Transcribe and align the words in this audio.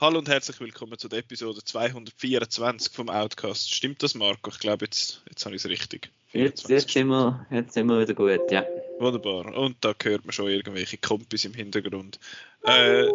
Hallo 0.00 0.18
und 0.18 0.28
herzlich 0.28 0.58
willkommen 0.60 0.96
zu 0.96 1.08
der 1.08 1.18
Episode 1.18 1.62
224 1.62 2.92
vom 2.92 3.08
Outcast. 3.10 3.74
Stimmt 3.74 4.02
das, 4.02 4.14
Marco? 4.14 4.50
Ich 4.50 4.58
glaube, 4.58 4.84
jetzt, 4.84 5.22
jetzt 5.28 5.44
habe 5.44 5.56
ich 5.56 5.64
es 5.64 5.68
richtig. 5.68 6.10
Jetzt, 6.32 6.68
jetzt, 6.68 6.88
sind 6.88 7.08
wir, 7.08 7.46
jetzt 7.50 7.74
sind 7.74 7.86
wir 7.88 8.00
wieder 8.00 8.14
gut, 8.14 8.50
ja. 8.50 8.64
Wunderbar. 9.00 9.56
Und 9.56 9.82
da 9.82 9.94
hört 10.02 10.26
man 10.26 10.32
schon 10.34 10.50
irgendwelche 10.50 10.98
Kompis 10.98 11.46
im 11.46 11.54
Hintergrund. 11.54 12.20
Äh, 12.64 13.06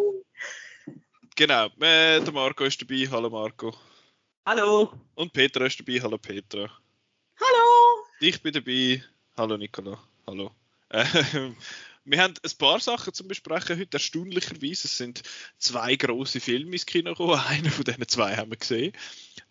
genau, 1.36 1.68
äh, 1.80 2.22
der 2.22 2.32
Marco 2.32 2.64
ist 2.64 2.82
dabei. 2.82 3.08
Hallo 3.12 3.30
Marco. 3.30 3.72
Hallo. 4.48 4.92
Und 5.14 5.32
Petra 5.32 5.68
ist 5.68 5.80
dabei. 5.80 6.02
Hallo 6.02 6.18
Petra. 6.18 6.72
Hallo. 7.40 8.06
Ich 8.20 8.42
bin 8.42 8.54
dabei. 8.54 9.04
Hallo 9.38 9.58
Nicola. 9.58 10.00
Hallo. 10.26 10.50
Äh, 10.90 11.06
wir 12.06 12.20
haben 12.20 12.34
ein 12.44 12.58
paar 12.58 12.80
Sachen 12.80 13.14
zum 13.14 13.28
Besprechen 13.28 13.78
heute. 13.78 13.98
Erstaunlicherweise 13.98 14.88
es 14.88 14.98
sind 14.98 15.22
zwei 15.60 15.96
große 15.96 16.40
Filme 16.40 16.72
ins 16.72 16.88
Kino 16.88 17.12
gekommen. 17.12 17.40
Einen 17.48 17.70
von 17.70 17.84
diesen 17.84 18.08
zwei 18.08 18.36
haben 18.36 18.50
wir 18.50 18.58
gesehen. 18.58 18.92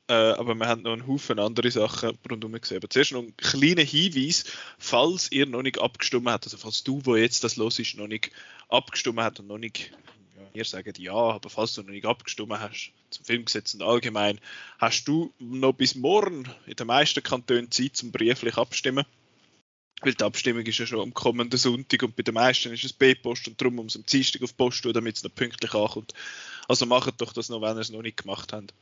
Äh, 0.07 0.13
aber 0.13 0.55
wir 0.55 0.69
haben 0.69 0.83
noch 0.83 0.93
einen 0.93 1.07
Haufen 1.07 1.39
andere 1.39 1.71
Sachen 1.71 2.19
rundherum 2.31 2.61
gesehen. 2.61 2.77
Aber 2.77 2.91
zuerst 2.91 3.13
noch 3.13 3.23
ein 3.23 3.37
kleiner 3.37 3.83
Hinweis, 3.83 4.45
falls 4.79 5.33
ihr 5.33 5.47
noch 5.47 5.63
nicht 5.63 5.81
abgestimmt 5.81 6.29
habt, 6.29 6.45
also 6.45 6.59
falls 6.59 6.85
du, 6.85 7.01
wo 7.05 7.17
jetzt 7.17 7.43
das 7.43 7.57
los 7.57 7.79
ist, 7.79 7.97
noch 7.97 8.07
nicht 8.07 8.31
abgestimmt 8.69 9.21
habt 9.21 9.41
und 9.41 9.47
noch 9.47 9.59
nicht, 9.59 9.93
wir 10.53 10.65
sagen 10.65 10.93
ja, 10.99 11.15
aber 11.15 11.49
falls 11.49 11.75
du 11.75 11.83
noch 11.83 11.91
nicht 11.91 12.05
abgestimmt 12.05 12.53
hast 12.53 12.93
zum 13.09 13.25
Filmgesetz 13.25 13.73
und 13.75 13.83
allgemein, 13.83 14.41
hast 14.79 15.05
du 15.05 15.33
noch 15.39 15.73
bis 15.73 15.95
morgen 15.95 16.49
in 16.67 16.77
den 16.77 16.87
meisten 16.87 17.23
Kantonen 17.23 17.71
Zeit 17.71 17.97
zum 17.97 18.13
brieflich 18.13 18.59
abstimmen. 18.59 19.07
Weil 20.03 20.15
die 20.15 20.25
Abstimmung 20.25 20.67
ist 20.67 20.77
ja 20.77 20.87
schon 20.87 21.01
am 21.01 21.15
kommenden 21.15 21.59
Sonntag 21.59 22.03
und 22.03 22.15
bei 22.15 22.23
den 22.23 22.35
meisten 22.35 22.73
ist 22.73 22.85
es 22.85 22.93
B-Post 22.93 23.49
und 23.49 23.59
darum 23.59 23.77
muss 23.77 23.97
am 23.97 24.05
Dienstag 24.05 24.43
auf 24.43 24.55
Post 24.55 24.83
tun, 24.83 24.93
damit 24.93 25.17
es 25.17 25.25
noch 25.25 25.35
pünktlich 25.35 25.73
ankommt. 25.73 26.13
Also 26.69 26.85
macht 26.85 27.23
doch 27.23 27.33
das 27.33 27.49
noch, 27.49 27.63
wenn 27.63 27.77
ihr 27.77 27.81
es 27.81 27.91
noch 27.91 28.03
nicht 28.03 28.19
gemacht 28.19 28.53
habt. 28.53 28.75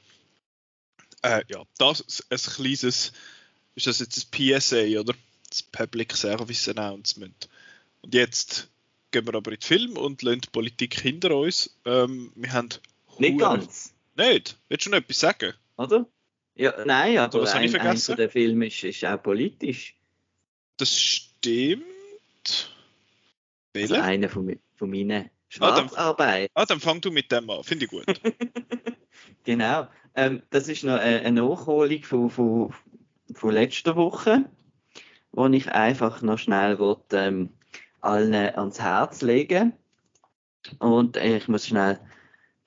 Äh, 1.22 1.42
ja, 1.48 1.62
das 1.78 2.00
ist 2.00 2.26
ein 2.30 2.38
kleines, 2.38 3.12
ist 3.74 3.86
das 3.86 3.98
jetzt 4.00 4.18
ein 4.34 4.58
PSA 4.60 5.00
oder 5.00 5.14
das 5.48 5.62
Public 5.62 6.16
Service 6.16 6.68
Announcement. 6.68 7.48
Und 8.02 8.14
jetzt 8.14 8.68
gehen 9.12 9.26
wir 9.26 9.34
aber 9.34 9.52
in 9.52 9.58
den 9.58 9.62
Film 9.62 9.96
und 9.96 10.22
lassen 10.22 10.40
die 10.40 10.50
Politik 10.50 11.00
hinter 11.00 11.36
uns. 11.36 11.76
Ähm, 11.84 12.32
wir 12.34 12.52
haben 12.52 12.68
Nicht 13.18 13.34
hure- 13.34 13.38
ganz, 13.58 13.94
Nicht? 14.16 14.58
Willst 14.68 14.86
du 14.86 14.90
noch 14.90 14.98
etwas 14.98 15.20
sagen? 15.20 15.52
oder? 15.76 16.06
Ja, 16.54 16.84
nein, 16.84 17.16
aber 17.18 17.42
ich 17.44 17.54
ein, 17.54 17.74
ein 17.80 17.96
von 17.96 18.16
den 18.16 18.30
Filmen 18.30 18.62
ist, 18.68 18.82
ist 18.84 19.04
auch 19.04 19.22
politisch. 19.22 19.94
Das 20.76 20.98
stimmt. 21.00 21.84
Also 23.74 23.94
Welcher? 23.94 24.04
einer 24.04 24.28
von, 24.28 24.58
von 24.76 24.90
meinen 24.90 25.30
Ah, 25.60 25.70
dann- 25.70 25.88
Schwarzarbeit. 25.88 26.50
Ah, 26.54 26.64
dann 26.66 26.80
fang 26.80 27.00
du 27.00 27.10
mit 27.10 27.30
dem 27.32 27.48
an. 27.48 27.62
Finde 27.64 27.84
ich 27.86 27.90
gut. 27.90 28.04
Genau. 29.44 29.88
Ähm, 30.14 30.42
das 30.50 30.68
ist 30.68 30.84
noch 30.84 30.98
eine, 30.98 31.20
eine 31.20 31.42
Nachholung 31.42 32.02
von, 32.02 32.30
von, 32.30 32.74
von 33.34 33.52
letzter 33.52 33.96
Woche, 33.96 34.44
wo 35.32 35.46
ich 35.46 35.72
einfach 35.72 36.22
noch 36.22 36.38
schnell 36.38 36.78
wollte, 36.78 37.16
ähm, 37.16 37.50
allen 38.00 38.34
ans 38.34 38.80
Herz 38.80 39.22
legen. 39.22 39.72
Und 40.78 41.16
äh, 41.16 41.38
ich 41.38 41.48
muss 41.48 41.66
schnell 41.66 41.98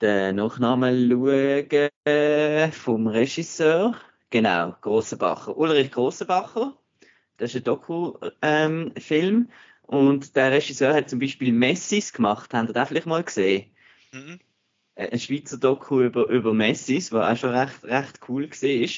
den 0.00 0.36
Nachnamen 0.36 1.08
schauen 1.10 1.88
äh, 2.04 2.70
vom 2.70 3.06
Regisseur. 3.06 3.96
Genau, 4.30 4.74
Grossenbacher. 4.80 5.56
Ulrich 5.56 5.92
Grossenbacher. 5.92 6.76
Das 7.38 7.54
ist 7.54 7.56
ein 7.56 7.64
Doku-Film. 7.64 9.50
und 9.82 10.36
der 10.36 10.52
Regisseur 10.52 10.94
hat 10.94 11.08
zum 11.08 11.18
Beispiel 11.20 11.52
Messis 11.52 12.12
gemacht. 12.12 12.52
Habt 12.52 12.70
ihr 12.70 12.72
das 12.72 12.88
vielleicht 12.88 13.06
mal 13.06 13.22
gesehen? 13.22 13.70
Mhm. 14.12 14.40
Äh, 14.96 15.10
ein 15.10 15.20
Schweizer 15.20 15.58
Doku 15.58 16.02
über, 16.02 16.28
über 16.28 16.52
Messis, 16.52 17.12
was 17.12 17.32
auch 17.32 17.36
schon 17.40 17.54
recht, 17.54 17.84
recht 17.84 18.18
cool 18.28 18.50
war. 18.50 18.88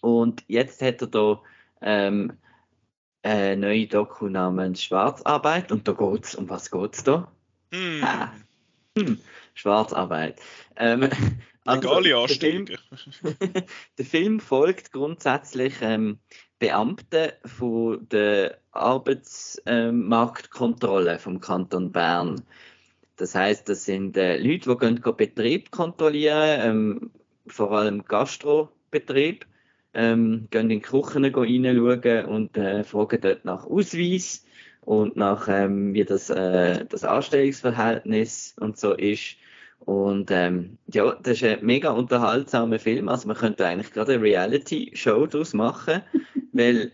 Und 0.00 0.44
jetzt 0.48 0.80
hat 0.80 1.02
er 1.02 1.08
da 1.08 1.42
ähm, 1.82 2.32
eine 3.22 3.56
neue 3.56 3.86
Doku 3.86 4.28
namens 4.28 4.82
Schwarzarbeit. 4.82 5.70
Und 5.72 5.86
da 5.86 5.92
geht's, 5.92 6.34
um 6.34 6.48
was 6.48 6.70
geht's 6.70 7.04
da? 7.04 7.30
Hm. 7.72 8.02
Ah. 8.02 8.32
Hm, 8.96 9.20
Schwarzarbeit. 9.54 10.40
Ähm, 10.76 11.10
also, 11.64 12.00
Legale 12.00 12.08
der 12.08 12.28
Film, 12.28 12.66
Anstellungen. 12.90 13.22
der 13.98 14.04
Film 14.04 14.40
folgt 14.40 14.92
grundsätzlich 14.92 15.74
ähm, 15.82 16.18
Beamten 16.58 17.32
von 17.44 18.08
der 18.08 18.58
Arbeitsmarktkontrolle 18.70 21.18
vom 21.18 21.40
Kanton 21.40 21.92
Bern. 21.92 22.42
Das 23.16 23.34
heißt, 23.34 23.68
das 23.68 23.84
sind 23.84 24.16
äh, 24.16 24.36
Leute, 24.38 24.70
die 24.70 24.76
gehen, 24.78 25.00
gehen 25.00 25.16
Betrieb 25.16 25.70
kontrollieren, 25.70 26.60
ähm, 26.60 27.10
vor 27.46 27.72
allem 27.72 28.04
Gastrobetrieb, 28.04 29.46
ähm, 29.94 30.48
gehen 30.50 30.70
in 30.70 30.80
die 30.80 30.80
Küchen 30.80 31.24
reinschauen 31.24 32.24
und 32.26 32.56
äh, 32.58 32.84
fragen 32.84 33.20
dort 33.20 33.44
nach 33.44 33.66
Ausweis 33.66 34.44
und 34.82 35.16
nach, 35.16 35.48
ähm, 35.48 35.94
wie 35.94 36.04
das, 36.04 36.30
äh, 36.30 36.84
das 36.84 37.04
Anstellungsverhältnis 37.04 38.54
und 38.60 38.78
so 38.78 38.92
ist. 38.92 39.36
Und 39.80 40.30
ähm, 40.30 40.78
ja, 40.92 41.14
das 41.22 41.36
ist 41.36 41.44
ein 41.44 41.64
mega 41.64 41.90
unterhaltsamer 41.90 42.78
Film. 42.78 43.08
Also 43.08 43.28
man 43.28 43.36
könnte 43.36 43.66
eigentlich 43.66 43.92
gerade 43.92 44.14
eine 44.14 44.22
Reality-Show 44.22 45.26
daraus 45.26 45.54
machen, 45.54 46.02
weil 46.52 46.92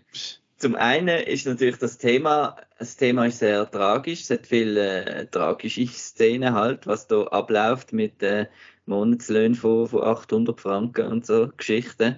zum 0.63 0.75
einen 0.77 1.21
ist 1.25 1.45
natürlich 1.45 1.75
das 1.75 1.97
Thema, 1.97 2.55
das 2.79 2.95
Thema 2.95 3.25
ist 3.25 3.39
sehr 3.39 3.69
tragisch, 3.69 4.21
es 4.21 4.29
hat 4.29 4.47
viele 4.47 5.03
äh, 5.03 5.25
tragische 5.25 5.85
Szenen 5.87 6.53
halt, 6.53 6.87
was 6.87 7.05
da 7.05 7.23
abläuft 7.23 7.91
mit 7.91 8.23
äh, 8.23 8.45
Monatslöhnen 8.85 9.55
von, 9.55 9.87
von 9.87 10.03
800 10.03 10.61
Franken 10.61 11.07
und 11.07 11.25
so 11.25 11.49
Geschichten. 11.57 12.15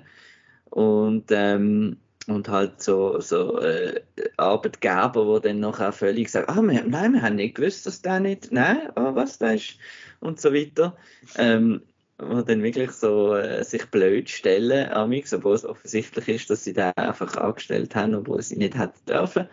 Und, 0.66 1.32
ähm, 1.32 1.98
und 2.28 2.48
halt 2.48 2.84
so, 2.84 3.20
so 3.20 3.60
äh, 3.62 4.04
Arbeitgeber, 4.38 5.40
die 5.40 5.48
dann 5.48 5.62
nachher 5.62 5.92
völlig 5.92 6.30
sagen, 6.30 6.48
ah, 6.48 6.62
wir, 6.62 6.84
nein, 6.84 7.14
wir 7.14 7.24
haben 7.24 7.38
nicht 7.38 7.56
gewusst, 7.56 7.88
dass 7.88 8.04
der 8.04 8.20
nicht, 8.20 8.52
nein, 8.52 8.92
oh, 8.96 9.16
was 9.16 9.40
da 9.40 9.54
ist 9.54 9.80
und 10.20 10.40
so 10.40 10.54
weiter. 10.54 10.96
Ähm, 11.36 11.82
wo 12.18 12.42
dann 12.42 12.64
wirklich 12.64 12.92
so 12.92 13.36
äh, 13.36 13.64
sich 13.64 13.86
blöd 13.88 14.30
stellen, 14.30 14.90
amix, 14.92 15.34
obwohl 15.34 15.56
es 15.56 15.66
offensichtlich 15.66 16.28
ist, 16.30 16.50
dass 16.50 16.64
sie 16.64 16.74
den 16.74 16.96
einfach 16.96 17.36
angestellt 17.38 17.96
haben, 17.96 18.16
obwohl 18.16 18.42
sie 18.42 18.58
nicht 18.58 18.78
hätten 18.78 19.06
dürfen. 19.08 19.48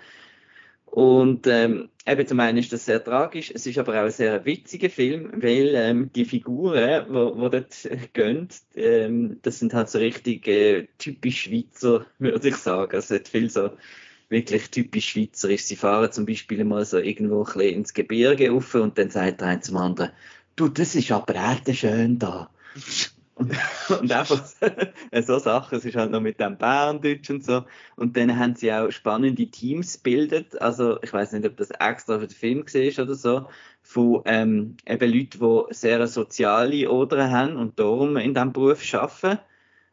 Und 0.92 1.46
ähm, 1.46 1.88
eben 2.06 2.26
zum 2.26 2.38
einen 2.40 2.58
ist 2.58 2.70
das 2.70 2.84
sehr 2.84 3.02
tragisch, 3.02 3.50
es 3.54 3.66
ist 3.66 3.78
aber 3.78 3.94
auch 3.94 4.04
ein 4.04 4.10
sehr 4.10 4.44
witziger 4.44 4.90
Film, 4.90 5.32
weil 5.36 5.72
ähm, 5.74 6.10
die 6.14 6.26
Figuren, 6.26 7.06
wo 7.08 7.48
dort 7.48 7.74
gehen, 8.12 8.48
ähm, 8.76 9.38
das 9.40 9.58
sind 9.58 9.72
halt 9.72 9.88
so 9.88 9.98
richtig 9.98 10.46
äh, 10.46 10.88
typisch 10.98 11.44
Schweizer, 11.44 12.04
würde 12.18 12.48
ich 12.48 12.56
sagen. 12.56 12.94
Es 12.94 13.10
hat 13.10 13.26
viel 13.26 13.48
so 13.48 13.70
wirklich 14.28 14.70
typisch 14.70 15.10
schweizerisch. 15.10 15.62
Sie 15.64 15.76
fahren 15.76 16.12
zum 16.12 16.26
Beispiel 16.26 16.62
mal 16.64 16.84
so 16.84 16.98
irgendwo 16.98 17.38
ein 17.40 17.44
bisschen 17.44 17.74
ins 17.74 17.94
Gebirge 17.94 18.50
rauf 18.50 18.74
und 18.74 18.98
dann 18.98 19.08
sagt 19.08 19.40
der 19.40 19.48
eine 19.48 19.60
zum 19.60 19.78
anderen, 19.78 20.10
du, 20.56 20.68
das 20.68 20.94
ist 20.94 21.10
aber 21.12 21.34
echt 21.34 21.74
schön 21.76 22.18
da. 22.18 22.50
Und, 23.34 24.12
einfach 24.12 24.44
so 25.22 25.38
Sachen, 25.38 25.78
es 25.78 25.84
ist 25.84 25.96
halt 25.96 26.10
noch 26.10 26.20
mit 26.20 26.38
dem 26.38 26.56
Berndeutsch 26.56 27.30
und 27.30 27.44
so. 27.44 27.64
Und 27.96 28.16
dann 28.16 28.38
haben 28.38 28.54
sie 28.54 28.72
auch 28.72 28.90
spannende 28.90 29.46
Teams 29.46 30.02
gebildet. 30.02 30.60
Also 30.60 31.02
ich 31.02 31.12
weiß 31.12 31.32
nicht, 31.32 31.46
ob 31.46 31.56
das 31.56 31.70
extra 31.70 32.18
für 32.18 32.26
den 32.26 32.36
Film 32.36 32.60
war 32.66 33.04
oder 33.04 33.14
so, 33.14 33.48
von 33.82 34.22
ähm, 34.26 34.76
eben 34.86 35.12
Leuten, 35.12 35.38
die 35.68 35.74
sehr 35.74 36.06
soziale 36.06 36.90
Oder 36.90 37.30
haben 37.30 37.56
und 37.56 37.78
darum 37.78 38.16
in 38.16 38.34
diesem 38.34 38.52
Beruf 38.52 38.82
arbeiten. 38.94 39.38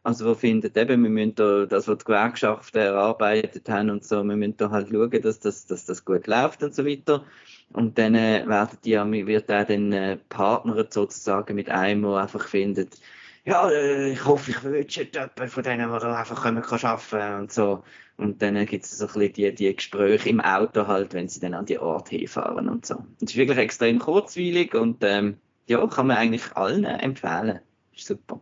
Also 0.04 0.26
wo 0.26 0.34
findet 0.34 0.78
eben, 0.78 1.04
wir 1.04 1.10
müssen 1.10 1.36
da, 1.36 1.66
das, 1.66 1.88
was 1.88 1.98
die 2.00 2.06
Gewerkschaften 2.06 2.78
erarbeitet 2.78 3.70
haben 3.70 3.90
und 3.90 4.06
so, 4.06 4.24
wir 4.24 4.36
müssen 4.38 4.58
da 4.58 4.70
halt 4.70 4.90
schauen, 4.90 5.22
dass 5.22 5.40
das, 5.40 5.66
dass 5.66 5.86
das 5.86 6.06
gut 6.06 6.26
läuft 6.28 6.64
und 6.64 6.74
so 6.74 6.86
weiter. 6.86 7.26
Und 7.74 7.98
dann 7.98 8.16
äh, 8.16 8.48
werden 8.48 8.78
die, 8.84 9.28
wird 9.28 9.50
er 9.50 9.66
dann 9.66 9.92
äh, 9.92 10.18
partnert 10.30 10.94
sozusagen 10.94 11.54
mit 11.56 11.70
einem, 11.70 12.04
der 12.04 12.16
einfach 12.16 12.48
findet, 12.48 12.98
ja, 13.46 13.70
äh, 13.70 14.12
ich 14.12 14.26
hoffe, 14.26 14.52
ich 14.52 14.64
wünsche 14.64 15.04
jemanden 15.04 15.48
von 15.48 15.64
denen, 15.64 15.90
da 15.90 16.16
einfach 16.16 16.44
können, 16.44 16.62
kann 16.62 16.80
arbeiten 16.84 17.42
und 17.42 17.52
so. 17.52 17.84
Und 18.18 18.42
dann 18.42 18.66
gibt 18.66 18.86
es 18.86 18.98
so 18.98 19.08
ein 19.08 19.14
bisschen 19.14 19.34
die, 19.34 19.56
die 19.56 19.76
Gespräche 19.76 20.30
im 20.30 20.42
Auto 20.42 20.88
halt, 20.88 21.14
wenn 21.14 21.30
sie 21.30 21.40
dann 21.40 21.54
an 21.54 21.66
die 21.66 21.80
Ort 21.80 22.10
hinfahren 22.10 22.70
und 22.70 22.86
so. 22.86 23.06
Es 23.22 23.32
ist 23.32 23.38
wirklich 23.38 23.58
extrem 23.58 24.00
kurzweilig 24.00 24.76
und 24.76 25.04
ähm, 25.04 25.38
ja, 25.68 25.86
kann 25.88 26.08
man 26.08 26.18
eigentlich 26.18 26.56
allen 26.56 26.84
empfehlen. 26.84 27.60
Ist 27.96 28.08
super. 28.08 28.42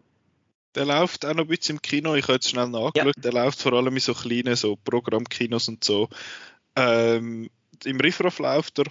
Der 0.77 0.85
läuft 0.85 1.25
auch 1.25 1.33
noch 1.33 1.45
ein 1.45 1.47
bisschen 1.47 1.77
im 1.77 1.81
Kino. 1.81 2.13
Ich 2.13 2.25
habe 2.25 2.33
jetzt 2.33 2.50
schnell 2.50 2.68
nachgeschaut. 2.68 3.15
Der 3.18 3.33
läuft 3.33 3.59
vor 3.59 3.74
allem 3.74 3.95
in 3.95 4.00
so 4.00 4.13
kleinen 4.13 4.56
so 4.56 4.75
Programmkinos 4.75 5.68
und 5.69 5.83
so. 5.83 6.07
Ähm, 6.75 7.50
Im 7.83 8.00
Riffraff 8.00 8.38
läuft 8.38 8.77
er. 8.77 8.85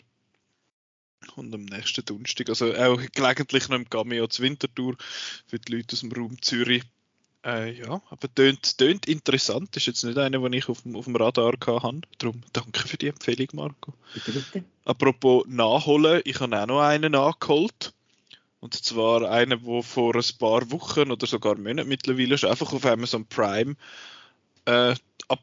Und 1.36 1.54
am 1.54 1.64
nächsten 1.64 2.04
Donnerstag, 2.04 2.48
also 2.48 2.74
auch 2.74 3.00
gelegentlich 3.12 3.68
noch 3.68 3.76
im 3.76 3.88
Cameo 3.88 4.26
zur 4.26 4.44
Wintertour 4.44 4.96
für 5.46 5.60
die 5.60 5.76
Leute 5.76 5.92
aus 5.92 6.00
dem 6.00 6.10
Raum 6.10 6.42
Zürich. 6.42 6.82
Äh, 7.44 7.78
ja, 7.78 8.02
aber 8.10 8.34
tönt, 8.34 8.78
tönt 8.78 9.06
interessant. 9.06 9.76
Ist 9.76 9.86
jetzt 9.86 10.02
nicht 10.02 10.18
einer, 10.18 10.40
den 10.40 10.52
ich 10.54 10.68
auf 10.68 10.82
dem, 10.82 10.96
auf 10.96 11.04
dem 11.04 11.14
Radar 11.14 11.52
hatte. 11.52 12.00
Darum 12.18 12.40
danke 12.52 12.80
für 12.88 12.96
die 12.96 13.08
Empfehlung, 13.08 13.48
Marco. 13.52 13.94
Bitte, 14.12 14.32
bitte. 14.32 14.64
Apropos 14.84 15.44
nachholen, 15.46 16.20
ich 16.24 16.40
habe 16.40 16.60
auch 16.60 16.66
noch 16.66 16.80
einen 16.80 17.12
nachgeholt. 17.12 17.94
Und 18.60 18.74
zwar 18.74 19.30
einen, 19.30 19.64
der 19.64 19.82
vor 19.82 20.14
ein 20.14 20.38
paar 20.38 20.70
Wochen 20.70 21.10
oder 21.10 21.26
sogar 21.26 21.56
Monaten 21.56 21.88
mittlerweile 21.88 22.38
schon 22.38 22.50
einfach 22.50 22.72
auf 22.72 22.84
Amazon 22.86 23.26
Prime 23.26 23.76
äh, 24.64 24.94
ab, 25.28 25.40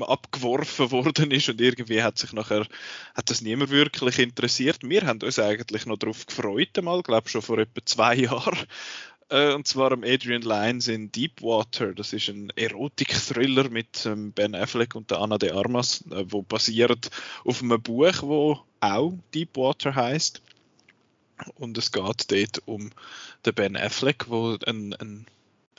abgeworfen 0.00 0.90
worden 0.90 1.30
ist 1.30 1.48
und 1.48 1.60
irgendwie 1.60 2.02
hat 2.02 2.18
sich 2.18 2.32
nachher 2.32 2.66
hat 3.14 3.30
das 3.30 3.42
niemand 3.42 3.70
wirklich 3.70 4.18
interessiert. 4.18 4.78
Wir 4.82 5.06
haben 5.06 5.22
uns 5.22 5.38
eigentlich 5.38 5.86
noch 5.86 5.98
darauf 5.98 6.26
gefreut, 6.26 6.82
mal, 6.82 7.02
glaube 7.02 7.28
schon 7.28 7.42
vor 7.42 7.58
etwa 7.58 7.84
zwei 7.84 8.14
Jahren. 8.16 8.66
Äh, 9.28 9.54
und 9.54 9.66
zwar 9.66 9.92
am 9.92 10.04
Adrian 10.04 10.42
Lyons 10.42 10.88
in 10.88 11.10
Deepwater. 11.10 11.94
Das 11.94 12.12
ist 12.12 12.28
ein 12.28 12.52
Erotik-Thriller 12.54 13.68
mit 13.70 14.06
ähm, 14.06 14.32
Ben 14.32 14.54
Affleck 14.54 14.94
und 14.94 15.10
der 15.10 15.20
Anna 15.20 15.38
de 15.38 15.50
Armas, 15.50 16.04
äh, 16.10 16.24
wo 16.28 16.42
basiert 16.42 17.10
auf 17.44 17.62
einem 17.62 17.82
Buch, 17.82 18.22
wo 18.22 18.60
auch 18.80 19.14
Deepwater 19.34 19.94
heißt. 19.94 20.42
Und 21.54 21.76
es 21.78 21.92
geht 21.92 22.30
dort 22.30 22.62
um 22.66 22.90
den 23.44 23.54
Ben 23.54 23.76
Affleck, 23.76 24.28
wo 24.28 24.56
ein, 24.66 24.94
ein 24.94 25.26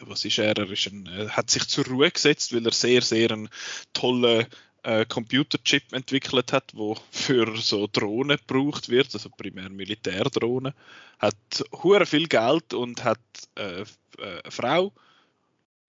was 0.02 0.26
ist 0.26 0.38
er? 0.38 0.58
Er, 0.58 0.70
ist 0.70 0.88
ein, 0.88 1.08
er 1.08 1.36
hat 1.36 1.50
sich 1.50 1.68
zur 1.68 1.86
Ruhe 1.86 2.12
gesetzt, 2.12 2.54
weil 2.54 2.66
er 2.66 2.74
sehr, 2.74 3.02
sehr 3.02 3.32
einen 3.32 3.50
tollen 3.94 4.46
äh, 4.84 5.06
Computerchip 5.06 5.92
entwickelt 5.94 6.54
hat, 6.54 6.72
wo 6.74 6.98
für 7.12 7.58
so 7.58 7.88
Drohnen 7.92 8.38
gebraucht 8.38 8.90
wird, 8.90 9.14
also 9.14 9.30
primär 9.30 9.70
Militärdrohnen. 9.70 10.74
Hat 11.20 11.36
hure 11.84 12.06
viel 12.06 12.28
Geld 12.28 12.74
und 12.74 13.04
hat 13.04 13.20
äh, 13.56 13.82
äh, 13.82 13.86
eine 14.18 14.52
Frau, 14.52 14.94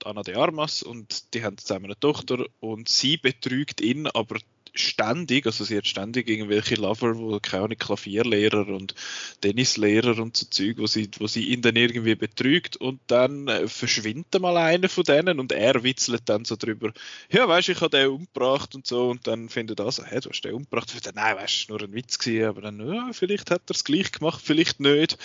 Anna 0.05 0.23
de 0.23 0.37
Armas, 0.37 0.83
und 0.83 1.35
die 1.35 1.45
haben 1.45 1.59
zusammen 1.59 1.87
eine 1.87 2.01
Tochter 2.01 2.47
und 2.61 2.89
sie 2.89 3.17
betrügt 3.17 3.81
ihn, 3.81 4.07
aber 4.07 4.39
ständig, 4.81 5.47
also 5.47 5.65
sie 5.65 5.77
hat 5.77 5.87
ständig 5.87 6.29
irgendwelche 6.29 6.77
Lover, 6.77 7.17
wo 7.19 7.41
keine 7.41 7.65
Ahnung, 7.65 7.79
Klavierlehrer 7.79 8.69
und 8.69 8.95
Tennislehrer 9.41 10.19
und 10.19 10.37
so 10.37 10.47
Zeug, 10.47 10.79
wo 10.79 10.87
sie, 10.87 11.09
wo 11.19 11.27
sie 11.27 11.45
ihn 11.49 11.63
dann 11.63 11.77
irgendwie 11.77 12.15
betrügt 12.15 12.77
und 12.77 13.01
dann 13.07 13.49
äh, 13.49 13.69
verschwindet 13.69 14.41
mal 14.41 14.57
einer 14.57 14.89
von 14.89 15.05
denen 15.05 15.41
und 15.41 15.53
er 15.53 15.83
witzelt 15.83 16.23
dann 16.27 16.45
so 16.45 16.57
drüber, 16.57 16.93
ja 17.31 17.49
weißt 17.49 17.69
ich 17.69 17.81
habe 17.81 17.97
den 17.97 18.09
umgebracht 18.09 18.75
und 18.75 18.87
so 18.87 19.09
und 19.11 19.27
dann 19.27 19.49
findet 19.49 19.81
er 19.81 19.93
so, 19.93 20.05
hey, 20.05 20.21
du 20.21 20.31
hast 20.31 20.43
den 20.43 20.55
umgebracht, 20.55 20.95
dann, 21.05 21.15
nein, 21.15 21.37
weißt 21.37 21.69
du, 21.69 21.73
nur 21.73 21.83
ein 21.83 21.93
Witz 21.93 22.19
gewesen, 22.19 22.47
aber 22.47 22.61
dann, 22.63 22.95
ja, 22.95 23.11
vielleicht 23.13 23.51
hat 23.51 23.63
er 23.69 23.75
es 23.75 23.85
gleich 23.85 24.13
gemacht, 24.13 24.41
vielleicht 24.45 24.81
nicht. 24.81 25.19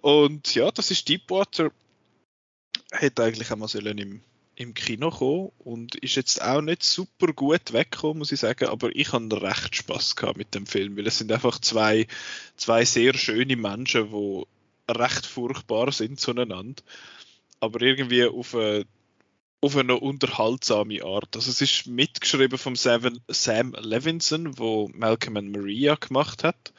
Und 0.00 0.54
ja, 0.54 0.70
das 0.70 0.90
ist 0.90 1.08
Deepwater, 1.08 1.70
hätte 2.92 3.24
eigentlich 3.24 3.50
einmal 3.50 3.68
sollen 3.68 3.98
im 3.98 4.20
im 4.56 4.74
Kino 4.74 5.10
gekommen 5.10 5.52
und 5.58 5.96
ist 5.96 6.14
jetzt 6.14 6.42
auch 6.42 6.60
nicht 6.60 6.82
super 6.82 7.32
gut 7.32 7.72
weggekommen, 7.72 8.18
muss 8.18 8.32
ich 8.32 8.40
sagen, 8.40 8.68
aber 8.68 8.94
ich 8.94 9.12
habe 9.12 9.42
recht 9.42 9.74
Spaß 9.76 10.16
gehabt 10.16 10.38
mit 10.38 10.54
dem 10.54 10.66
Film, 10.66 10.96
weil 10.96 11.06
es 11.06 11.18
sind 11.18 11.32
einfach 11.32 11.58
zwei, 11.60 12.06
zwei 12.56 12.84
sehr 12.84 13.14
schöne 13.14 13.56
Menschen, 13.56 14.10
die 14.10 14.44
recht 14.88 15.26
furchtbar 15.26 15.92
sind 15.92 16.20
zueinander, 16.20 16.82
aber 17.60 17.80
irgendwie 17.82 18.24
auf 18.26 18.54
eine, 18.54 18.86
auf 19.60 19.76
eine 19.76 19.96
unterhaltsame 19.96 21.02
Art. 21.04 21.34
Also 21.34 21.50
es 21.50 21.60
ist 21.60 21.86
mitgeschrieben 21.86 22.58
Sam, 22.76 23.18
Sam 23.28 23.74
Levinson, 23.80 24.58
wo 24.58 24.90
Malcolm 24.94 25.36
and 25.36 25.56
Maria 25.56 25.94
gemacht 25.96 26.44
hat. 26.44 26.72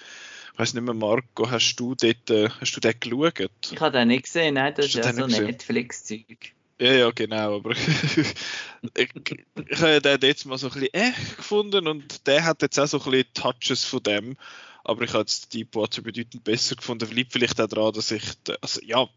Ich 0.54 0.60
weiß 0.60 0.74
nicht 0.74 0.84
mehr, 0.84 0.94
Marco, 0.94 1.52
hast 1.52 1.76
du 1.76 1.96
dort, 1.96 2.30
äh, 2.30 2.50
hast 2.62 2.74
du 2.74 2.80
den 2.80 2.98
geschaut? 2.98 3.50
Ich 3.72 3.82
habe 3.82 3.98
den 3.98 4.08
nicht 4.08 4.24
gesehen, 4.24 4.54
nein, 4.54 4.74
das 4.74 4.86
ist 4.86 4.96
ja 4.96 5.12
so 5.12 5.26
ein 5.26 5.30
Netflix-Zeug. 5.30 6.55
Ja, 6.80 6.92
ja, 6.92 7.12
genau, 7.12 7.56
aber 7.56 7.72
ich, 7.72 7.80
ich 8.96 9.82
habe 9.82 10.02
den 10.02 10.20
jetzt 10.22 10.46
mal 10.46 10.58
so 10.58 10.68
ein 10.68 10.74
bisschen 10.74 10.94
äh 10.94 11.12
gefunden 11.38 11.88
und 11.88 12.28
der 12.28 12.44
hat 12.44 12.62
jetzt 12.62 12.78
auch 12.80 12.88
so 12.88 13.02
ein 13.02 13.12
bisschen 13.12 13.34
Touches 13.34 13.86
von 13.86 14.04
dem, 14.04 14.38
aber 14.84 15.04
ich 15.04 15.12
habe 15.12 15.22
jetzt 15.22 15.54
Deepwater 15.54 16.02
bedeutend 16.02 16.44
besser 16.44 16.76
gefunden. 16.76 17.10
Liegt 17.12 17.32
vielleicht 17.32 17.62
auch 17.62 17.68
daran, 17.68 17.94
dass 17.94 18.12
ich, 18.12 18.24
also 18.62 18.82
ja, 18.84 19.08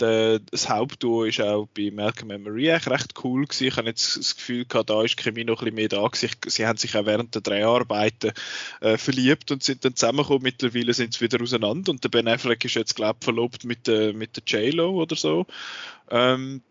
der, 0.00 0.38
das 0.38 0.68
Hauptduo 0.68 1.24
ist 1.24 1.40
auch 1.40 1.66
bei 1.76 1.90
Malcolm 1.92 2.30
and 2.30 2.44
Maria 2.44 2.76
recht 2.76 3.14
cool 3.24 3.46
gewesen. 3.46 3.66
Ich 3.66 3.76
habe 3.76 3.88
jetzt 3.88 4.16
das 4.16 4.36
Gefühl 4.36 4.64
gehabt, 4.64 4.90
da 4.90 5.02
ist 5.02 5.16
Chemie 5.16 5.44
noch 5.44 5.60
ein 5.60 5.64
bisschen 5.66 5.74
mehr 5.74 5.88
da 5.88 6.06
gewesen. 6.06 6.30
Sie 6.46 6.66
haben 6.66 6.78
sich 6.78 6.96
auch 6.96 7.06
während 7.06 7.34
der 7.34 7.42
drei 7.42 7.66
Arbeiten 7.66 8.32
äh, 8.80 8.96
verliebt 8.96 9.50
und 9.50 9.62
sind 9.62 9.84
dann 9.84 9.96
zusammengekommen. 9.96 10.42
Mittlerweile 10.42 10.94
sind 10.94 11.14
sie 11.14 11.20
wieder 11.20 11.42
auseinander 11.42 11.90
und 11.90 12.04
der 12.04 12.08
Ben 12.08 12.28
Affleck 12.28 12.64
ist 12.64 12.74
jetzt, 12.74 12.96
glaube 12.96 13.18
ich, 13.20 13.24
verlobt 13.24 13.64
mit, 13.64 13.88
äh, 13.88 14.12
mit 14.12 14.36
der 14.36 14.44
J-Lo 14.46 15.02
oder 15.02 15.16
so. 15.16 15.46
Ähm, 16.10 16.62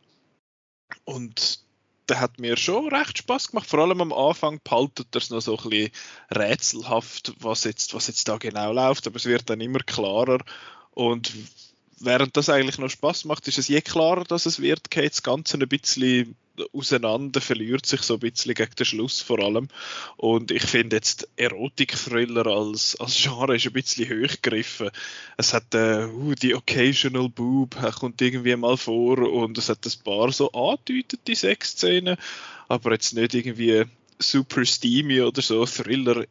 und 1.05 1.59
der 2.09 2.19
hat 2.19 2.39
mir 2.39 2.57
schon 2.57 2.93
recht 2.93 3.19
Spaß 3.19 3.49
gemacht. 3.49 3.67
Vor 3.67 3.79
allem 3.79 4.01
am 4.01 4.11
Anfang 4.11 4.59
behaltet 4.63 5.07
er 5.13 5.21
es 5.21 5.29
noch 5.29 5.39
so 5.39 5.57
ein 5.57 5.69
bisschen 5.69 5.91
rätselhaft, 6.29 7.33
was 7.39 7.63
jetzt, 7.63 7.93
was 7.93 8.07
jetzt 8.07 8.27
da 8.27 8.38
genau 8.38 8.73
läuft, 8.73 9.07
aber 9.07 9.15
es 9.15 9.25
wird 9.25 9.49
dann 9.49 9.61
immer 9.61 9.79
klarer. 9.79 10.39
Und 10.91 11.31
während 11.99 12.35
das 12.35 12.49
eigentlich 12.49 12.79
noch 12.79 12.89
Spaß 12.89 13.25
macht, 13.25 13.47
ist 13.47 13.57
es 13.57 13.67
je 13.67 13.81
klarer, 13.81 14.23
dass 14.25 14.45
es 14.45 14.59
wird, 14.59 14.91
geht 14.91 15.11
das 15.11 15.23
Ganze 15.23 15.57
ein 15.57 15.69
bisschen 15.69 16.35
auseinander, 16.74 17.42
verliert 17.42 17.86
sich 17.86 18.01
so 18.01 18.15
ein 18.15 18.19
bisschen 18.19 18.53
gegen 18.53 18.75
den 18.75 18.86
Schluss 18.86 19.21
vor 19.21 19.39
allem. 19.39 19.68
Und 20.18 20.51
ich 20.51 20.63
finde 20.63 20.98
jetzt 20.98 21.27
Erotik-Thriller 21.36 22.45
als, 22.48 22.95
als 23.00 23.15
Genre 23.15 23.56
ist 23.56 23.68
ein 23.68 23.74
bisschen 23.74 24.09
hochgegriffen. 24.09 24.89
Es 25.38 25.53
hat 25.53 25.74
äh, 25.74 26.06
uh, 26.06 26.36
die 26.36 26.56
Occasional 26.56 27.30
Boob, 27.30 27.75
kommt 28.00 28.21
irgendwie 28.21 28.56
mal 28.56 28.77
vor 28.77 29.18
und 29.19 29.57
es 29.57 29.69
hat 29.69 29.86
ein 29.86 30.03
paar 30.03 30.31
so 30.31 30.51
angedeutete 30.51 31.36
Sexszenen, 31.36 32.18
aber 32.68 32.92
jetzt 32.92 33.13
nicht 33.13 33.33
irgendwie 33.33 33.83
super 34.19 34.65
steamy 34.65 35.21
oder 35.21 35.42
so, 35.42 35.65
Thriller, 35.65 36.25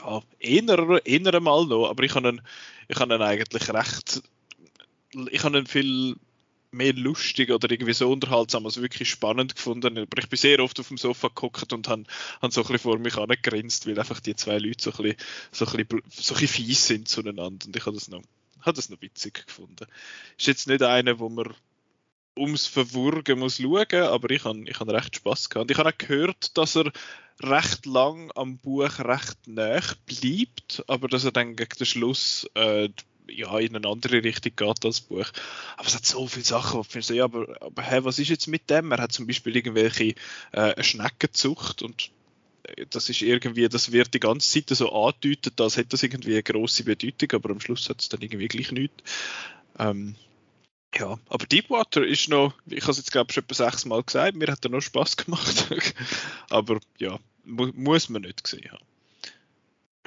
ja, 0.00 0.22
eher, 0.38 1.00
eher 1.04 1.40
mal 1.40 1.66
noch, 1.66 1.88
aber 1.88 2.02
ich 2.04 2.14
habe 2.14 2.28
ihn, 2.28 2.40
ich 2.88 3.00
ihn 3.00 3.12
eigentlich 3.12 3.68
recht, 3.72 4.22
ich 5.30 5.44
habe 5.44 5.58
ihn 5.58 5.66
viel 5.66 6.16
mehr 6.72 6.94
lustig 6.94 7.50
oder 7.50 7.70
irgendwie 7.70 7.92
so 7.92 8.10
unterhaltsam 8.10 8.64
als 8.66 8.80
wirklich 8.80 9.10
spannend 9.10 9.54
gefunden. 9.54 9.98
Aber 9.98 10.18
ich 10.18 10.28
bin 10.28 10.38
sehr 10.38 10.60
oft 10.60 10.78
auf 10.80 10.88
dem 10.88 10.96
Sofa 10.96 11.28
geguckt 11.28 11.72
und 11.72 11.88
habe, 11.88 12.04
habe 12.40 12.52
so 12.52 12.62
ein 12.62 12.66
bisschen 12.66 12.78
vor 12.78 12.98
mich 12.98 13.16
angegrinst, 13.16 13.86
weil 13.86 13.98
einfach 13.98 14.20
die 14.20 14.34
zwei 14.34 14.58
Leute 14.58 14.82
so 14.82 14.90
ein 14.90 14.96
bisschen, 15.02 15.16
so 15.52 15.66
ein 15.66 15.86
bisschen, 15.86 16.02
so 16.10 16.34
ein 16.34 16.40
bisschen 16.40 16.48
fies 16.48 16.86
sind 16.86 17.08
zueinander. 17.08 17.66
Und 17.66 17.76
ich 17.76 17.86
habe 17.86 17.94
das 17.94 18.08
noch, 18.08 18.22
das 18.64 18.88
noch 18.88 19.00
witzig 19.02 19.46
gefunden. 19.46 19.86
Ist 20.38 20.46
jetzt 20.46 20.66
nicht 20.66 20.82
einer, 20.82 21.18
wo 21.18 21.28
man 21.28 21.54
ums 22.36 22.66
Verwurgen 22.66 23.38
muss 23.38 23.58
schauen, 23.58 24.02
aber 24.04 24.30
ich 24.30 24.44
habe, 24.44 24.64
ich 24.66 24.80
habe 24.80 24.94
recht 24.94 25.16
Spaß 25.16 25.50
gehabt. 25.50 25.64
Und 25.64 25.70
ich 25.70 25.78
habe 25.78 25.90
auch 25.90 25.98
gehört, 25.98 26.56
dass 26.56 26.76
er 26.76 26.90
recht 27.42 27.86
lang 27.86 28.30
am 28.34 28.58
Buch 28.58 28.98
recht 28.98 29.46
nah 29.46 29.80
bleibt, 30.06 30.84
aber 30.86 31.08
dass 31.08 31.24
er 31.24 31.32
dann 31.32 31.56
gegen 31.56 31.76
den 31.78 31.86
Schluss 31.86 32.48
äh, 32.54 32.88
ja, 33.34 33.58
in 33.58 33.76
eine 33.76 33.88
andere 33.88 34.22
Richtung 34.22 34.52
geht 34.54 34.84
als 34.84 35.00
Buch. 35.00 35.30
Aber 35.76 35.86
es 35.86 35.94
hat 35.94 36.06
so 36.06 36.26
viele 36.26 36.44
Sachen, 36.44 36.80
wo 36.80 36.98
ich 36.98 37.06
so, 37.06 37.14
ja, 37.14 37.24
aber, 37.24 37.56
aber 37.60 37.82
hey, 37.82 38.04
was 38.04 38.18
ist 38.18 38.28
jetzt 38.28 38.46
mit 38.46 38.70
dem? 38.70 38.92
Er 38.92 38.98
hat 38.98 39.12
zum 39.12 39.26
Beispiel 39.26 39.56
irgendwelche 39.56 40.14
äh, 40.52 40.82
Schneckenzucht 40.82 41.82
und 41.82 42.10
äh, 42.64 42.86
das 42.90 43.08
ist 43.08 43.22
irgendwie, 43.22 43.68
das 43.68 43.92
wird 43.92 44.14
die 44.14 44.20
ganze 44.20 44.48
Zeit 44.48 44.76
so 44.76 44.92
angedeutet, 44.92 45.60
als 45.60 45.76
hätte 45.76 45.90
das 45.90 46.02
irgendwie 46.02 46.32
eine 46.32 46.42
grosse 46.42 46.84
Bedeutung, 46.84 47.32
aber 47.32 47.50
am 47.50 47.60
Schluss 47.60 47.88
hat 47.88 48.00
es 48.00 48.08
dann 48.08 48.22
irgendwie 48.22 48.48
gleich 48.48 48.72
nichts. 48.72 49.02
Ähm, 49.78 50.16
ja, 50.94 51.18
aber 51.28 51.46
Deepwater 51.46 52.06
ist 52.06 52.28
noch, 52.28 52.54
ich 52.66 52.82
habe 52.82 52.92
es 52.92 52.98
jetzt 52.98 53.12
glaube 53.12 53.28
ich 53.30 53.34
schon 53.34 53.44
etwa 53.44 53.54
sechs 53.54 53.84
Mal 53.86 54.02
gesagt, 54.02 54.36
mir 54.36 54.48
hat 54.52 54.64
er 54.64 54.70
noch 54.70 54.82
Spaß 54.82 55.16
gemacht. 55.16 55.74
aber 56.50 56.80
ja, 56.98 57.18
mu 57.44 57.70
muss 57.74 58.08
man 58.08 58.22
nicht 58.22 58.44
gesehen 58.44 58.70
haben 58.70 58.91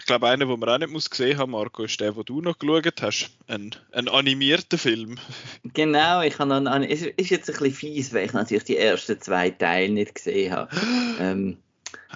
ich 0.05 0.07
glaube, 0.07 0.27
einer, 0.27 0.45
den 0.45 0.59
man 0.59 0.69
auch 0.69 0.77
nicht 0.77 0.91
muss 0.91 1.09
gesehen 1.09 1.39
haben, 1.39 1.53
Marco, 1.53 1.83
ist 1.83 2.00
der, 2.00 2.12
den 2.12 2.25
du 2.25 2.39
noch 2.39 2.59
geschaut 2.59 3.01
hast. 3.01 3.31
Ein, 3.47 3.71
ein 3.91 4.07
animierter 4.07 4.77
Film. 4.77 5.17
Genau, 5.74 6.21
ich 6.21 6.38
habe 6.38 6.62
noch, 6.62 6.81
es 6.88 7.01
ist 7.01 7.31
jetzt 7.31 7.50
ein 7.50 7.57
bisschen 7.57 7.74
fies, 7.74 8.13
weil 8.13 8.27
ich 8.27 8.33
natürlich 8.33 8.65
die 8.65 8.77
ersten 8.77 9.19
zwei 9.19 9.50
Teile 9.50 9.91
nicht 9.91 10.13
gesehen 10.13 10.53
habe. 10.53 10.69
ähm, 11.19 11.57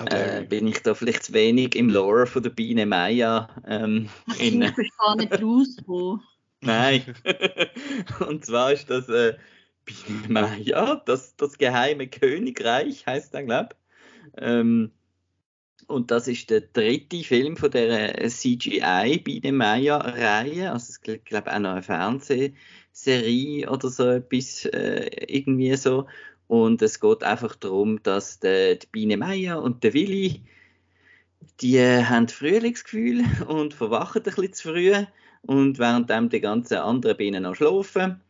äh, 0.06 0.44
bin 0.44 0.68
ich 0.68 0.84
da 0.84 0.94
vielleicht 0.94 1.24
zu 1.24 1.34
wenig 1.34 1.76
im 1.76 1.90
Lore 1.90 2.28
von 2.28 2.44
der 2.44 2.52
Biene 2.52 2.86
Maya 2.86 3.50
ähm, 3.66 4.08
in... 4.38 4.62
Ich 4.62 4.70
verstehe 4.70 5.16
nicht 5.18 5.42
raus, 5.42 5.78
wo... 5.88 6.20
Nein. 6.62 7.02
Und 8.20 8.46
zwar 8.46 8.72
ist 8.72 8.88
das 8.92 9.10
äh, 9.10 9.34
Biene 9.86 10.28
Maya, 10.28 11.02
das, 11.08 11.36
das 11.38 11.58
geheime 11.58 12.08
Königreich, 12.08 13.08
heißt 13.08 13.34
er, 13.34 13.46
glaube 13.46 13.70
ich. 13.72 14.44
Ähm, 14.44 14.92
und 15.90 16.12
das 16.12 16.28
ist 16.28 16.50
der 16.52 16.62
dritte 16.62 17.24
Film 17.24 17.58
von 17.58 17.72
der 17.72 18.30
CGI 18.30 19.20
Biene 19.24 19.52
Meier-Reihe. 19.52 20.72
Also 20.72 20.90
es 20.90 21.02
gibt, 21.02 21.26
glaube 21.26 21.52
auch 21.52 21.60
noch 21.60 21.72
eine 21.72 21.82
Fernsehserie 21.84 23.68
oder 23.70 23.90
so 23.90 24.08
etwas, 24.08 24.66
äh, 24.66 25.10
irgendwie 25.28 25.76
so. 25.76 26.06
Und 26.48 26.82
es 26.84 27.00
geht 27.00 27.24
einfach 27.24 27.56
darum, 27.56 28.02
dass 28.04 28.40
der, 28.40 28.76
die 28.76 28.88
Biene 28.92 29.18
Meier 29.18 29.62
und 29.62 29.84
der 29.84 29.94
Willi 29.94 30.44
die 31.62 31.78
äh, 31.78 32.04
haben 32.04 32.28
Frühlingsgefühl 32.28 33.24
und 33.48 33.74
verwachen 33.74 34.22
ein 34.22 34.24
bisschen 34.24 34.54
zu 34.54 34.70
früh 34.70 34.94
und 35.42 35.80
währenddem 35.80 36.30
die 36.30 36.42
ganzen 36.42 36.78
anderen 36.78 37.18
Bienen 37.18 37.44
noch 37.44 37.56
schlafen. 37.56 38.22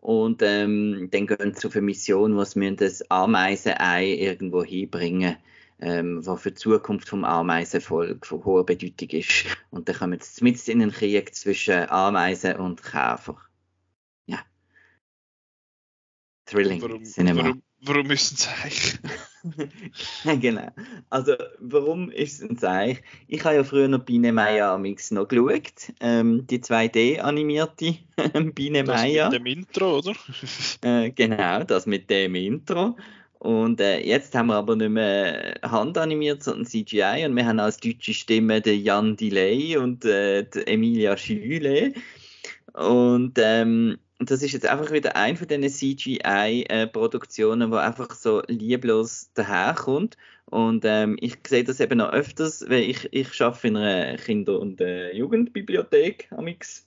Und 0.00 0.42
ähm, 0.42 1.08
dann 1.10 1.26
gehen 1.26 1.54
sie 1.54 1.66
auf 1.66 1.74
eine 1.74 1.86
Mission, 1.86 2.36
wo 2.36 2.44
sie 2.44 2.76
das 2.76 3.10
Ameisenei 3.10 4.12
irgendwo 4.12 4.62
hinbringen 4.62 5.36
ähm, 5.80 6.24
was 6.26 6.42
für 6.42 6.50
die 6.50 6.56
Zukunft 6.56 7.08
vom 7.08 7.24
Ameisenvolk 7.24 8.26
von 8.26 8.44
hoher 8.44 8.64
Bedeutung 8.66 9.08
ist. 9.10 9.44
Und 9.70 9.88
dann 9.88 9.96
kommen 9.96 10.18
sie 10.20 10.44
mit 10.44 10.66
in 10.68 10.82
einen 10.82 10.90
Krieg 10.92 11.34
zwischen 11.34 11.88
Ameisen 11.90 12.56
und 12.56 12.82
Käfer. 12.82 13.36
Ja. 14.26 14.38
Thrilling 16.46 16.80
Warum, 16.82 17.04
Cinema. 17.04 17.42
warum, 17.42 17.62
warum 17.82 18.06
müssen 18.06 18.36
sie 18.36 18.48
eigentlich? 18.62 18.98
genau. 20.40 20.68
Also, 21.10 21.34
warum 21.58 22.10
ist 22.10 22.40
es 22.42 22.48
ein 22.48 22.56
Zeichen? 22.56 23.02
Ich 23.26 23.44
habe 23.44 23.56
ja 23.56 23.64
früher 23.64 23.88
noch 23.88 24.04
Biene 24.04 24.32
Meier 24.32 24.70
amix 24.70 25.10
noch 25.10 25.28
geschaut. 25.28 25.92
Ähm, 26.00 26.46
die 26.46 26.60
2D-animierte 26.60 27.98
Biene 28.54 28.84
Das 28.84 29.02
Meier. 29.02 29.30
mit 29.30 29.40
dem 29.40 29.46
Intro, 29.46 29.98
oder? 29.98 30.14
Äh, 30.82 31.10
genau, 31.10 31.64
das 31.64 31.86
mit 31.86 32.08
dem 32.10 32.34
Intro. 32.34 32.96
Und 33.38 33.80
äh, 33.80 34.00
jetzt 34.00 34.34
haben 34.34 34.48
wir 34.48 34.56
aber 34.56 34.76
nicht 34.76 34.90
mehr 34.90 35.54
handanimiert, 35.62 36.42
sondern 36.42 36.66
CGI. 36.66 37.26
Und 37.26 37.36
wir 37.36 37.46
haben 37.46 37.60
als 37.60 37.76
deutsche 37.76 38.14
Stimme 38.14 38.60
den 38.60 38.82
Jan 38.82 39.16
Delay 39.16 39.76
und 39.76 40.04
äh, 40.04 40.44
die 40.44 40.66
Emilia 40.66 41.16
Schüle. 41.16 41.92
Und 42.72 43.38
ähm, 43.38 43.98
das 44.18 44.42
ist 44.42 44.52
jetzt 44.52 44.66
einfach 44.66 44.90
wieder 44.90 45.16
ein 45.16 45.36
von 45.36 45.48
diesen 45.48 45.68
CGI-Produktionen, 45.68 47.70
wo 47.70 47.76
einfach 47.76 48.14
so 48.14 48.42
lieblos 48.48 49.30
daherkommt. 49.34 50.16
Und 50.46 50.84
ähm, 50.84 51.16
ich 51.20 51.36
sehe 51.46 51.64
das 51.64 51.80
eben 51.80 51.98
noch 51.98 52.12
öfters, 52.12 52.64
weil 52.68 52.84
ich, 52.84 53.08
ich 53.12 53.42
arbeite 53.42 53.68
in 53.68 53.76
einer 53.76 54.16
Kinder- 54.16 54.60
und 54.60 54.80
äh, 54.80 55.12
Jugendbibliothek 55.12 56.28
amix. 56.30 56.85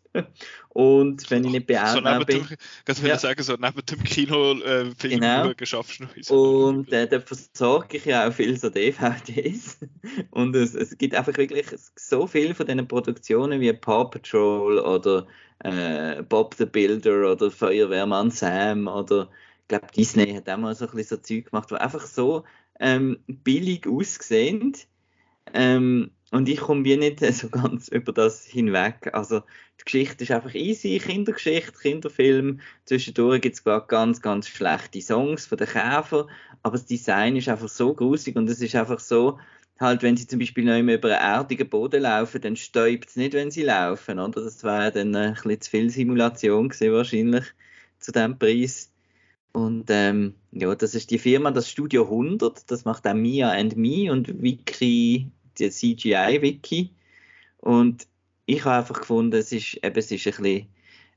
Und 0.69 1.29
wenn 1.29 1.43
ich 1.45 1.51
nicht 1.51 1.67
so 1.87 1.99
neben 1.99 2.25
bin, 2.25 2.47
dem, 2.47 2.57
ganz 2.85 3.01
Ja. 3.01 3.17
sagen, 3.17 3.43
so 3.43 3.55
neben 3.59 3.85
dem 3.85 4.03
Kinofilm 4.03 4.61
äh, 4.61 4.95
Film 4.95 5.19
Genau. 5.19 5.51
schaffst 5.63 5.99
du 5.99 6.03
noch 6.03 6.11
so 6.21 6.35
Und 6.35 6.91
äh, 6.93 7.07
da 7.07 7.19
versorge 7.19 7.97
ich 7.97 8.05
ja 8.05 8.27
auch 8.27 8.33
viel 8.33 8.57
so 8.57 8.69
DVDs. 8.69 9.77
Und 10.31 10.55
es, 10.55 10.73
es 10.75 10.97
gibt 10.97 11.15
einfach 11.15 11.35
wirklich 11.37 11.67
so 11.95 12.27
viel 12.27 12.53
von 12.53 12.65
diesen 12.65 12.87
Produktionen 12.87 13.59
wie 13.61 13.73
Paw 13.73 14.05
Patrol 14.09 14.79
oder 14.79 15.27
äh, 15.59 16.23
Bob 16.23 16.55
the 16.55 16.65
Builder 16.65 17.31
oder 17.31 17.51
Feuerwehrmann 17.51 18.31
Sam 18.31 18.87
oder 18.87 19.29
ich 19.63 19.67
glaube 19.67 19.87
Disney 19.95 20.33
hat 20.33 20.49
auch 20.49 20.57
mal 20.57 20.73
so 20.75 20.85
ein 20.87 20.91
bisschen 20.95 21.17
so 21.17 21.21
Zeug 21.23 21.45
gemacht, 21.51 21.69
wo 21.71 21.75
einfach 21.75 22.05
so 22.07 22.43
ähm, 22.79 23.19
billig 23.27 23.87
aussehen. 23.87 24.73
Ähm, 25.53 26.11
und 26.31 26.48
ich 26.48 26.59
komme 26.59 26.83
wie 26.83 26.98
nicht 26.98 27.19
so 27.33 27.50
ganz 27.50 27.88
über 27.88 28.12
das 28.12 28.45
hinweg. 28.45 29.09
Also 29.13 29.41
die 29.79 29.86
Geschichte 29.86 30.24
ist 30.24 30.31
einfach 30.31 30.53
easy, 30.53 31.00
Kindergeschichte, 31.00 31.71
Kinderfilm. 31.71 32.59
Zwischendurch 32.86 33.41
gibt 33.41 33.55
es 33.55 33.63
ganz, 33.88 34.21
ganz 34.21 34.48
schlechte 34.48 35.01
Songs 35.01 35.45
von 35.45 35.57
den 35.57 35.67
Käfer, 35.67 36.27
aber 36.63 36.74
das 36.74 36.86
Design 36.86 37.36
ist 37.36 37.50
einfach 37.50 37.69
so 37.69 37.93
grusig 37.93 38.36
und 38.36 38.50
es 38.50 38.62
ist 38.62 38.75
einfach 38.75 39.00
so, 39.00 39.39
halt, 39.79 40.03
wenn 40.03 40.17
sie 40.17 40.27
zum 40.27 40.39
Beispiel 40.39 40.65
noch 40.65 40.77
immer 40.77 40.95
über 40.95 41.07
einen 41.07 41.36
erdigen 41.36 41.69
Boden 41.69 42.01
laufen, 42.01 42.41
dann 42.41 42.55
stäubt 42.55 43.09
es 43.09 43.15
nicht, 43.15 43.33
wenn 43.33 43.50
sie 43.51 43.63
laufen, 43.63 44.19
oder? 44.19 44.43
Das 44.43 44.63
wäre 44.63 44.91
dann 44.91 45.15
ein 45.15 45.33
bisschen 45.33 45.62
zu 45.62 45.69
viel 45.71 45.89
Simulation 45.89 46.69
gewesen, 46.69 46.93
wahrscheinlich, 46.93 47.45
zu 48.00 48.12
dem 48.12 48.38
Preis. 48.38 48.91
Und 49.51 49.86
ähm, 49.89 50.36
ja, 50.51 50.75
das 50.75 50.95
ist 50.95 51.09
die 51.12 51.17
Firma, 51.17 51.51
das 51.51 51.69
Studio 51.69 52.03
100, 52.03 52.69
das 52.69 52.86
macht 52.86 53.07
auch 53.07 53.13
Mia 53.13 53.51
and 53.51 53.75
Me 53.77 54.12
und 54.12 54.41
Wiki, 54.41 55.31
die 55.59 55.69
CGI-Wiki. 55.69 56.91
Und 57.57 58.07
ich 58.45 58.63
habe 58.65 58.77
einfach 58.77 58.99
gefunden, 58.99 59.37
es 59.37 59.51
ist, 59.51 59.75
eben, 59.83 59.97
es 59.97 60.11
ist 60.11 60.25
ein 60.25 60.31
bisschen, 60.31 60.67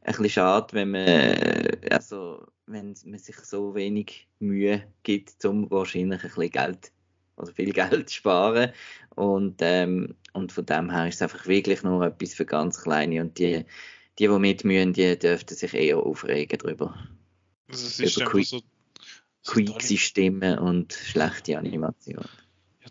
ein 0.02 0.12
bisschen 0.12 0.30
schade, 0.30 0.75
wenn 0.75 0.90
man, 0.90 1.06
äh, 1.06 1.88
also, 1.90 2.46
wenn 2.66 2.94
man 3.04 3.18
sich 3.18 3.37
so 3.37 3.75
wenig 3.75 4.28
Mühe 4.38 4.82
gibt, 5.02 5.44
um 5.44 5.70
wahrscheinlich 5.70 6.22
ein 6.22 6.28
bisschen 6.28 6.50
Geld 6.50 6.92
oder 7.37 7.52
viel 7.52 7.72
Geld 7.72 8.08
zu 8.08 8.16
sparen. 8.16 8.72
Und, 9.14 9.56
ähm, 9.61 10.14
und 10.32 10.52
von 10.52 10.66
dem 10.66 10.90
her 10.90 11.08
ist 11.08 11.16
es 11.16 11.22
einfach 11.22 11.46
wirklich 11.46 11.82
nur 11.82 12.06
etwas 12.06 12.34
für 12.34 12.46
ganz 12.46 12.82
Kleine. 12.82 13.20
Und 13.20 13.38
die, 13.38 13.64
die, 14.18 14.28
die 14.28 14.38
mitmühen, 14.38 14.92
die 14.92 15.18
dürften 15.18 15.56
sich 15.56 15.75
eher 15.75 15.99
aufregen 15.99 16.58
darüber. 16.58 16.94
Also 17.68 17.87
es 17.87 18.00
ist 18.00 18.16
über 18.16 18.26
einfach 18.26 18.44
so, 18.44 18.62
so 19.78 19.96
Stimmen 19.96 20.58
und 20.58 20.92
schlechte 20.92 21.58
Animation. 21.58 22.25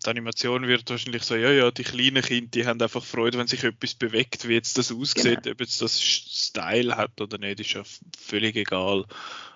Die 0.05 0.09
Animation 0.09 0.67
wird 0.67 0.89
wahrscheinlich 0.89 1.23
so, 1.23 1.35
ja, 1.35 1.51
ja, 1.51 1.71
die 1.71 1.83
kleinen 1.83 2.23
Kinder, 2.23 2.49
die 2.51 2.65
haben 2.65 2.81
einfach 2.81 3.03
Freude, 3.03 3.37
wenn 3.37 3.47
sich 3.47 3.63
etwas 3.63 3.93
bewegt, 3.93 4.47
wie 4.47 4.53
jetzt 4.53 4.77
das 4.77 4.91
aussieht, 4.91 5.43
Genau. 5.43 5.53
ob 5.53 5.59
jetzt 5.61 5.81
das 5.81 6.01
Style 6.01 6.95
hat 6.97 7.19
oder 7.21 7.37
nicht, 7.37 7.59
ist 7.59 7.73
ja 7.73 7.83
völlig 8.19 8.55
egal. 8.55 9.05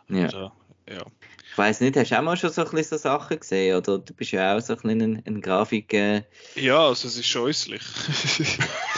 Ja. 0.10 0.26
Also, 0.26 0.52
ja. 0.90 1.06
Ich 1.52 1.58
weiss 1.58 1.80
nicht, 1.80 1.96
hast 1.96 2.12
du 2.12 2.20
auch 2.20 2.22
mal 2.24 2.36
schon 2.38 2.52
so, 2.52 2.64
ein 2.66 2.72
bisschen 2.72 2.98
so 2.98 3.04
Sachen 3.04 3.40
gesehen? 3.40 3.78
Oder 3.78 4.00
du 4.00 4.14
bist 4.14 4.32
ja 4.32 4.56
auch 4.58 4.62
so 4.62 4.74
ein 4.74 4.82
bisschen 4.82 5.02
ein, 5.02 5.24
ein 5.26 5.42
Grafik. 5.42 5.94
Äh, 5.94 6.24
Ja, 6.56 6.88
also 6.88 7.08
es 7.08 7.16
ist 7.18 7.28
scheußlich. 7.28 7.82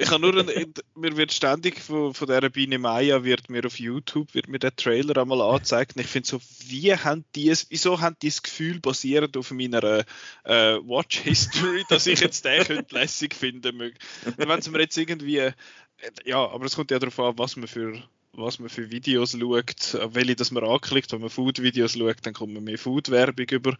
ich 0.00 0.10
habe 0.10 0.20
nur, 0.20 0.36
ein, 0.36 0.74
mir 0.94 1.16
wird 1.16 1.32
ständig 1.32 1.78
von, 1.80 2.14
von 2.14 2.26
dieser 2.26 2.48
Biene 2.48 2.78
Maya 2.78 3.22
wird 3.22 3.50
mir 3.50 3.64
auf 3.66 3.78
YouTube 3.78 4.34
wird 4.34 4.48
mir 4.48 4.58
der 4.58 4.74
Trailer 4.74 5.20
einmal 5.20 5.42
angezeigt 5.42 5.96
und 5.96 6.02
ich 6.02 6.08
finde 6.08 6.28
so, 6.28 6.40
wie 6.66 6.94
haben 6.94 7.24
die 7.34 7.50
es, 7.50 7.66
wieso 7.70 8.00
haben 8.00 8.16
die 8.22 8.28
das 8.28 8.42
Gefühl 8.42 8.80
basierend 8.80 9.36
auf 9.36 9.50
meiner 9.50 10.04
äh, 10.44 10.76
Watch 10.76 11.18
History, 11.18 11.84
dass 11.88 12.06
ich 12.06 12.20
jetzt 12.20 12.44
den 12.44 12.64
könnte 12.64 12.94
lässig 12.94 13.34
finden 13.34 13.76
möge. 13.76 13.98
Wenn 14.36 14.50
es 14.50 14.70
mir 14.70 14.80
jetzt 14.80 14.96
irgendwie, 14.96 15.38
äh, 15.38 15.52
ja, 16.24 16.38
aber 16.38 16.64
es 16.64 16.76
kommt 16.76 16.90
ja 16.90 16.98
darauf 16.98 17.18
an, 17.20 17.38
was 17.38 17.56
man 17.56 17.68
für 17.68 18.02
was 18.32 18.60
man 18.60 18.68
für 18.68 18.90
Videos 18.92 19.32
schaut, 19.32 20.14
welche 20.14 20.36
das 20.36 20.52
man 20.52 20.64
anklickt. 20.64 21.12
Wenn 21.12 21.20
man 21.20 21.30
Food-Videos 21.30 21.94
schaut, 21.94 22.18
dann 22.22 22.32
kommt 22.32 22.54
man 22.54 22.62
mehr 22.62 22.78
Food-Werbung 22.78 23.46
über. 23.50 23.70
Und 23.70 23.78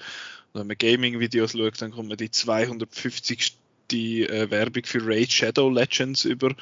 wenn 0.61 0.67
man 0.67 0.77
Gaming-Videos 0.77 1.53
schaut, 1.53 1.81
dann 1.81 1.93
kommt 1.93 2.09
man 2.09 2.19
die 2.19 2.33
250 2.33 3.57
die 3.91 4.25
äh, 4.27 4.51
Werbung 4.51 4.85
für 4.85 5.05
Raid 5.07 5.33
Shadow 5.33 5.69
Legends 5.71 6.25
über. 6.25 6.55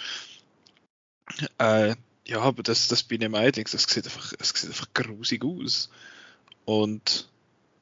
Äh, 1.58 1.94
ja, 2.26 2.40
aber 2.40 2.62
das, 2.62 2.88
das 2.88 3.02
bin 3.02 3.22
ich 3.22 3.28
Meidlings, 3.28 3.72
das 3.72 3.84
sieht 3.84 4.04
einfach, 4.04 4.32
es 4.38 4.50
sieht 4.50 4.70
einfach 4.70 4.92
grusig 4.94 5.44
aus. 5.44 5.90
Und 6.64 7.28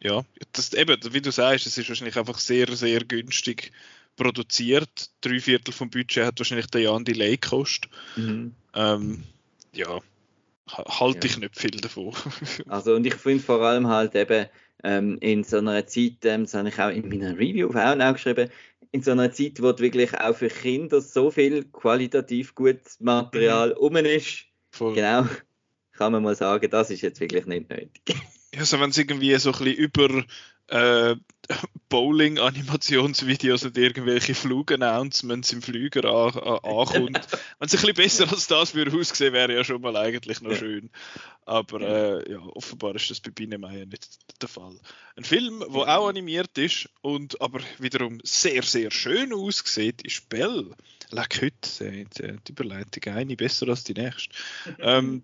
ja, 0.00 0.24
das 0.52 0.72
eben, 0.72 0.96
wie 1.12 1.20
du 1.20 1.32
sagst, 1.32 1.66
es 1.66 1.78
ist 1.78 1.88
wahrscheinlich 1.88 2.16
einfach 2.16 2.38
sehr, 2.38 2.74
sehr 2.76 3.00
günstig 3.04 3.72
produziert. 4.16 5.10
Drei 5.20 5.40
Viertel 5.40 5.72
vom 5.72 5.90
Budget 5.90 6.24
hat 6.24 6.38
wahrscheinlich 6.38 6.66
der 6.66 6.82
Jan 6.82 7.04
Delay 7.04 7.36
gekostet. 7.36 7.90
Ähm, 8.16 9.24
ja, 9.72 10.00
ha- 10.70 11.00
halte 11.00 11.26
Ja. 11.26 11.32
ich 11.32 11.38
nicht 11.38 11.58
viel 11.58 11.70
davon. 11.72 12.14
Also, 12.68 12.94
und 12.94 13.06
ich 13.06 13.14
finde 13.14 13.42
vor 13.42 13.60
allem 13.62 13.88
halt 13.88 14.14
eben 14.14 14.46
ähm, 14.84 15.18
in 15.20 15.42
so 15.44 15.58
einer 15.58 15.86
Zeit, 15.86 16.24
ähm, 16.24 16.44
das 16.44 16.54
habe 16.54 16.68
ich 16.68 16.78
auch 16.78 16.90
in 16.90 17.08
meiner 17.08 17.36
Review 17.36 17.68
auf 17.68 17.76
auch 17.76 18.12
geschrieben, 18.12 18.50
in 18.96 19.02
so 19.02 19.10
einer 19.10 19.30
Zeit, 19.30 19.60
wo 19.60 19.78
wirklich 19.78 20.18
auch 20.18 20.34
für 20.34 20.48
Kinder 20.48 21.02
so 21.02 21.30
viel 21.30 21.64
qualitativ 21.64 22.54
gutes 22.54 22.98
Material 22.98 23.72
um 23.72 23.94
ist, 23.96 24.44
Voll. 24.70 24.94
genau, 24.94 25.26
kann 25.92 26.12
man 26.12 26.22
mal 26.22 26.34
sagen, 26.34 26.70
das 26.70 26.90
ist 26.90 27.02
jetzt 27.02 27.20
wirklich 27.20 27.46
nicht 27.46 27.68
nötig. 27.68 28.16
Ja, 28.54 28.64
so 28.64 28.80
wenn 28.80 28.88
es 28.88 28.96
irgendwie 28.96 29.34
so 29.36 29.52
ein 29.52 29.58
bisschen 29.58 29.74
über 29.74 30.24
äh, 30.68 31.16
Bowling-Animationsvideos 31.88 33.64
und 33.64 33.78
irgendwelche 33.78 34.34
Flug-Announcements 34.34 35.52
im 35.52 35.62
Flüger 35.62 36.04
an, 36.04 36.34
an, 36.34 36.58
ankommt. 36.58 37.20
wenn 37.58 37.66
es 37.66 37.74
ein 37.74 37.80
bisschen 37.80 37.94
besser 37.94 38.30
als 38.30 38.46
das 38.46 38.74
würde 38.74 38.96
aussehen, 38.96 39.32
wäre 39.32 39.54
ja 39.54 39.64
schon 39.64 39.80
mal 39.80 39.96
eigentlich 39.96 40.40
noch 40.40 40.54
schön. 40.54 40.90
Aber 41.44 41.80
äh, 41.80 42.32
ja, 42.32 42.40
offenbar 42.54 42.94
ist 42.96 43.10
das 43.10 43.20
bei 43.20 43.30
Biene 43.30 43.58
Meier 43.58 43.86
nicht 43.86 44.18
der 44.42 44.48
Fall. 44.48 44.78
Ein 45.16 45.24
Film, 45.24 45.60
der 45.60 45.98
auch 45.98 46.08
animiert 46.08 46.58
ist 46.58 46.88
und 47.02 47.40
aber 47.40 47.60
wiederum 47.78 48.18
sehr, 48.24 48.62
sehr 48.62 48.90
schön 48.90 49.32
aussieht, 49.32 50.02
ist 50.02 50.28
Bell. 50.28 50.70
Leck 51.10 51.40
heute, 51.40 51.90
die, 51.90 52.36
die 52.46 52.52
Überleitung 52.52 53.14
eine 53.14 53.36
besser 53.36 53.68
als 53.68 53.84
die 53.84 53.94
nächste. 53.94 54.34
ähm, 54.80 55.22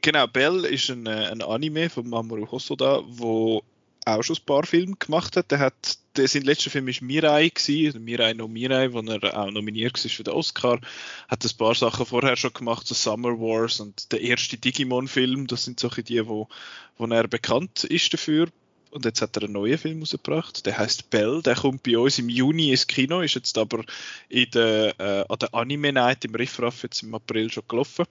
genau, 0.00 0.28
Bell 0.28 0.64
ist 0.64 0.90
ein, 0.90 1.06
äh, 1.06 1.26
ein 1.32 1.42
Anime 1.42 1.90
von 1.90 2.08
Mamoru 2.08 2.50
Hosoda, 2.50 3.02
wo 3.04 3.64
auch 4.06 4.22
schon 4.22 4.36
ein 4.36 4.44
paar 4.46 4.64
Filme 4.64 4.96
gemacht 4.98 5.36
hat. 5.36 5.50
Der 5.50 5.58
hat 5.58 5.98
der, 6.16 6.28
sein 6.28 6.42
letzter 6.42 6.70
Film 6.70 6.86
war 6.86 6.94
Mirai, 7.00 7.48
gewesen, 7.48 8.04
Mirai 8.04 8.34
no 8.34 8.48
Mirai, 8.48 8.92
wo 8.92 9.00
er 9.00 9.36
auch 9.36 9.50
nominiert 9.50 10.02
war 10.02 10.10
für 10.10 10.24
den 10.24 10.34
Oscar. 10.34 10.80
Hat 11.28 11.44
ein 11.44 11.56
paar 11.56 11.74
Sachen 11.74 12.06
vorher 12.06 12.36
schon 12.36 12.52
gemacht, 12.52 12.86
so 12.86 12.94
Summer 12.94 13.38
Wars 13.40 13.80
und 13.80 14.12
der 14.12 14.20
erste 14.20 14.56
Digimon-Film. 14.56 15.46
Das 15.46 15.64
sind 15.64 15.80
solche 15.80 16.02
die, 16.02 16.26
wo, 16.26 16.48
wo 16.96 17.06
er 17.06 17.28
bekannt 17.28 17.84
ist 17.84 18.12
dafür. 18.12 18.48
Und 18.90 19.04
jetzt 19.04 19.22
hat 19.22 19.36
er 19.36 19.44
einen 19.44 19.54
neuen 19.54 19.76
Film 19.76 20.00
rausgebracht. 20.00 20.64
Der 20.66 20.78
heißt 20.78 21.10
Bell. 21.10 21.42
Der 21.42 21.56
kommt 21.56 21.82
bei 21.82 21.98
uns 21.98 22.20
im 22.20 22.28
Juni 22.28 22.70
ins 22.70 22.86
Kino, 22.86 23.22
ist 23.22 23.34
jetzt 23.34 23.58
aber 23.58 23.84
in 24.28 24.48
der, 24.52 24.94
äh, 25.00 25.24
an 25.28 25.38
der 25.40 25.52
Anime 25.52 25.92
Night 25.92 26.24
im 26.24 26.34
Riffraff 26.36 26.84
jetzt 26.84 27.02
im 27.02 27.12
April 27.12 27.50
schon 27.50 27.64
gelaufen. 27.66 28.04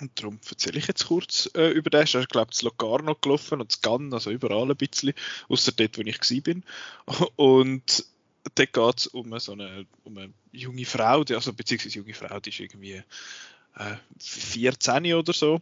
Und 0.00 0.18
darum 0.18 0.40
erzähle 0.48 0.78
ich 0.78 0.86
jetzt 0.86 1.06
kurz 1.06 1.50
äh, 1.54 1.68
über 1.70 1.90
den. 1.90 2.04
Ich 2.04 2.28
glaube, 2.28 2.50
das 2.50 2.62
Locarno 2.62 3.14
gelaufen 3.14 3.60
und 3.60 3.70
das 3.72 3.82
Gun, 3.82 4.12
also 4.14 4.30
überall 4.30 4.70
ein 4.70 4.76
bisschen, 4.76 5.12
außer 5.48 5.72
dort, 5.72 5.98
wo 5.98 6.02
ich 6.02 6.42
bin. 6.42 6.64
Und 7.36 8.06
dort 8.54 8.72
geht 8.72 8.98
es 8.98 9.06
um, 9.08 9.38
so 9.38 9.52
eine, 9.52 9.86
um 10.04 10.16
eine 10.16 10.32
junge 10.50 10.86
Frau, 10.86 11.24
die, 11.24 11.34
also 11.34 11.52
beziehungsweise 11.52 11.98
junge 11.98 12.14
Frau, 12.14 12.40
die 12.40 12.50
ist 12.50 12.60
irgendwie 12.60 13.02
äh, 13.76 13.96
14 14.18 15.12
oder 15.14 15.32
so. 15.32 15.60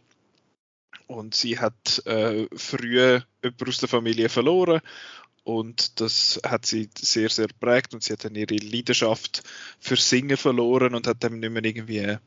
Und 1.07 1.35
sie 1.35 1.59
hat 1.59 2.05
äh, 2.05 2.47
früh 2.55 2.99
jemanden 2.99 3.67
aus 3.67 3.77
der 3.79 3.89
Familie 3.89 4.29
verloren 4.29 4.81
und 5.43 5.99
das 5.99 6.39
hat 6.45 6.65
sie 6.65 6.89
sehr, 6.97 7.29
sehr 7.29 7.47
prägt 7.59 7.93
und 7.93 8.03
sie 8.03 8.13
hat 8.13 8.25
dann 8.25 8.35
ihre 8.35 8.55
Leidenschaft 8.55 9.43
für 9.79 9.95
Singen 9.95 10.37
verloren 10.37 10.93
und 10.93 11.07
hat 11.07 11.23
dann 11.23 11.39
nicht 11.39 11.51
mehr 11.51 11.63
irgendwie 11.63 12.17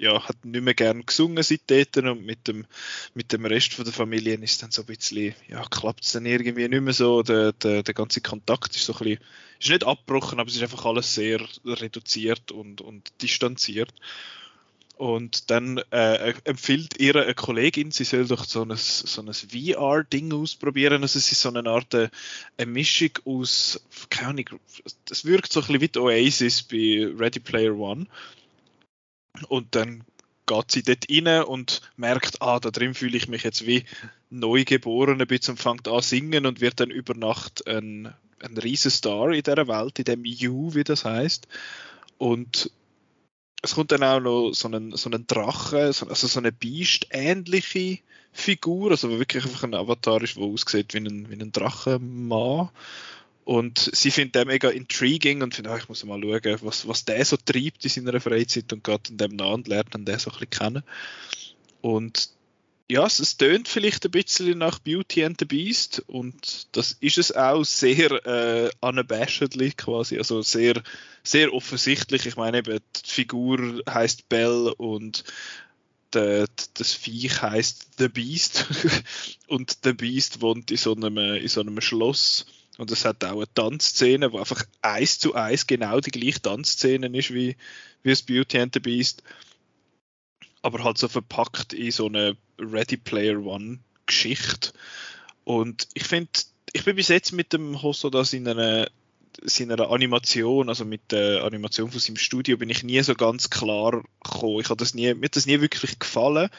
ja, 0.00 0.22
hat 0.26 0.44
nicht 0.44 0.62
mehr 0.62 0.74
gern 0.74 1.04
gesungen 1.04 1.42
seitdem 1.42 2.08
und 2.08 2.24
mit 2.24 2.48
dem, 2.48 2.66
mit 3.14 3.32
dem 3.32 3.44
Rest 3.44 3.74
von 3.74 3.84
der 3.84 3.94
Familie 3.94 4.34
ist 4.34 4.62
dann 4.62 4.70
so 4.70 4.82
ein 4.82 4.86
bisschen, 4.86 5.34
ja, 5.48 5.64
klappt 5.68 6.04
es 6.04 6.12
dann 6.12 6.26
irgendwie 6.26 6.68
nicht 6.68 6.80
mehr 6.80 6.92
so, 6.92 7.22
der, 7.22 7.52
der, 7.52 7.82
der 7.82 7.94
ganze 7.94 8.20
Kontakt 8.20 8.76
ist 8.76 8.84
so 8.84 8.92
ein 8.94 8.98
bisschen, 8.98 9.18
ist 9.60 9.70
nicht 9.70 9.84
abgebrochen, 9.84 10.40
aber 10.40 10.48
es 10.48 10.56
ist 10.56 10.62
einfach 10.62 10.84
alles 10.84 11.14
sehr 11.14 11.40
reduziert 11.64 12.52
und, 12.52 12.80
und 12.80 13.10
distanziert. 13.22 13.92
Und 14.98 15.48
dann 15.52 15.78
äh, 15.92 16.34
empfiehlt 16.42 16.98
ihr 16.98 17.14
eine 17.14 17.32
Kollegin, 17.32 17.92
sie 17.92 18.02
soll 18.02 18.26
doch 18.26 18.44
so 18.44 18.64
ein, 18.64 18.72
so 18.74 19.22
ein 19.22 19.32
VR-Ding 19.32 20.32
ausprobieren. 20.32 21.02
Also 21.02 21.20
es 21.20 21.30
ist 21.30 21.40
so 21.40 21.50
eine 21.50 21.70
Art 21.70 21.94
äh, 21.94 22.08
eine 22.56 22.70
Mischung 22.72 23.10
aus, 23.24 23.80
keine 24.10 24.30
Ahnung, 24.30 24.60
das 25.04 25.24
wirkt 25.24 25.52
so 25.52 25.60
ein 25.60 25.78
bisschen 25.78 25.94
wie 25.94 25.98
Oasis 26.00 26.62
bei 26.64 27.08
Ready 27.16 27.38
Player 27.38 27.76
One. 27.76 28.08
Und 29.48 29.74
dann 29.74 30.04
geht 30.46 30.70
sie 30.70 30.82
dort 30.82 31.06
rein 31.10 31.44
und 31.44 31.82
merkt, 31.96 32.42
ah, 32.42 32.58
da 32.58 32.70
drin 32.70 32.94
fühle 32.94 33.16
ich 33.16 33.28
mich 33.28 33.42
jetzt 33.42 33.66
wie 33.66 33.84
neugeboren 34.30 35.20
ein 35.20 35.26
bisschen 35.26 35.52
und 35.52 35.60
fängt 35.60 35.88
an 35.88 36.02
singen 36.02 36.46
und 36.46 36.60
wird 36.60 36.80
dann 36.80 36.90
über 36.90 37.14
Nacht 37.14 37.66
ein, 37.66 38.12
ein 38.40 38.58
riesen 38.58 38.90
Star 38.90 39.30
in 39.30 39.42
dieser 39.42 39.68
Welt, 39.68 39.98
in 39.98 40.04
dem 40.04 40.24
You, 40.24 40.74
wie 40.74 40.84
das 40.84 41.04
heißt. 41.04 41.46
Und 42.16 42.70
es 43.62 43.74
kommt 43.74 43.92
dann 43.92 44.02
auch 44.02 44.20
noch 44.20 44.52
so 44.52 44.68
ein, 44.68 44.92
so 44.92 45.10
ein 45.10 45.26
Drache, 45.26 45.78
also 45.78 46.14
so 46.14 46.38
eine 46.38 46.52
Beast-ähnliche 46.52 47.98
Figur, 48.32 48.92
also 48.92 49.10
wirklich 49.18 49.44
einfach 49.44 49.64
ein 49.64 49.74
Avatar 49.74 50.22
ist, 50.22 50.36
der 50.36 50.44
aussieht 50.44 50.94
wie 50.94 50.98
ein, 50.98 51.28
wie 51.28 51.40
ein 51.40 51.52
Drachenmann. 51.52 52.70
Und 53.48 53.90
sie 53.94 54.10
findet 54.10 54.34
den 54.34 54.46
mega 54.46 54.68
intriguing 54.68 55.40
und 55.40 55.54
findet, 55.54 55.72
ah, 55.72 55.78
ich 55.78 55.88
muss 55.88 56.04
mal 56.04 56.20
schauen, 56.20 56.58
was, 56.60 56.86
was 56.86 57.06
der 57.06 57.24
so 57.24 57.38
treibt 57.38 57.82
in 57.82 57.88
seiner 57.90 58.20
Freizeit 58.20 58.70
und 58.74 58.84
geht 58.84 59.08
dann 59.08 59.16
dem 59.16 59.36
nach 59.36 59.54
und 59.54 59.68
lernt 59.68 59.94
dann 59.94 60.04
den 60.04 60.18
so 60.18 60.30
ein 60.30 60.34
bisschen 60.34 60.50
kennen. 60.50 60.82
Und 61.80 62.28
ja, 62.90 63.06
es, 63.06 63.20
es 63.20 63.38
tönt 63.38 63.66
vielleicht 63.66 64.04
ein 64.04 64.10
bisschen 64.10 64.58
nach 64.58 64.80
Beauty 64.80 65.24
and 65.24 65.40
the 65.40 65.46
Beast 65.46 66.02
und 66.08 66.76
das 66.76 66.98
ist 67.00 67.16
es 67.16 67.34
auch 67.34 67.64
sehr 67.64 68.10
äh, 68.26 68.70
unabashedly 68.82 69.72
quasi, 69.72 70.18
also 70.18 70.42
sehr, 70.42 70.82
sehr 71.22 71.54
offensichtlich. 71.54 72.26
Ich 72.26 72.36
meine 72.36 72.58
eben, 72.58 72.80
die 72.96 73.10
Figur 73.10 73.82
heißt 73.88 74.28
Belle 74.28 74.74
und 74.74 75.24
de, 76.12 76.44
das 76.74 76.92
Viech 76.92 77.40
heißt 77.40 77.92
The 77.96 78.10
Beast 78.10 78.66
und 79.46 79.78
The 79.84 79.94
Beast 79.94 80.42
wohnt 80.42 80.70
in 80.70 80.76
so 80.76 80.94
einem, 80.94 81.16
in 81.16 81.48
so 81.48 81.62
einem 81.62 81.80
Schloss 81.80 82.44
und 82.78 82.90
es 82.90 83.04
hat 83.04 83.22
auch 83.24 83.36
eine 83.36 83.52
Tanzszene, 83.52 84.32
wo 84.32 84.38
einfach 84.38 84.64
eins 84.80 85.18
zu 85.18 85.34
eins 85.34 85.66
genau 85.66 86.00
die 86.00 86.10
gleiche 86.10 86.40
Tanzszene 86.40 87.06
ist 87.16 87.34
wie, 87.34 87.56
wie 88.02 88.10
das 88.10 88.22
Beauty 88.22 88.58
and 88.58 88.72
the 88.72 88.80
Beast 88.80 89.22
aber 90.62 90.84
halt 90.84 90.98
so 90.98 91.08
verpackt 91.08 91.72
in 91.72 91.90
so 91.90 92.06
eine 92.06 92.36
Ready 92.58 92.96
Player 92.96 93.38
One 93.38 93.80
Geschichte. 94.06 94.72
Und 95.44 95.88
ich 95.94 96.04
finde, 96.04 96.30
ich 96.72 96.84
bin 96.84 96.96
bis 96.96 97.08
jetzt 97.08 97.32
mit 97.32 97.52
dem 97.52 97.82
Hosoda 97.82 98.22
in 98.32 98.48
einer 98.48 98.88
seiner 99.42 99.90
Animation, 99.90 100.68
also 100.68 100.84
mit 100.84 101.12
der 101.12 101.44
Animation 101.44 101.90
von 101.90 102.00
seinem 102.00 102.16
Studio, 102.16 102.56
bin 102.56 102.70
ich 102.70 102.82
nie 102.82 103.00
so 103.02 103.14
ganz 103.14 103.50
klar 103.50 104.02
gekommen. 104.22 104.60
Ich 104.60 104.66
das 104.66 104.94
nie, 104.94 105.14
mir 105.14 105.26
hat 105.26 105.36
das 105.36 105.46
nie 105.46 105.60
wirklich 105.60 105.98
gefallen, 105.98 106.50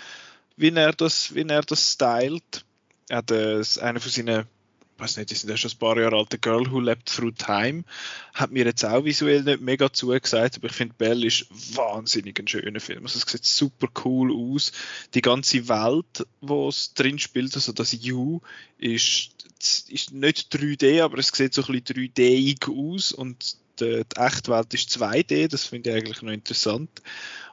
wie 0.55 0.69
er 0.69 0.93
das, 0.93 1.35
wie 1.35 1.41
er 1.41 1.61
das 1.61 1.93
stylt. 1.93 2.63
Er 3.09 3.17
hat 3.17 3.31
äh, 3.31 3.61
einer 3.81 3.99
von 3.99 4.11
seinen 4.11 4.45
weiß 4.99 5.17
nicht, 5.17 5.31
die 5.31 5.35
sind 5.35 5.49
ja 5.49 5.57
schon 5.57 5.71
ein 5.71 5.77
paar 5.77 5.99
Jahre 5.99 6.17
alt, 6.17 6.29
The 6.31 6.39
Girl 6.39 6.71
Who 6.71 6.79
Leapt 6.79 7.09
Through 7.09 7.33
Time, 7.37 7.83
hat 8.33 8.51
mir 8.51 8.65
jetzt 8.65 8.83
auch 8.85 9.05
visuell 9.05 9.43
nicht 9.43 9.61
mega 9.61 9.91
zugesagt, 9.91 10.57
aber 10.57 10.67
ich 10.67 10.73
finde 10.73 10.95
Belle 10.97 11.25
ist 11.25 11.47
wahnsinnig 11.75 12.39
ein 12.39 12.47
schöner 12.47 12.79
Film. 12.79 13.03
Also 13.03 13.19
es 13.19 13.31
sieht 13.31 13.45
super 13.45 13.87
cool 14.05 14.31
aus. 14.33 14.71
Die 15.13 15.21
ganze 15.21 15.67
Welt, 15.67 16.27
wo 16.41 16.69
es 16.69 16.93
drin 16.93 17.19
spielt, 17.19 17.55
also 17.55 17.71
das 17.71 17.93
You, 17.93 18.41
ist, 18.77 19.31
ist 19.89 20.11
nicht 20.11 20.53
3D, 20.53 21.03
aber 21.03 21.17
es 21.17 21.27
sieht 21.27 21.53
so 21.53 21.63
ein 21.63 21.81
bisschen 21.81 22.11
3D-ig 22.13 22.67
aus 22.69 23.11
und 23.11 23.57
die, 23.79 24.03
die 24.03 24.19
echte 24.19 24.51
Welt 24.51 24.73
ist 24.73 24.89
2D, 24.89 25.47
das 25.47 25.65
finde 25.65 25.89
ich 25.89 25.95
eigentlich 25.95 26.21
noch 26.21 26.31
interessant. 26.31 26.89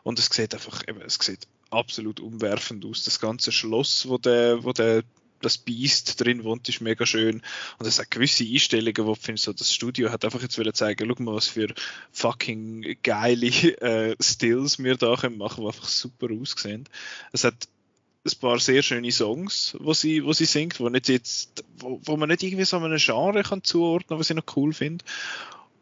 Und 0.02 0.18
es 0.18 0.26
sieht 0.26 0.54
einfach, 0.54 0.82
eben, 0.88 1.00
es 1.02 1.18
sieht 1.20 1.46
absolut 1.70 2.20
umwerfend 2.20 2.84
aus. 2.84 3.04
Das 3.04 3.20
ganze 3.20 3.52
Schloss, 3.52 4.08
wo 4.08 4.18
der, 4.18 4.64
wo 4.64 4.72
der 4.72 5.02
das 5.40 5.58
Beast 5.58 6.20
drin 6.20 6.44
wohnt, 6.44 6.68
ist 6.68 6.80
mega 6.80 7.06
schön. 7.06 7.42
Und 7.78 7.86
es 7.86 7.98
hat 7.98 8.10
gewisse 8.10 8.44
Einstellungen, 8.44 9.06
wo 9.06 9.12
ich 9.12 9.18
finde, 9.18 9.40
so 9.40 9.52
das 9.52 9.72
Studio 9.72 10.10
hat 10.10 10.24
einfach 10.24 10.42
jetzt 10.42 10.58
zeigen, 10.76 11.08
schau 11.08 11.22
mal, 11.22 11.34
was 11.34 11.48
für 11.48 11.72
fucking 12.12 12.96
geile 13.02 13.46
äh, 13.46 14.16
Stills 14.20 14.78
wir 14.78 14.96
da 14.96 15.16
können 15.16 15.38
machen, 15.38 15.62
die 15.62 15.66
einfach 15.66 15.88
super 15.88 16.28
aussehen. 16.32 16.88
Es 17.32 17.44
hat 17.44 17.68
ein 18.26 18.38
paar 18.40 18.58
sehr 18.58 18.82
schöne 18.82 19.12
Songs, 19.12 19.76
wo 19.78 19.94
sie, 19.94 20.24
wo 20.24 20.32
sie 20.32 20.46
singt, 20.46 20.80
wo, 20.80 20.88
nicht 20.88 21.08
jetzt, 21.08 21.64
wo, 21.78 22.00
wo 22.04 22.16
man 22.16 22.28
nicht 22.28 22.42
irgendwie 22.42 22.64
so 22.64 22.76
einem 22.76 22.98
Genre 22.98 23.42
kann 23.42 23.62
zuordnen, 23.62 24.18
was 24.18 24.30
ich 24.30 24.36
noch 24.36 24.56
cool 24.56 24.72
finde. 24.72 25.04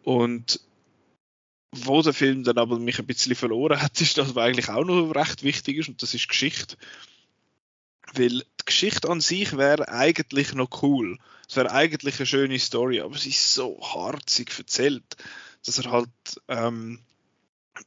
Und 0.03 0.61
wo 1.73 2.03
der 2.03 2.13
Film 2.13 2.45
dann 2.45 2.59
aber 2.59 2.79
mich 2.79 2.99
ein 2.99 3.07
bisschen 3.07 3.35
verloren 3.35 3.81
hat, 3.81 4.01
ist 4.01 4.19
das, 4.19 4.35
was 4.35 4.45
eigentlich 4.45 4.69
auch 4.69 4.85
noch 4.85 5.15
recht 5.15 5.43
wichtig 5.43 5.79
ist, 5.79 5.89
und 5.89 6.03
das 6.03 6.15
ist 6.15 6.29
Geschichte. 6.29 6.77
Weil 8.13 8.45
die 8.65 8.71
Geschichte 8.71 9.11
an 9.11 9.21
sich 9.21 9.57
wäre 9.57 9.89
eigentlich 9.89 10.55
noch 10.55 10.83
cool. 10.83 11.19
Es 11.49 11.57
wäre 11.57 11.71
eigentlich 11.71 12.19
eine 12.19 12.27
schöne 12.27 12.59
Story, 12.59 13.01
aber 13.01 13.17
sie 13.19 13.31
ist 13.31 13.53
so 13.55 13.79
harzig 13.83 14.51
erzählt, 14.57 15.05
dass 15.67 15.79
er 15.79 15.91
halt 15.91 16.09
ähm, 16.49 16.99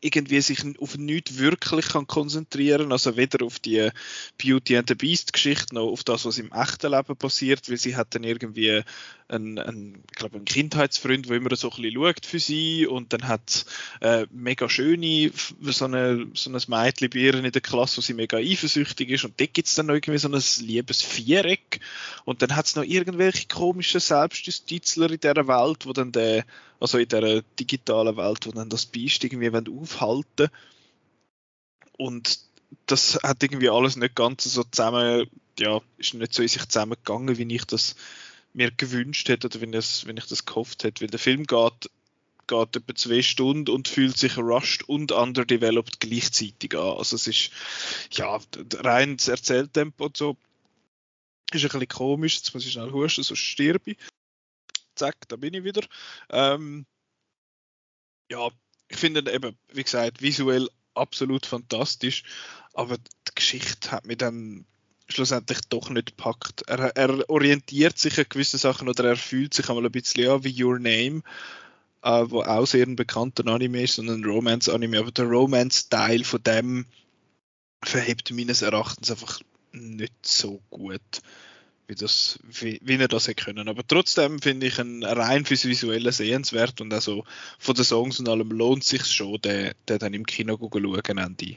irgendwie 0.02 0.42
sich 0.42 0.64
auf 0.80 0.98
nichts 0.98 1.38
wirklich 1.38 1.88
kann 1.90 2.08
konzentrieren, 2.08 2.92
also 2.92 3.16
weder 3.16 3.46
auf 3.46 3.60
die 3.60 3.90
Beauty 4.38 4.78
and 4.78 4.90
the 4.90 4.96
Beast 4.96 5.34
Geschichte 5.34 5.76
noch 5.76 5.88
auf 5.88 6.04
das, 6.04 6.26
was 6.26 6.38
im 6.38 6.52
echten 6.52 6.92
Leben 6.92 7.16
passiert, 7.16 7.70
weil 7.70 7.78
sie 7.78 7.96
hat 7.96 8.14
dann 8.14 8.24
irgendwie 8.24 8.84
einen, 9.30 9.60
einen, 9.60 10.04
ich 10.10 10.16
glaube, 10.18 10.36
einen 10.36 10.46
Kindheitsfreund, 10.46 11.30
der 11.30 11.38
immer 11.38 11.56
so 11.56 11.70
ein 11.70 11.82
bisschen 11.82 12.02
schaut 12.02 12.26
für 12.26 12.40
sie 12.40 12.86
und 12.86 13.14
dann 13.14 13.28
hat 13.28 13.66
äh, 14.02 14.26
mega 14.32 14.70
schöne 14.70 15.32
so 15.62 15.86
eine, 15.86 16.28
so 16.34 16.50
ein 16.50 16.62
Mädchen 16.68 17.10
bei 17.10 17.20
ihr 17.20 17.34
in 17.36 17.52
der 17.52 17.62
Klasse, 17.62 17.98
wo 17.98 18.02
sie 18.02 18.14
mega 18.14 18.38
eifersüchtig 18.38 19.10
ist 19.10 19.26
und 19.26 19.40
dort 19.40 19.54
gibt 19.54 19.68
es 19.68 19.76
dann 19.76 19.88
noch 19.88 19.96
irgendwie 19.96 20.20
so 20.20 20.30
ein 20.30 20.66
liebes 20.66 21.02
Viereck 21.02 21.80
und 22.26 22.42
dann 22.42 22.56
hat 22.56 22.66
es 22.66 22.76
noch 22.76 22.84
irgendwelche 22.84 23.48
komischen 23.48 24.00
Selbstjustizler 24.00 25.12
in 25.12 25.20
dieser 25.20 25.48
Welt, 25.48 25.86
wo 25.86 25.94
dann 25.94 26.12
der 26.12 26.46
also 26.80 26.98
in 26.98 27.08
der 27.08 27.42
digitalen 27.60 28.18
Welt, 28.18 28.46
wo 28.46 28.52
dann 28.52 28.70
das 28.70 28.86
Biest 28.86 29.24
irgendwie 29.24 29.52
aufhalten. 29.52 30.50
Und 31.98 32.40
das 32.86 33.20
hat 33.24 33.44
irgendwie 33.44 33.70
alles 33.70 33.96
nicht 33.96 34.16
ganz 34.16 34.44
so 34.44 34.64
zusammen, 34.64 35.28
ja, 35.60 35.82
ist 35.98 36.14
nicht 36.14 36.34
so 36.34 36.42
in 36.42 36.48
sich 36.48 36.68
zusammengegangen, 36.68 37.38
wie 37.38 37.56
ich 37.56 37.66
das 37.66 37.96
mir 38.54 38.72
gewünscht 38.72 39.30
hätte 39.30 39.48
oder 39.48 39.62
wenn, 39.62 39.72
das, 39.72 40.06
wenn 40.06 40.18
ich 40.18 40.26
das 40.26 40.46
gehofft 40.46 40.84
hätte, 40.84 41.02
weil 41.02 41.10
der 41.10 41.20
Film 41.20 41.46
geht, 41.46 41.90
geht 42.48 42.76
etwa 42.76 42.96
zwei 42.96 43.22
Stunden 43.22 43.72
und 43.72 43.88
fühlt 43.88 44.18
sich 44.18 44.38
rushed 44.38 44.88
und 44.88 45.12
underdeveloped 45.12 46.00
gleichzeitig 46.00 46.76
an. 46.76 46.98
Also 46.98 47.16
es 47.16 47.28
ist, 47.28 47.52
ja, 48.12 48.40
rein 48.80 49.18
das 49.18 49.28
Erzähltempo 49.28 50.06
und 50.06 50.18
so 50.18 50.38
ist 51.52 51.64
ein 51.64 51.70
bisschen 51.70 51.88
komisch, 51.88 52.36
jetzt 52.38 52.54
muss 52.54 52.66
ich 52.66 52.74
schnell 52.74 52.92
husten, 52.92 53.24
sonst 53.24 53.40
sterbe 53.40 53.92
ich 53.92 53.98
zack, 54.98 55.16
da 55.28 55.36
bin 55.36 55.54
ich 55.54 55.64
wieder. 55.64 55.82
Ähm, 56.30 56.86
ja, 58.30 58.50
ich 58.90 58.98
finde 58.98 59.32
eben, 59.32 59.58
wie 59.72 59.84
gesagt, 59.84 60.22
visuell 60.22 60.70
absolut 60.94 61.46
fantastisch, 61.46 62.24
aber 62.74 62.98
die 62.98 63.36
Geschichte 63.36 63.92
hat 63.92 64.06
mich 64.06 64.18
dann 64.18 64.66
schlussendlich 65.10 65.62
doch 65.70 65.90
nicht 65.90 66.18
gepackt. 66.18 66.64
Er, 66.68 66.96
er 66.96 67.30
orientiert 67.30 67.98
sich 67.98 68.18
an 68.18 68.26
gewissen 68.30 68.58
Sachen 68.58 68.90
oder 68.90 69.06
er 69.06 69.16
fühlt 69.16 69.54
sich 69.54 69.70
einmal 69.70 69.86
ein 69.86 69.92
bisschen 69.92 70.30
an 70.30 70.44
wie 70.44 70.64
Your 70.64 70.80
Name, 70.80 71.22
äh, 72.02 72.26
wo 72.28 72.42
auch 72.42 72.66
sehr 72.66 72.86
ein 72.86 72.96
bekannter 72.96 73.48
Anime 73.48 73.84
ist, 73.84 73.96
sondern 73.96 74.22
ein 74.22 74.26
Romance-Anime, 74.26 75.00
aber 75.00 75.12
der 75.12 75.26
Romance-Teil 75.26 76.24
von 76.24 76.44
dem 76.44 76.86
verhebt 77.84 78.32
meines 78.32 78.62
Erachtens 78.62 79.12
einfach 79.12 79.40
nicht 79.72 80.26
so 80.26 80.62
gut 80.70 81.22
wie, 81.88 81.96
das, 81.96 82.40
wie, 82.44 82.80
wie 82.84 82.96
er 82.98 83.08
das 83.08 83.28
hätte 83.28 83.46
können. 83.46 83.68
Aber 83.70 83.86
trotzdem 83.88 84.42
finde 84.42 84.68
ich 84.68 84.80
einen 84.80 85.04
rein 85.04 85.46
fürs 85.46 85.66
Visuelle 85.66 86.12
sehenswert 86.12 86.82
und 86.82 86.94
also 86.94 87.24
von 87.60 87.76
den 87.76 87.86
Songs 87.86 88.20
und 88.20 88.30
allem 88.30 88.52
lohnt 88.52 88.84
sich 88.84 89.06
schon, 89.06 89.42
den, 89.42 89.72
den 89.88 90.00
dann 90.00 90.14
im 90.14 90.26
Kino 90.26 90.58
zu 90.58 90.70
schauen 90.72 91.18
Ende, 91.18 91.56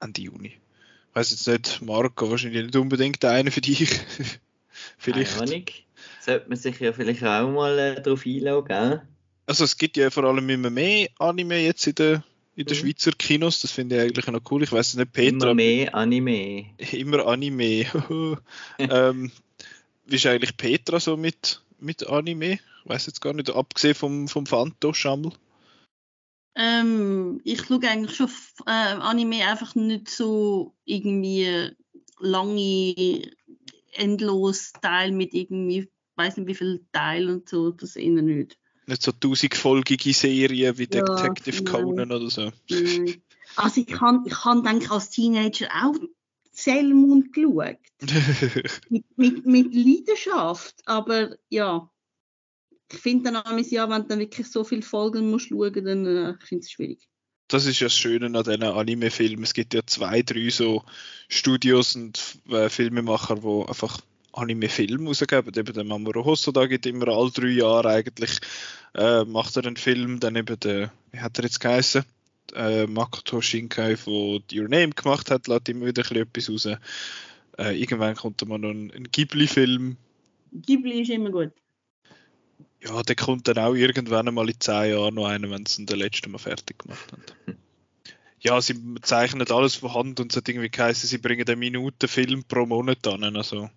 Ende 0.00 0.20
Juni. 0.20 0.48
Ich 0.48 1.16
weiß 1.16 1.30
jetzt 1.30 1.48
nicht, 1.48 1.82
Marco, 1.82 2.30
wahrscheinlich 2.30 2.64
nicht 2.64 2.76
unbedingt 2.76 3.24
einer 3.24 3.50
für 3.50 3.60
dich. 3.60 3.88
vielleicht. 4.98 5.38
Keine 5.38 5.52
Ahnung. 5.52 5.64
Sollte 6.20 6.48
man 6.48 6.58
sich 6.58 6.78
ja 6.80 6.92
vielleicht 6.92 7.24
auch 7.24 7.50
mal 7.50 7.78
äh, 7.78 8.02
darauf 8.02 8.24
einloggen, 8.26 8.68
gell? 8.68 9.02
Also 9.46 9.64
es 9.64 9.76
gibt 9.76 9.96
ja 9.96 10.10
vor 10.10 10.24
allem 10.24 10.48
immer 10.48 10.70
mehr 10.70 11.08
Anime 11.18 11.58
jetzt 11.58 11.86
in 11.86 11.94
den 11.94 12.22
in 12.54 12.66
den 12.66 12.76
Mhm. 12.76 12.80
Schweizer 12.80 13.12
Kinos, 13.12 13.62
das 13.62 13.72
finde 13.72 13.96
ich 13.96 14.02
eigentlich 14.02 14.26
noch 14.26 14.42
cool. 14.50 14.62
Ich 14.62 14.72
weiß 14.72 14.94
nicht, 14.94 15.12
Petra, 15.12 15.28
Immer 15.28 15.54
mehr 15.54 15.94
Anime. 15.94 16.66
immer 16.92 17.26
Anime. 17.26 17.86
ähm, 18.78 19.32
wie 20.04 20.16
ist 20.16 20.26
eigentlich 20.26 20.56
Petra 20.56 21.00
so 21.00 21.16
mit, 21.16 21.62
mit 21.78 22.06
Anime? 22.06 22.54
Ich 22.54 22.90
weiß 22.90 23.06
jetzt 23.06 23.20
gar 23.20 23.32
nicht, 23.32 23.50
abgesehen 23.50 23.94
vom, 23.94 24.28
vom 24.28 24.46
Phantom-Schammel. 24.46 25.32
Ähm, 26.54 27.40
ich 27.44 27.64
schaue 27.64 27.88
eigentlich 27.88 28.16
schon 28.16 28.28
äh, 28.66 28.70
Anime 28.70 29.46
einfach 29.48 29.74
nicht 29.74 30.08
so 30.08 30.74
irgendwie 30.84 31.70
lange, 32.18 33.22
endlos 33.92 34.72
Teil 34.80 35.12
mit 35.12 35.32
irgendwie, 35.32 35.90
weiß 36.16 36.36
nicht 36.36 36.46
wie 36.48 36.54
viel 36.54 36.84
Teil 36.92 37.28
und 37.30 37.48
so, 37.48 37.70
das 37.70 37.96
eher 37.96 38.22
nicht. 38.22 38.58
Nicht 38.86 39.02
so 39.02 39.12
tausendfolgige 39.12 40.12
Serien 40.12 40.76
wie 40.76 40.88
Ja, 40.92 41.02
Detective 41.02 41.62
nein. 41.62 41.72
Conan 41.72 42.12
oder 42.12 42.28
so. 42.30 42.52
Nein. 42.68 43.22
Also 43.56 43.82
ich 43.86 44.00
habe 44.00 44.26
ich 44.26 44.44
han, 44.44 44.62
denke 44.62 44.84
ich, 44.86 44.90
als 44.90 45.10
Teenager 45.10 45.68
auch 45.82 45.94
Moon 46.94 47.30
geschaut. 47.32 47.78
Mit, 48.88 49.04
mit, 49.16 49.46
mit 49.46 49.74
Leidenschaft, 49.74 50.74
aber 50.86 51.36
ja. 51.48 51.88
Ich 52.90 52.98
finde 52.98 53.30
dann 53.30 53.36
am 53.36 53.58
ja, 53.58 53.88
wenn 53.88 54.02
du 54.02 54.08
dann 54.08 54.18
wirklich 54.18 54.50
so 54.50 54.64
viele 54.64 54.82
Folgen 54.82 55.30
musst 55.30 55.48
schauen, 55.48 55.84
dann 55.84 56.06
äh, 56.06 56.34
ich 56.38 56.46
finde 56.46 56.62
es 56.64 56.70
schwierig. 56.70 57.08
das 57.48 57.64
ist 57.64 57.80
ja 57.80 57.86
das 57.86 57.96
Schöne 57.96 58.26
an 58.26 58.44
diesen 58.44 58.62
Anime-Filmen. 58.62 59.44
Es 59.44 59.54
gibt 59.54 59.72
ja 59.72 59.80
zwei, 59.86 60.22
drei 60.22 60.50
so 60.50 60.84
Studios 61.28 61.96
und 61.96 62.20
äh, 62.50 62.68
Filmemacher, 62.68 63.36
die 63.36 63.68
einfach 63.68 64.00
Anime-Filme 64.32 65.06
rausgeben. 65.06 65.54
Eben 65.56 65.72
der 65.72 65.84
Mamoru 65.84 66.24
Hosoda 66.24 66.66
gibt 66.66 66.86
immer 66.86 67.08
alle 67.08 67.30
drei 67.30 67.48
Jahre 67.48 67.88
eigentlich, 67.88 68.40
äh, 68.94 69.24
macht 69.24 69.56
er 69.56 69.64
einen 69.64 69.76
Film. 69.76 70.20
Dann 70.20 70.36
eben 70.36 70.58
der, 70.60 70.92
wie 71.12 71.20
hat 71.20 71.38
er 71.38 71.44
jetzt 71.44 71.60
geheißen? 71.60 72.04
Äh, 72.54 72.86
Makoto 72.86 73.40
Shinkai, 73.40 73.94
der 73.94 74.60
Your 74.62 74.68
Name 74.68 74.90
gemacht 74.90 75.30
hat, 75.30 75.46
lässt 75.48 75.68
immer 75.68 75.86
wieder 75.86 76.02
ein 76.02 76.26
bisschen 76.28 76.52
etwas 76.52 76.72
raus. 76.72 76.78
Äh, 77.58 77.80
irgendwann 77.80 78.16
kommt 78.16 78.46
mal 78.46 78.58
noch 78.58 78.70
ein, 78.70 78.90
ein 78.90 79.04
Ghibli-Film. 79.10 79.96
Ghibli 80.52 81.02
ist 81.02 81.10
immer 81.10 81.30
gut. 81.30 81.52
Ja, 82.82 83.02
der 83.02 83.14
kommt 83.16 83.46
dann 83.46 83.58
auch 83.58 83.74
irgendwann 83.74 84.28
einmal 84.28 84.48
in 84.50 84.58
zehn 84.58 84.90
Jahren 84.92 85.14
noch 85.14 85.26
einen, 85.26 85.50
wenn 85.50 85.66
sie 85.66 85.82
ihn 85.82 85.86
den 85.86 85.98
letzten 85.98 86.32
Mal 86.32 86.38
fertig 86.38 86.78
gemacht 86.80 87.12
haben. 87.12 87.56
Ja, 88.40 88.60
sie 88.60 88.74
zeichnen 89.02 89.48
alles 89.50 89.76
von 89.76 89.94
Hand 89.94 90.18
und 90.18 90.32
es 90.32 90.36
hat 90.36 90.48
irgendwie 90.48 90.68
geheißen, 90.68 91.08
sie 91.08 91.18
bringen 91.18 91.46
eine 91.46 91.54
Minute 91.56 92.08
Film 92.08 92.42
pro 92.44 92.66
Monat 92.66 93.06
an. 93.06 93.36
Also, 93.36 93.70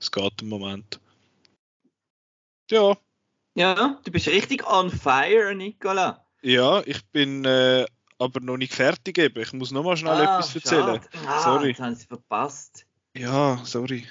es 0.00 0.10
geht 0.10 0.40
im 0.40 0.48
Moment. 0.48 0.98
Ja, 2.70 2.96
Ja, 3.54 4.00
du 4.04 4.10
bist 4.10 4.26
richtig 4.28 4.66
on 4.66 4.90
fire, 4.90 5.54
Nicola. 5.54 6.26
ja, 6.42 6.82
ich 6.86 7.04
bin 7.06 7.44
äh, 7.44 7.84
aber 8.18 8.40
noch 8.40 8.56
nicht 8.56 8.72
fertig 8.74 9.18
eben. 9.18 9.40
Ich 9.42 9.52
muss 9.52 9.70
noch 9.70 9.82
mal 9.84 9.96
schnell 9.96 10.12
Ah, 10.14 10.38
etwas 10.38 10.54
erzählen. 10.54 11.00
Ah, 11.26 11.42
Sorry. 11.42 11.68
Jetzt 11.68 11.80
haben 11.80 11.94
sie 11.94 12.06
verpasst. 12.06 12.86
Ja, 13.16 13.60
sorry. 13.64 14.06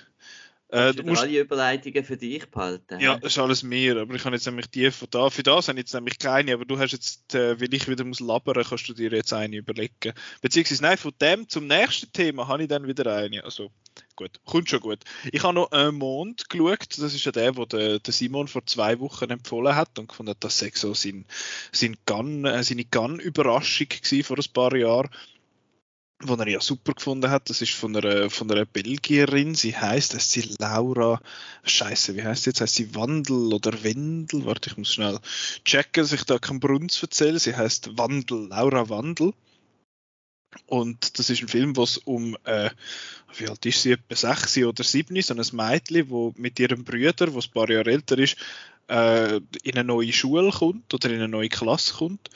Äh, 0.70 0.94
du 0.94 1.04
musst, 1.04 1.22
alle 1.22 1.40
Überleitungen 1.40 2.04
für 2.04 2.18
dich 2.18 2.50
behalten? 2.50 3.00
ja, 3.00 3.18
das 3.20 3.34
ist 3.34 3.38
alles 3.38 3.62
mehr, 3.62 3.98
aber 3.98 4.16
ich 4.16 4.26
habe 4.26 4.36
jetzt 4.36 4.48
nämlich 4.48 4.68
die 4.68 4.90
von 4.90 5.08
da. 5.12 5.30
Für 5.30 5.44
das 5.44 5.68
habe 5.68 5.78
ich 5.78 5.84
jetzt 5.84 5.94
nämlich 5.94 6.18
keine, 6.18 6.54
aber 6.54 6.66
du 6.66 6.80
hast 6.80 6.92
jetzt, 6.92 7.36
äh, 7.36 7.60
weil 7.62 7.74
ich 7.74 7.88
wieder 7.88 8.04
muss 8.04 8.20
labern, 8.20 8.64
kannst 8.68 8.90
du 8.90 8.94
dir 8.94 9.12
jetzt 9.12 9.32
eine 9.32 9.58
überlegen. 9.58 10.14
Beziehungsweise, 10.42 10.82
nein, 10.82 10.98
von 10.98 11.12
dem 11.22 11.48
zum 11.48 11.68
nächsten 11.68 12.12
Thema 12.12 12.48
habe 12.48 12.64
ich 12.64 12.70
dann 12.70 12.88
wieder 12.88 13.16
eine. 13.16 13.44
Also, 13.44 13.70
gut, 14.16 14.40
kommt 14.44 14.70
schon 14.70 14.80
gut. 14.80 15.00
Ich 15.32 15.44
habe 15.44 15.54
noch 15.54 15.72
einen 15.72 15.96
Mond 15.96 16.50
geschaut, 16.50 16.98
das 16.98 17.14
ist 17.14 17.26
ja 17.26 17.32
der, 17.32 17.56
wo 17.58 17.66
der, 17.66 18.00
der 18.00 18.14
Simon 18.14 18.48
vor 18.48 18.66
zwei 18.66 19.00
Wochen 19.00 19.30
empfohlen 19.30 19.76
hat 19.76 20.00
und 20.00 20.10
gefunden 20.10 20.32
hat, 20.32 20.44
das 20.44 20.58
sei 20.58 20.72
so 20.74 20.96
sein, 20.96 21.26
sein 21.72 21.96
Gun, 22.08 22.46
äh, 22.46 22.64
seine 22.64 22.86
Gun-Überraschung 22.86 23.88
vor 24.24 24.38
ein 24.38 24.54
paar 24.54 24.76
Jahren. 24.76 25.10
Wo 26.22 26.36
er 26.36 26.48
ja 26.48 26.62
super 26.62 26.94
gefunden 26.94 27.30
hat, 27.30 27.50
das 27.50 27.62
ist 27.62 27.74
von 27.74 27.96
einer, 27.96 28.30
von 28.30 28.50
einer 28.50 28.66
Belgierin, 28.66 29.54
sie 29.54 29.76
heißt, 29.76 30.14
heißt 30.14 30.32
sie 30.32 30.56
Laura, 30.60 31.22
scheiße, 31.64 32.16
wie 32.16 32.24
heißt 32.24 32.44
sie 32.44 32.52
jetzt, 32.52 32.62
heißt 32.62 32.76
sie 32.76 32.96
Wandel 32.96 33.54
oder 33.54 33.84
Wendel, 33.84 34.46
warte, 34.46 34.70
ich 34.70 34.78
muss 34.78 34.94
schnell 34.94 35.20
checken, 35.66 36.04
dass 36.04 36.14
ich 36.14 36.24
da 36.24 36.40
keinen 36.40 36.60
Brunz 36.60 37.02
erzähle, 37.02 37.40
sie 37.40 37.56
heißt 37.56 37.98
Wandel, 37.98 38.48
Laura 38.48 38.90
Wandel. 38.90 39.34
Und 40.68 41.20
das 41.20 41.30
ist 41.30 41.42
ein 41.42 41.50
Film, 41.50 41.76
wo 41.76 41.84
es 41.84 41.98
um, 41.98 42.38
äh, 42.46 42.70
wie 43.36 43.50
alt 43.50 43.66
ist 43.66 43.82
sie, 43.82 43.92
etwa 43.92 44.16
6 44.16 44.60
oder 44.60 44.84
7, 44.86 45.22
so 45.22 45.34
ein 45.34 45.44
Mädchen, 45.52 46.10
wo 46.10 46.34
mit 46.38 46.58
ihrem 46.60 46.86
Bruder, 46.86 47.34
wo 47.34 47.40
ein 47.40 47.52
paar 47.54 47.70
Jahre 47.70 47.92
älter 47.92 48.18
ist, 48.18 48.38
äh, 48.88 49.38
in 49.64 49.74
eine 49.74 49.84
neue 49.84 50.14
Schule 50.14 50.52
kommt 50.52 50.94
oder 50.94 51.10
in 51.10 51.16
eine 51.16 51.28
neue 51.28 51.50
Klasse 51.50 51.96
kommt. 51.96 52.30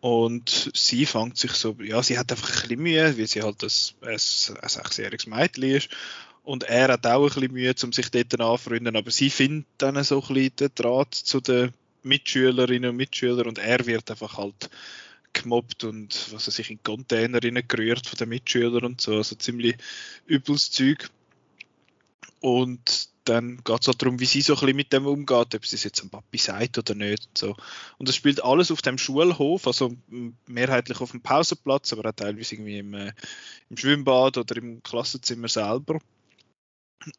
Und 0.00 0.70
sie 0.74 1.06
fängt 1.06 1.36
sich 1.38 1.52
so, 1.52 1.76
ja, 1.80 2.02
sie 2.02 2.18
hat 2.18 2.30
einfach 2.30 2.48
ein 2.48 2.62
bisschen 2.62 2.82
Mühe, 2.82 3.18
weil 3.18 3.26
sie 3.26 3.42
halt 3.42 3.62
ein, 3.62 3.70
ein, 4.02 4.12
ein 4.12 4.68
sechsjähriges 4.68 5.26
Mädchen 5.26 5.64
ist. 5.64 5.88
Und 6.44 6.64
er 6.64 6.88
hat 6.88 7.06
auch 7.06 7.24
ein 7.24 7.34
bisschen 7.34 7.52
Mühe, 7.52 7.74
um 7.82 7.92
sich 7.92 8.10
dort 8.10 8.40
anzufreunden, 8.40 8.96
aber 8.96 9.10
sie 9.10 9.28
findet 9.30 9.66
dann 9.78 10.02
so 10.04 10.22
ein 10.22 10.34
bisschen 10.34 10.56
den 10.56 10.70
Draht 10.74 11.14
zu 11.14 11.40
den 11.40 11.72
Mitschülerinnen 12.02 12.90
und 12.90 12.96
Mitschülern 12.96 13.46
und 13.46 13.58
er 13.58 13.84
wird 13.86 14.10
einfach 14.10 14.38
halt 14.38 14.70
gemobbt 15.32 15.84
und 15.84 16.32
was 16.32 16.46
er 16.46 16.52
sich 16.52 16.70
in 16.70 16.82
Container 16.82 17.40
gerührt 17.40 18.06
von 18.06 18.16
den 18.16 18.30
Mitschülern 18.30 18.84
und 18.84 19.00
so, 19.00 19.16
also 19.16 19.36
ziemlich 19.36 19.76
übles 20.26 20.70
Zeug. 20.70 21.10
Und 22.40 23.08
dann 23.28 23.58
geht 23.64 23.80
es 23.80 23.86
halt 23.88 24.02
darum, 24.02 24.20
wie 24.20 24.24
sie 24.24 24.40
so 24.40 24.54
ein 24.54 24.60
bisschen 24.60 24.76
mit 24.76 24.92
dem 24.92 25.06
umgeht, 25.06 25.54
ob 25.54 25.66
sie 25.66 25.76
es 25.76 25.84
jetzt 25.84 26.00
am 26.02 26.10
Papi 26.10 26.38
sagt 26.38 26.78
oder 26.78 26.94
nicht. 26.94 27.26
Und, 27.26 27.38
so. 27.38 27.56
und 27.98 28.08
das 28.08 28.16
spielt 28.16 28.42
alles 28.42 28.70
auf 28.70 28.82
dem 28.82 28.98
Schulhof, 28.98 29.66
also 29.66 29.94
mehrheitlich 30.46 31.00
auf 31.00 31.10
dem 31.10 31.20
Pausenplatz, 31.20 31.92
aber 31.92 32.08
auch 32.08 32.14
teilweise 32.14 32.54
irgendwie 32.54 32.78
im, 32.78 32.94
äh, 32.94 33.12
im 33.68 33.76
Schwimmbad 33.76 34.38
oder 34.38 34.56
im 34.56 34.82
Klassenzimmer 34.82 35.48
selber. 35.48 35.98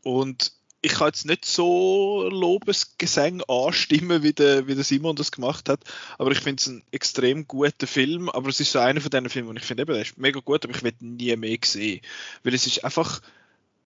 Und 0.04 0.52
ich 0.82 0.94
kann 0.94 1.08
jetzt 1.08 1.26
nicht 1.26 1.46
so 1.46 2.30
Lobesgesang 2.30 3.42
anstimmen, 3.48 4.24
wie 4.24 4.34
der, 4.34 4.68
wie 4.68 4.76
der 4.76 4.84
Simon 4.84 5.16
das 5.16 5.32
gemacht 5.32 5.68
hat, 5.68 5.82
aber 6.18 6.32
ich 6.32 6.40
finde 6.40 6.62
es 6.62 6.68
ein 6.68 6.84
extrem 6.92 7.48
guter 7.48 7.86
Film, 7.86 8.30
aber 8.30 8.50
es 8.50 8.60
ist 8.62 8.72
so 8.72 8.80
einer 8.80 9.02
von 9.02 9.10
diesen 9.10 9.30
Filmen, 9.30 9.50
wo 9.50 9.54
ich 9.54 9.66
finde, 9.66 9.86
der 9.86 10.02
ist 10.02 10.18
mega 10.18 10.40
gut, 10.40 10.64
aber 10.64 10.74
ich 10.74 10.84
will 10.84 10.94
nie 11.02 11.36
mehr 11.36 11.58
sehen, 11.66 12.02
weil 12.44 12.54
es 12.54 12.66
ist 12.66 12.86
einfach 12.86 13.22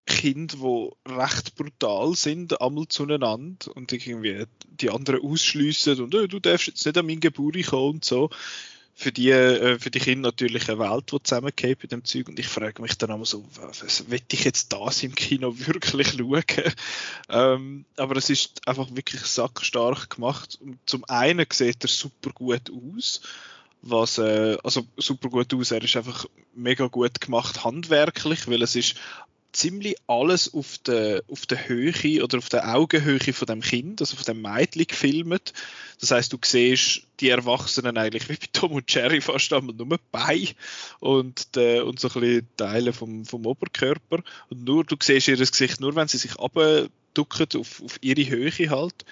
Kinder, 0.06 0.58
die 0.58 1.12
recht 1.12 1.56
brutal 1.56 2.16
sind, 2.16 2.60
einmal 2.62 2.88
zueinander 2.88 3.76
und 3.76 3.92
irgendwie 3.92 4.46
die 4.66 4.90
anderen 4.90 5.22
ausschliessen 5.22 6.02
und 6.02 6.14
«Äh, 6.14 6.28
du 6.28 6.40
darfst 6.40 6.68
jetzt 6.68 6.86
nicht 6.86 6.98
an 6.98 7.06
mein 7.06 7.20
Geburt 7.20 7.66
kommen 7.66 7.96
und 7.96 8.06
so. 8.06 8.30
Für 8.96 9.12
die, 9.12 9.32
äh, 9.32 9.80
für 9.80 9.90
die 9.90 10.00
Kinder 10.00 10.30
natürlich 10.30 10.70
eine 10.70 10.78
Welt, 10.78 11.12
die 11.12 11.24
zusammengeht 11.24 11.80
bei 11.80 11.88
dem 11.88 12.06
Zeug 12.06 12.30
und 12.30 12.38
ich 12.38 12.48
frage 12.48 12.80
mich 12.82 12.96
dann 12.98 13.10
immer 13.10 13.26
so, 13.26 13.44
was 13.56 14.10
will 14.10 14.22
ich 14.32 14.44
jetzt 14.44 14.72
das 14.72 15.02
im 15.02 15.16
Kino 15.16 15.56
wirklich 15.58 16.10
schauen? 16.10 16.44
ähm, 17.30 17.86
aber 17.98 18.18
es 18.18 18.30
ist 18.30 18.68
einfach 18.68 18.90
wirklich 18.92 19.22
sackstark 19.22 20.12
gemacht. 20.12 20.60
Und 20.62 20.78
zum 20.86 21.06
einen 21.06 21.46
sieht 21.52 21.84
er 21.84 21.88
super 21.88 22.30
gut 22.32 22.70
aus, 22.70 23.22
was, 23.82 24.20
äh, 24.20 24.58
also 24.64 24.86
super 24.98 25.30
gut 25.30 25.54
aus, 25.56 25.72
er 25.72 25.84
ist 25.84 25.98
einfach 25.98 26.28
mega 26.54 26.86
gut 26.86 27.20
gemacht 27.20 27.64
handwerklich, 27.64 28.48
weil 28.48 28.62
es 28.62 28.76
ist 28.76 28.96
ziemlich 29.54 29.96
alles 30.08 30.54
auf 30.54 30.78
der, 30.80 31.24
auf 31.30 31.46
der 31.46 31.68
Höhe 31.68 32.24
oder 32.24 32.40
auf 32.40 32.50
der 32.50 32.76
Augenhöhe 32.76 33.34
von 33.34 33.46
dem 33.46 33.62
Kind, 33.62 34.02
also 34.02 34.16
von 34.16 34.26
dem 34.26 34.42
Mädchen 34.42 34.88
gefilmt. 34.88 35.54
Das 36.00 36.12
heißt, 36.12 36.34
du 36.34 36.38
siehst 36.44 37.04
die 37.20 37.30
Erwachsenen 37.30 37.98
eigentlich 37.98 38.28
wie 38.28 38.34
bei 38.34 38.48
Tom 38.52 38.74
und 38.74 38.94
Jerry 38.94 39.22
fast 39.22 39.54
einmal 39.54 39.76
nur 39.76 40.00
Bein 40.12 40.50
und, 41.00 41.56
der, 41.56 41.86
und 41.86 42.00
so 42.00 42.10
ein 42.10 42.20
bisschen 42.20 42.48
Teile 42.58 42.94
vom, 42.94 43.26
vom 43.26 43.46
Oberkörper. 43.46 44.24
Und 44.50 44.64
nur, 44.64 44.84
du 44.84 44.96
siehst 45.02 45.28
ihr 45.28 45.38
Gesicht 45.38 45.80
nur, 45.80 45.96
wenn 45.96 46.08
sie 46.08 46.18
sich 46.18 46.38
abducken 46.40 47.48
auf, 47.58 47.82
auf 47.84 47.98
ihre 48.02 48.30
Höhe 48.30 48.70
halt. 48.70 49.06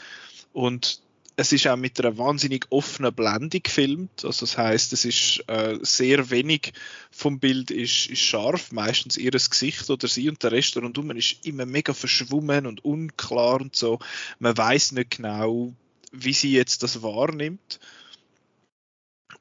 Und 0.54 1.02
es 1.42 1.52
ist 1.52 1.68
auch 1.68 1.76
mit 1.76 2.00
einer 2.00 2.18
wahnsinnig 2.18 2.68
offenen 2.70 3.14
Blende 3.14 3.60
gefilmt. 3.60 4.24
Also 4.24 4.42
das 4.42 4.58
heißt, 4.58 4.94
es 4.94 5.06
ist 5.06 5.44
äh, 5.48 5.80
sehr 5.82 6.30
wenig 6.30 6.74
vom 7.10 7.40
Bild 7.40 7.72
ist, 7.72 8.08
ist 8.08 8.20
scharf, 8.20 8.72
meistens 8.72 9.18
ihr 9.18 9.32
Gesicht 9.32 9.90
oder 9.90 10.08
sie 10.08 10.30
und 10.30 10.42
der 10.44 10.52
Rest 10.52 10.78
rundum 10.78 11.12
ist 11.12 11.46
immer 11.46 11.66
mega 11.66 11.94
verschwommen 11.94 12.68
und 12.68 12.86
unklar 12.86 13.60
und 13.60 13.76
so. 13.76 14.00
Man 14.38 14.56
weiß 14.56 14.92
nicht 14.92 15.18
genau, 15.18 15.74
wie 16.12 16.34
sie 16.34 16.52
jetzt 16.52 16.84
das 16.84 17.02
wahrnimmt. 17.02 17.80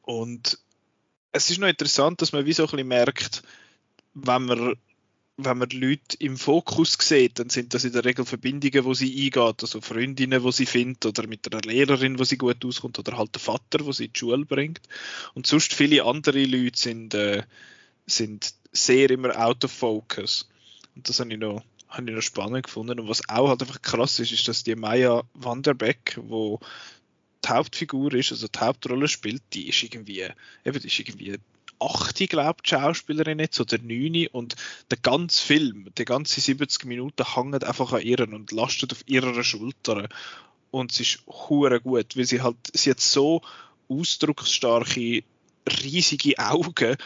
Und 0.03 0.59
es 1.33 1.51
ist 1.51 1.59
noch 1.59 1.69
interessant, 1.69 2.23
dass 2.23 2.33
man 2.33 2.47
wie 2.47 2.55
so 2.55 2.63
ein 2.63 2.71
bisschen 2.71 2.89
merkt, 2.89 3.43
wenn 4.15 4.45
man 4.47 4.77
wenn 5.45 5.59
man 5.59 5.69
die 5.69 5.79
Leute 5.79 6.17
im 6.19 6.37
Fokus 6.37 6.97
sieht, 7.01 7.39
dann 7.39 7.51
sind 7.51 7.75
das 7.75 7.85
in 7.85 7.93
der 7.93 8.05
Regel 8.05 8.25
Verbindungen, 8.25 8.85
wo 8.85 8.95
sie 8.95 9.25
eingeht, 9.25 9.63
also 9.63 9.81
Freundinnen, 9.81 10.43
wo 10.43 10.51
sie 10.51 10.67
findet, 10.67 11.07
oder 11.07 11.27
mit 11.27 11.53
einer 11.53 11.63
Lehrerin, 11.63 12.19
wo 12.19 12.25
sie 12.25 12.39
gut 12.39 12.65
auskommt, 12.65 12.99
oder 12.99 13.17
halt 13.17 13.35
der 13.35 13.41
Vater, 13.41 13.85
wo 13.85 13.93
sie 13.93 14.07
in 14.07 14.13
die 14.13 14.19
Schule 14.19 14.45
bringt. 14.45 14.81
Und 15.35 15.47
sonst 15.47 15.75
viele 15.75 16.05
andere 16.05 16.45
Leute 16.45 16.79
sind, 16.79 17.15
äh, 17.15 17.43
sind 18.07 18.55
sehr 18.73 19.11
immer 19.11 19.37
out 19.37 19.65
of 19.65 19.73
focus. 19.73 20.49
Und 20.95 21.09
das 21.09 21.21
habe 21.21 21.33
ich 21.33 21.39
noch, 21.39 21.63
habe 21.89 22.09
ich 22.09 22.15
noch 22.15 22.23
spannend 22.23 22.65
gefunden. 22.65 23.01
Und 23.01 23.09
was 23.09 23.29
auch 23.29 23.49
halt 23.49 23.63
einfach 23.63 23.83
krass 23.83 24.19
ist, 24.19 24.33
ist, 24.33 24.49
dass 24.49 24.65
die 24.65 24.77
Maya 24.77 25.23
Wanderbeck, 25.35 26.19
wo 26.23 26.61
die 27.45 27.49
Hauptfigur 27.49 28.13
ist, 28.15 28.33
also 28.33 28.49
die 28.49 28.59
Hauptrolle 28.59 29.09
spielt, 29.09 29.43
die 29.53 29.69
ist 29.69 29.83
irgendwie, 29.83 30.27
eben, 30.65 30.81
die 30.81 30.87
ist 30.87 30.99
irgendwie 30.99 31.39
8, 31.81 32.29
glaube 32.29 32.63
die 32.65 32.69
Schauspielerin 32.69 33.39
jetzt, 33.39 33.61
oder 33.61 33.79
9 33.79 34.29
und 34.33 34.57
der 34.91 34.99
ganze 34.99 35.43
Film, 35.43 35.89
die 35.97 36.05
ganze 36.05 36.41
70 36.41 36.85
Minuten 36.85 37.35
hängt 37.35 37.65
einfach 37.65 37.93
an 37.93 38.03
ihr 38.03 38.21
und 38.21 38.53
lastet 38.53 38.93
auf 38.93 39.03
ihrer 39.07 39.43
Schulter. 39.43 40.09
Und 40.71 40.93
sie 40.93 41.03
ist 41.03 41.23
hure 41.27 41.81
gut, 41.81 42.17
weil 42.17 42.27
sie 42.27 42.43
halt, 42.43 42.57
sie 42.73 42.91
hat 42.91 43.01
so 43.01 43.43
ausdrucksstarke, 43.89 45.25
riesige 45.83 46.39
Augen 46.39 46.97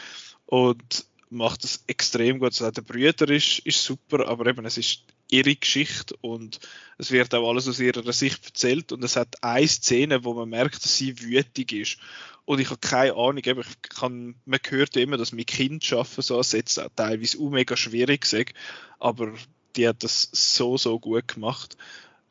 und 0.45 1.05
macht 1.29 1.63
das 1.63 1.83
extrem 1.87 2.39
gut. 2.39 2.49
Also 2.49 2.69
der 2.69 2.81
Brüder 2.81 3.29
ist, 3.29 3.59
ist 3.59 3.83
super, 3.83 4.27
aber 4.27 4.45
eben 4.47 4.65
es 4.65 4.77
ist 4.77 5.03
ihre 5.31 5.55
Geschichte 5.55 6.15
und 6.21 6.59
es 6.99 7.09
wird 7.11 7.33
auch 7.33 7.49
alles 7.49 7.67
aus 7.67 7.79
ihrer 7.79 8.13
Sicht 8.13 8.45
erzählt 8.45 8.91
und 8.91 9.03
es 9.03 9.15
hat 9.15 9.43
eine 9.43 9.67
Szene, 9.67 10.23
wo 10.23 10.35
man 10.35 10.49
merkt, 10.49 10.83
dass 10.83 10.97
sie 10.97 11.19
wütig 11.21 11.71
ist 11.71 11.97
und 12.45 12.59
ich 12.59 12.69
habe 12.69 12.79
keine 12.79 13.13
Ahnung, 13.13 13.37
ich 13.37 13.81
kann, 13.89 14.35
man 14.45 14.59
hört 14.69 14.95
immer, 14.97 15.17
dass 15.17 15.31
mit 15.31 15.47
Kind 15.47 15.83
schaffen 15.83 16.21
so 16.21 16.41
jetzt 16.41 16.79
teilweise 16.95 17.39
auch 17.39 17.49
mega 17.49 17.75
schwierig 17.75 18.31
ist, 18.31 18.53
aber 18.99 19.33
die 19.75 19.87
hat 19.87 20.03
das 20.03 20.29
so, 20.31 20.77
so 20.77 20.99
gut 20.99 21.27
gemacht. 21.27 21.75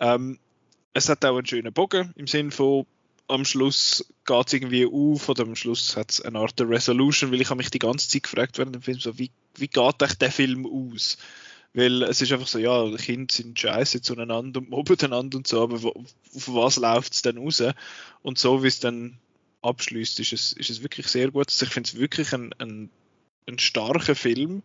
Ähm, 0.01 0.39
es 0.93 1.09
hat 1.09 1.25
auch 1.25 1.37
einen 1.37 1.47
schönen 1.47 1.73
Bogen 1.73 2.13
im 2.17 2.27
Sinn 2.27 2.51
von 2.51 2.87
am 3.27 3.45
Schluss 3.45 4.05
geht 4.27 4.47
es 4.47 4.53
irgendwie 4.53 4.87
auf 4.87 5.29
oder 5.29 5.45
am 5.45 5.57
Schluss 5.57 5.97
hat 5.97 6.11
es 6.11 6.21
eine 6.21 6.39
Art 6.39 6.61
Resolution, 6.61 7.33
weil 7.33 7.41
ich 7.41 7.49
habe 7.49 7.59
mich 7.59 7.71
die 7.71 7.79
ganze 7.79 8.09
Zeit 8.09 8.25
gefragt 8.25 8.59
während 8.59 8.75
dem 8.75 8.83
Film 8.83 9.01
so, 9.01 9.19
wie, 9.19 9.31
wie 9.57 9.69
geht 9.69 10.03
euch 10.03 10.15
der 10.15 10.31
Film 10.31 10.67
aus? 10.67 11.17
Weil 11.73 12.03
es 12.03 12.21
ist 12.21 12.31
einfach 12.33 12.47
so, 12.47 12.59
ja, 12.59 12.89
Kinder 12.97 13.33
sind 13.33 13.59
scheiße 13.59 14.03
zueinander 14.03 14.61
und 14.61 14.71
mobben 14.71 15.01
einander 15.01 15.39
und 15.39 15.47
so, 15.47 15.63
aber 15.63 15.97
auf 15.97 16.15
was 16.33 16.77
läuft 16.77 17.15
es 17.15 17.23
denn 17.23 17.39
raus? 17.39 17.63
Und 18.23 18.39
so 18.39 18.63
wie 18.63 18.69
es 18.69 18.79
dann 18.79 19.19
abschließt, 19.65 20.21
ist 20.21 20.33
es, 20.33 20.53
ist 20.53 20.71
es 20.71 20.83
wirklich 20.83 21.09
sehr 21.09 21.31
gut. 21.31 21.49
Also 21.49 21.67
ich 21.67 21.73
finde 21.73 21.89
es 21.89 21.99
wirklich 21.99 22.33
ein, 22.33 22.53
ein, 22.59 22.91
ein 23.47 23.59
starker 23.59 24.15
Film. 24.15 24.63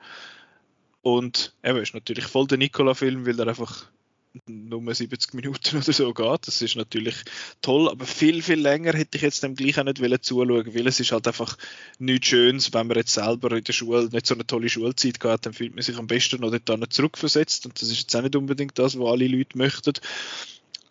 Und 1.01 1.53
er 1.61 1.77
ist 1.77 1.93
natürlich 1.93 2.25
voll 2.25 2.47
der 2.47 2.57
Nicola-Film, 2.57 3.25
weil 3.25 3.39
er 3.39 3.47
einfach 3.47 3.87
nur 4.47 4.93
70 4.93 5.33
Minuten 5.33 5.77
oder 5.77 5.93
so 5.93 6.13
geht. 6.13 6.47
Das 6.47 6.61
ist 6.61 6.75
natürlich 6.75 7.15
toll, 7.61 7.89
aber 7.89 8.05
viel, 8.05 8.41
viel 8.41 8.59
länger 8.59 8.93
hätte 8.93 9.17
ich 9.17 9.23
jetzt 9.23 9.43
dem 9.43 9.55
gleich 9.55 9.79
auch 9.79 9.83
nicht 9.83 10.01
wollen 10.01 10.21
zuschauen, 10.21 10.75
weil 10.75 10.87
es 10.87 10.99
ist 10.99 11.11
halt 11.11 11.27
einfach 11.27 11.57
nichts 11.97 12.27
Schönes, 12.27 12.73
wenn 12.73 12.87
man 12.87 12.97
jetzt 12.97 13.13
selber 13.13 13.51
in 13.51 13.63
der 13.63 13.73
Schule 13.73 14.09
nicht 14.11 14.27
so 14.27 14.35
eine 14.35 14.45
tolle 14.45 14.69
Schulzeit 14.69 15.23
hat, 15.23 15.45
dann 15.45 15.53
fühlt 15.53 15.73
man 15.73 15.83
sich 15.83 15.97
am 15.97 16.07
besten 16.07 16.41
noch 16.41 16.55
dort 16.57 16.93
zurückversetzt 16.93 17.65
und 17.65 17.81
das 17.81 17.89
ist 17.89 18.01
jetzt 18.01 18.15
auch 18.15 18.21
nicht 18.21 18.35
unbedingt 18.35 18.77
das, 18.77 18.99
was 18.99 19.07
alle 19.07 19.27
Leute 19.27 19.57
möchten. 19.57 19.93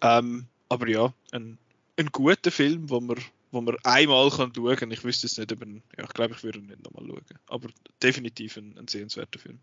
Ähm, 0.00 0.46
aber 0.68 0.88
ja, 0.88 1.12
ein, 1.32 1.58
ein 1.96 2.06
guter 2.06 2.50
Film, 2.50 2.90
wo 2.90 3.00
man 3.00 3.18
wo 3.50 3.60
man 3.60 3.76
einmal 3.84 4.30
kann 4.30 4.52
schauen 4.54 4.76
kann. 4.76 4.90
Ich 4.90 5.04
wüsste 5.04 5.26
es 5.26 5.38
nicht, 5.38 5.52
aber 5.52 5.66
ja, 5.66 6.04
ich 6.04 6.14
glaube, 6.14 6.34
ich 6.34 6.42
würde 6.42 6.58
ihn 6.58 6.66
nicht 6.66 6.82
nochmal 6.82 7.06
schauen. 7.06 7.38
Aber 7.46 7.68
definitiv 8.02 8.56
ein, 8.56 8.76
ein 8.78 8.88
sehenswerter 8.88 9.38
Film. 9.38 9.58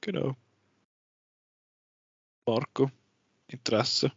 Genau. 0.00 0.36
Marco, 2.46 2.90
Interesse? 3.48 4.12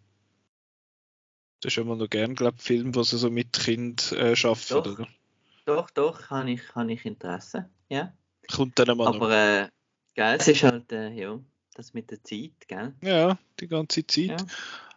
Das 1.60 1.78
ist 1.78 1.86
mal 1.86 1.96
noch 1.96 2.10
gern, 2.10 2.36
glaube 2.36 2.58
ich, 2.58 2.64
Film, 2.64 2.96
was 2.96 3.12
so 3.12 3.30
mit 3.30 3.54
Kind 3.54 4.12
äh, 4.14 4.36
schafft, 4.36 4.72
doch, 4.72 4.86
oder? 4.86 5.08
Doch, 5.66 5.90
doch, 5.92 6.30
habe 6.30 6.52
ich, 6.52 6.76
habe 6.76 6.92
ich 6.92 7.06
Interesse, 7.06 7.70
ja. 7.90 8.14
Kommt 8.52 8.78
dann 8.80 8.98
mal 8.98 9.08
Aber 9.08 9.32
äh, 9.32 9.70
gell, 10.14 10.36
es 10.38 10.48
ist 10.48 10.64
halt, 10.64 10.92
äh, 10.92 11.12
ja, 11.12 11.40
das 11.74 11.94
mit 11.94 12.12
der 12.12 12.24
Zeit, 12.24 12.68
gell? 12.68 12.94
Ja, 13.02 13.38
die 13.60 13.68
ganze 13.68 14.06
Zeit. 14.06 14.42
Ja. 14.42 14.48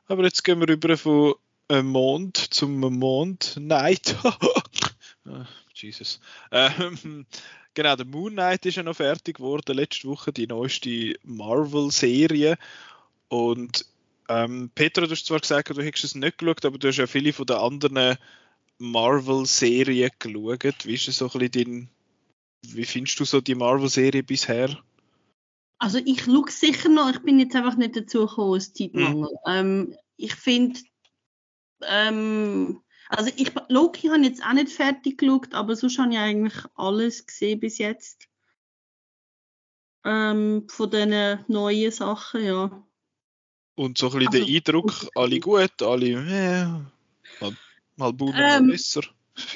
Aber 0.06 0.24
jetzt 0.24 0.42
gehen 0.42 0.58
wir 0.60 0.68
rüber 0.68 0.96
von 0.96 1.34
Mond 1.70 2.36
zum 2.36 2.80
Mond 2.80 3.56
Night. 3.58 4.16
Ah, 5.28 5.44
Jesus. 5.74 6.20
Ähm, 6.52 7.26
genau, 7.74 7.96
der 7.96 8.06
Moon 8.06 8.32
Knight 8.32 8.64
ist 8.64 8.76
ja 8.76 8.84
noch 8.84 8.94
fertig 8.94 9.38
geworden 9.38 9.76
letzte 9.76 10.08
Woche, 10.08 10.32
die 10.32 10.46
neueste 10.46 11.14
Marvel-Serie. 11.24 12.56
Und 13.28 13.86
ähm, 14.28 14.70
Petra, 14.74 15.04
du 15.04 15.10
hast 15.10 15.26
zwar 15.26 15.40
gesagt, 15.40 15.70
du 15.70 15.82
hättest 15.82 16.04
es 16.04 16.14
nicht 16.14 16.38
geschaut, 16.38 16.64
aber 16.64 16.78
du 16.78 16.86
hast 16.88 16.98
ja 16.98 17.06
viele 17.06 17.32
von 17.32 17.46
den 17.46 17.56
anderen 17.56 18.18
Marvel-Serien 18.78 20.10
geschaut. 20.18 20.86
Wie 20.86 20.94
ist 20.94 21.08
es 21.08 21.18
so 21.18 21.30
ein 21.30 21.38
bisschen 21.40 21.64
dein, 21.64 21.88
wie 22.62 22.84
findest 22.84 23.18
du 23.18 23.24
so 23.24 23.40
die 23.40 23.54
Marvel-Serie 23.54 24.22
bisher? 24.22 24.78
Also 25.78 25.98
ich 26.04 26.22
schaue 26.22 26.50
sicher 26.50 26.88
noch, 26.88 27.10
ich 27.10 27.20
bin 27.20 27.38
jetzt 27.38 27.54
einfach 27.54 27.76
nicht 27.76 27.96
dazu 27.96 28.26
gekommen 28.26 28.54
aus 28.54 28.72
Zeitmangel. 28.72 29.30
Mhm. 29.44 29.50
Ähm, 29.52 29.96
ich 30.16 30.34
finde, 30.34 30.80
ähm, 31.82 32.82
also 33.08 33.30
ich, 33.36 33.52
Loki 33.68 34.08
habe 34.08 34.22
jetzt 34.22 34.42
auch 34.42 34.52
nicht 34.52 34.72
fertig 34.72 35.18
geschaut, 35.18 35.54
aber 35.54 35.76
sonst 35.76 35.98
habe 35.98 36.12
ich 36.12 36.18
eigentlich 36.18 36.54
alles 36.74 37.26
gesehen 37.26 37.60
bis 37.60 37.78
jetzt. 37.78 38.28
Ähm, 40.04 40.66
von 40.68 40.90
diesen 40.90 41.44
neuen 41.48 41.90
Sachen, 41.90 42.44
ja. 42.44 42.86
Und 43.74 43.98
so 43.98 44.06
ein 44.06 44.18
bisschen 44.18 44.28
Also, 44.28 44.46
der 44.46 44.56
Eindruck, 44.56 45.08
alle 45.14 45.40
gut, 45.40 45.82
alle 45.82 46.06
äh, 46.06 46.64
mal, 47.40 47.56
mal 47.96 48.12
Buhnen, 48.12 48.34
Ähm, 48.36 48.66
mal 48.66 48.72
besser. 48.72 49.02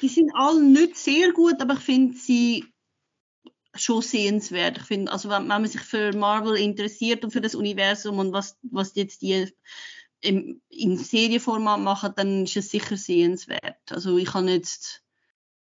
Die 0.02 0.08
sind 0.08 0.30
alle 0.34 0.62
nicht 0.62 0.96
sehr 0.96 1.32
gut, 1.32 1.60
aber 1.60 1.74
ich 1.74 1.80
finde 1.80 2.16
sie 2.16 2.66
schon 3.74 4.02
sehenswert. 4.02 4.78
Ich 4.78 4.84
finde, 4.84 5.12
also 5.12 5.28
wenn, 5.28 5.42
wenn 5.42 5.48
man 5.48 5.66
sich 5.66 5.80
für 5.80 6.14
Marvel 6.14 6.56
interessiert 6.56 7.24
und 7.24 7.30
für 7.30 7.40
das 7.40 7.54
Universum 7.54 8.18
und 8.18 8.32
was, 8.32 8.58
was 8.62 8.94
jetzt 8.94 9.22
die 9.22 9.48
im, 10.20 10.60
in 10.68 10.96
Serienformat 10.98 11.80
machen, 11.80 12.12
dann 12.16 12.44
ist 12.44 12.56
es 12.56 12.70
sicher 12.70 12.96
sehenswert. 12.96 13.78
Also 13.90 14.18
ich 14.18 14.32
habe 14.34 14.50
jetzt, 14.50 15.02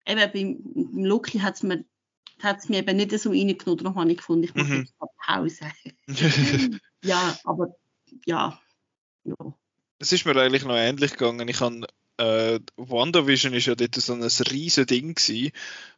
eben 0.06 0.32
beim, 0.32 0.60
beim 0.94 1.06
Loki 1.06 1.40
hat 1.40 1.56
es 1.56 1.64
mir, 1.64 1.86
hat's 2.42 2.70
mir 2.70 2.80
eben 2.80 2.98
nicht 2.98 3.12
so 3.20 3.30
reingenommen, 3.30 3.78
darum 3.78 3.96
habe 3.96 4.12
ich 4.12 4.18
gefunden, 4.18 4.46
ich 4.46 4.56
mache 4.56 4.74
Mhm. 4.74 4.80
jetzt 4.80 5.00
mal 5.00 5.10
Pause. 5.18 5.72
ja, 7.04 7.38
aber 7.44 7.76
ja. 8.26 8.60
ja. 9.24 9.36
Es 10.00 10.12
ist 10.12 10.26
mir 10.26 10.36
eigentlich 10.36 10.64
noch 10.64 10.76
ähnlich 10.76 11.12
gegangen. 11.12 11.48
Ich 11.48 11.60
habe 11.60 11.86
äh, 12.19 12.60
WandaVision 12.77 13.53
ist 13.53 13.67
ja 13.67 13.75
dort 13.75 13.95
so 13.95 14.13
ein 14.13 14.23
riesen 14.23 14.86
Ding 14.86 15.15
gewesen, 15.15 15.51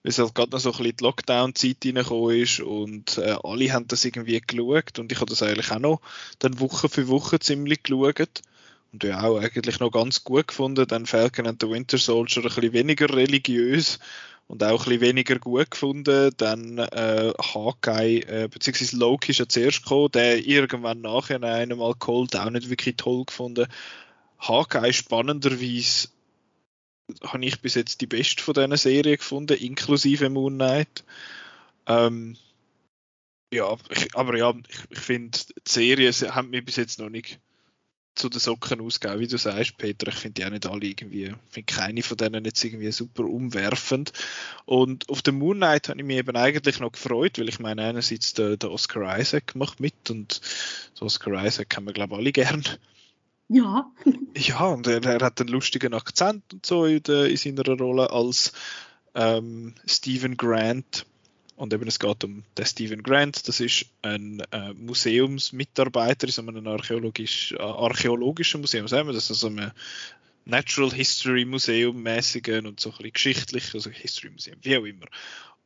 weil 0.04 0.10
es 0.10 0.20
halt 0.20 0.36
gerade 0.36 0.52
noch 0.52 0.60
so 0.60 0.72
ein 0.72 0.78
bisschen 0.78 0.98
die 0.98 1.04
Lockdown-Zeit 1.04 1.78
reingekommen 1.86 2.38
ist 2.38 2.60
und 2.60 3.18
äh, 3.18 3.36
alle 3.44 3.74
haben 3.74 3.88
das 3.88 4.06
irgendwie 4.06 4.40
geschaut 4.40 5.00
und 5.00 5.12
ich 5.12 5.20
habe 5.20 5.30
das 5.30 5.44
eigentlich 5.44 5.72
auch 5.72 5.80
noch 5.80 6.02
dann 6.40 6.60
Woche 6.60 6.90
für 6.90 7.08
Woche 7.08 7.40
ziemlich 7.40 7.84
geschaut 7.84 8.42
und 8.94 9.04
ja 9.04 9.24
auch 9.24 9.40
eigentlich 9.40 9.80
noch 9.80 9.92
ganz 9.92 10.24
gut 10.24 10.50
gefunden. 10.50 10.86
Dann 10.88 11.06
Falcon 11.06 11.48
and 11.48 11.62
the 11.62 11.70
Winter 11.70 11.98
Soldier 11.98 12.44
ein 12.44 12.44
bisschen 12.44 12.74
weniger 12.74 13.10
religiös 13.14 14.00
und 14.48 14.64
auch 14.64 14.82
ein 14.82 14.90
bisschen 14.90 15.02
weniger 15.02 15.40
gut 15.40 15.72
gefunden. 15.72 16.32
Dann 16.38 16.78
äh, 16.78 17.34
Hawkeye, 17.42 18.20
äh, 18.20 18.48
beziehungsweise 18.50 18.98
Loki 18.98 19.32
ist 19.32 19.40
ja 19.40 19.48
zuerst 19.48 19.84
gekommen, 19.84 20.12
der 20.12 20.46
irgendwann 20.46 21.02
nachher 21.02 21.42
einmal 21.42 21.94
geholt, 21.98 22.36
auch 22.36 22.50
nicht 22.50 22.70
wirklich 22.70 22.98
toll 22.98 23.26
gefunden. 23.26 23.68
Hawkeye 24.42 24.94
spannenderweise 24.94 26.10
habe 27.24 27.46
ich 27.46 27.62
bis 27.62 27.76
jetzt 27.76 28.02
die 28.02 28.08
beste 28.08 28.42
von 28.42 28.54
diesen 28.54 28.78
Serien 28.78 29.18
gefunden, 29.18 29.58
inklusive 29.58 30.30
Moon 30.30 30.56
Knight. 30.56 31.04
Ähm, 31.86 32.38
ja, 33.54 33.76
ich, 33.90 34.16
aber 34.16 34.38
ja, 34.38 34.54
ich, 34.68 34.80
ich 34.90 35.00
finde, 35.00 35.38
die 35.38 35.72
Serien 35.72 36.14
haben 36.14 36.50
mir 36.50 36.64
bis 36.64 36.78
jetzt 36.78 37.00
noch 37.00 37.10
nicht 37.10 37.40
zu 38.16 38.30
den 38.30 38.40
Socken 38.40 38.82
ausgegeben, 38.82 39.22
wie 39.22 39.28
du 39.28 39.38
sagst, 39.38 39.78
Peter. 39.78 40.08
Ich 40.08 40.16
finde 40.16 40.42
die 40.42 40.46
auch 40.46 40.50
nicht 40.50 40.66
alle 40.66 40.86
irgendwie, 40.86 41.34
finde 41.50 41.74
keine 41.74 42.04
von 42.04 42.18
denen 42.18 42.44
jetzt 42.44 42.64
irgendwie 42.64 42.92
super 42.92 43.24
umwerfend. 43.24 44.12
Und 44.66 45.10
auf 45.10 45.22
den 45.22 45.36
Moon 45.36 45.58
Knight 45.58 45.90
habe 45.90 46.00
ich 46.00 46.06
mich 46.06 46.18
eben 46.18 46.36
eigentlich 46.36 46.80
noch 46.80 46.92
gefreut, 46.92 47.40
weil 47.40 47.50
ich 47.50 47.60
meine, 47.60 47.84
einerseits 47.84 48.34
der, 48.34 48.58
der 48.58 48.72
Oscar 48.72 49.18
Isaac 49.20 49.56
macht 49.56 49.80
mit 49.80 50.10
und 50.10 50.42
Oscar 51.00 51.46
Isaac 51.46 51.76
haben 51.76 51.86
wir, 51.86 51.94
glaube 51.94 52.16
ich, 52.16 52.20
alle 52.20 52.32
gern. 52.32 52.64
Ja, 53.54 53.92
Ja, 54.36 54.66
und 54.68 54.88
er, 54.88 55.04
er 55.04 55.26
hat 55.26 55.40
einen 55.42 55.50
lustigen 55.50 55.94
Akzent 55.94 56.44
und 56.54 56.66
so 56.66 56.86
in, 56.86 57.04
der, 57.04 57.26
in 57.26 57.38
seiner 57.38 57.78
Rolle 57.78 58.10
als 58.12 58.54
ähm, 59.14 59.74
Stephen 59.86 60.38
Grant. 60.38 61.06
Und 61.58 61.74
eben 61.74 61.88
es 61.88 62.00
geht 62.00 62.24
um 62.24 62.44
den 62.58 62.66
Stephen 62.66 63.04
Grant, 63.04 63.48
das 63.48 63.60
ist 63.60 63.86
ein 64.02 64.42
äh, 64.52 64.74
Museumsmitarbeiter 64.74 66.28
in 66.28 66.34
so 66.34 66.42
einem 66.42 66.66
archäologisch, 66.66 67.52
äh, 67.52 67.62
archäologischen 67.62 68.62
Museum, 68.62 68.88
sagen 68.88 69.08
wir 69.08 69.14
das, 69.14 69.30
also 69.30 69.48
einem 69.48 69.72
Natural 70.46 70.92
History 70.92 71.46
Museum 71.46 72.02
mäßigen 72.02 72.66
und 72.66 72.80
so 72.80 72.90
ein 72.90 72.98
bisschen 72.98 73.14
geschichtlich, 73.14 73.74
also 73.76 73.92
History 73.92 74.32
Museum, 74.32 74.58
wie 74.64 74.78
auch 74.78 74.86
immer. 74.86 75.06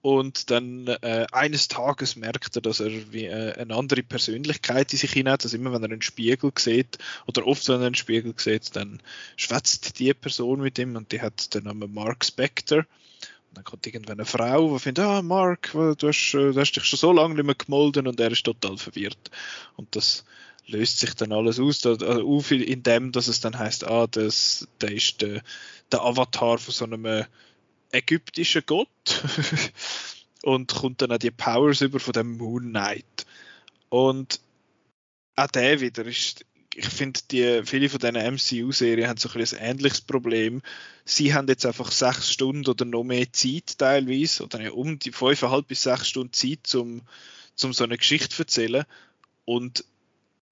Und 0.05 0.51
dann 0.51 0.85
äh, 0.85 1.25
eines 1.31 1.67
Tages 1.67 2.15
merkt 2.15 2.55
er, 2.55 2.61
dass 2.61 2.79
er 2.79 2.91
wie 3.11 3.25
äh, 3.25 3.53
eine 3.53 3.73
andere 3.73 4.03
Persönlichkeit 4.03 4.93
in 4.93 4.99
sich 4.99 5.11
hinein 5.11 5.39
Also 5.41 5.57
immer 5.57 5.73
wenn 5.73 5.81
er 5.81 5.89
einen 5.89 6.03
Spiegel 6.03 6.51
sieht, 6.59 6.99
oder 7.25 7.47
oft 7.47 7.67
wenn 7.69 7.81
er 7.81 7.87
einen 7.87 7.95
Spiegel 7.95 8.35
sieht, 8.37 8.75
dann 8.75 9.01
schwätzt 9.35 9.97
die 9.97 10.13
Person 10.13 10.61
mit 10.61 10.77
ihm 10.77 10.95
und 10.95 11.11
die 11.11 11.21
hat 11.21 11.55
den 11.55 11.63
Namen 11.63 11.91
Mark 11.91 12.23
Spector. 12.23 12.81
Und 12.81 13.55
dann 13.55 13.63
kommt 13.63 13.87
irgendwann 13.87 14.19
eine 14.19 14.27
Frau, 14.27 14.75
die 14.75 14.79
findet, 14.79 15.05
ah 15.05 15.23
Mark, 15.23 15.71
du 15.73 16.07
hast, 16.07 16.35
äh, 16.35 16.51
du 16.53 16.59
hast 16.59 16.73
dich 16.73 16.83
schon 16.83 16.99
so 16.99 17.11
lange 17.11 17.33
nicht 17.33 17.45
mehr 17.45 17.55
gemolden 17.55 18.05
und 18.05 18.19
er 18.19 18.29
ist 18.29 18.43
total 18.43 18.77
verwirrt. 18.77 19.31
Und 19.75 19.95
das 19.95 20.23
löst 20.67 20.99
sich 20.99 21.15
dann 21.15 21.31
alles 21.31 21.59
aus, 21.59 21.83
äh, 21.83 21.97
auf 22.03 22.51
in 22.51 22.83
dem, 22.83 23.11
dass 23.11 23.27
es 23.27 23.39
dann 23.39 23.57
heißt, 23.57 23.87
ah, 23.87 24.05
das, 24.05 24.67
der 24.81 24.91
ist 24.91 25.23
der 25.23 25.41
der 25.91 26.03
Avatar 26.03 26.57
von 26.57 26.73
so 26.73 26.85
einem 26.85 27.05
äh, 27.05 27.25
ägyptischen 27.91 28.63
Gott 28.65 28.89
und 30.43 30.73
kommt 30.73 31.01
dann 31.01 31.11
auch 31.11 31.17
die 31.17 31.31
Powers 31.31 31.81
über 31.81 31.99
von 31.99 32.13
dem 32.13 32.37
Moon 32.37 32.69
Knight. 32.69 33.25
Und 33.89 34.39
auch 35.35 35.47
der 35.47 35.79
wieder 35.81 36.05
ist, 36.05 36.45
ich 36.75 36.87
finde, 36.87 37.21
die, 37.31 37.61
viele 37.63 37.89
von 37.89 37.99
diesen 37.99 38.15
MCU-Serien 38.15 39.07
haben 39.07 39.17
so 39.17 39.29
ein, 39.29 39.41
ein 39.41 39.57
ähnliches 39.59 40.01
Problem. 40.01 40.61
Sie 41.05 41.33
haben 41.33 41.47
jetzt 41.47 41.65
einfach 41.65 41.89
sechs 41.91 42.31
Stunden 42.31 42.69
oder 42.69 42.83
noch 42.83 43.03
mehr 43.03 43.31
Zeit 43.31 43.77
teilweise, 43.77 44.43
oder 44.43 44.73
um 44.75 44.99
die 44.99 45.13
fünfeinhalb 45.13 45.67
bis 45.67 45.83
sechs 45.83 46.09
Stunden 46.09 46.33
Zeit, 46.33 46.75
um, 46.75 47.01
um 47.63 47.73
so 47.73 47.85
eine 47.85 47.97
Geschichte 47.97 48.29
zu 48.29 48.41
erzählen. 48.41 48.85
Und 49.45 49.85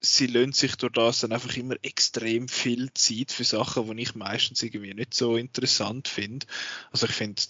sie 0.04 0.26
lösen 0.26 0.52
sich 0.52 0.76
durch 0.76 0.92
das 0.92 1.20
dann 1.20 1.32
einfach 1.32 1.56
immer 1.56 1.76
extrem 1.82 2.48
viel 2.48 2.92
Zeit 2.94 3.32
für 3.32 3.44
Sachen, 3.44 3.96
die 3.96 4.02
ich 4.02 4.14
meistens 4.14 4.62
irgendwie 4.62 4.94
nicht 4.94 5.14
so 5.14 5.36
interessant 5.36 6.08
finde. 6.08 6.46
Also 6.92 7.06
ich 7.06 7.12
finde, 7.12 7.42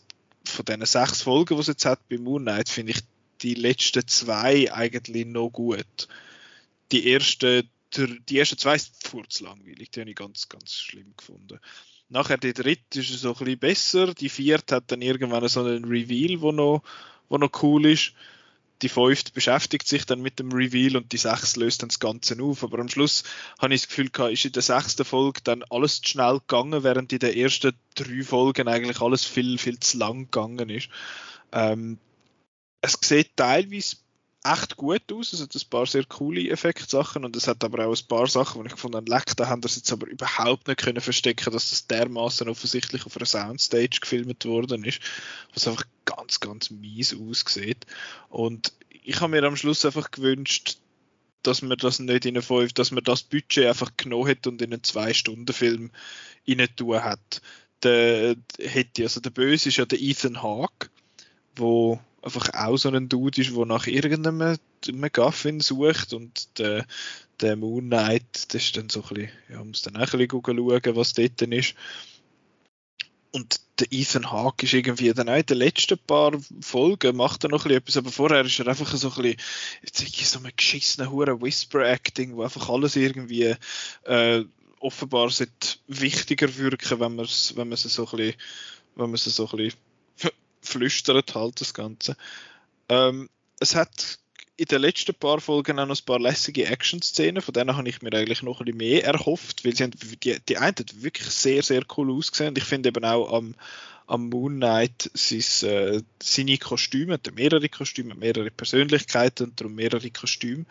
von 0.44 0.64
diesen 0.64 0.86
sechs 0.86 1.22
Folgen, 1.22 1.54
die 1.54 1.60
es 1.60 1.66
jetzt 1.66 1.84
hat 1.84 2.08
bei 2.08 2.18
Moon 2.18 2.42
Knight, 2.42 2.68
finde 2.68 2.92
ich 2.92 3.00
die 3.42 3.54
letzten 3.54 4.06
zwei 4.06 4.72
eigentlich 4.72 5.26
noch 5.26 5.50
gut. 5.50 6.08
Die 6.92 7.12
ersten, 7.12 7.68
die 7.96 8.38
ersten 8.38 8.58
zwei 8.58 8.78
sind 8.78 9.40
langweilig, 9.40 9.90
die 9.90 10.00
habe 10.00 10.10
ich 10.10 10.16
ganz, 10.16 10.48
ganz 10.48 10.74
schlimm 10.74 11.14
gefunden. 11.16 11.58
Nachher 12.08 12.38
die 12.38 12.52
dritte 12.52 13.00
ist 13.00 13.08
so 13.08 13.30
ein 13.30 13.38
bisschen 13.38 13.58
besser, 13.58 14.14
die 14.14 14.28
vierte 14.28 14.76
hat 14.76 14.92
dann 14.92 15.02
irgendwann 15.02 15.48
so 15.48 15.60
einen 15.60 15.84
Reveal, 15.84 16.40
wo 16.40 16.52
noch, 16.52 16.82
wo 17.28 17.38
noch 17.38 17.62
cool 17.62 17.86
ist 17.86 18.12
die 18.82 18.88
fünfte 18.88 19.32
beschäftigt 19.32 19.86
sich 19.86 20.04
dann 20.04 20.20
mit 20.20 20.38
dem 20.38 20.52
Reveal 20.52 20.96
und 20.96 21.12
die 21.12 21.16
sechste 21.16 21.60
löst 21.60 21.82
dann 21.82 21.88
das 21.88 22.00
Ganze 22.00 22.42
auf. 22.42 22.64
Aber 22.64 22.78
am 22.78 22.88
Schluss 22.88 23.24
habe 23.58 23.74
ich 23.74 23.82
das 23.82 23.88
Gefühl 23.88 24.10
gehabt, 24.10 24.32
ist 24.32 24.44
in 24.44 24.52
der 24.52 24.62
sechsten 24.62 25.04
Folge 25.04 25.40
dann 25.44 25.64
alles 25.70 26.00
zu 26.02 26.08
schnell 26.10 26.40
gegangen, 26.40 26.82
während 26.82 27.12
in 27.12 27.18
den 27.20 27.36
ersten 27.36 27.72
drei 27.94 28.22
Folgen 28.22 28.68
eigentlich 28.68 29.00
alles 29.00 29.24
viel, 29.24 29.58
viel 29.58 29.78
zu 29.78 29.98
lang 29.98 30.24
gegangen 30.24 30.68
ist. 30.70 30.88
Ähm, 31.52 31.98
es 32.80 32.98
sieht 33.02 33.36
teilweise 33.36 33.96
echt 34.44 34.76
gut 34.76 35.10
aus. 35.12 35.32
Es 35.32 35.40
hat 35.40 35.54
ein 35.54 35.70
paar 35.70 35.86
sehr 35.86 36.04
coole 36.04 36.48
Effektsachen 36.48 37.24
und 37.24 37.34
es 37.34 37.48
hat 37.48 37.64
aber 37.64 37.86
auch 37.86 37.96
ein 37.96 38.06
paar 38.06 38.26
Sachen, 38.26 38.60
wo 38.60 38.64
ich 38.64 38.72
gefunden 38.72 38.98
habe, 38.98 39.34
da 39.36 39.48
haben 39.48 39.62
das 39.62 39.76
jetzt 39.76 39.90
aber 39.90 40.06
überhaupt 40.06 40.68
nicht 40.68 40.80
können 40.80 41.00
verstecken, 41.00 41.52
dass 41.52 41.70
das 41.70 41.86
dermaßen 41.86 42.48
offensichtlich 42.48 43.06
auf 43.06 43.16
einer 43.16 43.26
Soundstage 43.26 44.00
gefilmt 44.00 44.44
worden 44.44 44.84
ist, 44.84 45.00
was 45.54 45.66
einfach 45.66 45.84
ganz, 46.04 46.40
ganz 46.40 46.70
mies 46.70 47.16
aussieht. 47.18 47.86
Und 48.28 48.72
ich 48.90 49.20
habe 49.20 49.30
mir 49.30 49.44
am 49.44 49.56
Schluss 49.56 49.84
einfach 49.84 50.10
gewünscht, 50.10 50.78
dass 51.42 51.62
man 51.62 51.78
das 51.78 51.98
nicht 51.98 52.24
in 52.24 52.36
eine 52.36 52.68
dass 52.68 52.90
man 52.90 53.04
das 53.04 53.22
Budget 53.22 53.66
einfach 53.66 53.96
genommen 53.96 54.28
hat 54.28 54.46
und 54.46 54.60
in 54.62 54.72
einen 54.72 54.82
Zwei-Stunden-Film 54.82 55.90
rein 56.48 56.68
tun 56.76 57.02
hat. 57.02 57.42
Der, 57.82 58.36
hätte, 58.58 59.02
also 59.02 59.20
der 59.20 59.30
Böse 59.30 59.68
ist 59.68 59.76
ja 59.76 59.84
der 59.84 60.00
Ethan 60.00 60.42
Hawke, 60.42 60.88
wo 61.56 62.00
einfach 62.24 62.50
auch 62.54 62.76
so 62.76 62.90
ein 62.90 63.08
Dude 63.08 63.40
ist, 63.40 63.54
der 63.54 63.66
nach 63.66 63.86
irgendeinem 63.86 64.58
McGuffin 64.92 65.60
sucht 65.60 66.12
und 66.12 66.58
der, 66.58 66.86
der 67.40 67.56
Moon 67.56 67.86
Knight, 67.86 68.24
das 68.48 68.64
ist 68.64 68.76
dann 68.76 68.88
so 68.88 69.02
ein 69.02 69.08
bisschen, 69.08 69.30
ja, 69.50 69.62
muss 69.62 69.82
dann 69.82 69.96
auch 69.96 70.12
ein 70.12 70.26
bisschen 70.26 70.42
schauen, 70.42 70.96
was 70.96 71.12
dort 71.12 71.42
ist. 71.42 71.74
Und 73.32 73.60
der 73.80 73.88
Ethan 73.90 74.30
Hawke 74.30 74.64
ist 74.64 74.72
irgendwie 74.72 75.12
dann 75.12 75.28
auch 75.28 75.36
in 75.36 75.46
den 75.46 75.58
letzten 75.58 75.98
paar 75.98 76.32
Folgen 76.60 77.16
macht 77.16 77.42
er 77.42 77.50
noch 77.50 77.66
etwas, 77.66 77.96
aber 77.96 78.12
vorher 78.12 78.44
ist 78.44 78.58
er 78.60 78.68
einfach 78.68 78.94
so 78.96 79.08
ein 79.08 79.22
bisschen, 79.22 79.36
jetzt 79.82 80.30
so 80.30 80.38
ein 80.38 80.52
geschissener 80.56 81.10
hure 81.10 81.40
Whisper-Acting, 81.40 82.36
wo 82.36 82.44
einfach 82.44 82.68
alles 82.68 82.94
irgendwie 82.94 83.54
äh, 84.04 84.44
offenbar 84.78 85.30
wichtiger 85.88 86.56
wirken, 86.56 87.00
wenn 87.00 87.16
man 87.16 87.24
es 87.24 87.56
wenn 87.56 87.74
so 87.74 88.06
ein 88.06 88.16
bisschen, 88.16 88.34
wenn 88.94 89.06
man 89.06 89.14
es 89.14 89.24
so 89.24 89.48
ein 89.48 89.56
bisschen 89.56 89.78
flüstert 90.74 91.34
halt 91.34 91.60
das 91.60 91.72
Ganze. 91.72 92.16
Ähm, 92.88 93.30
es 93.60 93.74
hat 93.74 94.18
in 94.56 94.66
den 94.66 94.82
letzten 94.82 95.14
paar 95.14 95.40
Folgen 95.40 95.78
auch 95.78 95.86
noch 95.86 95.98
ein 95.98 96.04
paar 96.04 96.20
lässige 96.20 96.66
Action-Szenen, 96.66 97.42
von 97.42 97.54
denen 97.54 97.76
habe 97.76 97.88
ich 97.88 98.02
mir 98.02 98.12
eigentlich 98.12 98.42
noch 98.42 98.60
ein 98.60 98.66
bisschen 98.66 98.78
mehr 98.78 99.04
erhofft, 99.04 99.64
weil 99.64 99.74
sie 99.74 99.84
haben, 99.84 99.92
die, 100.22 100.36
die 100.48 100.56
eine 100.58 100.68
hat 100.68 101.02
wirklich 101.02 101.28
sehr, 101.28 101.62
sehr 101.62 101.82
cool 101.96 102.12
ausgesehen 102.12 102.50
und 102.50 102.58
ich 102.58 102.64
finde 102.64 102.90
eben 102.90 103.04
auch 103.04 103.32
am, 103.32 103.54
am 104.06 104.28
Moon 104.28 104.56
Knight 104.56 105.10
sein, 105.14 105.68
äh, 105.68 106.02
seine 106.22 106.58
Kostüme, 106.58 107.18
mehrere 107.34 107.68
Kostüme, 107.68 108.14
mehrere 108.14 108.50
Persönlichkeiten 108.50 109.48
und 109.48 109.60
darum 109.60 109.74
mehrere 109.74 110.10
Kostüme, 110.10 110.66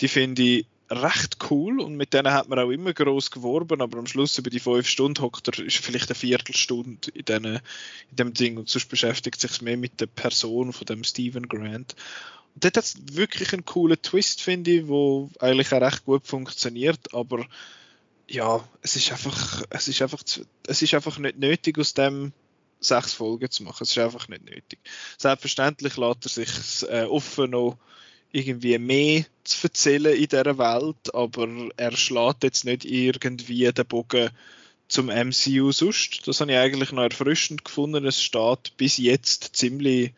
die 0.00 0.08
finde 0.08 0.42
ich 0.42 0.66
recht 0.92 1.38
cool 1.50 1.80
und 1.80 1.96
mit 1.96 2.12
denen 2.12 2.32
hat 2.32 2.48
man 2.48 2.58
auch 2.58 2.70
immer 2.70 2.92
groß 2.92 3.30
geworben, 3.30 3.80
aber 3.80 3.98
am 3.98 4.06
Schluss 4.06 4.38
über 4.38 4.50
die 4.50 4.60
fünf 4.60 4.86
Stunden 4.86 5.22
hockt 5.22 5.48
er, 5.48 5.64
ist 5.64 5.78
vielleicht 5.78 6.10
eine 6.10 6.14
Viertelstunde 6.14 7.10
in, 7.12 7.24
den, 7.24 7.44
in 7.44 7.60
dem 8.16 8.34
Ding 8.34 8.58
und 8.58 8.68
sonst 8.68 8.88
beschäftigt 8.88 9.40
sich 9.40 9.62
mehr 9.62 9.76
mit 9.76 10.00
der 10.00 10.06
Person 10.06 10.72
von 10.72 10.86
dem 10.86 11.04
Stephen 11.04 11.48
Grant. 11.48 11.94
Und 12.54 12.64
dort 12.64 12.76
hat 12.76 12.84
es 12.84 12.96
wirklich 13.12 13.52
einen 13.52 13.64
coolen 13.64 14.00
Twist, 14.02 14.42
finde 14.42 14.70
ich, 14.70 14.88
wo 14.88 15.30
eigentlich 15.38 15.72
auch 15.72 15.80
recht 15.80 16.04
gut 16.04 16.26
funktioniert, 16.26 17.14
aber 17.14 17.46
ja, 18.28 18.66
es 18.82 18.96
ist 18.96 19.10
einfach, 19.12 19.62
es 19.70 19.88
ist 19.88 20.02
einfach, 20.02 20.22
es 20.66 20.82
ist 20.82 20.94
einfach 20.94 21.18
nicht 21.18 21.38
nötig 21.38 21.78
aus 21.78 21.94
dem 21.94 22.32
sechs 22.80 23.14
Folgen 23.14 23.50
zu 23.50 23.62
machen. 23.62 23.82
Es 23.82 23.90
ist 23.90 23.98
einfach 23.98 24.28
nicht 24.28 24.44
nötig. 24.44 24.78
Selbstverständlich 25.18 25.96
lässt 25.96 26.24
er 26.24 26.28
sich 26.28 26.88
äh, 26.88 27.04
offen 27.04 27.50
noch 27.50 27.78
irgendwie 28.32 28.78
mehr 28.78 29.24
zu 29.44 29.66
erzählen 29.66 30.14
in 30.14 30.28
dieser 30.28 30.58
Welt, 30.58 31.14
aber 31.14 31.48
er 31.76 31.96
schlägt 31.96 32.44
jetzt 32.44 32.64
nicht 32.64 32.84
irgendwie 32.84 33.70
den 33.70 33.86
Bogen 33.86 34.30
zum 34.88 35.06
MCU 35.06 35.72
sonst. 35.72 36.26
Das 36.26 36.40
habe 36.40 36.52
ich 36.52 36.58
eigentlich 36.58 36.92
noch 36.92 37.02
erfrischend 37.02 37.64
gefunden. 37.64 38.04
Es 38.04 38.22
steht 38.22 38.76
bis 38.76 38.98
jetzt 38.98 39.56
ziemlich, 39.56 40.12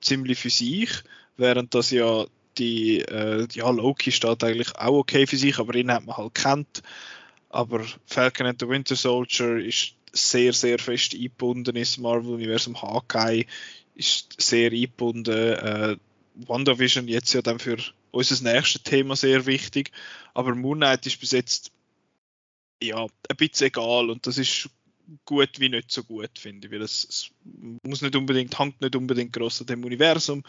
ziemlich 0.00 0.38
für 0.38 0.50
sich, 0.50 0.90
während 1.36 1.74
das 1.74 1.90
ja 1.90 2.26
die, 2.58 3.00
äh, 3.00 3.46
ja, 3.52 3.70
Loki 3.70 4.12
steht 4.12 4.44
eigentlich 4.44 4.76
auch 4.76 4.98
okay 4.98 5.26
für 5.26 5.36
sich, 5.36 5.58
aber 5.58 5.74
ihn 5.74 5.92
hat 5.92 6.04
man 6.04 6.16
halt 6.16 6.34
kennt. 6.34 6.82
Aber 7.48 7.84
Falcon 8.06 8.46
and 8.46 8.60
the 8.60 8.68
Winter 8.68 8.96
Soldier 8.96 9.56
ist 9.56 9.94
sehr, 10.12 10.52
sehr 10.52 10.78
fest 10.78 11.14
eingebunden 11.14 11.76
ins 11.76 11.98
Marvel-Universum. 11.98 12.80
Hawkeye 12.80 13.46
ist 13.94 14.40
sehr 14.40 14.70
eingebunden. 14.70 15.52
Äh, 15.52 15.96
WandaVision 16.34 17.08
jetzt 17.08 17.32
ja 17.32 17.42
dann 17.42 17.58
für 17.58 17.78
unser 18.10 18.42
nächstes 18.42 18.82
Thema 18.82 19.16
sehr 19.16 19.46
wichtig. 19.46 19.92
Aber 20.34 20.54
Moon 20.54 20.78
Knight 20.78 21.06
ist 21.06 21.20
bis 21.20 21.32
jetzt 21.32 21.72
ja 22.82 23.04
ein 23.04 23.36
bisschen 23.36 23.68
egal 23.68 24.10
und 24.10 24.26
das 24.26 24.38
ist 24.38 24.70
gut 25.24 25.58
wie 25.58 25.68
nicht 25.68 25.90
so 25.90 26.04
gut, 26.04 26.38
finde 26.38 26.66
ich. 26.66 26.72
Weil 26.72 26.82
es, 26.82 27.30
muss 27.82 28.02
nicht 28.02 28.16
unbedingt, 28.16 28.58
hängt 28.58 28.80
nicht 28.80 28.96
unbedingt 28.96 29.32
groß 29.32 29.62
an 29.62 29.66
dem 29.66 29.84
Universum, 29.84 30.42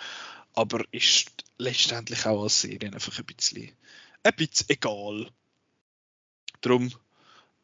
aber 0.53 0.83
ist 0.91 1.31
letztendlich 1.57 2.25
auch 2.25 2.43
als 2.43 2.61
Serie 2.61 2.91
einfach 2.91 3.17
ein 3.17 3.25
bisschen, 3.25 3.71
ein 4.23 4.35
bisschen 4.35 4.69
egal. 4.69 5.29
Darum 6.61 6.91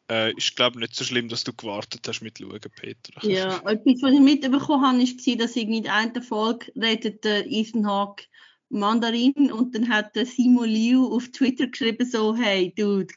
äh, 0.09 0.33
ist, 0.35 0.55
glaube 0.55 0.79
nicht 0.79 0.95
so 0.95 1.03
schlimm, 1.03 1.29
dass 1.29 1.43
du 1.43 1.53
gewartet 1.53 2.07
hast 2.07 2.21
mit 2.21 2.39
Schauen, 2.39 2.59
Peter. 2.79 3.27
Ja, 3.27 3.57
etwas, 3.65 4.01
was 4.01 4.13
ich 4.13 4.19
mitbekommen 4.19 4.85
habe, 4.85 4.99
war, 4.99 5.35
dass 5.35 5.55
irgendwie 5.55 5.79
in 5.79 5.87
einer 5.87 6.21
Folge 6.21 6.71
redet 6.75 7.23
der 7.23 7.45
Ethan 7.47 7.87
Hawke 7.87 8.25
Mandarin 8.69 9.51
und 9.51 9.75
dann 9.75 9.89
hat 9.89 10.15
der 10.15 10.25
Simon 10.25 10.69
Liu 10.69 11.07
auf 11.13 11.29
Twitter 11.29 11.67
geschrieben 11.67 12.05
so, 12.05 12.35
hey, 12.35 12.73
Dude, 12.75 13.13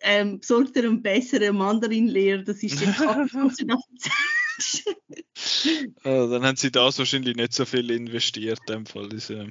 ähm, 0.00 0.40
besorg 0.40 0.72
dir 0.72 0.84
einen 0.84 1.02
besseren 1.02 1.56
Mandarin-Lehrer, 1.56 2.42
das 2.42 2.62
ist 2.62 2.80
der 2.80 2.92
du 2.92 3.76
also, 6.02 6.32
Dann 6.32 6.44
haben 6.44 6.56
sie 6.56 6.70
da 6.70 6.84
wahrscheinlich 6.84 7.36
nicht 7.36 7.52
so 7.52 7.64
viel 7.64 7.90
investiert, 7.90 8.58
in 8.66 8.74
dem 8.74 8.86
Fall, 8.86 9.12
ist, 9.12 9.30
äh, 9.30 9.46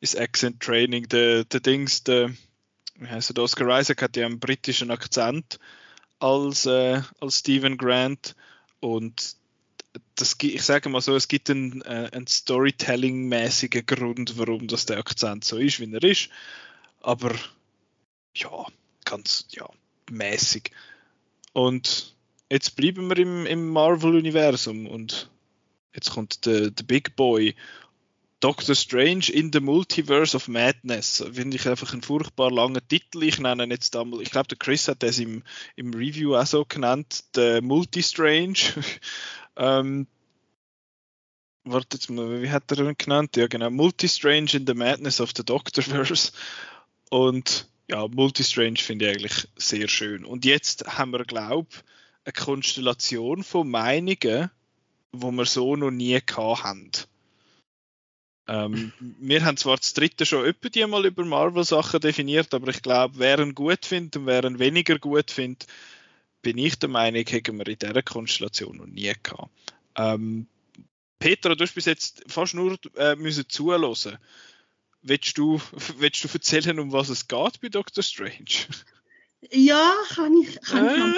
ist 0.00 0.18
Accent 0.18 0.60
Training. 0.60 1.08
Der, 1.08 1.44
der 1.44 1.60
Dings, 1.60 2.02
der 2.04 2.32
wie 2.98 3.08
heißt 3.08 3.30
er, 3.30 3.42
Oscar 3.42 3.78
Isaac 3.78 4.02
hat 4.02 4.16
ja 4.16 4.26
einen 4.26 4.40
britischen 4.40 4.90
Akzent 4.90 5.58
als, 6.18 6.66
äh, 6.66 7.02
als 7.20 7.38
Stephen 7.38 7.76
Grant 7.76 8.34
und 8.80 9.36
das, 10.14 10.36
ich 10.42 10.62
sage 10.62 10.88
mal 10.88 11.00
so, 11.00 11.14
es 11.16 11.28
gibt 11.28 11.50
einen, 11.50 11.82
äh, 11.82 12.10
einen 12.12 12.26
Storytelling-mäßigen 12.26 13.86
Grund, 13.86 14.38
warum 14.38 14.66
das 14.66 14.86
der 14.86 14.98
Akzent 14.98 15.44
so 15.44 15.56
ist, 15.56 15.80
wie 15.80 15.92
er 15.92 16.02
ist. 16.02 16.28
Aber 17.00 17.34
ja, 18.34 18.66
ganz 19.04 19.46
ja, 19.50 19.68
mäßig. 20.10 20.70
Und 21.52 22.14
jetzt 22.50 22.76
bleiben 22.76 23.08
wir 23.08 23.18
im, 23.18 23.46
im 23.46 23.68
Marvel-Universum 23.68 24.86
und 24.86 25.30
jetzt 25.94 26.10
kommt 26.10 26.44
der, 26.46 26.70
der 26.70 26.84
Big 26.84 27.16
Boy 27.16 27.54
Doctor 28.40 28.74
Strange 28.74 29.30
in 29.32 29.50
the 29.52 29.60
Multiverse 29.60 30.36
of 30.36 30.48
Madness. 30.48 31.24
Finde 31.32 31.56
ich 31.56 31.66
einfach 31.68 31.92
einen 31.92 32.02
furchtbar 32.02 32.50
langen 32.50 32.86
Titel. 32.86 33.22
Ich 33.22 33.38
nenne 33.38 33.64
ihn 33.64 33.70
jetzt 33.70 33.96
einmal, 33.96 34.20
ich 34.20 34.30
glaube, 34.30 34.48
der 34.48 34.58
Chris 34.58 34.88
hat 34.88 35.02
das 35.02 35.18
im, 35.18 35.42
im 35.74 35.94
Review 35.94 36.36
auch 36.36 36.46
so 36.46 36.64
genannt, 36.64 37.24
der 37.34 37.62
Multi-Strange. 37.62 38.58
ähm, 39.56 40.06
warte 41.64 42.12
mal, 42.12 42.42
wie 42.42 42.50
hat 42.50 42.70
er 42.72 42.86
ihn 42.86 42.94
genannt? 42.98 43.36
Ja, 43.36 43.46
genau, 43.46 43.70
Multi-Strange 43.70 44.52
in 44.52 44.66
the 44.66 44.74
Madness 44.74 45.20
of 45.20 45.32
the 45.34 45.44
Doctorverse. 45.44 46.32
Und 47.10 47.68
ja, 47.88 48.06
Multi-Strange 48.06 48.78
finde 48.78 49.06
ich 49.06 49.10
eigentlich 49.12 49.48
sehr 49.56 49.88
schön. 49.88 50.24
Und 50.24 50.44
jetzt 50.44 50.86
haben 50.86 51.12
wir, 51.12 51.24
glaube 51.24 51.68
eine 52.26 52.32
Konstellation 52.32 53.44
von 53.44 53.70
Meinungen, 53.70 54.50
wo 55.12 55.30
wir 55.30 55.46
so 55.46 55.76
noch 55.76 55.92
nie 55.92 56.18
gehabt 56.26 56.64
haben. 56.64 56.90
Ähm, 58.48 58.92
wir 59.00 59.44
haben 59.44 59.56
zwar 59.56 59.76
das 59.76 59.92
dritte 59.94 60.24
schon 60.24 60.44
öppe 60.44 60.70
die 60.70 60.86
mal 60.86 61.04
über 61.04 61.24
Marvel-Sachen 61.24 62.00
definiert, 62.00 62.54
aber 62.54 62.68
ich 62.68 62.82
glaube, 62.82 63.18
wer 63.18 63.38
ihn 63.40 63.54
gut 63.54 63.84
findet 63.84 64.16
und 64.16 64.26
wer 64.26 64.44
ihn 64.44 64.58
weniger 64.58 64.98
gut 64.98 65.30
findet, 65.30 65.66
bin 66.42 66.58
ich 66.58 66.78
der 66.78 66.88
Meinung, 66.88 67.24
hätten 67.26 67.56
wir 67.56 67.66
in 67.66 67.78
dieser 67.78 68.02
Konstellation 68.02 68.76
noch 68.76 68.86
nie 68.86 69.12
gehabt. 69.22 69.50
Ähm, 69.96 70.46
Petra, 71.18 71.54
du 71.54 71.64
hast 71.64 71.74
bis 71.74 71.86
jetzt 71.86 72.24
fast 72.28 72.54
nur 72.54 72.78
äh, 72.96 73.16
müssen 73.16 73.48
zuhören. 73.48 74.18
Willst 75.02 75.36
du, 75.38 75.60
willst 75.98 76.22
du 76.22 76.28
erzählen, 76.32 76.78
um 76.78 76.92
was 76.92 77.08
es 77.08 77.26
geht 77.26 77.60
bei 77.60 77.68
Doctor 77.68 78.02
Strange? 78.02 78.68
Ja, 79.50 79.92
kann 80.14 80.34
ich, 80.40 80.60
kann 80.60 81.14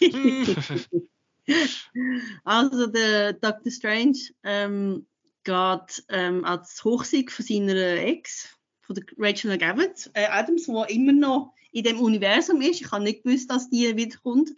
ich 0.00 0.12
äh. 0.12 0.76
Also 2.44 2.86
der 2.86 3.32
Doctor 3.34 3.70
Strange 3.70 4.18
ähm, 4.42 5.06
geht 5.44 6.04
ähm, 6.08 6.44
als 6.44 6.82
Hochsieg 6.84 7.30
von 7.30 7.44
seiner 7.44 7.74
Ex, 7.74 8.48
von 8.82 8.96
der 8.96 9.04
Rachel 9.18 9.50
McAdams, 9.50 10.10
äh, 10.14 10.26
Adams, 10.26 10.66
die 10.66 10.94
immer 10.94 11.12
noch 11.12 11.54
in 11.72 11.84
dem 11.84 12.00
Universum 12.00 12.60
ist. 12.60 12.80
Ich 12.80 12.90
habe 12.90 13.04
nicht 13.04 13.24
gewusst, 13.24 13.50
dass 13.50 13.70
die 13.70 13.96
wiederkommt. 13.96 14.50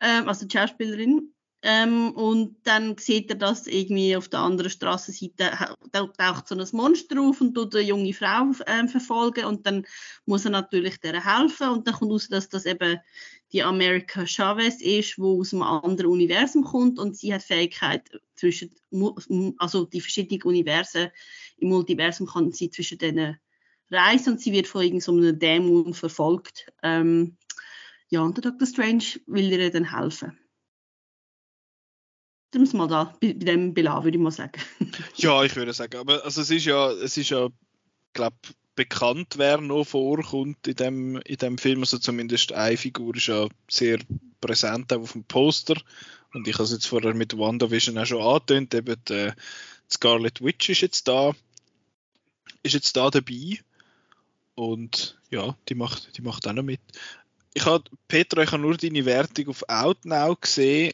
Ähm, 0.00 0.28
also 0.28 0.46
die 0.46 0.56
Schauspielerin. 0.56 1.34
Ähm, 1.66 2.10
und 2.10 2.58
dann 2.64 2.98
sieht 2.98 3.30
er, 3.30 3.36
dass 3.36 3.66
irgendwie 3.66 4.14
auf 4.16 4.28
der 4.28 4.40
anderen 4.40 4.70
Straßenseite 4.70 5.50
taucht 5.92 6.46
so 6.46 6.54
ein 6.54 6.68
Monster 6.72 7.18
auf 7.18 7.40
und 7.40 7.54
tut 7.54 7.74
eine 7.74 7.84
junge 7.84 8.12
Frau 8.12 8.52
ähm, 8.66 8.86
verfolgen 8.86 9.46
und 9.46 9.66
dann 9.66 9.86
muss 10.26 10.44
er 10.44 10.50
natürlich 10.50 11.00
der 11.00 11.24
helfen 11.24 11.70
und 11.70 11.86
dann 11.86 11.94
kommt 11.94 12.12
raus, 12.12 12.28
dass 12.28 12.50
das 12.50 12.66
eben 12.66 13.00
die 13.52 13.62
America 13.62 14.26
Chavez 14.26 14.82
ist, 14.82 15.18
wo 15.18 15.40
aus 15.40 15.54
einem 15.54 15.62
anderen 15.62 16.10
Universum 16.10 16.64
kommt 16.64 16.98
und 16.98 17.16
sie 17.16 17.32
hat 17.32 17.42
Fähigkeit 17.42 18.10
zwischen, 18.36 18.74
also 19.58 19.84
die 19.84 20.00
verschiedenen 20.00 20.42
Universen 20.42 21.10
im 21.58 21.68
Multiversum 21.68 22.26
kann 22.26 22.52
sie 22.52 22.70
zwischen 22.70 22.98
denen 22.98 23.38
reisen 23.90 24.34
und 24.34 24.40
sie 24.40 24.52
wird 24.52 24.66
von 24.66 24.82
irgendeinem 24.82 25.38
Dämon 25.38 25.94
verfolgt. 25.94 26.72
Ähm, 26.82 27.36
ja, 28.08 28.22
und 28.22 28.36
der 28.36 28.50
Dr. 28.50 28.66
Strange 28.66 29.04
will 29.26 29.50
ihr 29.52 29.70
dann 29.70 29.96
helfen. 29.96 30.38
Da 32.50 32.58
muss 32.60 32.72
man 32.72 32.88
da 32.88 33.16
bei, 33.20 33.32
bei 33.34 33.44
dem 33.44 33.74
belassen, 33.74 34.04
würde 34.04 34.16
ich 34.16 34.22
mal 34.22 34.30
sagen. 34.30 34.60
ja, 35.16 35.42
ich 35.42 35.56
würde 35.56 35.72
sagen, 35.72 35.98
aber 35.98 36.24
also 36.24 36.40
es 36.40 36.50
ist 36.50 36.64
ja, 36.64 36.90
es 36.92 37.16
ist 37.16 37.30
ja, 37.30 37.48
glaube 38.12 38.36
bekannt, 38.76 39.34
wer 39.36 39.60
noch 39.60 39.84
vorkommt 39.84 40.66
in 40.66 40.74
dem, 40.74 41.16
in 41.18 41.36
dem 41.36 41.58
Film. 41.58 41.80
Also 41.80 41.98
zumindest 41.98 42.52
eine 42.52 42.76
Figur 42.76 43.16
ist 43.16 43.26
ja 43.26 43.48
sehr 43.68 43.98
präsent 44.40 44.92
auf 44.92 45.12
dem 45.12 45.24
Poster. 45.24 45.80
Und 46.34 46.48
ich 46.48 46.54
habe 46.54 46.64
es 46.64 46.72
jetzt 46.72 46.86
vorher 46.86 47.14
mit 47.14 47.38
WandaVision 47.38 47.96
auch 47.96 48.06
schon 48.06 48.20
angetönt, 48.20 48.74
eben 48.74 48.96
die, 49.08 49.30
die 49.30 49.32
Scarlet 49.94 50.42
Witch 50.42 50.68
ist 50.68 50.80
jetzt 50.80 51.08
da, 51.08 51.32
ist 52.62 52.74
jetzt 52.74 52.96
da 52.96 53.08
dabei. 53.08 53.60
Und 54.56 55.18
ja, 55.30 55.56
die 55.68 55.74
macht, 55.74 56.16
die 56.16 56.22
macht 56.22 56.46
auch 56.46 56.52
noch 56.52 56.62
mit. 56.64 56.80
Ich 57.54 57.64
habe, 57.64 57.84
Petra, 58.08 58.42
ich 58.42 58.50
habe 58.50 58.62
nur 58.62 58.76
deine 58.76 59.04
Wertung 59.04 59.48
auf 59.48 59.62
Outnow 59.68 60.38
gesehen 60.40 60.92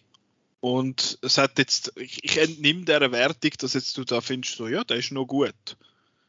und 0.61 1.19
es 1.23 1.39
hat 1.39 1.59
jetzt, 1.59 1.93
ich, 1.97 2.23
ich 2.23 2.37
entnehme 2.37 2.85
dieser 2.85 3.11
Wertung, 3.13 3.51
dass 3.59 3.73
jetzt 3.73 3.97
du 3.97 4.05
da 4.05 4.21
findest, 4.21 4.57
so, 4.57 4.69
ja, 4.69 4.85
der 4.85 4.99
ist 4.99 5.11
noch 5.11 5.25
gut. 5.25 5.77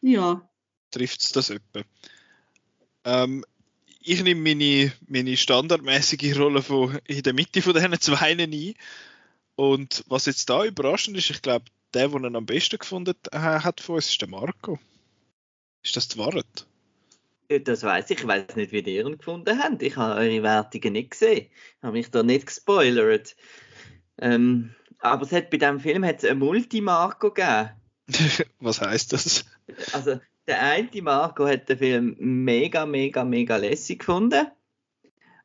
Ja. 0.01 0.49
Trifft 0.89 1.21
es 1.21 1.31
das 1.33 1.49
etwa? 1.49 1.81
Ähm, 3.03 3.45
ich 4.03 4.23
nehme 4.23 4.41
meine, 4.41 4.91
meine 5.07 5.37
standardmäßige 5.37 6.37
Rolle 6.37 6.61
von, 6.61 6.97
in 7.07 7.23
der 7.23 7.33
Mitte 7.33 7.61
von 7.61 7.73
diesen 7.73 7.99
zwei 7.99 8.35
ein. 8.35 8.73
Und 9.55 10.03
was 10.07 10.25
jetzt 10.25 10.49
da 10.49 10.65
überraschend 10.65 11.17
ist, 11.17 11.29
ich 11.29 11.41
glaube, 11.41 11.65
der, 11.93 12.07
der 12.07 12.19
ihn 12.19 12.35
am 12.35 12.45
besten 12.45 12.79
gefunden 12.79 13.15
hat 13.33 13.81
von 13.81 13.95
uns, 13.95 14.09
ist 14.09 14.21
der 14.21 14.29
Marco. 14.29 14.79
Ist 15.83 15.95
das 15.95 16.07
die 16.07 16.19
Wahrheit? 16.19 16.67
Das 17.63 17.83
weiß 17.83 18.09
ich. 18.11 18.19
Ich 18.19 18.27
weiß 18.27 18.55
nicht, 18.55 18.71
wie 18.71 18.79
ihr 18.79 19.05
ihn 19.05 19.17
gefunden 19.17 19.61
habt. 19.61 19.83
Ich 19.83 19.97
habe 19.97 20.19
eure 20.19 20.43
Wertungen 20.43 20.93
nicht 20.93 21.11
gesehen. 21.11 21.47
Ich 21.49 21.83
habe 21.83 21.93
mich 21.93 22.09
da 22.09 22.23
nicht 22.23 22.47
gespoilert. 22.47 23.35
Ähm, 24.19 24.73
aber 24.99 25.23
es 25.23 25.31
hat 25.31 25.49
bei 25.49 25.57
diesem 25.57 25.79
Film 25.79 26.05
hat 26.05 26.23
ein 26.23 26.39
Multimarco 26.39 27.31
gegeben. 27.33 27.71
Was 28.59 28.79
heißt 28.81 29.13
das? 29.13 29.45
Also 29.91 30.19
der 30.47 30.61
eine 30.61 31.01
Marco 31.01 31.47
hat 31.47 31.69
den 31.69 31.77
Film 31.77 32.15
mega, 32.19 32.85
mega, 32.85 33.23
mega 33.23 33.57
lässig 33.57 33.99
gefunden. 33.99 34.47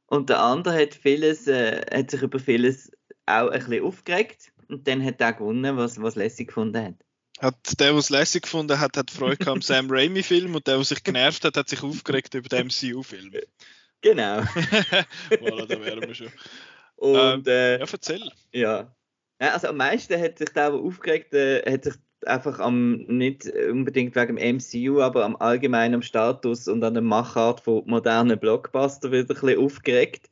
Und 0.07 0.31
der 0.31 0.41
andere 0.41 0.81
hat, 0.83 0.95
vieles, 0.95 1.47
äh, 1.47 1.85
hat 1.93 2.11
sich 2.11 2.23
über 2.23 2.39
vieles 2.39 2.93
auch 3.27 3.49
ein 3.49 3.59
bisschen 3.59 3.85
aufgeregt. 3.85 4.53
Und 4.69 4.87
dann 4.89 5.05
hat 5.05 5.21
er 5.21 5.33
gewonnen, 5.33 5.77
was, 5.77 6.01
was 6.01 6.15
lässig 6.15 6.49
gefunden 6.49 6.83
hat. 6.85 6.95
Hat 7.41 7.81
der, 7.81 7.91
der 7.91 7.99
es 7.99 8.11
lässig 8.11 8.43
gefunden 8.43 8.81
hat, 8.81 8.97
hat 8.97 9.11
Freude 9.11 9.51
am 9.51 9.61
Sam 9.63 9.91
Raimi-Film 9.91 10.55
und 10.55 10.67
der, 10.67 10.77
der 10.77 10.85
sich 10.85 11.03
genervt 11.03 11.45
hat, 11.45 11.57
hat 11.57 11.69
sich 11.69 11.83
aufgeregt 11.83 12.35
über 12.35 12.49
den 12.49 12.67
MCU-Film. 12.67 13.33
Genau. 14.03 14.41
voilà, 15.41 15.67
da 15.67 15.81
wären 15.81 16.07
wir 16.07 16.15
schon. 16.15 16.31
Und, 16.97 17.17
ähm, 17.17 17.43
äh, 17.47 17.79
ja, 17.79 17.87
erzähl. 17.91 18.31
Ja. 18.53 18.95
Also 19.39 19.69
am 19.69 19.79
meisten 19.79 20.21
hat 20.21 20.39
sich 20.39 20.51
der, 20.51 20.71
der 20.71 20.79
aufgeregt 20.79 21.35
äh, 21.35 21.63
hat 21.69 21.85
sich 21.85 21.95
einfach 22.25 22.59
am, 22.61 23.05
nicht 23.09 23.51
unbedingt 23.71 24.17
wegen 24.17 24.37
dem 24.37 24.57
MCU, 24.57 25.01
aber 25.01 25.25
am 25.25 25.37
allgemeinen 25.37 26.03
Status 26.03 26.69
und 26.69 26.83
an 26.83 26.95
der 26.95 27.03
Machart 27.03 27.61
von 27.61 27.83
modernen 27.87 28.39
Blockbuster 28.39 29.13
wieder 29.13 29.23
ein 29.23 29.27
bisschen 29.27 29.59
aufgeregt. 29.59 30.31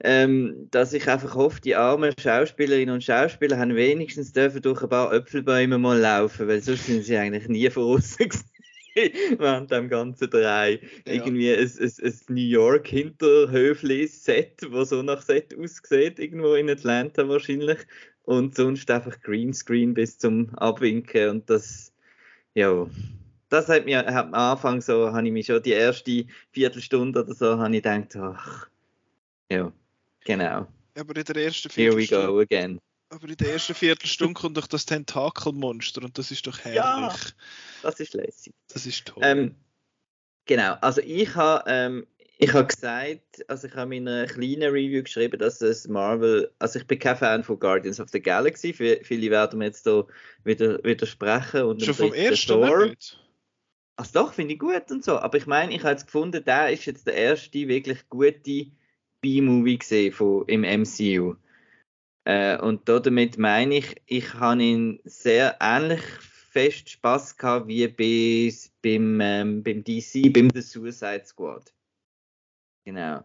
Ähm, 0.00 0.68
dass 0.70 0.92
ich 0.92 1.08
einfach 1.08 1.34
hoffe, 1.34 1.62
die 1.62 1.74
armen 1.74 2.12
Schauspielerinnen 2.20 2.94
und 2.94 3.02
Schauspieler 3.02 3.58
haben 3.58 3.74
wenigstens 3.74 4.30
dürfen 4.30 4.60
durch 4.60 4.82
ein 4.82 4.90
paar 4.90 5.10
Äpfelbäume 5.10 5.78
mal 5.78 5.98
laufen, 5.98 6.46
weil 6.48 6.60
sonst 6.60 6.84
sind 6.84 7.02
sie 7.02 7.16
eigentlich 7.16 7.48
nie 7.48 7.70
vorausgegangen 7.70 8.44
während 9.38 9.70
dem 9.70 9.88
ganzen 9.88 10.30
Drei. 10.30 10.80
Ja. 11.06 11.12
Irgendwie 11.12 11.52
ein, 11.52 11.70
ein, 11.80 11.92
ein 12.02 12.14
New 12.28 12.42
York 12.42 12.88
Hinterhöfli-Set, 12.88 14.66
wo 14.70 14.84
so 14.84 15.02
nach 15.02 15.22
Set 15.22 15.56
aussieht, 15.58 16.18
irgendwo 16.18 16.54
in 16.54 16.70
Atlanta 16.70 17.28
wahrscheinlich. 17.28 17.78
Und 18.26 18.54
sonst 18.56 18.90
einfach 18.90 19.20
Greenscreen 19.22 19.94
bis 19.94 20.18
zum 20.18 20.54
Abwinken. 20.56 21.30
Und 21.30 21.48
das, 21.48 21.92
ja, 22.54 22.86
das 23.48 23.68
hat 23.68 23.84
mir 23.86 23.98
hat 23.98 24.08
am 24.08 24.34
Anfang 24.34 24.80
so, 24.80 25.12
habe 25.12 25.26
ich 25.26 25.32
mich 25.32 25.46
schon 25.46 25.62
die 25.62 25.70
erste 25.70 26.26
Viertelstunde 26.50 27.24
oder 27.24 27.34
so, 27.34 27.56
habe 27.58 27.74
ich 27.74 27.82
gedacht, 27.82 28.16
ach, 28.16 28.68
ja, 29.50 29.72
genau. 30.24 30.66
Aber 30.98 31.16
in 31.16 31.24
der 31.24 31.36
ersten 31.36 31.70
Viertelstunde. 31.70 32.22
Here 32.22 32.32
we 32.32 32.36
go 32.36 32.40
again. 32.40 32.80
Aber 33.10 33.28
in 33.28 33.36
der 33.36 33.52
ersten 33.52 33.74
Viertelstunde 33.74 34.34
kommt 34.34 34.56
doch 34.56 34.66
das 34.66 34.84
Tentakelmonster 34.86 36.02
und 36.02 36.18
das 36.18 36.32
ist 36.32 36.46
doch 36.46 36.58
herrlich. 36.58 36.76
Ja, 36.76 37.14
das 37.82 38.00
ist 38.00 38.14
lässig. 38.14 38.52
Das 38.72 38.84
ist 38.86 39.06
toll. 39.06 39.22
Ähm, 39.24 39.54
genau, 40.46 40.74
also 40.80 41.00
ich 41.00 41.32
habe 41.36 41.62
ähm, 41.68 42.06
ich 42.38 42.52
habe 42.52 42.66
gesagt, 42.66 43.48
also 43.48 43.66
ich 43.66 43.74
habe 43.74 43.96
in 43.96 44.06
einer 44.06 44.26
kleinen 44.26 44.70
Review 44.70 45.02
geschrieben, 45.02 45.38
dass 45.38 45.62
es 45.62 45.88
Marvel, 45.88 46.50
also 46.58 46.78
ich 46.78 46.86
bin 46.86 46.98
kein 46.98 47.16
Fan 47.16 47.42
von 47.42 47.58
Guardians 47.58 47.98
of 47.98 48.10
the 48.10 48.20
Galaxy, 48.20 48.72
viele 48.72 49.30
werden 49.30 49.58
mir 49.58 49.66
jetzt 49.66 49.86
da 49.86 50.04
wieder 50.44 50.82
widersprechen. 50.84 51.62
Und 51.62 51.82
Schon 51.82 51.94
vom 51.94 52.12
ersten 52.12 52.48
Thor. 52.48 52.92
Also 53.98 54.10
doch, 54.12 54.34
finde 54.34 54.52
ich 54.52 54.60
gut 54.60 54.90
und 54.90 55.02
so, 55.02 55.18
aber 55.18 55.38
ich 55.38 55.46
meine, 55.46 55.74
ich 55.74 55.80
habe 55.80 55.92
jetzt 55.92 56.04
gefunden, 56.04 56.44
der 56.44 56.70
ist 56.70 56.84
jetzt 56.84 57.06
der 57.06 57.14
erste 57.14 57.66
wirklich 57.66 58.06
gute 58.10 58.66
B-Movie 59.22 59.78
gesehen 59.78 60.12
von, 60.12 60.44
im 60.48 60.60
MCU. 60.60 61.36
Äh, 62.24 62.58
und 62.58 62.86
damit 62.86 63.38
meine 63.38 63.78
ich, 63.78 64.02
ich 64.04 64.34
habe 64.34 64.62
ihn 64.62 65.00
sehr 65.04 65.56
ähnlich 65.60 66.02
fest 66.50 66.90
Spaß 66.90 67.38
gehabt 67.38 67.68
wie 67.68 67.88
bei, 67.88 68.52
beim, 68.82 69.20
ähm, 69.22 69.62
beim 69.62 69.82
DC, 69.82 70.30
beim 70.30 70.50
The 70.50 70.60
Suicide 70.60 71.24
Squad. 71.24 71.72
Genau. 72.86 73.24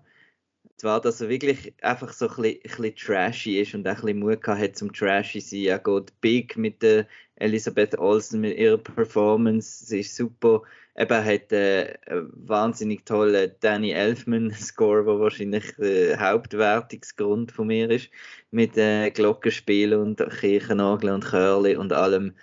Zwar, 0.77 0.99
dass 0.99 1.21
er 1.21 1.29
wirklich 1.29 1.75
einfach 1.83 2.11
so 2.11 2.27
ein 2.27 2.35
bisschen, 2.35 2.55
ein 2.55 2.61
bisschen 2.61 2.95
trashy 2.95 3.61
ist 3.61 3.75
und 3.75 3.87
auch 3.87 3.91
ein 3.91 4.01
bisschen 4.01 4.19
Mut 4.19 4.47
hat 4.47 4.75
zum 4.75 4.91
trashy 4.91 5.39
sein. 5.39 5.65
Er 5.65 5.77
geht 5.77 6.19
big 6.19 6.57
mit 6.57 6.81
der 6.81 7.07
Elisabeth 7.35 7.97
Olsen, 7.99 8.41
mit 8.41 8.57
ihrer 8.57 8.79
Performance. 8.79 9.85
Sie 9.85 9.99
ist 9.99 10.15
super. 10.15 10.63
Eben, 10.97 11.23
hat 11.23 11.51
äh, 11.51 11.95
einen 12.07 12.31
wahnsinnig 12.33 13.05
tollen 13.05 13.51
Danny 13.59 13.91
Elfman-Score, 13.91 15.03
der 15.05 15.19
wahrscheinlich 15.19 15.75
der 15.77 16.19
Hauptwertungsgrund 16.19 17.51
von 17.51 17.67
mir 17.67 17.91
ist. 17.91 18.09
Mit 18.49 18.75
äh, 18.77 19.11
Glockenspielen 19.11 20.01
und 20.01 20.17
Kirchenorgeln 20.39 21.13
und 21.13 21.25
Chörli 21.25 21.75
und 21.75 21.93
allem. 21.93 22.33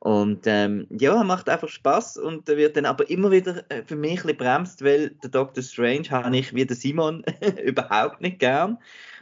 Und 0.00 0.46
ähm, 0.46 0.86
ja, 0.90 1.24
macht 1.24 1.48
einfach 1.48 1.68
Spaß 1.68 2.18
und 2.18 2.46
wird 2.46 2.76
dann 2.76 2.86
aber 2.86 3.10
immer 3.10 3.32
wieder 3.32 3.64
äh, 3.68 3.82
für 3.82 3.96
mich 3.96 4.20
ein 4.20 4.22
bisschen 4.22 4.36
bremst, 4.36 4.84
weil 4.84 5.10
der 5.10 5.30
Doctor 5.30 5.62
Strange 5.62 6.10
habe 6.10 6.36
ich 6.36 6.54
wie 6.54 6.64
der 6.64 6.76
Simon 6.76 7.24
überhaupt 7.64 8.20
nicht 8.20 8.38
gern. 8.38 8.78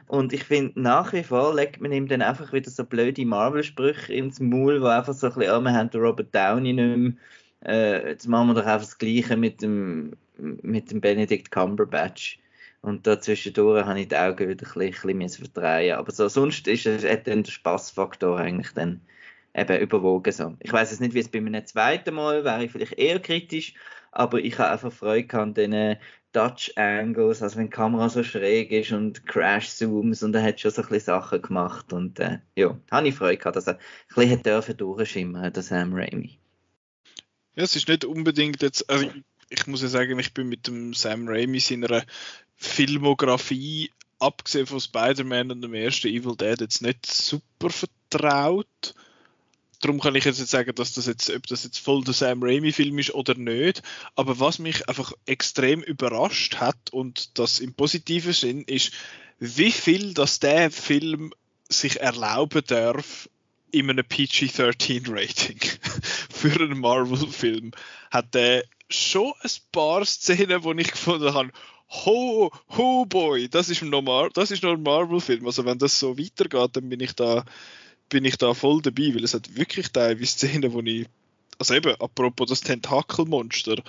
Und 0.06 0.32
ich 0.32 0.44
finde, 0.44 0.80
nach 0.80 1.12
wie 1.12 1.24
vor 1.24 1.54
legt 1.54 1.80
man 1.80 1.92
ihm 1.92 2.06
dann 2.06 2.22
einfach 2.22 2.52
wieder 2.52 2.70
so 2.70 2.84
blöde 2.84 3.24
Marvel-Sprüche 3.24 4.12
ins 4.12 4.38
Maul, 4.38 4.80
wo 4.82 4.86
einfach 4.86 5.14
so 5.14 5.28
ein 5.28 5.34
bisschen, 5.34 5.54
oh, 5.54 5.60
wir 5.60 5.72
haben 5.72 5.90
den 5.90 6.00
Robert 6.00 6.34
Downey 6.34 6.72
nicht 6.74 6.96
mehr, 6.96 7.12
äh, 7.64 8.10
jetzt 8.10 8.28
machen 8.28 8.48
wir 8.48 8.54
doch 8.54 8.66
einfach 8.66 8.86
das 8.86 8.98
Gleiche 8.98 9.36
mit 9.36 9.62
dem, 9.62 10.12
mit 10.38 10.90
dem 10.90 11.00
Benedict 11.00 11.50
Cumberbatch. 11.50 12.38
Und 12.82 13.06
da 13.06 13.18
zwischendurch 13.20 13.84
habe 13.84 14.00
ich 14.00 14.08
die 14.08 14.16
Augen 14.16 14.48
wieder 14.48 14.66
ein 14.66 14.72
bisschen, 14.78 15.10
ein 15.10 15.18
bisschen 15.18 15.50
verdrehen. 15.50 15.96
Aber 15.96 16.12
so, 16.12 16.28
sonst 16.28 16.68
ist 16.68 16.86
es, 16.86 17.04
hat 17.04 17.26
dann 17.26 17.42
der 17.42 17.50
Spaßfaktor 17.50 18.38
eigentlich 18.38 18.72
dann 18.74 19.00
eben 19.56 19.80
überwogen. 19.80 20.32
So. 20.32 20.56
Ich 20.60 20.72
weiß 20.72 20.92
es 20.92 21.00
nicht, 21.00 21.14
wie 21.14 21.20
es 21.20 21.30
bei 21.30 21.40
meinem 21.40 21.64
zweiten 21.66 22.14
Mal 22.14 22.44
wäre, 22.44 22.64
ich 22.64 22.70
vielleicht 22.70 22.98
eher 22.98 23.20
kritisch, 23.20 23.74
aber 24.12 24.38
ich 24.38 24.58
habe 24.58 24.70
einfach 24.70 24.92
Freude 24.92 25.40
an 25.40 25.54
diesen 25.54 25.96
Dutch 26.32 26.72
Angles, 26.76 27.42
also 27.42 27.56
wenn 27.56 27.66
die 27.66 27.70
Kamera 27.70 28.10
so 28.10 28.22
schräg 28.22 28.70
ist 28.70 28.92
und 28.92 29.26
Crash 29.26 29.70
Zooms 29.70 30.22
und 30.22 30.34
er 30.34 30.42
hat 30.42 30.60
schon 30.60 30.70
so 30.70 30.82
ein 30.82 30.88
bisschen 30.88 31.06
Sachen 31.06 31.40
gemacht 31.40 31.92
und 31.94 32.20
äh, 32.20 32.40
ja, 32.54 32.78
habe 32.90 33.08
ich 33.08 33.14
Freude 33.14 33.38
gehabt, 33.38 33.56
dass 33.56 33.66
er 33.66 33.74
ein 33.74 34.14
bisschen 34.14 34.42
dürfen 34.42 34.76
durchschimmern, 34.76 35.52
der 35.52 35.62
Sam 35.62 35.94
Raimi. 35.94 36.38
Ja, 37.54 37.62
es 37.62 37.74
ist 37.74 37.88
nicht 37.88 38.04
unbedingt 38.04 38.60
jetzt, 38.62 38.88
also 38.90 39.06
ich, 39.06 39.22
ich 39.48 39.66
muss 39.66 39.80
ja 39.80 39.88
sagen, 39.88 40.18
ich 40.18 40.34
bin 40.34 40.48
mit 40.48 40.66
dem 40.66 40.92
Sam 40.92 41.26
Raimi 41.26 41.58
seiner 41.58 42.04
Filmografie, 42.56 43.90
abgesehen 44.18 44.66
von 44.66 44.80
Spider-Man 44.80 45.52
und 45.52 45.62
dem 45.62 45.72
ersten 45.72 46.08
Evil 46.08 46.36
Dead, 46.36 46.60
jetzt 46.60 46.82
nicht 46.82 47.06
super 47.06 47.70
vertraut 47.70 48.94
darum 49.86 50.00
kann 50.00 50.14
ich 50.14 50.24
jetzt 50.24 50.40
nicht 50.40 50.50
sagen, 50.50 50.74
dass 50.74 50.92
das 50.92 51.06
jetzt, 51.06 51.30
ob 51.30 51.46
das 51.46 51.64
jetzt 51.64 51.78
voll 51.78 52.02
der 52.02 52.14
Sam 52.14 52.42
Raimi-Film 52.42 52.98
ist 52.98 53.14
oder 53.14 53.34
nicht. 53.34 53.82
Aber 54.14 54.40
was 54.40 54.58
mich 54.58 54.88
einfach 54.88 55.12
extrem 55.26 55.82
überrascht 55.82 56.56
hat 56.56 56.90
und 56.90 57.38
das 57.38 57.60
im 57.60 57.72
positiven 57.74 58.32
Sinn 58.32 58.62
ist, 58.62 58.92
wie 59.38 59.70
viel 59.70 60.14
dass 60.14 60.40
der 60.40 60.70
Film 60.70 61.32
sich 61.68 62.00
erlauben 62.00 62.62
darf 62.66 63.28
in 63.70 63.90
einem 63.90 64.04
PG-13-Rating 64.04 65.58
für 66.32 66.60
einen 66.60 66.80
Marvel-Film, 66.80 67.72
hat 68.10 68.34
der 68.34 68.64
schon 68.88 69.32
ein 69.42 69.50
paar 69.72 70.04
Szenen, 70.04 70.64
wo 70.64 70.72
ich 70.72 70.90
gefunden 70.90 71.34
habe, 71.34 71.50
ho, 71.88 72.50
ho 72.76 73.04
boy, 73.04 73.48
das 73.48 73.68
ist 73.68 73.82
noch, 73.82 74.30
das 74.32 74.50
ist 74.50 74.62
noch 74.62 74.72
ein 74.72 74.82
Marvel-Film. 74.82 75.46
Also 75.46 75.64
wenn 75.64 75.78
das 75.78 75.98
so 75.98 76.18
weitergeht, 76.18 76.70
dann 76.74 76.88
bin 76.88 77.00
ich 77.00 77.12
da 77.12 77.44
bin 78.08 78.24
ich 78.24 78.36
da 78.36 78.54
voll 78.54 78.82
dabei, 78.82 79.14
weil 79.14 79.24
es 79.24 79.34
hat 79.34 79.56
wirklich 79.56 79.90
teilweise 79.90 80.26
Szenen, 80.26 80.72
wo 80.72 80.80
ich, 80.80 81.06
also 81.58 81.74
eben, 81.74 81.94
apropos 82.00 82.48
das 82.48 82.60
Tentakelmonster, 82.60 83.82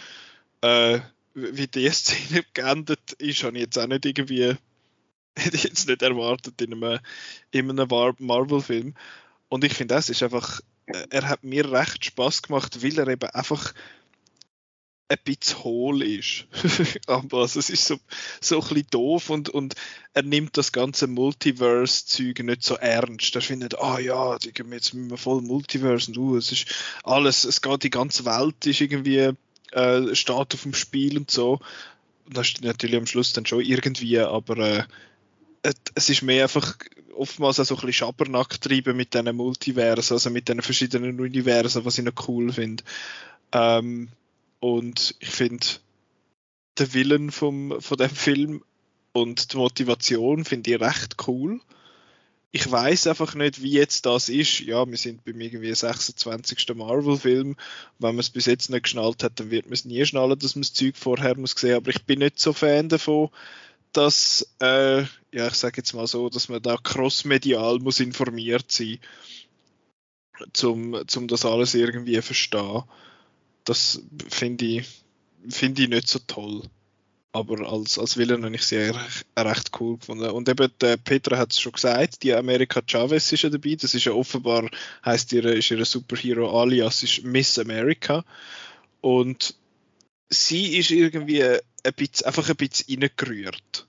äh, 0.61 0.99
wie 1.34 1.68
die 1.68 1.89
Szene 1.89 2.43
geendet 2.53 3.13
ist, 3.13 3.43
habe 3.43 3.57
ich 3.57 3.63
jetzt 3.63 3.78
auch 3.78 3.88
nicht 3.88 4.05
irgendwie, 4.05 4.55
hätte 5.38 5.55
ich 5.55 5.63
jetzt 5.63 5.88
nicht 5.88 6.01
erwartet 6.01 6.61
in 6.61 6.74
einem, 6.74 6.99
in 7.51 7.70
einem 7.70 8.15
Marvel-Film. 8.20 8.95
Und 9.49 9.63
ich 9.63 9.74
finde, 9.74 9.95
das 9.95 10.09
ist 10.09 10.24
einfach, 10.24 10.61
äh, 10.88 11.05
er 11.09 11.30
hat 11.30 11.43
mir 11.43 11.72
recht 11.72 12.05
Spaß 12.05 12.41
gemacht, 12.41 12.84
weil 12.84 12.97
er 12.97 13.07
eben 13.07 13.30
einfach 13.30 13.74
ein 15.09 15.17
bisschen 15.23 15.63
hohl 15.63 16.01
ist. 16.01 16.45
Aber 17.07 17.41
also, 17.41 17.59
es 17.59 17.69
ist 17.69 17.85
so, 17.85 17.97
so 18.41 18.55
ein 18.57 18.67
bisschen 18.67 18.87
doof 18.91 19.29
und, 19.29 19.49
und 19.49 19.75
er 20.13 20.23
nimmt 20.23 20.57
das 20.57 20.71
ganze 20.71 21.07
Multiverse-Zeug 21.07 22.39
nicht 22.39 22.63
so 22.63 22.75
ernst. 22.75 23.35
Er 23.35 23.41
findet, 23.41 23.79
ah 23.79 23.99
ja, 23.99 24.37
die 24.37 24.51
jetzt 24.71 24.93
mit 24.93 25.19
voll 25.19 25.41
Multiverse 25.41 26.11
und 26.11 26.17
uh, 26.17 26.37
es 26.37 26.51
ist 26.51 26.73
alles, 27.03 27.45
es 27.45 27.61
geht, 27.61 27.83
die 27.83 27.89
ganze 27.89 28.25
Welt 28.25 28.65
ist 28.65 28.81
irgendwie, 28.81 29.31
äh, 29.71 30.15
steht 30.15 30.53
auf 30.53 30.63
dem 30.63 30.73
Spiel 30.73 31.17
und 31.17 31.31
so. 31.31 31.59
Und 32.25 32.35
das 32.35 32.47
ist 32.47 32.61
natürlich 32.61 32.97
am 32.97 33.07
Schluss 33.07 33.31
dann 33.33 33.45
schon 33.45 33.61
irgendwie, 33.61 34.19
aber 34.19 34.57
äh, 34.57 34.83
es 35.95 36.09
ist 36.09 36.21
mehr 36.21 36.43
einfach 36.43 36.77
oftmals 37.15 37.59
auch 37.59 37.65
so 37.65 37.75
ein 37.75 37.81
bisschen 37.81 37.93
Schabernack 37.93 38.59
treiben 38.61 38.95
mit 38.95 39.13
diesen 39.13 39.35
Multiversen, 39.35 40.15
also 40.15 40.29
mit 40.29 40.47
diesen 40.49 40.61
verschiedenen 40.61 41.19
Universen, 41.19 41.85
was 41.85 41.97
ich 41.97 42.03
noch 42.03 42.27
cool 42.27 42.51
finde. 42.51 42.83
Ähm, 43.53 44.09
und 44.59 45.15
ich 45.19 45.29
finde, 45.29 45.65
der 46.77 46.93
Willen 46.93 47.31
vom, 47.31 47.79
von 47.81 47.97
dem 47.97 48.09
Film 48.09 48.63
und 49.13 49.53
die 49.53 49.57
Motivation 49.57 50.45
finde 50.45 50.71
ich 50.71 50.81
recht 50.81 51.15
cool. 51.27 51.59
Ich 52.51 52.71
weiß 52.71 53.07
einfach 53.07 53.35
nicht, 53.35 53.61
wie 53.61 53.71
jetzt 53.71 54.05
das 54.05 54.29
ist. 54.29 54.61
Ja, 54.61 54.87
wir 54.87 54.97
sind 54.97 55.25
beim 55.25 55.39
irgendwie 55.39 55.73
26. 55.73 56.75
Marvel-Film. 56.75 57.55
Wenn 57.99 58.15
man 58.15 58.19
es 58.19 58.29
bis 58.29 58.45
jetzt 58.45 58.69
nicht 58.69 58.83
geschnallt 58.83 59.23
hat, 59.23 59.39
dann 59.39 59.51
wird 59.51 59.65
man 59.65 59.73
es 59.73 59.85
nie 59.85 60.05
schnallen, 60.05 60.39
dass 60.39 60.55
man 60.55 60.61
das 60.61 60.73
Zeug 60.73 60.95
vorher 60.95 61.37
muss 61.37 61.51
sehen. 61.51 61.75
Aber 61.75 61.89
ich 61.89 62.05
bin 62.05 62.19
nicht 62.19 62.39
so 62.39 62.53
Fan 62.53 62.89
davon, 62.89 63.29
dass, 63.91 64.47
äh, 64.59 65.01
ja, 65.31 65.47
ich 65.47 65.55
sage 65.55 65.77
jetzt 65.77 65.93
mal 65.93 66.07
so, 66.07 66.29
dass 66.29 66.49
man 66.49 66.61
da 66.61 66.77
crossmedial 66.77 67.79
muss 67.79 67.99
informiert 67.99 68.71
sein, 68.71 68.99
zum, 70.53 71.07
zum 71.07 71.27
das 71.27 71.45
alles 71.45 71.73
irgendwie 71.73 72.21
verstehen 72.21 72.83
das 73.68 74.01
finde 74.30 74.65
ich, 74.65 74.88
find 75.49 75.78
ich 75.80 75.89
nicht 75.89 76.07
so 76.07 76.20
toll. 76.20 76.63
Aber 77.34 77.72
als, 77.72 77.99
als 77.99 78.18
Villain 78.18 78.43
habe 78.45 78.55
ich 78.55 78.63
sie 78.63 78.91
recht, 79.38 79.72
cool 79.80 79.97
gefunden. 79.97 80.30
Und 80.30 80.49
eben, 80.49 80.72
der 80.82 80.97
Petra 80.97 81.38
hat 81.38 81.51
es 81.51 81.59
schon 81.59 81.74
gesagt, 81.74 82.24
die 82.24 82.34
America 82.34 82.82
Chavez 82.86 83.32
ist 83.32 83.43
ja 83.43 83.49
dabei. 83.49 83.76
Das 83.76 83.93
ist 83.93 84.05
ja 84.05 84.13
offenbar, 84.13 84.70
heißt 85.05 85.34
ihre, 85.34 85.53
ist 85.53 85.70
ihre 85.70 85.86
Superhero 85.86 86.59
alias 86.59 87.03
ist 87.03 87.24
Miss 87.24 87.59
America. 87.59 88.24
Und 89.01 89.55
sie 90.30 90.78
ist 90.78 90.91
irgendwie 90.91 91.43
ein 91.43 91.59
bisschen, 91.95 92.26
einfach 92.26 92.49
ein 92.49 92.55
bisschen 92.55 93.03
reingerührt. 93.03 93.88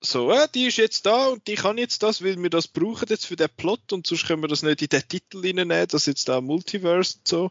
So, 0.00 0.30
äh, 0.30 0.46
die 0.54 0.66
ist 0.66 0.76
jetzt 0.76 1.06
da 1.06 1.28
und 1.28 1.46
die 1.48 1.54
kann 1.54 1.78
jetzt 1.78 2.02
das, 2.02 2.22
weil 2.22 2.40
wir 2.40 2.50
das 2.50 2.68
brauchen 2.68 3.08
jetzt 3.08 3.26
für 3.26 3.34
den 3.34 3.48
Plot 3.56 3.92
und 3.92 4.06
sonst 4.06 4.26
können 4.26 4.42
wir 4.42 4.48
das 4.48 4.62
nicht 4.62 4.82
in 4.82 4.88
den 4.88 5.08
Titel 5.08 5.40
reinnehmen, 5.40 5.88
das 5.88 6.06
jetzt 6.06 6.28
da 6.28 6.40
Multiverse 6.40 7.18
und 7.18 7.26
so. 7.26 7.50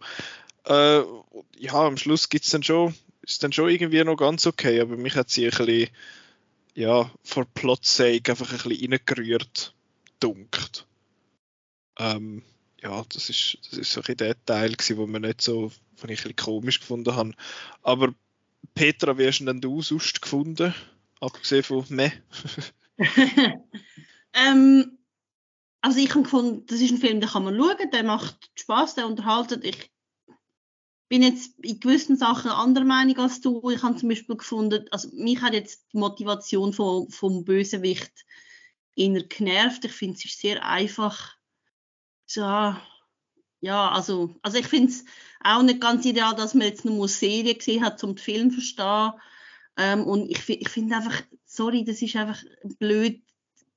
Äh, 0.65 1.03
ja, 1.57 1.73
am 1.73 1.97
Schluss 1.97 2.29
gibt's 2.29 2.49
dann 2.49 2.63
schon, 2.63 2.95
ist 3.21 3.43
dann 3.43 3.53
schon 3.53 3.69
irgendwie 3.69 4.03
noch 4.03 4.17
ganz 4.17 4.47
okay, 4.47 4.79
aber 4.79 4.97
mich 4.97 5.15
hat 5.15 5.29
sie 5.29 5.45
ein 5.45 5.51
bisschen, 5.51 5.89
ja, 6.73 7.11
for 7.23 7.45
plot 7.45 7.85
sake 7.85 8.31
einfach 8.31 8.51
ein 8.51 8.69
bisschen 8.69 8.93
reingerührt, 8.93 9.73
dunkt. 10.19 10.87
Ähm, 11.97 12.43
ja, 12.81 13.03
das 13.09 13.29
ist, 13.29 13.57
das 13.69 13.79
ist 13.79 13.91
so 13.91 14.01
ein 14.07 14.17
der 14.17 14.43
Teil 14.45 14.73
gewesen, 14.73 14.97
wo 14.97 15.07
man 15.07 15.21
nicht 15.21 15.41
so, 15.41 15.71
von 15.95 16.09
ich 16.09 16.19
ein 16.19 16.33
bisschen 16.33 16.35
komisch 16.35 16.79
gefunden 16.79 17.15
habe. 17.15 17.33
Aber 17.81 18.13
Petra, 18.73 19.17
wie 19.17 19.27
hast 19.27 19.39
du 19.39 19.45
denn 19.45 19.61
du 19.61 19.81
sonst 19.81 20.21
gefunden? 20.21 20.73
Abgesehen 21.19 21.63
von 21.63 21.85
meh. 21.89 22.11
ähm, 24.33 24.97
also 25.81 25.99
ich 25.99 26.09
habe 26.09 26.23
gefunden, 26.23 26.65
das 26.67 26.81
ist 26.81 26.91
ein 26.91 26.97
Film, 26.97 27.21
den 27.21 27.29
kann 27.29 27.43
man 27.43 27.57
schauen, 27.57 27.91
der 27.91 28.03
macht 28.03 28.51
Spaß, 28.55 28.95
der 28.95 29.07
unterhaltet. 29.07 29.63
Ich 29.63 29.91
bin 31.15 31.23
jetzt 31.23 31.57
in 31.63 31.79
gewissen 31.79 32.17
Sachen 32.17 32.51
anderer 32.51 32.83
Meinung 32.83 33.17
als 33.19 33.39
du. 33.39 33.69
Ich 33.69 33.81
habe 33.83 33.95
zum 33.95 34.09
Beispiel 34.09 34.35
gefunden, 34.35 34.85
also 34.91 35.07
mich 35.13 35.41
hat 35.41 35.53
jetzt 35.53 35.85
die 35.93 35.97
Motivation 35.97 36.73
vom, 36.73 37.09
vom 37.09 37.45
Bösewicht 37.45 38.25
eher 38.97 39.23
genervt. 39.23 39.85
Ich 39.85 39.93
finde, 39.93 40.17
es 40.17 40.25
ist 40.25 40.41
sehr 40.41 40.65
einfach. 40.65 41.37
So, 42.25 42.41
ja, 42.41 43.91
also, 43.91 44.35
also 44.41 44.57
ich 44.57 44.67
finde 44.67 44.91
es 44.91 45.05
auch 45.39 45.63
nicht 45.63 45.79
ganz 45.79 46.03
ideal, 46.03 46.35
dass 46.35 46.53
man 46.53 46.67
jetzt 46.67 46.83
nur 46.83 46.97
eine 46.97 47.07
Serie 47.07 47.55
gesehen 47.55 47.85
hat, 47.85 48.03
um 48.03 48.15
den 48.15 48.17
Film 48.17 48.49
zu 48.49 48.55
verstehen. 48.55 49.13
Ähm, 49.77 50.03
und 50.03 50.29
ich, 50.29 50.49
ich 50.49 50.67
finde 50.67 50.97
einfach, 50.97 51.21
sorry, 51.45 51.85
das 51.85 52.01
ist 52.01 52.17
einfach 52.17 52.43
blöd, 52.77 53.23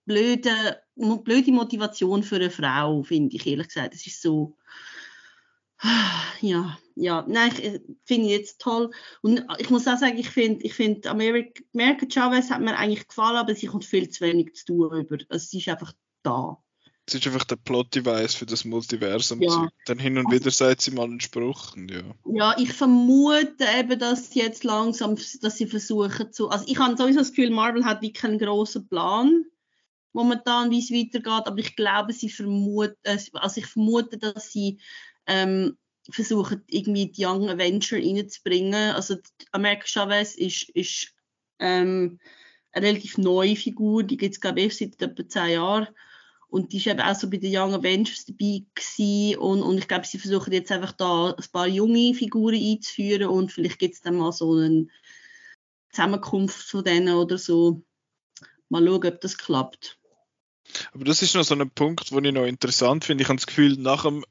blöde, 0.07 0.83
blöde 0.97 1.53
Motivation 1.53 2.25
für 2.25 2.37
eine 2.37 2.51
Frau, 2.51 3.05
finde 3.05 3.37
ich 3.37 3.47
ehrlich 3.47 3.69
gesagt. 3.69 3.95
Das 3.95 4.05
ist 4.09 4.21
so, 4.23 4.57
ja, 6.41 6.77
ja, 7.01 7.25
nein, 7.29 7.51
ich, 7.53 7.65
äh, 7.65 7.81
finde 8.05 8.27
ich 8.27 8.33
jetzt 8.33 8.61
toll. 8.61 8.91
Und 9.23 9.45
ich 9.59 9.71
muss 9.71 9.87
auch 9.87 9.99
sagen, 9.99 10.19
ich 10.19 10.31
finde, 10.31 10.65
ich 10.65 10.75
finde, 10.75 11.09
America, 11.11 11.63
America 11.75 12.07
Chavez 12.09 12.51
hat 12.51 12.61
mir 12.61 12.77
eigentlich 12.77 13.07
gefallen, 13.07 13.37
aber 13.37 13.55
sie 13.55 13.67
kommt 13.67 13.85
viel 13.85 14.09
zu 14.09 14.25
wenig 14.25 14.55
zu 14.55 14.67
tun 14.67 15.01
über. 15.01 15.19
Also 15.29 15.47
sie 15.47 15.59
ist 15.59 15.69
einfach 15.69 15.93
da. 16.23 16.63
Es 17.07 17.15
ist 17.15 17.27
einfach 17.27 17.45
der 17.45 17.57
Plot-Device 17.57 18.35
für 18.35 18.45
das 18.45 18.67
Multiversum. 18.67 19.41
Ja. 19.41 19.69
Dann 19.87 19.99
hin 19.99 20.19
und 20.19 20.31
wieder 20.31 20.51
sagt 20.51 20.83
sie 20.83 20.91
mal 20.91 21.05
einen 21.05 21.21
Spruch. 21.21 21.75
ja. 21.77 22.03
ja, 22.27 22.55
ich 22.59 22.75
vermute 22.75 23.65
eben, 23.79 23.99
dass 23.99 24.31
sie 24.31 24.41
jetzt 24.41 24.63
langsam, 24.63 25.17
dass 25.41 25.57
sie 25.57 25.67
versuchen 25.67 26.33
zu. 26.33 26.51
Also 26.51 26.67
ich 26.69 26.79
habe 26.79 26.97
sowieso 26.99 27.21
das 27.21 27.31
Gefühl, 27.31 27.51
Marvel 27.51 27.87
hat 27.87 28.03
wie 28.03 28.13
keinen 28.13 28.39
großen 28.39 28.87
Plan 28.89 29.47
momentan, 30.13 30.71
wie 30.71 30.81
es 30.81 30.91
weitergeht, 30.91 31.47
aber 31.47 31.59
ich 31.59 31.77
glaube, 31.77 32.13
sie 32.13 32.29
vermuten, 32.29 32.97
also 33.05 33.61
ich 33.61 33.67
vermute, 33.67 34.19
dass 34.19 34.53
sie 34.53 34.81
ähm, 35.27 35.79
versuchen, 36.11 36.63
irgendwie 36.67 37.11
die 37.11 37.27
Young 37.27 37.49
Avenger 37.49 37.97
reinzubringen. 37.97 38.95
Also 38.95 39.17
America 39.53 39.87
Chavez 39.87 40.35
ist, 40.35 40.69
ist 40.71 41.15
ähm, 41.59 42.19
eine 42.73 42.87
relativ 42.87 43.19
neue 43.19 43.57
Figur, 43.57 44.03
die 44.03 44.17
gibt 44.17 44.35
es 44.35 44.41
glaube 44.41 44.61
ich 44.61 44.77
seit 44.77 45.01
etwa 45.01 45.29
zehn 45.29 45.53
Jahren. 45.53 45.89
Und 46.51 46.73
die 46.73 46.79
ist 46.79 46.87
eben 46.87 47.01
auch 47.01 47.15
so 47.15 47.29
bei 47.29 47.37
den 47.37 47.55
Young 47.55 47.75
Avengers 47.75 48.25
dabei 48.25 48.63
gewesen. 48.75 49.39
Und, 49.39 49.63
und 49.63 49.79
ich 49.79 49.87
glaube, 49.87 50.07
sie 50.07 50.19
versuchen 50.19 50.53
jetzt 50.53 50.73
einfach 50.73 50.93
da 50.93 51.33
ein 51.33 51.45
paar 51.53 51.69
junge 51.69 52.15
Figuren 52.15 52.55
einzuführen 52.55 53.29
und 53.29 53.53
vielleicht 53.53 53.79
gibt 53.79 53.95
es 53.95 54.01
dann 54.01 54.17
mal 54.17 54.33
so 54.33 54.55
eine 54.55 54.87
Zusammenkunft 55.91 56.71
von 56.71 56.85
denen 56.85 57.15
oder 57.15 57.37
so. 57.37 57.83
Mal 58.71 58.87
schauen, 58.87 59.07
ob 59.07 59.21
das 59.21 59.37
klappt. 59.37 59.99
Aber 60.93 61.05
das 61.05 61.23
ist 61.23 61.35
noch 61.35 61.45
so 61.45 61.55
ein 61.55 61.71
Punkt, 61.71 62.11
den 62.11 62.25
ich 62.25 62.33
noch 62.33 62.47
interessant 62.47 63.05
finde. 63.05 63.23
Ich 63.23 63.29
habe 63.29 63.37
das 63.37 63.47
Gefühl, 63.47 63.77
nach 63.77 64.05
dem 64.05 64.25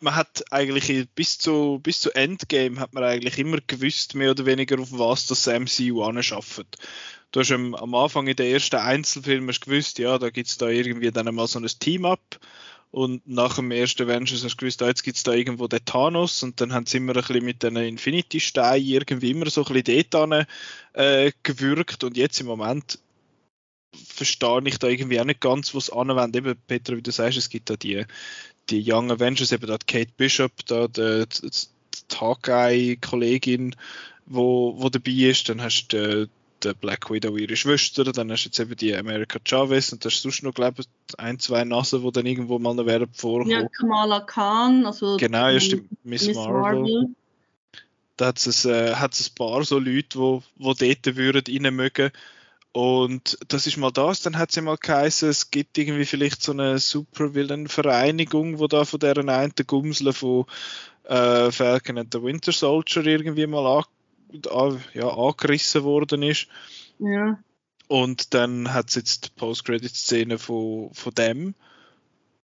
man 0.00 0.14
hat 0.14 0.44
eigentlich 0.50 1.08
bis 1.14 1.38
zu, 1.38 1.80
bis 1.82 2.00
zu 2.00 2.10
Endgame 2.14 2.80
hat 2.80 2.92
man 2.92 3.04
eigentlich 3.04 3.38
immer 3.38 3.58
gewusst, 3.66 4.14
mehr 4.14 4.32
oder 4.32 4.46
weniger, 4.46 4.80
auf 4.80 4.92
was 4.92 5.26
das 5.26 5.46
MCU 5.46 6.02
anschafft. 6.02 6.66
Du 7.32 7.40
hast 7.40 7.50
am, 7.50 7.74
Anfang 7.94 8.26
in 8.26 8.36
den 8.36 8.52
ersten 8.52 8.76
Einzelfilmen 8.76 9.54
gewusst, 9.58 9.98
ja, 9.98 10.18
da 10.18 10.30
gibt 10.30 10.48
es 10.48 10.58
da 10.58 10.68
irgendwie 10.68 11.10
dann 11.10 11.34
mal 11.34 11.46
so 11.46 11.58
ein 11.58 11.66
Team-Up 11.66 12.38
und 12.90 13.26
nach 13.26 13.56
dem 13.56 13.70
ersten 13.70 14.04
Avengers 14.04 14.44
hast 14.44 14.54
du 14.54 14.56
gewusst, 14.56 14.82
ah, 14.82 14.88
jetzt 14.88 15.02
gibt 15.02 15.16
es 15.16 15.22
da 15.22 15.32
irgendwo 15.32 15.66
den 15.66 15.84
Thanos 15.84 16.42
und 16.42 16.60
dann 16.60 16.72
haben 16.72 16.86
sie 16.86 16.98
immer 16.98 17.16
ein 17.16 17.22
bisschen 17.22 17.44
mit 17.44 17.62
den 17.62 17.76
Infinity-Steinen 17.76 18.86
irgendwie 18.86 19.30
immer 19.32 19.50
so 19.50 19.64
ein 19.64 19.72
bisschen 19.72 20.08
dort 20.10 20.46
äh, 20.92 21.32
gewirkt 21.42 22.04
und 22.04 22.16
jetzt 22.16 22.40
im 22.40 22.46
Moment 22.46 22.98
verstehe 23.92 24.62
ich 24.64 24.78
da 24.78 24.88
irgendwie 24.88 25.20
auch 25.20 25.24
nicht 25.24 25.40
ganz, 25.40 25.74
was 25.74 25.90
anwendet. 25.90 26.36
Eben, 26.36 26.56
Peter, 26.66 26.96
wie 26.96 27.02
du 27.02 27.10
sagst, 27.10 27.38
es 27.38 27.48
gibt 27.48 27.70
da 27.70 27.76
die, 27.76 28.04
die 28.70 28.84
Young 28.84 29.10
Avengers, 29.10 29.52
eben 29.52 29.66
da 29.66 29.78
Kate 29.86 30.12
Bishop, 30.16 30.52
da 30.66 30.88
die, 30.88 31.26
die, 31.26 31.50
die 31.50 32.16
Hawkeye-Kollegin, 32.16 33.76
wo, 34.26 34.74
wo 34.78 34.88
dabei 34.88 35.12
ist, 35.12 35.48
dann 35.48 35.62
hast 35.62 35.88
du 35.88 36.28
die 36.62 36.74
Black 36.74 37.10
Widow 37.10 37.36
ihre 37.36 37.56
Schwester, 37.56 38.04
dann 38.04 38.30
hast 38.32 38.44
du 38.44 38.48
jetzt 38.48 38.58
eben 38.58 38.76
die 38.76 38.96
America 38.96 39.38
Chavez 39.44 39.92
und 39.92 40.04
da 40.04 40.08
hast 40.08 40.24
du 40.24 40.30
sonst 40.30 40.42
noch, 40.42 40.54
glaube 40.54 40.82
ich, 40.82 40.86
ein, 41.18 41.38
zwei 41.38 41.64
Nassen, 41.64 42.02
die 42.02 42.12
dann 42.12 42.26
irgendwo 42.26 42.58
mal 42.58 42.74
noch 42.74 42.86
werden 42.86 43.08
vorkommen. 43.12 43.50
Ja, 43.50 43.68
Kamala 43.68 44.20
Khan, 44.20 44.86
also 44.86 45.16
genau, 45.16 45.48
ja, 45.48 45.60
stimmt, 45.60 45.88
Miss, 46.04 46.26
Miss 46.26 46.36
Marvel. 46.36 46.80
Marvel. 46.80 47.08
Da 48.16 48.28
hat 48.28 48.46
es, 48.46 48.64
äh, 48.64 48.94
ein 48.94 49.10
paar 49.34 49.64
so 49.64 49.78
Leute, 49.78 50.08
die 50.08 50.18
wo, 50.18 50.42
wo 50.56 50.72
dort 50.72 51.16
würden 51.16 51.44
rein 51.46 51.74
mögen 51.74 52.10
und 52.76 53.38
das 53.48 53.66
ist 53.66 53.78
mal 53.78 53.90
das. 53.90 54.20
Dann 54.20 54.36
hat 54.36 54.54
ja 54.54 54.60
mal 54.60 54.76
geheißen, 54.76 55.30
es 55.30 55.50
gibt 55.50 55.78
irgendwie 55.78 56.04
vielleicht 56.04 56.42
so 56.42 56.52
eine 56.52 56.78
Supervillain-Vereinigung, 56.78 58.58
wo 58.58 58.66
da 58.66 58.84
von 58.84 59.00
deren 59.00 59.30
einen 59.30 59.54
Gumsel 59.66 60.12
von 60.12 60.44
äh, 61.04 61.50
Falcon 61.50 61.96
and 61.96 62.12
the 62.12 62.22
Winter 62.22 62.52
Soldier 62.52 63.06
irgendwie 63.06 63.46
mal 63.46 63.82
an, 64.28 64.82
ja, 64.92 65.08
angerissen 65.08 65.84
worden 65.84 66.22
ist. 66.22 66.48
Ja. 66.98 67.38
Und 67.88 68.34
dann 68.34 68.74
hat 68.74 68.90
es 68.90 68.96
jetzt 68.96 69.24
die 69.24 69.30
Post-Credit-Szene 69.36 70.36
von, 70.38 70.92
von 70.92 71.14
dem. 71.14 71.54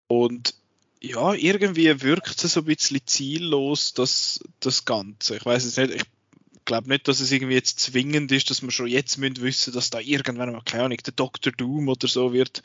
Und 0.07 0.55
ja, 0.99 1.35
irgendwie 1.35 2.01
wirkt 2.01 2.43
es 2.43 2.51
so 2.51 2.59
ein 2.59 2.65
bisschen 2.65 2.99
ziellos, 3.05 3.93
das, 3.93 4.41
das 4.59 4.83
Ganze. 4.83 5.37
Ich 5.37 5.45
weiß 5.45 5.63
es 5.63 5.77
nicht, 5.77 5.93
ich 5.93 6.03
glaube 6.67 6.89
nicht, 6.89 7.07
dass 7.07 7.19
es 7.19 7.31
irgendwie 7.31 7.55
jetzt 7.55 7.79
zwingend 7.79 8.31
ist, 8.31 8.51
dass 8.51 8.61
wir 8.61 8.69
schon 8.69 8.87
jetzt 8.87 9.17
müssen 9.17 9.41
wissen, 9.41 9.73
dass 9.73 9.89
da 9.89 9.99
irgendwann 9.99 10.51
mal, 10.51 10.61
keine 10.63 10.83
Ahnung, 10.83 10.97
der 11.03 11.13
Dr. 11.13 11.51
Doom 11.51 11.87
oder 11.87 12.07
so 12.07 12.33
wird, 12.33 12.61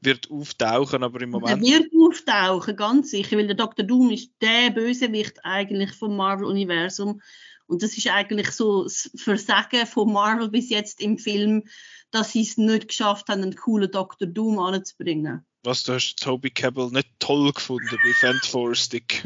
wird 0.00 0.28
auftauchen, 0.30 1.04
aber 1.04 1.20
im 1.20 1.30
Moment... 1.30 1.64
Er 1.64 1.80
wird 1.80 1.92
auftauchen, 1.96 2.74
ganz 2.74 3.10
sicher, 3.10 3.36
weil 3.36 3.46
der 3.46 3.54
Dr. 3.54 3.86
Doom 3.86 4.10
ist 4.10 4.30
der 4.40 4.70
Bösewicht 4.70 5.44
eigentlich 5.44 5.92
vom 5.92 6.16
Marvel-Universum 6.16 7.20
und 7.66 7.82
das 7.82 7.96
ist 7.96 8.08
eigentlich 8.08 8.50
so 8.50 8.82
das 8.84 9.10
Versagen 9.14 9.86
von 9.86 10.12
Marvel 10.12 10.48
bis 10.48 10.70
jetzt 10.70 11.00
im 11.00 11.18
Film, 11.18 11.64
dass 12.10 12.32
sie 12.32 12.42
es 12.42 12.56
nicht 12.56 12.88
geschafft 12.88 13.28
haben, 13.28 13.42
einen 13.42 13.54
coolen 13.56 13.90
Dr. 13.90 14.26
Doom 14.26 14.58
anzubringen. 14.58 15.44
Was, 15.62 15.84
du 15.84 15.94
hast 15.94 16.16
Toby 16.16 16.50
Cabell 16.50 16.90
nicht 16.90 17.08
toll 17.18 17.52
gefunden 17.52 17.98
bei 18.02 18.12
Fantastic? 18.12 19.22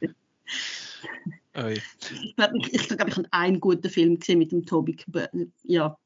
Oh, 1.54 1.66
ich 1.66 2.36
glaube, 2.36 2.58
ich, 2.58 2.74
ich, 2.74 2.88
glaub, 2.88 3.08
ich 3.08 3.16
habe 3.16 3.28
einen 3.30 3.60
guten 3.60 3.90
Film 3.90 4.18
gesehen 4.18 4.38
mit 4.38 4.52
dem 4.52 4.64
Toby. 4.64 4.96
Ja, 5.64 5.98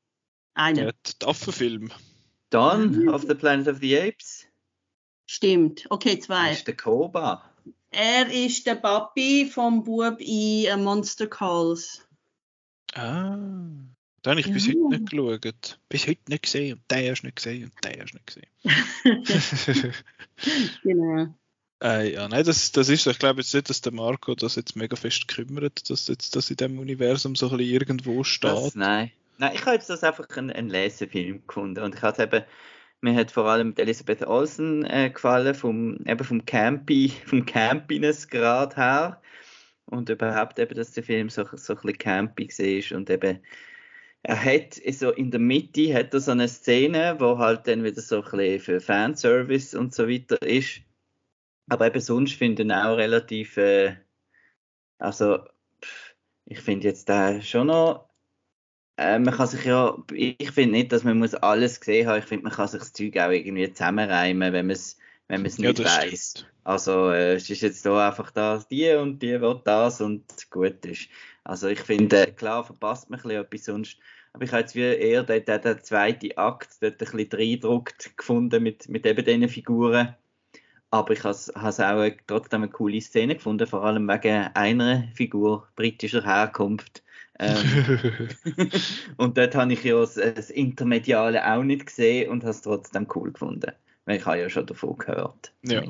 einen. 0.55 0.87
Ja, 0.87 0.93
der 1.21 1.29
Affenfilm. 1.29 1.91
Dawn 2.51 3.09
of 3.09 3.23
the 3.23 3.35
Planet 3.35 3.69
of 3.69 3.79
the 3.79 3.99
Apes. 3.99 4.47
Stimmt, 5.27 5.87
okay, 5.91 6.19
zwei. 6.19 6.51
Das 6.51 6.59
ist 6.59 6.67
der 6.67 6.77
Koba. 6.77 7.51
Er 7.91 8.31
ist 8.31 8.67
der 8.67 8.77
Papi 8.77 9.51
vom 9.53 9.83
Bub 9.83 10.21
in 10.21 10.85
Monster 10.85 11.27
Calls. 11.27 12.07
Ah, 12.95 13.37
da 14.23 14.31
habe 14.31 14.41
ich 14.41 14.47
ja. 14.47 14.53
bis 14.53 14.69
heute 14.69 14.89
nicht 14.89 15.11
geschaut. 15.11 15.79
Bis 15.89 16.07
heute 16.07 16.21
nicht 16.29 16.43
gesehen 16.43 16.75
und 16.75 16.83
der 16.91 17.11
hast 17.11 17.23
nicht 17.23 17.37
gesehen 17.37 17.65
und 17.65 17.85
der 17.85 18.03
hast 18.03 18.15
nicht 18.15 18.27
gesehen. 18.27 18.47
genau. 20.83 21.35
Äh, 21.83 22.15
ja, 22.15 22.27
nein, 22.29 22.45
das, 22.45 22.73
das 22.73 22.89
ist, 22.89 23.07
ich 23.07 23.19
glaube 23.19 23.41
jetzt 23.41 23.53
nicht, 23.55 23.69
dass 23.69 23.83
der 23.83 23.93
Marco 23.93 24.35
das 24.35 24.57
jetzt 24.57 24.77
mega 24.77 24.97
fest 24.97 25.29
kümmert, 25.29 25.91
dass 25.91 26.09
jetzt 26.09 26.35
das 26.35 26.51
in 26.51 26.57
dem 26.57 26.79
Universum 26.79 27.37
so 27.37 27.51
ein 27.51 27.59
bisschen 27.59 27.75
irgendwo 27.75 28.25
steht. 28.25 28.51
Das, 28.51 28.75
nein. 28.75 29.13
Nein, 29.39 29.53
ich 29.55 29.61
habe 29.67 29.75
jetzt 29.75 29.91
das 29.91 30.03
einfach 30.03 30.27
ein, 30.39 30.51
ein 30.51 30.71
Lesefilm 30.71 31.47
gefunden 31.47 31.85
und 31.85 31.95
ich 31.95 32.01
hatte 32.01 32.23
eben, 32.23 32.45
mir 33.03 33.15
hat 33.15 33.31
vor 33.31 33.45
allem 33.45 33.75
Elisabeth 33.77 34.27
Olsen 34.27 34.87
äh, 34.87 35.11
gefallen, 35.11 35.55
vom, 35.55 35.99
eben 36.07 36.25
vom 36.25 36.47
Campy, 36.47 37.13
vom 37.27 37.45
Campiness-Grad 37.45 38.79
her 38.79 39.21
und 39.85 40.09
überhaupt 40.09 40.59
eben, 40.59 40.75
dass 40.75 40.93
der 40.93 41.05
Film 41.05 41.29
so, 41.29 41.45
so 41.53 41.75
ein 41.75 41.81
bisschen 41.83 41.99
campy 41.99 42.49
war 42.49 42.97
und 42.97 43.11
eben 43.11 43.41
er 44.23 44.45
hat 44.45 44.75
so 44.93 45.11
in 45.13 45.31
der 45.31 45.39
Mitte 45.39 45.95
hat 45.95 46.13
er 46.13 46.21
so 46.21 46.33
eine 46.33 46.49
Szene, 46.49 47.17
wo 47.21 47.39
halt 47.39 47.69
dann 47.69 47.85
wieder 47.85 48.01
so 48.01 48.17
ein 48.17 48.23
bisschen 48.23 48.61
für 48.61 48.81
Fanservice 48.81 49.79
und 49.79 49.95
so 49.95 50.09
weiter 50.09 50.43
ist 50.43 50.81
aber 51.69 51.87
eben 51.87 52.01
sonst 52.01 52.35
finde 52.35 52.63
ich 52.63 52.69
ihn 52.69 52.73
auch 52.73 52.97
relativ, 52.97 53.57
äh, 53.57 53.97
also 54.99 55.41
ich 56.45 56.61
finde 56.61 56.89
jetzt 56.89 57.09
da 57.09 57.41
schon 57.41 57.69
noch, 57.69 58.09
äh, 58.97 59.19
man 59.19 59.35
kann 59.35 59.47
sich 59.47 59.65
ja, 59.65 59.97
ich 60.13 60.51
finde 60.53 60.79
nicht, 60.79 60.93
dass 60.93 61.05
man 61.05 61.19
muss 61.19 61.35
alles 61.35 61.81
gesehen 61.81 62.09
haben, 62.09 62.19
ich 62.19 62.25
finde, 62.25 62.45
man 62.45 62.53
kann 62.53 62.69
sich 62.69 62.81
das 62.81 62.93
Zeug 62.93 63.17
auch 63.19 63.31
irgendwie 63.31 63.73
zusammenreimen, 63.73 64.53
wenn 64.53 64.67
man 64.67 64.75
es 64.75 64.99
wenn 65.29 65.41
man 65.43 65.47
es 65.47 65.59
nicht 65.59 65.79
ja, 65.79 65.85
weiß. 65.85 66.47
Also 66.65 67.11
äh, 67.11 67.35
es 67.35 67.51
ist 67.51 67.61
jetzt 67.61 67.85
da 67.85 68.09
einfach 68.09 68.31
das, 68.31 68.69
die 68.69 68.91
und 68.93 69.21
die 69.21 69.41
will 69.41 69.61
das 69.65 70.01
und 70.01 70.25
gut 70.51 70.85
ist. 70.87 71.09
Also 71.45 71.69
ich 71.69 71.81
finde, 71.81 72.33
klar 72.33 72.65
verpasst 72.65 73.11
man 73.11 73.21
ein 73.21 73.23
bisschen 73.23 73.45
etwas 73.45 73.65
sonst, 73.65 73.99
aber 74.33 74.45
ich 74.45 74.53
habe 74.53 74.61
jetzt 74.61 74.75
wie 74.75 74.81
eher 74.81 75.23
den, 75.23 75.45
den, 75.45 75.63
den 75.63 75.83
zweiten 75.83 76.37
Akt 76.37 76.77
dort 76.81 76.95
ein 76.95 76.99
bisschen 76.99 77.29
reindruckt 77.33 78.17
gefunden 78.17 78.63
mit, 78.63 78.89
mit 78.89 79.07
eben 79.07 79.25
diesen 79.25 79.49
Figuren 79.49 80.15
aber 80.97 81.13
ich 81.13 81.23
habe 81.23 81.33
es 81.33 81.51
auch 81.55 82.11
trotzdem 82.27 82.63
eine 82.63 82.71
coole 82.71 83.01
Szene 83.01 83.35
gefunden, 83.35 83.67
vor 83.67 83.85
allem 83.85 84.09
wegen 84.09 84.49
einer 84.55 85.05
Figur 85.15 85.69
britischer 85.77 86.25
Herkunft. 86.25 87.03
Ähm, 87.39 88.31
und 89.19 89.37
dort 89.37 89.55
habe 89.55 89.73
ich 89.75 89.85
ja 89.85 89.99
das, 90.01 90.15
das, 90.15 90.51
Intermediale 90.51 91.47
auch 91.53 91.63
nicht 91.63 91.87
gesehen 91.87 92.31
und 92.31 92.43
habe 92.43 92.53
es 92.53 92.63
trotzdem 92.63 93.07
cool 93.15 93.33
gefunden. 93.33 93.73
Weil 94.07 94.19
ich 94.19 94.27
habe 94.27 94.39
ja 94.39 94.49
schon 94.49 94.67
davon 94.67 94.97
gehört. 94.97 95.53
Ja. 95.63 95.83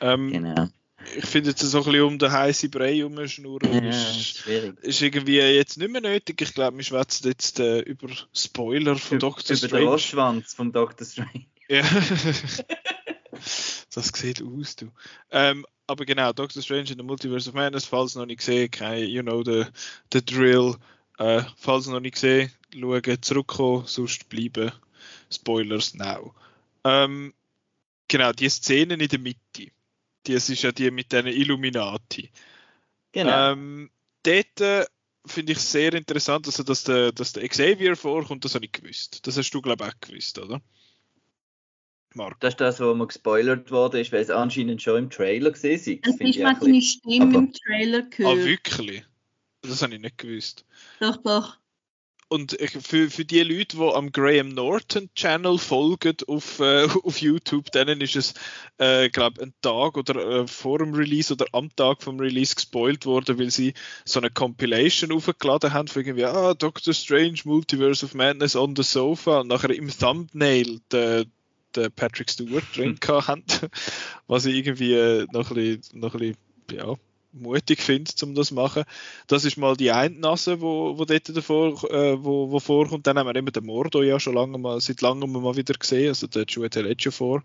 Ähm, 0.00 0.30
genau. 0.30 0.68
Ich 1.16 1.24
finde 1.24 1.50
jetzt 1.50 1.60
so 1.60 1.78
ein 1.78 1.84
bisschen 1.84 2.02
um 2.02 2.18
den 2.18 2.30
heißen 2.30 2.70
Brei 2.70 3.02
rumschnurren 3.02 3.84
ja, 3.84 3.88
ist, 3.88 4.46
ist, 4.82 5.00
irgendwie 5.00 5.38
jetzt 5.38 5.78
nicht 5.78 5.90
mehr 5.90 6.02
nötig. 6.02 6.42
Ich 6.42 6.52
glaube, 6.52 6.76
wir 6.76 6.84
schwätzen 6.84 7.28
jetzt 7.28 7.58
äh, 7.58 7.80
über 7.80 8.08
Spoiler 8.34 8.96
von 8.96 9.18
Dr. 9.18 9.56
Über 9.56 9.56
Strange. 9.56 9.70
Über 9.70 9.78
den 9.78 9.88
Rostschwanz 9.88 10.52
von 10.52 10.72
Dr. 10.72 11.06
Strange. 11.06 11.46
Ja. 11.70 11.82
das 13.90 14.08
sieht 14.08 14.42
aus, 14.42 14.76
du. 14.76 14.90
Ähm, 15.30 15.66
aber 15.86 16.04
genau, 16.04 16.32
Doctor 16.32 16.62
Strange 16.62 16.90
in 16.90 16.98
the 16.98 17.02
Multiverse 17.02 17.48
of 17.48 17.54
Madness, 17.54 17.84
falls 17.84 18.14
noch 18.14 18.26
nicht 18.26 18.38
gesehen, 18.38 18.70
kein, 18.70 19.08
you 19.08 19.22
know 19.22 19.42
the, 19.42 19.64
the 20.12 20.24
drill. 20.24 20.76
Äh, 21.18 21.42
falls 21.56 21.86
noch 21.86 22.00
nicht 22.00 22.14
gesehen, 22.14 22.50
schauen, 22.72 23.22
zurückkommen, 23.22 23.86
sonst 23.86 24.28
bleiben. 24.28 24.72
Spoilers 25.32 25.94
now. 25.94 26.34
Ähm, 26.84 27.34
genau, 28.08 28.32
die 28.32 28.48
Szenen 28.48 29.00
in 29.00 29.08
der 29.08 29.18
Mitte. 29.18 29.72
Das 30.24 30.48
ist 30.48 30.62
ja 30.62 30.72
die 30.72 30.90
mit 30.90 31.12
den 31.12 31.26
Illuminati. 31.26 32.30
Genau. 33.12 33.52
Ähm, 33.52 33.90
dort 34.22 34.60
äh, 34.60 34.86
finde 35.26 35.52
ich 35.52 35.58
sehr 35.58 35.92
interessant, 35.94 36.46
also, 36.46 36.62
dass, 36.62 36.84
der, 36.84 37.12
dass 37.12 37.32
der 37.32 37.48
Xavier 37.48 37.96
vorkommt, 37.96 38.44
das 38.44 38.54
habe 38.54 38.66
ich 38.66 38.72
gewusst. 38.72 39.26
Das 39.26 39.36
hast 39.36 39.50
du, 39.50 39.60
glaube 39.60 39.84
ich, 39.84 39.90
auch 39.92 40.00
gewusst, 40.00 40.38
oder? 40.38 40.60
Marco. 42.14 42.36
Das 42.40 42.54
ist 42.54 42.60
das, 42.60 42.80
was 42.80 42.96
mir 42.96 43.06
gespoilert 43.06 43.70
wurde, 43.70 44.00
ist, 44.00 44.12
weil 44.12 44.22
es 44.22 44.30
anscheinend 44.30 44.82
schon 44.82 45.04
im 45.04 45.10
Trailer 45.10 45.50
gesehen 45.50 45.74
ist. 45.74 46.06
Das 46.06 46.16
ist 46.16 46.38
man 46.38 46.60
seine 46.60 46.82
Stimme 46.82 47.24
aber... 47.26 47.38
im 47.38 47.52
Trailer 47.52 48.02
gehört. 48.02 48.38
Ah, 48.38 48.44
wirklich? 48.44 49.04
Das 49.62 49.82
habe 49.82 49.94
ich 49.94 50.00
nicht 50.00 50.18
gewusst. 50.18 50.64
Doch, 51.00 51.16
doch. 51.18 51.60
Und 52.32 52.56
für, 52.60 53.10
für 53.10 53.24
die 53.24 53.42
Leute, 53.42 53.76
die 53.76 53.82
am 53.82 54.12
Graham 54.12 54.50
Norton 54.50 55.10
Channel 55.16 55.58
folgen 55.58 56.16
auf, 56.28 56.60
äh, 56.60 56.84
auf 57.02 57.20
YouTube, 57.20 57.72
denen 57.72 58.00
ist 58.00 58.14
es, 58.14 58.34
äh, 58.78 59.08
glaube 59.08 59.42
ein 59.42 59.52
Tag 59.62 59.96
oder 59.96 60.42
äh, 60.42 60.46
vor 60.46 60.78
dem 60.78 60.94
Release 60.94 61.32
oder 61.32 61.46
am 61.50 61.74
Tag 61.74 62.04
vom 62.04 62.20
Release 62.20 62.54
gespoilt 62.54 63.04
worden, 63.04 63.36
weil 63.40 63.50
sie 63.50 63.74
so 64.04 64.20
eine 64.20 64.30
Compilation 64.30 65.10
aufgeladen 65.10 65.72
haben 65.72 65.88
für 65.88 66.02
irgendwie, 66.02 66.24
ah, 66.24 66.54
Doctor 66.54 66.94
Strange, 66.94 67.40
Multiverse 67.44 68.06
of 68.06 68.14
Madness 68.14 68.54
on 68.54 68.76
the 68.76 68.84
Sofa 68.84 69.40
und 69.40 69.48
nachher 69.48 69.70
im 69.70 69.88
Thumbnail 69.88 70.80
der 70.92 71.26
den 71.76 71.92
Patrick 71.92 72.30
Stewart 72.30 72.64
drin 72.74 72.98
hm. 73.02 73.26
haben, 73.26 73.44
was 74.26 74.46
ich 74.46 74.56
irgendwie 74.56 74.94
äh, 74.94 75.26
noch 75.32 75.50
ein 75.50 75.54
bisschen, 75.54 76.00
noch 76.00 76.14
ein 76.14 76.20
bisschen 76.20 76.36
ja, 76.72 76.94
mutig 77.32 77.80
finde, 77.80 78.10
um 78.22 78.34
das 78.34 78.48
zu 78.48 78.54
machen. 78.54 78.84
Das 79.26 79.44
ist 79.44 79.56
mal 79.56 79.76
die 79.76 79.90
eine 79.90 80.14
Nase, 80.16 80.60
wo, 80.60 80.98
wo 80.98 81.04
dort 81.04 81.36
davor, 81.36 81.84
äh, 81.90 82.22
wo, 82.22 82.50
wo 82.50 82.60
vorkommt. 82.60 83.06
Dann 83.06 83.18
haben 83.18 83.26
wir 83.26 83.36
immer 83.36 83.50
den 83.50 83.66
Mordo 83.66 84.02
ja 84.02 84.18
schon 84.18 84.34
lange 84.34 84.58
mal, 84.58 84.80
seit 84.80 85.00
langem 85.00 85.32
mal 85.32 85.56
wieder 85.56 85.74
gesehen, 85.74 86.08
also 86.08 86.26
der 86.26 86.44
Juliette 86.46 86.82
Ledger 86.82 87.12
vor 87.12 87.42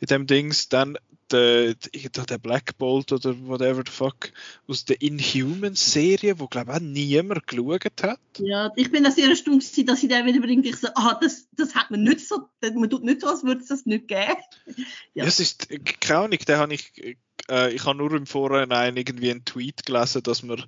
in 0.00 0.06
dem 0.06 0.26
Dings. 0.26 0.68
Dann 0.68 0.96
der, 1.32 1.74
der, 1.74 2.24
der 2.24 2.38
Black 2.38 2.76
Bolt 2.78 3.12
oder 3.12 3.34
whatever 3.46 3.82
the 3.84 3.92
fuck 3.92 4.32
aus 4.66 4.84
der 4.84 5.00
Inhumans-Serie, 5.00 6.38
wo 6.38 6.46
glaube 6.46 6.72
ich 6.72 6.76
auch 6.76 6.80
niemand 6.80 7.46
geschaut 7.46 8.02
hat. 8.02 8.20
Ja, 8.38 8.72
ich 8.76 8.90
bin 8.90 9.04
da 9.04 9.10
sehr 9.10 9.28
erstaunt, 9.28 9.62
dass 9.88 10.00
sie 10.00 10.08
den 10.08 10.26
wieder 10.26 10.40
bringt. 10.40 10.66
Ich 10.66 10.76
so, 10.76 10.88
ah, 10.94 11.18
das, 11.20 11.48
das 11.56 11.74
hat 11.74 11.90
man 11.90 12.02
nicht 12.02 12.26
so, 12.26 12.48
man 12.74 12.90
tut 12.90 13.04
nicht 13.04 13.20
so, 13.20 13.28
als 13.28 13.44
würde 13.44 13.60
es 13.60 13.68
das 13.68 13.86
nicht 13.86 14.08
geben. 14.08 14.36
Ja, 15.14 15.24
es 15.24 15.40
ist, 15.40 15.68
keine 16.00 16.20
Ahnung, 16.20 16.38
den 16.38 16.56
habe 16.56 16.74
ich, 16.74 17.16
äh, 17.48 17.72
ich 17.74 17.84
habe 17.84 17.98
nur 17.98 18.12
im 18.12 18.26
Vorhinein 18.26 18.96
irgendwie 18.96 19.30
einen 19.30 19.44
Tweet 19.44 19.84
gelesen, 19.84 20.22
dass 20.22 20.42
man 20.42 20.64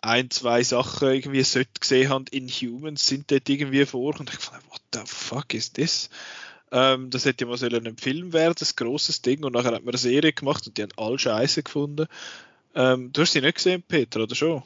ein, 0.00 0.30
zwei 0.30 0.62
Sachen 0.62 1.08
irgendwie 1.08 1.42
sollte 1.42 1.80
gesehen 1.80 2.08
haben, 2.08 2.24
Inhumans 2.30 3.06
sind 3.06 3.30
dort 3.30 3.48
irgendwie 3.48 3.86
vor 3.86 4.18
und 4.18 4.30
ich 4.32 4.38
fand, 4.38 4.64
what 4.70 4.80
the 4.92 5.00
fuck 5.04 5.54
is 5.54 5.72
this? 5.72 6.10
Ähm, 6.72 7.10
das 7.10 7.26
hätte 7.26 7.44
ja 7.44 7.50
mal 7.50 7.58
sollen 7.58 7.86
ein 7.86 7.98
Film 7.98 8.32
werden, 8.32 8.56
das 8.58 8.76
grosses 8.76 9.22
Ding. 9.22 9.44
Und 9.44 9.52
nachher 9.52 9.72
hat 9.72 9.84
man 9.84 9.92
eine 9.92 9.98
Serie 9.98 10.32
gemacht 10.32 10.66
und 10.66 10.78
die 10.78 10.82
haben 10.82 10.92
alle 10.96 11.18
Scheiße 11.18 11.62
gefunden. 11.62 12.06
Ähm, 12.74 13.12
du 13.12 13.20
hast 13.20 13.32
sie 13.32 13.42
nicht 13.42 13.56
gesehen, 13.56 13.82
Peter, 13.86 14.22
oder 14.22 14.34
schon? 14.34 14.62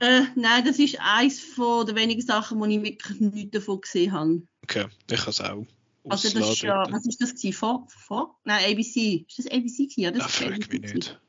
Äh, 0.00 0.22
nein, 0.34 0.64
das 0.64 0.78
ist 0.78 0.98
eins 1.00 1.40
von 1.40 1.86
den 1.86 1.96
wenigen 1.96 2.20
Sachen, 2.20 2.60
wo 2.60 2.64
ich 2.66 2.82
wirklich 2.82 3.20
nichts 3.20 3.52
davon 3.52 3.80
gesehen 3.80 4.12
habe. 4.12 4.42
Okay, 4.64 4.86
ich 5.10 5.20
habe 5.20 5.30
es 5.30 5.40
auch. 5.40 5.66
Also 6.08 6.30
das 6.30 6.50
ist 6.50 6.62
ja, 6.62 6.84
was 6.90 7.06
ist 7.06 7.20
das 7.20 7.34
gewesen? 7.34 7.52
Vor, 7.52 7.86
vor? 7.88 8.38
Nein, 8.44 8.72
ABC. 8.72 9.24
Ist 9.28 9.38
das 9.38 9.46
ABC 9.46 9.86
gewesen? 9.86 10.00
Ja, 10.00 10.10
das 10.10 10.40
ja, 10.40 10.46
frag 10.46 10.72
mich 10.72 10.80
nicht. 10.80 11.20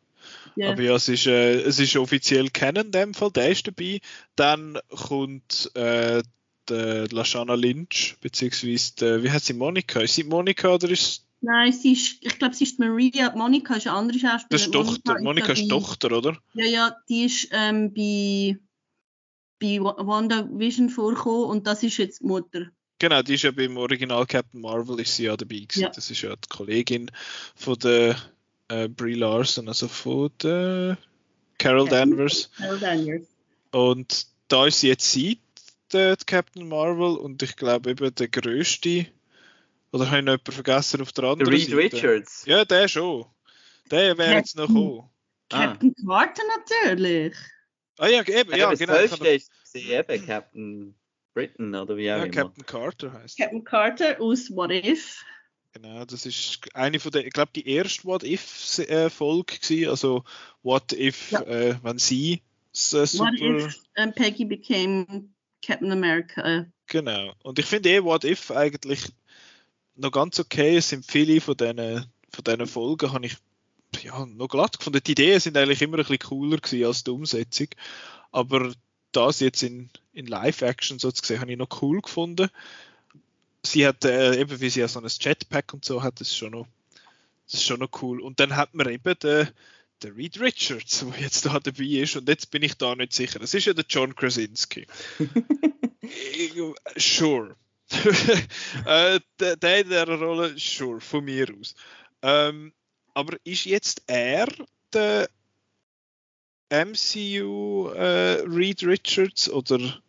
Yeah. 0.57 0.71
Aber 0.71 0.81
ja, 0.81 0.95
es 0.95 1.07
ist, 1.07 1.27
äh, 1.27 1.61
es 1.61 1.79
ist 1.79 1.95
offiziell 1.95 2.49
kennen 2.49 2.87
in 2.87 2.91
dem 2.91 3.13
Fall, 3.13 3.31
der 3.31 3.49
ist 3.49 3.67
dabei. 3.67 3.99
Dann 4.35 4.77
kommt 4.89 5.71
äh, 5.75 6.21
äh, 6.71 7.05
Lashana 7.05 7.55
Lynch, 7.55 8.15
beziehungsweise, 8.21 8.93
die, 8.99 9.23
wie 9.23 9.31
heißt 9.31 9.45
sie, 9.45 9.53
Monika? 9.53 10.01
Ist 10.01 10.15
sie 10.15 10.23
Monika 10.23 10.75
oder 10.75 10.89
ist 10.89 11.25
Nein, 11.41 11.71
sie 11.71 11.93
ist, 11.93 12.17
ich 12.21 12.37
glaube, 12.37 12.53
sie 12.53 12.65
ist 12.65 12.79
Maria. 12.79 13.33
Monika 13.35 13.75
ist 13.75 13.87
eine 13.87 13.95
andere 13.95 14.19
Schauspielerin. 14.19 14.49
Das 14.49 14.61
ist 14.61 14.73
Tochter. 14.73 15.21
Monika 15.21 15.53
ist, 15.53 15.61
ist 15.61 15.69
Tochter, 15.69 16.17
oder? 16.17 16.37
Ja, 16.53 16.65
ja, 16.65 16.95
die 17.07 17.25
ist 17.25 17.47
ähm, 17.51 17.93
bei, 17.93 18.57
bei 19.59 19.79
WandaVision 19.79 20.89
vorgekommen 20.89 21.45
und 21.45 21.67
das 21.67 21.83
ist 21.83 21.97
jetzt 21.97 22.21
die 22.21 22.25
Mutter. 22.25 22.67
Genau, 22.99 23.21
die 23.21 23.35
ist 23.35 23.43
ja 23.43 23.51
beim 23.51 23.77
Original 23.77 24.25
Captain 24.25 24.59
Marvel 24.59 24.99
ist 24.99 25.15
sie 25.15 25.23
ja 25.23 25.37
dabei 25.37 25.59
gewesen. 25.59 25.83
Ja. 25.83 25.89
Das 25.89 26.11
ist 26.11 26.21
ja 26.21 26.35
die 26.35 26.49
Kollegin 26.49 27.09
von 27.55 27.79
der 27.79 28.17
äh, 28.67 28.89
Brie 28.89 29.13
Larson, 29.13 29.69
also 29.69 29.87
von 29.87 30.29
der 30.43 30.97
Carol 31.57 31.87
Danvers. 31.87 32.51
Carol 32.57 32.79
Danvers. 32.79 33.27
Und 33.71 34.27
da 34.49 34.65
ist 34.65 34.81
sie 34.81 34.89
jetzt 34.89 35.09
sie, 35.09 35.39
der 35.93 36.17
Captain 36.25 36.67
Marvel 36.67 37.17
und 37.17 37.41
ich 37.43 37.55
glaube 37.55 37.91
eben 37.91 38.13
der 38.13 38.27
größte. 38.27 39.07
Oder 39.91 40.07
habe 40.07 40.19
ich 40.19 40.25
noch 40.25 40.33
jemanden 40.33 40.51
vergessen 40.51 41.01
auf 41.01 41.11
der 41.11 41.23
anderen 41.25 41.51
Reed 41.51 41.69
Seite? 41.69 41.77
Richards. 41.77 42.45
Ja, 42.45 42.65
der 42.65 42.87
schon. 42.87 43.25
Der 43.89 44.17
wäre 44.17 44.35
jetzt 44.35 44.55
noch 44.55 44.67
gekommen. 44.67 45.09
Captain 45.49 45.95
ah. 45.97 46.25
Carter 46.25 46.43
natürlich. 46.57 47.35
Ah 47.97 48.07
ja, 48.07 48.21
eben, 48.21 48.55
ja, 48.55 48.73
genau. 48.73 48.93
Das 48.93 49.19
ist 49.19 49.75
eben 49.75 50.25
Captain 50.25 50.95
Britain 51.33 51.75
oder 51.75 51.97
wie 51.97 52.11
auch 52.11 52.17
ja, 52.17 52.23
immer. 52.23 52.31
Captain 52.31 52.65
Carter 52.65 53.13
heißt 53.13 53.37
Captain 53.37 53.63
Carter 53.63 54.21
aus 54.21 54.51
What 54.51 54.71
If. 54.71 55.23
Genau, 55.73 56.03
das 56.05 56.25
ist 56.25 56.59
eine 56.73 56.99
von 56.99 57.11
der, 57.11 57.25
ich 57.25 57.33
glaube, 57.33 57.51
die 57.55 57.67
erste 57.67 58.05
What 58.05 58.23
If-Folge 58.23 59.55
äh, 59.69 59.87
also 59.87 60.23
What 60.63 60.93
If, 60.93 61.31
ja. 61.31 61.41
äh, 61.41 61.75
wenn 61.83 61.99
sie 61.99 62.33
äh, 62.33 63.05
super... 63.05 63.31
What 63.31 63.39
If 63.39 63.79
um, 63.97 64.13
Peggy 64.13 64.45
became 64.45 65.29
Captain 65.61 65.91
America. 65.91 66.65
Genau. 66.87 67.33
Und 67.43 67.59
ich 67.59 67.65
finde 67.65 67.89
eh 67.89 68.03
What 68.03 68.23
If 68.23 68.51
eigentlich 68.51 69.01
noch 69.95 70.11
ganz 70.11 70.39
okay. 70.39 70.77
Es 70.77 70.89
sind 70.89 71.05
viele 71.05 71.41
von 71.41 71.55
diesen, 71.55 71.77
von 71.77 72.43
diesen 72.45 72.67
Folgen, 72.67 73.11
habe 73.11 73.25
ich 73.25 73.37
ja, 74.01 74.25
noch 74.25 74.47
glatt 74.47 74.77
gefunden. 74.77 75.01
Die 75.05 75.11
Ideen 75.11 75.39
sind 75.39 75.57
eigentlich 75.57 75.81
immer 75.81 75.97
ein 75.97 76.03
bisschen 76.03 76.19
cooler 76.19 76.57
gewesen 76.57 76.85
als 76.85 77.03
die 77.03 77.11
Umsetzung. 77.11 77.67
Aber 78.31 78.71
das 79.11 79.39
jetzt 79.39 79.63
in, 79.63 79.89
in 80.13 80.27
Live-Action 80.27 80.99
so 80.99 81.11
zu 81.11 81.25
sehen, 81.25 81.41
habe 81.41 81.51
ich 81.51 81.57
noch 81.57 81.81
cool 81.81 82.01
gefunden. 82.01 82.49
Sie 83.65 83.85
hat, 83.85 84.05
äh, 84.05 84.39
eben 84.39 84.61
wie 84.61 84.69
sie 84.69 84.79
ja 84.79 84.87
so 84.87 84.99
ein 84.99 85.07
Jetpack 85.07 85.73
und 85.73 85.83
so 85.83 86.01
hat, 86.01 86.21
das 86.21 86.29
ist 86.29 86.37
schon 86.37 86.51
noch, 86.51 86.67
das 87.45 87.55
ist 87.55 87.65
schon 87.65 87.79
noch 87.79 88.01
cool. 88.01 88.21
Und 88.21 88.39
dann 88.39 88.55
hat 88.55 88.73
man 88.73 88.87
eben 88.89 89.17
den, 89.19 89.49
der 90.03 90.15
Reed 90.15 90.39
Richards, 90.39 90.99
der 90.99 91.21
jetzt 91.21 91.45
da 91.45 91.59
dabei 91.59 91.83
ist, 91.83 92.15
und 92.15 92.27
jetzt 92.27 92.51
bin 92.51 92.63
ich 92.63 92.75
da 92.75 92.95
nicht 92.95 93.13
sicher. 93.13 93.39
Das 93.39 93.53
ist 93.53 93.65
ja 93.65 93.73
der 93.73 93.85
John 93.87 94.15
Krasinski. 94.15 94.87
sure. 96.97 97.55
äh, 98.85 99.19
der, 99.39 99.55
der 99.57 99.79
in 99.79 99.89
dieser 99.89 100.07
Rolle, 100.07 100.53
sure, 100.57 101.01
von 101.01 101.25
mir 101.25 101.47
aus. 101.59 101.73
Ähm, 102.21 102.73
aber 103.13 103.37
ist 103.43 103.65
jetzt 103.65 104.03
er 104.07 104.47
der 104.93 105.29
MCU 106.69 107.89
äh, 107.89 108.41
Reed 108.47 108.83
Richards 108.83 109.49
oder? 109.49 110.01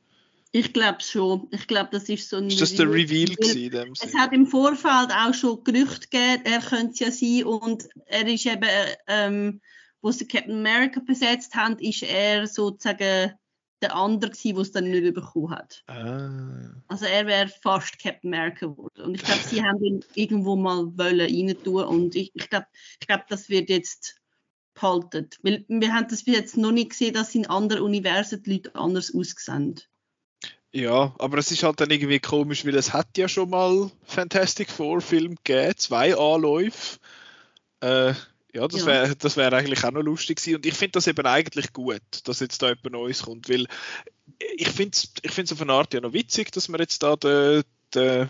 Ich 0.52 0.72
glaube 0.72 1.00
schon. 1.00 1.46
Ich 1.52 1.66
glaube, 1.66 1.90
das 1.92 2.08
ist 2.08 2.28
so 2.28 2.36
ein. 2.36 2.48
Ist 2.48 2.60
das 2.60 2.74
der 2.74 2.90
Reveal 2.90 3.36
gewesen? 3.36 3.92
Es 4.02 4.14
hat 4.14 4.32
im 4.32 4.46
Vorfeld 4.46 5.10
auch 5.12 5.32
schon 5.32 5.62
Gerüchte 5.62 6.08
gegeben, 6.08 6.42
er 6.44 6.60
könnte 6.60 6.92
es 6.92 6.98
ja 6.98 7.10
sein 7.12 7.44
und 7.44 7.88
er 8.06 8.26
ist 8.26 8.46
eben 8.46 8.68
ähm, 9.06 9.60
wo 10.02 10.10
sie 10.10 10.26
Captain 10.26 10.54
America 10.54 11.00
besetzt 11.00 11.54
haben, 11.54 11.78
ist 11.78 12.02
er 12.02 12.46
sozusagen 12.46 13.34
der 13.82 13.94
andere 13.94 14.30
gewesen, 14.30 14.54
der 14.54 14.62
es 14.62 14.72
dann 14.72 14.90
nicht 14.90 15.14
bekommen 15.14 15.50
hat. 15.50 15.82
Ah. 15.86 16.82
Also 16.88 17.06
er 17.06 17.26
wäre 17.26 17.48
fast 17.48 17.98
Captain 17.98 18.32
America 18.32 18.66
geworden. 18.66 19.02
Und 19.02 19.14
ich 19.14 19.22
glaube, 19.22 19.40
sie 19.42 19.62
haben 19.62 19.82
ihn 19.82 20.04
irgendwo 20.14 20.56
mal 20.56 20.86
wollen 20.98 21.20
rein 21.20 21.56
tun 21.62 21.84
und 21.84 22.14
ich, 22.14 22.30
ich 22.34 22.50
glaube, 22.50 22.66
ich 23.00 23.06
glaub, 23.06 23.26
das 23.28 23.48
wird 23.48 23.70
jetzt 23.70 24.20
behalten. 24.74 25.28
Weil 25.42 25.64
wir 25.68 25.92
haben 25.92 26.08
das 26.08 26.24
bis 26.24 26.36
jetzt 26.36 26.56
noch 26.56 26.72
nicht 26.72 26.90
gesehen, 26.90 27.14
dass 27.14 27.34
in 27.34 27.46
anderen 27.46 27.82
Universen 27.82 28.42
die 28.42 28.54
Leute 28.54 28.74
anders 28.74 29.14
aussehen. 29.14 29.80
Ja, 30.72 31.14
aber 31.18 31.38
es 31.38 31.50
ist 31.50 31.64
halt 31.64 31.80
dann 31.80 31.90
irgendwie 31.90 32.20
komisch, 32.20 32.64
weil 32.64 32.76
es 32.76 32.92
hat 32.92 33.18
ja 33.18 33.28
schon 33.28 33.50
mal 33.50 33.90
Fantastic 34.04 34.70
Four 34.70 35.00
Film 35.00 35.34
gegeben, 35.42 35.76
zwei 35.76 36.16
Anläufe. 36.16 36.98
Äh, 37.80 38.14
ja, 38.52 38.66
das 38.66 38.86
wäre 38.86 39.16
das 39.16 39.36
wär 39.36 39.52
eigentlich 39.52 39.84
auch 39.84 39.92
noch 39.92 40.02
lustig 40.02 40.38
gewesen. 40.38 40.56
Und 40.56 40.66
ich 40.66 40.74
finde 40.74 40.92
das 40.92 41.06
eben 41.06 41.26
eigentlich 41.26 41.72
gut, 41.72 42.02
dass 42.24 42.40
jetzt 42.40 42.62
da 42.62 42.68
jemand 42.68 42.92
Neues 42.92 43.22
kommt, 43.22 43.48
weil 43.48 43.66
ich 44.56 44.68
finde 44.68 44.92
es 44.94 45.12
ich 45.22 45.30
find's 45.30 45.52
auf 45.52 45.60
eine 45.60 45.72
Art 45.72 45.94
ja 45.94 46.00
noch 46.00 46.12
witzig, 46.12 46.50
dass 46.52 46.68
man 46.68 46.80
jetzt 46.80 47.02
da 47.02 47.16
den, 47.16 47.62
den, 47.94 48.28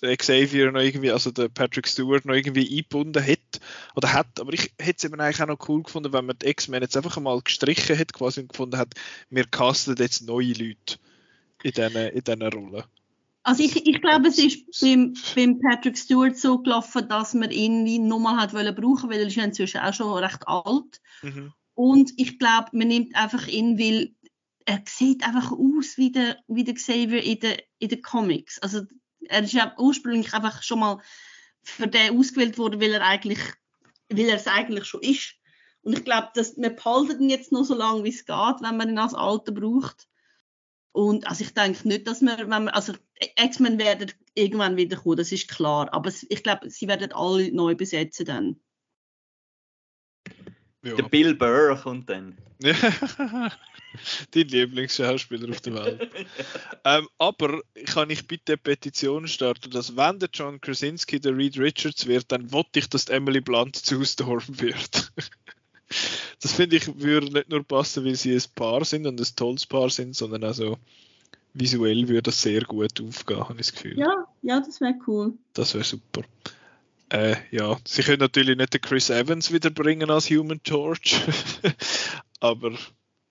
Xavier 0.00 0.70
noch 0.70 0.80
irgendwie, 0.80 1.10
also 1.10 1.32
den 1.32 1.52
Patrick 1.52 1.88
Stewart 1.88 2.24
noch 2.24 2.34
irgendwie 2.34 2.68
eingebunden 2.68 3.24
hat 3.24 3.60
oder 3.96 4.12
hat, 4.12 4.38
aber 4.38 4.52
ich 4.52 4.72
hätte 4.78 4.94
es 4.98 5.04
eben 5.04 5.20
eigentlich 5.20 5.42
auch 5.42 5.48
noch 5.48 5.68
cool 5.68 5.82
gefunden, 5.82 6.12
wenn 6.12 6.24
man 6.24 6.38
die 6.38 6.46
X-Men 6.46 6.82
jetzt 6.82 6.96
einfach 6.96 7.18
mal 7.18 7.40
gestrichen 7.42 7.96
hätte 7.96 8.12
quasi 8.12 8.40
und 8.40 8.50
gefunden 8.50 8.78
hat, 8.78 8.94
wir 9.28 9.44
casten 9.44 9.96
jetzt 9.98 10.22
neue 10.22 10.52
Leute 10.52 10.98
in 11.64 11.72
diesen 11.72 11.96
in 11.96 12.42
Rollen. 12.42 12.84
Also 13.48 13.62
ich, 13.62 13.86
ich 13.86 14.02
glaube, 14.02 14.28
es 14.28 14.36
ist 14.36 14.78
beim, 14.82 15.14
beim 15.34 15.58
Patrick 15.58 15.96
Stewart 15.96 16.36
so 16.36 16.58
gelaufen, 16.58 17.08
dass 17.08 17.32
man 17.32 17.50
ihn 17.50 18.06
nochmal 18.06 18.36
hat 18.36 18.52
wollen 18.52 18.74
brauchen, 18.74 19.08
weil 19.08 19.20
er 19.20 19.26
ist 19.26 19.36
ja 19.36 19.44
inzwischen 19.44 19.80
auch 19.80 19.94
schon 19.94 20.12
recht 20.22 20.46
alt. 20.46 21.00
Mhm. 21.22 21.54
Und 21.72 22.12
ich 22.18 22.38
glaube, 22.38 22.68
man 22.72 22.88
nimmt 22.88 23.16
einfach 23.16 23.46
ihn, 23.46 23.78
weil 23.78 24.14
er 24.66 24.82
sieht 24.86 25.26
einfach 25.26 25.50
aus 25.50 25.96
wie 25.96 26.12
der, 26.12 26.36
wie 26.46 26.62
der 26.62 26.74
Xavier 26.74 27.22
in 27.22 27.40
den 27.40 27.56
in 27.78 27.88
der 27.88 28.02
Comics. 28.02 28.58
Also 28.58 28.82
er 29.20 29.42
ist 29.42 29.54
ja 29.54 29.74
ursprünglich 29.78 30.34
einfach 30.34 30.62
schon 30.62 30.80
mal 30.80 31.00
für 31.62 31.86
den 31.86 32.18
ausgewählt 32.18 32.58
worden, 32.58 32.82
weil 32.82 32.92
er 32.92 33.06
eigentlich, 33.06 33.40
weil 34.10 34.26
er 34.28 34.36
es 34.36 34.46
eigentlich 34.46 34.84
schon 34.84 35.00
ist. 35.00 35.36
Und 35.80 35.94
ich 35.94 36.04
glaube, 36.04 36.28
dass 36.34 36.58
man 36.58 36.76
behalten 36.76 37.22
ihn 37.22 37.30
jetzt 37.30 37.50
noch 37.50 37.64
so 37.64 37.74
lange, 37.74 38.04
wie 38.04 38.10
es 38.10 38.26
geht, 38.26 38.60
wenn 38.60 38.76
man 38.76 38.90
ihn 38.90 38.98
als 38.98 39.14
Alter 39.14 39.52
braucht. 39.52 40.06
Und 40.98 41.28
also 41.28 41.44
ich 41.44 41.54
denke 41.54 41.86
nicht, 41.86 42.08
dass 42.08 42.22
wir, 42.22 42.36
wenn 42.50 42.64
wir 42.64 42.74
also 42.74 42.92
X-Men 43.38 43.78
werden 43.78 44.10
irgendwann 44.34 44.76
wieder 44.76 44.96
kommen, 44.96 45.16
das 45.16 45.30
ist 45.30 45.46
klar. 45.46 45.88
Aber 45.94 46.10
ich 46.28 46.42
glaube, 46.42 46.68
sie 46.70 46.88
werden 46.88 47.12
alle 47.12 47.52
neu 47.52 47.76
besetzen 47.76 48.26
dann. 48.26 48.60
Ja. 50.82 50.96
Der 50.96 51.04
Bill 51.04 51.36
Burr 51.36 51.76
kommt 51.80 52.10
dann. 52.10 52.36
Dein 52.58 54.48
Lieblingsschauspieler 54.48 55.48
auf 55.50 55.60
der 55.60 55.74
Welt. 55.74 56.10
ähm, 56.84 57.08
aber 57.18 57.62
kann 57.86 58.10
ich 58.10 58.26
bitte 58.26 58.54
eine 58.54 58.58
Petition 58.58 59.28
starten, 59.28 59.70
dass 59.70 59.96
wenn 59.96 60.18
der 60.18 60.30
John 60.34 60.60
Krasinski 60.60 61.20
der 61.20 61.36
Reed 61.36 61.60
Richards 61.60 62.08
wird, 62.08 62.32
dann 62.32 62.50
wollte 62.50 62.80
ich, 62.80 62.88
dass 62.88 63.08
Emily 63.08 63.40
Blunt 63.40 63.76
zu 63.76 64.04
Storm 64.04 64.42
wird. 64.48 65.12
das 66.40 66.52
finde 66.52 66.76
ich 66.76 67.00
würde 67.00 67.32
nicht 67.32 67.48
nur 67.48 67.64
passen, 67.64 68.04
weil 68.04 68.14
sie 68.14 68.34
ein 68.34 68.42
Paar 68.54 68.84
sind 68.84 69.06
und 69.06 69.20
ein 69.20 69.36
tolles 69.36 69.66
Paar 69.66 69.90
sind, 69.90 70.14
sondern 70.14 70.44
also 70.44 70.78
visuell 71.54 72.08
würde 72.08 72.22
das 72.22 72.40
sehr 72.40 72.62
gut 72.62 73.00
aufgehen, 73.00 73.40
habe 73.40 73.54
ich 73.54 73.66
das 73.66 73.72
Gefühl. 73.72 73.98
Ja, 73.98 74.26
ja, 74.42 74.60
das 74.60 74.80
wäre 74.80 74.94
cool. 75.06 75.32
Das 75.54 75.74
wäre 75.74 75.84
super. 75.84 76.22
Äh, 77.10 77.36
ja, 77.50 77.76
sie 77.86 78.02
können 78.02 78.20
natürlich 78.20 78.56
nicht 78.56 78.74
den 78.74 78.80
Chris 78.80 79.10
Evans 79.10 79.52
wiederbringen 79.52 80.10
als 80.10 80.28
Human 80.30 80.62
Torch, 80.62 81.20
aber 82.40 82.72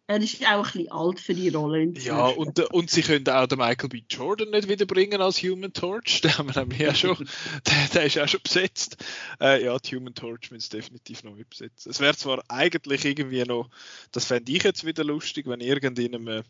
Er 0.09 0.21
ist 0.21 0.41
auch 0.45 0.59
ein 0.59 0.63
bisschen 0.63 0.91
alt 0.91 1.19
für 1.19 1.33
die 1.33 1.49
Rolle. 1.49 1.81
inzwischen. 1.81 2.07
Ja, 2.07 2.27
und, 2.27 2.57
und 2.71 2.89
sie 2.89 3.01
können 3.01 3.27
auch 3.27 3.45
den 3.45 3.57
Michael 3.57 3.89
B. 3.89 4.03
Jordan 4.09 4.51
nicht 4.51 4.69
wiederbringen 4.69 5.21
als 5.21 5.43
Human 5.43 5.73
Torch. 5.73 6.21
Den 6.23 6.37
haben 6.37 6.47
wir 6.47 6.61
nämlich 6.61 6.79
ja 6.79 6.95
schon, 6.95 7.17
der, 7.67 7.87
der 7.93 8.05
ist 8.05 8.17
auch 8.17 8.27
schon 8.27 8.39
besetzt. 8.41 9.03
Äh, 9.41 9.65
ja, 9.65 9.77
die 9.77 9.97
Human 9.97 10.15
Torch 10.15 10.49
müssen 10.49 10.69
definitiv 10.69 11.25
noch 11.25 11.35
mit 11.35 11.49
besetzen. 11.49 11.89
Es 11.89 11.99
wäre 11.99 12.15
zwar 12.15 12.41
eigentlich 12.47 13.03
irgendwie 13.03 13.43
noch, 13.43 13.69
das 14.13 14.23
fände 14.23 14.49
ich 14.49 14.63
jetzt 14.63 14.85
wieder 14.85 15.03
lustig, 15.03 15.45
wenn 15.45 15.59
irgend 15.59 15.99
in 15.99 16.15
einem, 16.15 16.43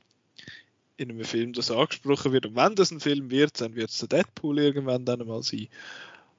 in 0.97 1.10
einem 1.10 1.26
Film 1.26 1.53
das 1.53 1.72
angesprochen 1.72 2.34
wird. 2.34 2.45
Und 2.45 2.55
wenn 2.55 2.76
das 2.76 2.91
ein 2.91 2.99
Film 2.99 3.32
wird, 3.32 3.60
dann 3.60 3.74
wird 3.74 3.89
es 3.89 3.97
der 3.97 4.08
Deadpool 4.08 4.60
irgendwann 4.60 5.03
dann 5.03 5.26
mal 5.26 5.41
sein. 5.41 5.68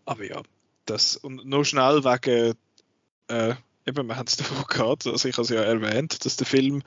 Aber 0.05 0.25
ja, 0.25 0.41
das, 0.87 1.17
und 1.17 1.45
noch 1.45 1.65
schnell 1.65 2.05
wegen, 2.05 2.55
äh, 3.27 3.55
eben, 3.89 4.07
wir 4.07 4.17
haben 4.17 4.27
es 4.27 4.37
davon 4.37 4.65
gehabt, 4.69 5.07
also 5.07 5.29
ich 5.29 5.35
habe 5.35 5.43
es 5.43 5.49
ja 5.49 5.63
erwähnt, 5.63 6.25
dass 6.25 6.37
der 6.37 6.47
Film 6.47 6.83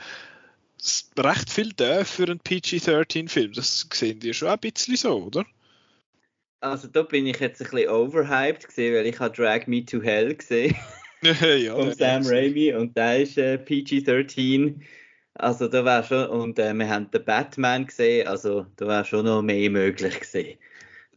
recht 1.17 1.49
viel 1.49 1.73
darf 1.73 2.07
für 2.09 2.23
einen 2.23 2.39
PG-13-Film. 2.39 3.53
Das 3.53 3.87
sehen 3.93 4.19
die 4.19 4.33
schon 4.33 4.47
ein 4.47 4.59
bisschen 4.59 4.95
so, 4.95 5.23
oder? 5.25 5.45
Also 6.61 6.87
da 6.87 7.03
bin 7.03 7.25
ich 7.25 7.39
jetzt 7.39 7.61
ein 7.61 7.69
bisschen 7.69 7.89
overhyped 7.89 8.67
gesehen, 8.67 8.95
weil 8.95 9.07
ich 9.07 9.19
habe 9.19 9.35
Drag 9.35 9.67
Me 9.67 9.83
to 9.83 10.01
Hell 10.01 10.35
gesehen 10.35 10.75
ja, 11.21 11.75
von 11.75 11.93
Sam 11.93 12.23
Raimi 12.25 12.73
und 12.73 12.95
der 12.95 13.21
ist 13.21 13.37
äh, 13.37 13.57
PG-13. 13.57 14.79
Also 15.35 15.67
da 15.67 15.83
war 15.85 16.03
schon, 16.03 16.27
und 16.27 16.59
äh, 16.59 16.73
wir 16.73 16.89
haben 16.89 17.09
den 17.09 17.23
Batman 17.23 17.87
gesehen, 17.87 18.27
also 18.27 18.65
da 18.75 18.87
war 18.87 19.05
schon 19.05 19.25
noch 19.25 19.41
mehr 19.41 19.69
möglich 19.69 20.19
gesehen. 20.19 20.57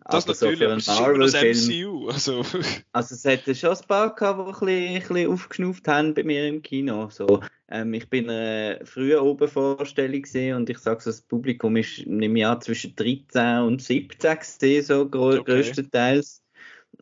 Das 0.09 0.25
Aber 0.27 0.35
so 0.35 0.47
natürlich, 0.47 0.59
für 0.59 0.65
aber 0.67 0.77
es 0.77 0.87
ist 0.89 1.01
immer 1.01 1.19
das. 1.19 1.35
MCU. 1.69 2.09
Also, 2.09 2.43
Also 2.93 3.15
es 3.15 3.25
hätte 3.25 3.55
schon 3.55 3.71
ein 3.71 3.87
paar 3.89 4.15
gehabt, 4.15 4.39
die 4.39 4.45
ein 4.45 4.95
bisschen, 4.95 4.95
ein 4.95 5.01
bisschen 5.01 5.31
aufgeschnauft 5.33 5.89
haben 5.89 6.15
bei 6.15 6.23
mir 6.25 6.47
im 6.49 6.63
Kino. 6.63 7.09
So, 7.11 7.41
ähm, 7.69 7.95
ich 7.95 8.09
bin 8.09 8.29
äh, 8.29 8.85
früher 8.85 9.23
oben 9.23 9.49
Vorstellung 9.49 10.23
gesehen 10.23 10.57
und 10.57 10.71
ich 10.71 10.79
sage 10.79 11.01
so, 11.03 11.11
das 11.11 11.23
Publikum 11.23 11.77
ist 11.77 11.99
im 12.01 12.37
Jahr 12.37 12.61
zwischen 12.61 12.95
13 12.95 13.59
und 13.65 13.83
17 13.83 14.39
gesehen, 14.39 14.83
so 14.85 15.09
gro- 15.09 15.39
Okay. 15.39 15.43
größtenteils. 15.43 16.43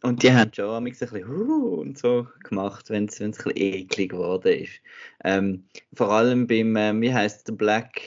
Und 0.03 0.23
die 0.23 0.33
haben 0.33 0.51
schon 0.53 0.71
ein 0.71 0.85
bisschen 0.85 1.29
«Huh» 1.29 1.81
und 1.81 1.99
so 1.99 2.27
gemacht, 2.43 2.89
wenn 2.91 3.05
es 3.05 3.21
ein 3.21 3.33
bisschen 3.33 3.53
eklig 3.55 4.11
geworden 4.11 4.53
ist. 4.63 4.73
Ähm, 5.23 5.65
vor 5.93 6.11
allem 6.11 6.47
beim, 6.47 6.75
ähm, 6.77 7.03
wie 7.03 7.13
heißt 7.13 7.47
der 7.47 7.53
Black 7.53 8.01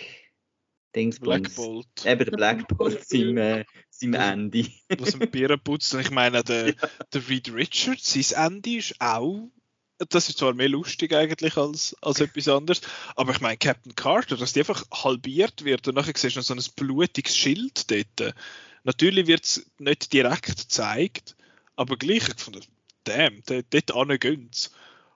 Dingsbums? 0.96 1.42
Black 1.42 1.56
Bolt, 1.56 1.88
Eben 2.06 2.26
der 2.26 2.32
Black 2.38 2.68
Bolt, 2.78 3.06
seinem, 3.06 3.38
äh, 3.38 3.66
seinem 4.00 4.14
Ende. 4.16 4.68
was 4.98 5.14
ein 5.14 5.30
Bier 5.32 5.56
putzt. 5.58 5.94
Und 5.94 6.02
ich 6.02 6.12
meine, 6.12 6.44
der, 6.44 6.74
der 7.14 7.30
Reed 7.30 7.54
Richards, 7.54 8.14
sein 8.14 8.54
Ende 8.54 8.78
ist 8.78 8.96
auch. 9.00 9.50
Das 10.10 10.28
ist 10.28 10.40
zwar 10.40 10.54
mehr 10.54 10.68
lustig 10.68 11.14
eigentlich 11.14 11.56
als, 11.56 11.96
als 12.02 12.20
etwas 12.20 12.50
anderes, 12.50 12.82
aber 13.16 13.32
ich 13.32 13.40
meine, 13.40 13.56
Captain 13.56 13.96
Carter, 13.96 14.36
dass 14.36 14.52
die 14.52 14.60
einfach 14.60 14.84
halbiert 14.92 15.64
wird 15.64 15.88
und 15.88 15.96
nachher 15.96 16.12
siehst 16.18 16.36
du 16.36 16.40
noch 16.40 16.46
so 16.46 16.54
ein 16.54 16.62
blutiges 16.76 17.38
Schild 17.38 17.90
dort. 17.90 18.36
Natürlich 18.84 19.28
wird 19.28 19.46
es 19.46 19.66
nicht 19.80 20.12
direkt 20.12 20.46
gezeigt, 20.58 21.38
aber 21.78 21.96
gleich, 21.96 22.28
ich 22.28 22.36
fand, 22.36 22.68
damn, 23.06 23.42
dort, 23.46 23.68
dort 23.74 24.20
gönnt's. 24.20 24.72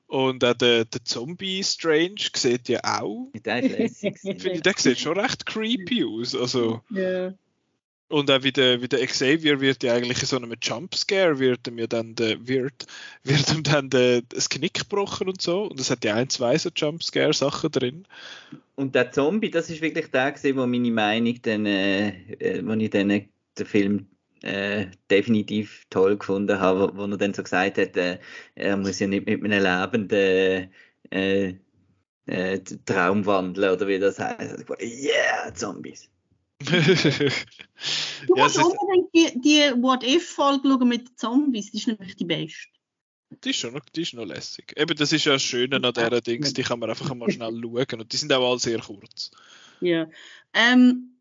Und 0.07 0.43
auch 0.43 0.53
der, 0.53 0.85
der 0.85 1.03
Zombie 1.03 1.63
Strange 1.63 2.29
sieht 2.33 2.67
ja 2.67 2.79
auch, 2.83 3.31
Der 3.33 3.61
ist 3.61 3.77
lässig. 3.77 4.17
finde 4.21 4.51
ich, 4.53 4.61
der 4.61 4.73
sieht 4.77 4.99
schon 4.99 5.19
recht 5.19 5.45
creepy 5.45 6.03
aus. 6.03 6.33
Also, 6.33 6.81
Ja. 6.89 7.33
Und 8.09 8.29
auch 8.31 8.43
wie 8.43 8.51
der, 8.51 8.81
wie 8.81 8.87
der 8.87 9.05
Xavier 9.05 9.61
wird 9.61 9.83
ja 9.83 9.93
eigentlich 9.93 10.19
in 10.21 10.27
so 10.27 10.35
einem 10.35 10.53
Jumpscare, 10.61 11.37
wird 11.37 11.67
ihm 11.67 11.77
ja 11.77 11.87
dann 11.87 12.15
der, 12.15 12.47
wird, 12.47 12.87
wird 13.23 13.53
ihm 13.53 13.63
dann 13.63 13.89
der, 13.89 14.23
das 14.23 14.49
Knick 14.49 14.73
gebrochen 14.73 15.29
und 15.29 15.41
so. 15.41 15.65
Und 15.65 15.79
es 15.79 15.91
hat 15.91 16.03
ja 16.03 16.15
ein, 16.15 16.29
zwei 16.29 16.57
so 16.57 16.69
Jumpscare-Sachen 16.75 17.71
drin. 17.71 18.05
Und 18.75 18.95
der 18.95 19.11
Zombie, 19.11 19.51
das 19.51 19.69
ist 19.69 19.81
wirklich 19.81 20.07
der 20.07 20.31
gewesen, 20.31 20.57
wo 20.57 20.65
meine 20.65 20.91
Meinung 20.91 21.39
dann, 21.43 21.65
äh, 21.65 22.09
äh, 22.39 22.65
wo 22.65 22.73
ich 22.73 22.89
dann 22.89 23.11
äh, 23.11 23.27
den 23.57 23.65
Film 23.65 24.07
äh, 24.41 24.87
definitiv 25.11 25.85
toll 25.91 26.17
gefunden 26.17 26.59
habe, 26.59 26.93
wo, 26.95 26.97
wo 26.97 27.11
er 27.11 27.17
dann 27.17 27.33
so 27.35 27.43
gesagt 27.43 27.77
hat, 27.77 27.95
äh, 27.95 28.17
er 28.55 28.75
muss 28.75 28.99
ja 28.99 29.07
nicht 29.07 29.27
mit 29.27 29.43
einem 29.43 29.63
lebenden 29.63 30.71
äh, 31.11 31.53
äh, 32.25 32.59
Traum 32.85 33.25
wandeln 33.25 33.71
oder 33.71 33.87
wie 33.87 33.99
das 33.99 34.17
heißt. 34.17 34.65
Yeah, 34.81 35.53
Zombies. 35.53 36.09
Du 36.59 36.75
ja, 38.35 38.43
musst 38.43 38.57
es 38.57 38.63
unbedingt 38.63 39.13
die, 39.15 39.41
die 39.41 39.81
What-If-Folge 39.81 40.67
schauen 40.67 40.87
mit 40.87 41.07
den 41.07 41.17
Zombies, 41.17 41.71
die 41.71 41.77
ist 41.77 41.87
nämlich 41.87 42.15
die 42.17 42.25
beste. 42.25 42.67
die, 43.29 43.51
ist 43.51 43.57
schon 43.57 43.73
noch, 43.73 43.85
die 43.85 44.01
ist 44.01 44.13
noch 44.13 44.25
lässig. 44.25 44.73
Eben, 44.75 44.95
das 44.95 45.13
ist 45.13 45.25
ja 45.25 45.33
das 45.33 45.43
Schöne 45.43 45.77
an 45.77 45.93
dieser 45.93 46.21
Dings, 46.21 46.53
die 46.53 46.63
kann 46.63 46.79
man 46.79 46.89
einfach 46.89 47.13
mal 47.15 47.31
schnell 47.31 47.51
schauen. 47.61 48.01
Und 48.01 48.11
die 48.11 48.17
sind 48.17 48.33
auch 48.33 48.49
alle 48.49 48.59
sehr 48.59 48.79
kurz. 48.79 49.31
Ja. 49.79 50.09
Ähm, 50.53 51.19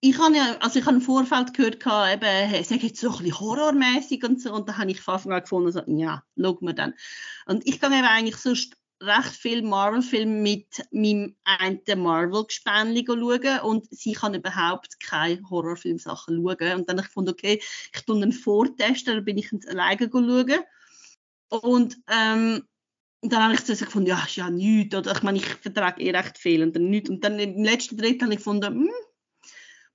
ich 0.00 0.18
habe 0.18 0.34
ja, 0.34 0.56
also 0.60 0.78
ich 0.78 0.86
habe 0.86 0.96
im 0.96 1.02
Vorfeld 1.02 1.52
gehört, 1.54 1.76
eben, 1.76 2.24
hey, 2.24 2.64
sag 2.64 2.82
jetzt 2.82 3.00
so 3.00 3.10
ein 3.10 3.18
bisschen 3.18 3.38
horrormäßig 3.38 4.24
und 4.24 4.40
so, 4.40 4.52
und 4.52 4.68
da 4.68 4.78
habe 4.78 4.90
ich 4.90 5.00
von 5.00 5.14
Anfang 5.14 5.32
an 5.32 5.42
gefunden, 5.42 5.72
so, 5.72 5.82
ja, 5.86 6.24
schauen 6.36 6.58
wir 6.62 6.72
dann. 6.72 6.94
Und 7.46 7.66
ich 7.66 7.80
kann 7.80 7.92
eben 7.92 8.06
eigentlich 8.06 8.36
sonst 8.36 8.76
recht 9.00 9.34
viel 9.34 9.62
Marvel-Filme 9.62 10.40
mit 10.40 10.66
meinem 10.90 11.36
einen 11.44 11.80
Marvel-Gespänli 11.96 13.04
schauen 13.06 13.60
und 13.60 13.86
sie 13.90 14.12
kann 14.12 14.34
überhaupt 14.34 15.00
keine 15.00 15.40
Horrorfilmsachen 15.48 16.36
schauen. 16.36 16.80
Und 16.80 16.88
dann 16.88 16.96
habe 16.96 17.00
ich 17.00 17.06
gefunden, 17.06 17.30
okay, 17.30 17.62
ich 17.94 18.00
tue 18.02 18.16
einen 18.16 18.32
vortesten, 18.32 19.14
dann 19.14 19.24
bin 19.24 19.38
ich 19.38 19.50
alleine 19.68 20.08
schauen. 20.10 20.64
Und 21.48 21.98
ähm, 22.08 22.62
und 23.22 23.32
dann 23.32 23.42
habe 23.42 23.54
ich 23.54 23.64
zuerst 23.64 23.84
gefunden, 23.84 24.08
ja, 24.08 24.24
ist 24.24 24.36
ja 24.36 24.48
nichts. 24.48 24.94
Oder 24.94 25.12
ich 25.12 25.22
meine, 25.22 25.38
ich 25.38 25.44
vertrage 25.44 26.02
eh 26.02 26.10
recht 26.10 26.38
viel 26.38 26.62
und 26.62 26.74
dann 26.74 26.88
nichts. 26.88 27.10
Und 27.10 27.22
dann 27.22 27.38
im 27.38 27.62
letzten 27.62 27.98
Drittel 27.98 28.22
habe 28.22 28.32
ich 28.32 28.38
gefunden, 28.38 28.66
hm, 28.66 28.90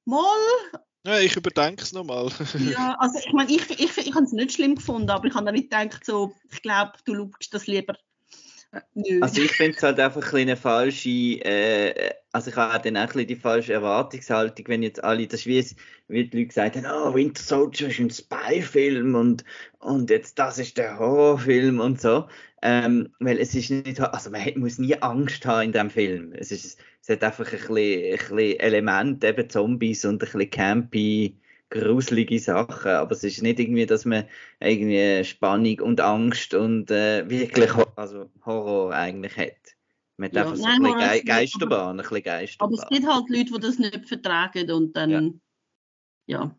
mal, 0.05 0.37
Ja, 1.07 1.19
ich 1.19 1.35
überdenke 1.35 1.81
es 1.81 1.91
nochmal. 1.91 2.29
ja, 2.71 2.95
also 2.99 3.17
ich 3.17 3.33
meine, 3.33 3.51
ich, 3.51 3.67
ich, 3.71 3.97
ich, 3.97 4.13
habe 4.13 4.25
es 4.25 4.31
nicht 4.31 4.53
schlimm 4.53 4.75
gefunden, 4.75 5.09
aber 5.09 5.25
ich 5.25 5.33
habe 5.33 5.45
dann 5.45 5.55
nicht 5.55 5.71
gedacht, 5.71 6.05
so, 6.05 6.35
ich 6.51 6.61
glaube, 6.61 6.93
du 7.05 7.15
schaust 7.15 7.53
das 7.53 7.65
lieber 7.65 7.95
Also 9.21 9.41
ich 9.41 9.51
finde 9.51 9.77
es 9.77 9.83
halt 9.83 9.99
einfach 9.99 10.33
ein 10.33 10.41
eine 10.41 10.57
falsche, 10.57 11.09
äh, 11.09 12.13
also 12.31 12.49
ich 12.49 12.55
habe 12.55 12.91
dann 12.91 12.97
auch 12.97 13.15
ein 13.15 13.27
die 13.27 13.35
falsche 13.35 13.73
Erwartungshaltung, 13.73 14.67
wenn 14.67 14.83
jetzt 14.83 15.03
alle, 15.03 15.27
das 15.27 15.41
ist 15.41 15.45
wie, 15.45 15.59
es, 15.59 15.75
wie 16.07 16.27
die 16.27 16.37
Leute 16.37 16.47
gesagt 16.47 16.75
haben, 16.75 16.85
oh, 16.85 17.13
Winter 17.13 17.41
Soldier 17.41 17.87
ist 17.87 17.99
ein 17.99 18.09
Spy-Film 18.09 19.15
und, 19.15 19.45
und 19.79 20.09
jetzt 20.09 20.37
das 20.39 20.57
ist 20.57 20.77
der 20.77 20.99
Horrorfilm 20.99 21.79
und 21.79 22.01
so. 22.01 22.27
Ähm, 22.61 23.13
weil 23.19 23.39
es 23.39 23.53
ist 23.53 23.69
nicht, 23.69 23.99
also 23.99 24.29
man 24.31 24.43
hat, 24.43 24.57
muss 24.57 24.79
nie 24.79 24.95
Angst 25.01 25.45
haben 25.45 25.65
in 25.67 25.71
dem 25.71 25.89
Film. 25.89 26.33
Es, 26.33 26.51
ist, 26.51 26.79
es 27.01 27.09
hat 27.09 27.23
einfach 27.23 27.45
ein 27.45 27.51
bisschen, 27.51 27.77
ein 27.77 28.17
bisschen 28.17 28.59
Element, 28.59 29.23
eben 29.23 29.49
Zombies 29.49 30.03
und 30.03 30.15
ein 30.15 30.17
bisschen 30.19 30.49
campy, 30.49 31.37
gruselige 31.69 32.39
Sachen. 32.39 32.91
Aber 32.91 33.11
es 33.11 33.23
ist 33.23 33.41
nicht 33.41 33.59
irgendwie, 33.59 33.85
dass 33.85 34.05
man 34.05 34.27
irgendwie 34.59 35.23
Spannung 35.23 35.79
und 35.81 36.01
Angst 36.01 36.53
und 36.53 36.91
äh, 36.91 37.29
wirklich 37.29 37.71
also 37.95 38.29
Horror 38.45 38.93
eigentlich 38.93 39.35
hat. 39.37 39.75
Man 40.17 40.29
hat 40.29 40.37
Ja, 40.37 40.43
einfach 40.43 40.55
so 40.57 40.63
nein, 40.63 40.81
ein 40.83 40.83
bisschen 40.83 40.97
Ge 40.97 41.23
Geisterbahn, 41.23 41.89
ein 41.91 41.97
bisschen 41.97 42.17
aber 42.17 42.23
Geisterbahn. 42.23 42.79
es 42.79 42.87
gibt 42.87 43.07
halt 43.07 43.29
Leute, 43.29 43.51
die 43.53 43.59
das 43.59 43.79
nicht 43.79 44.07
vertragen 44.07 44.71
und 44.71 44.95
dann, 44.95 45.41
ja. 46.27 46.55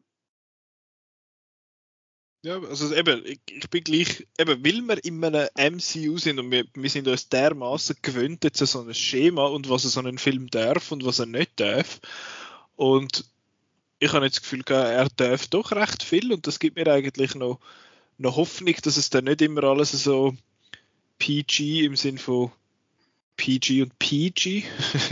Ja, 2.43 2.61
also 2.61 2.95
eben, 2.95 3.25
ich, 3.27 3.41
ich 3.51 3.69
bin 3.71 3.83
gleich, 3.83 4.25
eben, 4.39 4.65
weil 4.65 4.83
wir 4.83 5.05
in 5.05 5.25
einem 5.25 5.49
MCU 5.57 6.17
sind 6.17 6.39
und 6.39 6.51
wir, 6.53 6.65
wir 6.75 6.91
sind 6.91 7.09
uns 7.09 7.29
dermaßen 7.29 7.97
gewöhnt 8.03 8.45
jetzt 8.45 8.61
an 8.61 8.69
so 8.69 8.81
ein 8.83 8.95
Schema 8.95 9.47
und 9.47 9.69
was 9.69 9.83
so 9.83 10.01
ein 10.01 10.19
Film 10.19 10.47
darf 10.49 10.93
und 10.93 11.05
was 11.05 11.19
er 11.19 11.27
nicht 11.27 11.59
darf. 11.59 12.01
Und 12.77 13.25
ich 13.99 14.13
habe 14.13 14.27
jetzt 14.27 14.37
das 14.37 14.43
Gefühl, 14.43 14.63
er 14.69 15.09
darf 15.17 15.47
doch 15.49 15.73
recht 15.73 16.03
viel 16.03 16.33
und 16.33 16.47
das 16.47 16.59
gibt 16.59 16.77
mir 16.77 16.87
eigentlich 16.89 17.35
noch, 17.35 17.61
noch 18.19 18.37
Hoffnung, 18.37 18.75
dass 18.83 18.97
es 18.97 19.11
dann 19.11 19.25
nicht 19.25 19.43
immer 19.43 19.65
alles 19.65 19.93
so 19.93 20.35
PG 21.19 21.85
im 21.85 21.97
Sinn 21.97 22.19
von 22.19 22.53
PG 23.37 23.83
und 23.83 23.99
PG, 23.99 24.65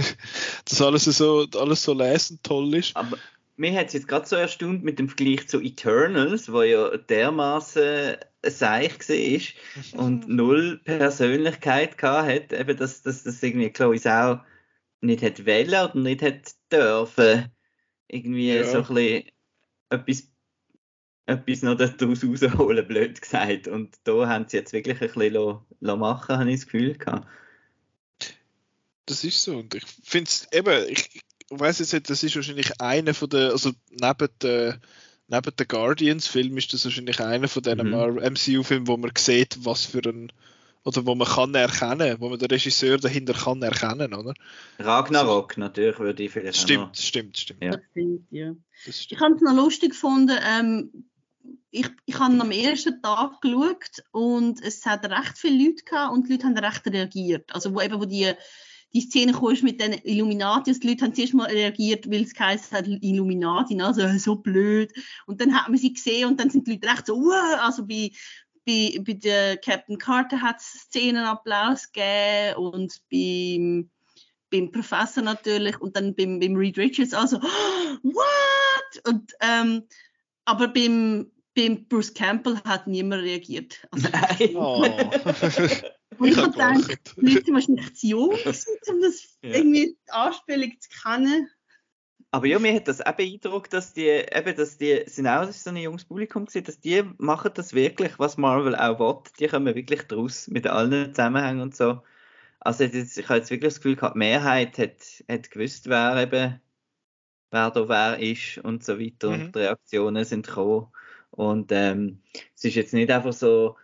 dass 0.65 0.83
alles 0.83 1.05
so, 1.05 1.47
alles 1.57 1.83
so 1.83 1.93
lesend 1.95 2.43
toll 2.43 2.75
ist. 2.75 2.97
Aber 2.97 3.19
mir 3.57 3.79
hat 3.79 3.89
es 3.89 3.93
jetzt 3.95 4.09
gerade 4.09 4.27
so 4.27 4.37
erstaunt 4.37 4.83
mit 4.83 4.99
dem 4.99 5.09
Vergleich 5.09 5.49
zu 5.49 5.61
Eternals, 5.61 6.51
wo 6.51 6.63
ja 6.63 6.97
dermaßen 6.97 8.17
seich 8.43 9.09
war 9.09 10.01
und 10.01 10.29
null 10.29 10.81
Persönlichkeit 10.85 11.97
gehabt 11.97 12.29
hat, 12.29 12.53
eben 12.53 12.77
dass, 12.77 13.03
dass 13.03 13.23
das 13.23 13.43
irgendwie 13.43 13.71
Chloe 13.71 13.97
auch 14.07 14.41
nicht 15.01 15.23
hat 15.23 15.47
wollen 15.47 15.69
oder 15.69 15.99
nicht 15.99 16.23
hat 16.23 16.53
dürfen, 16.73 17.54
irgendwie 18.09 18.55
Ja. 18.55 18.65
so 18.65 18.79
ein 18.79 18.95
bisschen 18.95 19.31
etwas, 19.91 20.29
etwas 21.27 21.63
noch 21.63 21.77
daraus 21.77 22.25
rausholen, 22.25 22.87
blöd 22.87 23.21
gesagt. 23.21 23.69
Und 23.69 23.97
da 24.05 24.29
haben 24.29 24.47
sie 24.49 24.57
jetzt 24.59 24.73
wirklich 24.73 25.01
ein 25.01 25.11
bisschen 25.13 25.99
machen, 25.99 26.37
habe 26.39 26.51
ich 26.51 26.61
das 26.61 26.67
Gefühl 26.67 26.95
gehabt. 26.97 27.27
Das 29.07 29.23
ist 29.25 29.43
so. 29.43 29.59
Und 29.59 29.75
ich 29.75 29.85
finde 30.03 30.29
es 30.31 30.49
eben, 30.53 30.89
ich, 30.89 31.09
ich 31.15 31.23
weiß 31.51 31.79
jetzt 31.81 31.93
nicht, 31.93 32.09
das 32.09 32.23
ist 32.23 32.37
wahrscheinlich 32.37 32.81
einer 32.81 33.15
von 33.15 33.29
den, 33.29 33.51
also 33.51 33.73
neben 33.91 34.29
der 34.41 34.81
neben 35.27 35.57
den 35.57 35.69
Guardians-Film 35.69 36.57
ist 36.59 36.73
das 36.75 36.85
wahrscheinlich 36.85 37.21
einer 37.21 37.49
von 37.49 37.63
diesen 37.63 37.89
Mhm. 37.91 38.19
MCU-Filmen, 38.33 38.87
wo 38.87 38.97
man 38.97 39.11
sieht, 39.17 39.65
was 39.65 39.87
für 39.87 40.01
ein 40.05 40.31
oder 40.85 41.07
wo 41.07 41.15
man 41.15 41.27
kann 41.27 41.55
erkennen, 41.55 42.17
wo 42.21 42.29
man 42.29 42.39
den 42.39 42.49
Regisseur 42.49 42.99
dahinter 42.99 43.33
kann 43.33 43.63
erkennen, 43.63 44.13
oder? 44.15 44.35
Ragnarok 44.79 45.57
natürlich 45.57 45.99
würde 45.99 46.23
ich 46.23 46.31
vielleicht 46.31 46.59
Stimmt, 46.59 46.83
auch 46.85 46.87
noch. 46.89 46.95
stimmt, 46.95 47.39
stimmt. 47.39 47.63
Ja. 47.63 47.71
Das 47.73 47.81
stimmt, 47.91 48.27
ja. 48.31 48.55
Das 48.85 48.97
Ich 48.97 49.03
stimmt. 49.03 49.21
habe 49.21 49.35
es 49.35 49.41
noch 49.41 49.55
lustig 49.55 49.91
gefunden. 49.91 50.37
Ähm, 50.47 51.07
ich, 51.71 51.89
ich 52.07 52.19
habe 52.19 52.41
am 52.41 52.51
ersten 52.51 53.03
Tag 53.03 53.41
geschaut 53.41 54.03
und 54.13 54.63
es 54.63 54.85
hat 54.87 55.05
recht 55.11 55.37
viele 55.37 55.65
Leute 55.65 55.85
gehabt 55.85 56.13
und 56.15 56.29
die 56.29 56.33
Leute 56.33 56.47
haben 56.47 56.57
recht 56.59 56.87
reagiert. 56.87 57.53
Also 57.55 57.75
wo 57.75 57.81
eben 57.81 58.01
wo 58.01 58.05
die, 58.05 58.33
die 58.93 59.01
Szene 59.01 59.33
kam 59.33 59.53
mit 59.63 59.81
den 59.81 59.93
Illuminati, 60.05 60.71
also 60.71 60.81
die 60.81 60.89
Leute 60.89 61.05
haben 61.05 61.15
zuerst 61.15 61.35
mal 61.35 61.47
reagiert, 61.51 62.09
weil 62.09 62.23
es 62.23 62.33
geheißen 62.35 62.77
hat 62.79 62.87
Illuminati, 62.87 63.75
ne? 63.75 63.87
also 63.87 64.07
so 64.19 64.37
blöd. 64.37 64.93
Und 65.27 65.41
dann 65.41 65.53
hat 65.55 65.69
man 65.69 65.77
sie 65.79 65.93
gesehen 65.93 66.29
und 66.29 66.39
dann 66.39 66.51
sind 66.51 66.67
die 66.69 66.73
Leute 66.75 66.89
recht 66.89 67.07
so, 67.07 67.17
wow! 67.17 67.59
also 67.61 67.85
bei 67.87 68.11
bei, 68.67 68.99
bei 69.01 69.13
der 69.15 69.57
Captain 69.59 69.99
Carter 69.99 70.41
hat 70.41 70.61
es 70.61 70.85
Szenenapplaus 70.85 71.93
gegeben 71.93 72.57
und 72.57 73.03
beim, 73.11 73.91
beim 74.51 74.73
Professor 74.73 75.23
natürlich 75.23 75.81
und 75.81 75.97
dann 75.97 76.15
beim, 76.15 76.41
beim 76.41 76.57
Reed 76.57 76.79
Richards 76.79 77.15
also 77.15 77.41
what? 78.03 79.07
Und, 79.07 79.33
ähm, 79.41 79.85
aber 80.45 80.69
beim, 80.69 81.31
beim 81.55 81.87
Bruce 81.87 82.13
Campbell 82.15 82.61
hat 82.65 82.87
niemand 82.87 83.23
reagiert. 83.23 83.87
Also, 83.91 84.09
Nein. 84.11 84.57
Oh. 84.57 84.83
und 86.19 86.29
ich 86.29 86.37
habe 86.37 86.47
hab 86.47 86.53
gedacht, 86.53 87.01
die 87.17 87.21
Leute 87.21 87.45
sind 87.45 87.55
wahrscheinlich 87.55 87.95
zu 87.95 88.07
jung, 88.07 88.31
um 88.31 89.01
das 89.03 89.39
Ja. 89.43 89.51
irgendwie 89.51 89.97
die 90.07 90.13
Anspielung 90.13 90.73
zu 90.81 90.89
kennen. 91.03 91.51
Aber 92.35 92.49
ja, 92.49 92.59
mir 92.59 92.75
hat 92.75 92.89
das 92.89 93.01
auch 93.01 93.13
beeindruckt, 93.13 93.73
dass 93.73 93.93
die, 93.93 94.09
eben, 94.09 94.57
dass 94.57 94.77
die, 94.77 95.05
sind 95.07 95.29
auch 95.29 95.49
so 95.53 95.71
ein 95.71 95.77
junges 95.77 96.05
Publikum 96.05 96.47
gewesen, 96.47 96.65
dass 96.65 96.81
die 96.81 97.05
machen 97.19 97.53
das 97.55 97.75
wirklich, 97.75 98.19
was 98.19 98.39
Marvel 98.39 98.75
auch 98.75 98.99
will. 98.99 99.23
Die 99.39 99.47
kommen 99.47 99.73
wirklich 99.73 100.03
draus 100.09 100.49
mit 100.49 100.67
allen 100.67 101.15
Zusammenhängen 101.15 101.61
und 101.61 101.77
so. 101.77 102.03
Also 102.59 102.83
jetzt, 102.83 103.17
ich 103.19 103.29
habe 103.29 103.39
jetzt 103.39 103.53
wirklich 103.53 103.75
das 103.75 103.77
Gefühl 103.77 103.95
gehabt, 103.95 104.17
die 104.17 104.19
Mehrheit 104.19 104.79
hat, 104.79 104.97
hat 105.31 105.49
gewusst, 105.53 105.89
wer 105.89 106.17
eben, 106.17 106.61
wer 107.53 107.71
da 107.71 107.89
wer 107.89 108.19
ist 108.19 108.59
und 108.59 108.83
so 108.83 108.99
weiter 108.99 109.29
Mhm. 109.31 109.35
und 109.35 109.55
die 109.55 109.59
Reaktionen 109.61 110.25
sind 110.25 110.49
gekommen. 110.49 110.89
Und 111.31 111.71
ähm, 111.71 112.21
es 112.57 112.65
ist 112.65 112.75
jetzt 112.75 112.95
nicht 112.95 113.13
einfach 113.13 113.33
so, 113.33 113.77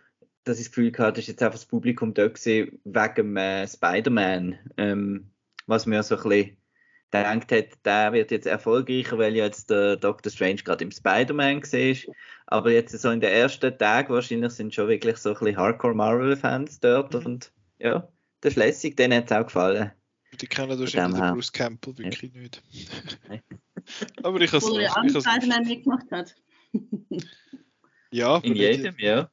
dass 0.43 0.59
ich 0.59 0.65
das 0.65 0.75
Gefühl 0.75 0.91
hatte, 0.97 1.13
das 1.13 1.19
ist 1.19 1.27
jetzt 1.27 1.41
einfach 1.41 1.57
das 1.57 1.67
Publikum 1.67 2.13
da 2.13 2.27
gewesen 2.27 2.81
wegen 2.83 3.37
äh, 3.37 3.65
Spider-Man, 3.65 4.59
ähm, 4.75 5.31
was 5.67 5.85
mir 5.85 6.03
so 6.03 6.17
ein 6.17 6.23
bisschen 6.23 6.57
gedacht 7.11 7.51
hat, 7.51 7.85
der 7.85 8.13
wird 8.13 8.31
jetzt 8.31 8.47
erfolgreicher, 8.47 9.17
weil 9.17 9.35
ja 9.35 9.45
jetzt 9.45 9.69
der 9.69 9.97
Doctor 9.97 10.31
Strange 10.31 10.63
gerade 10.63 10.83
im 10.83 10.91
Spider-Man 10.91 11.61
war. 11.61 12.13
Aber 12.47 12.71
jetzt 12.71 12.97
so 12.97 13.09
in 13.09 13.21
den 13.21 13.31
ersten 13.31 13.77
Tagen 13.77 14.13
wahrscheinlich 14.13 14.51
sind 14.53 14.73
schon 14.73 14.87
wirklich 14.87 15.17
so 15.17 15.29
ein 15.29 15.35
bisschen 15.39 15.57
Hardcore-Marvel-Fans 15.57 16.79
dort. 16.79 17.13
Mhm. 17.13 17.25
Und 17.25 17.53
ja, 17.79 18.07
das 18.41 18.53
ist 18.53 18.57
lässig, 18.57 18.97
denen 18.97 19.17
hat 19.17 19.25
es 19.25 19.37
auch 19.37 19.45
gefallen. 19.45 19.91
Die 20.39 20.47
kennen 20.47 20.79
wahrscheinlich 20.79 21.19
dem 21.19 21.21
den. 21.21 21.33
Bruce 21.33 21.51
Campbell 21.51 21.97
wirklich 21.97 22.33
nicht. 22.33 22.63
Nein. 23.27 23.41
Aber 24.23 24.39
ich 24.39 24.51
habe 24.51 24.63
Wo 24.63 24.75
er 24.77 24.83
ja 24.83 24.89
es 24.89 24.95
alle 24.95 25.21
Spider-Man 25.39 25.67
mitgemacht 25.67 26.11
hat. 26.11 26.35
Ja, 28.13 28.39
In 28.39 28.55
jedem, 28.55 28.95
ja. 28.97 29.31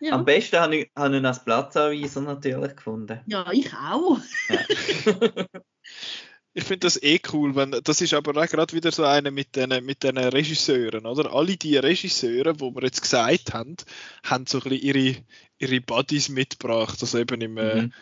Ja. 0.00 0.12
Am 0.12 0.24
besten 0.24 0.58
habe 0.60 0.76
ich, 0.76 0.90
habe 0.94 1.14
ich 1.14 1.20
ihn 1.20 1.26
als 1.26 1.42
Platzanweiser 1.42 2.20
natürlich 2.20 2.76
gefunden. 2.76 3.20
ja, 3.26 3.50
ich 3.50 3.72
auch. 3.72 4.18
Ich 6.54 6.64
finde 6.64 6.80
das 6.86 7.00
eh 7.02 7.20
cool, 7.32 7.54
wenn 7.54 7.70
das 7.84 8.00
ist 8.00 8.14
aber 8.14 8.40
auch 8.42 8.48
gerade 8.48 8.74
wieder 8.74 8.90
so 8.90 9.04
eine 9.04 9.30
mit 9.30 9.54
den 9.54 9.84
mit 9.84 10.02
den 10.02 10.18
Regisseuren, 10.18 11.06
oder? 11.06 11.32
Alle 11.32 11.56
die 11.56 11.76
Regisseure, 11.76 12.58
wo 12.60 12.74
wir 12.74 12.82
jetzt 12.82 13.02
gesagt 13.02 13.54
haben, 13.54 13.76
haben 14.24 14.46
so 14.46 14.58
ein 14.58 14.64
bisschen 14.70 14.82
ihre 14.82 15.16
ihre 15.58 15.80
Buddies 15.80 16.28
mitgebracht, 16.28 16.98
also 17.00 17.18
eben 17.18 17.40
im 17.40 17.56
äh, 17.58 17.82
Mhm. 17.82 17.92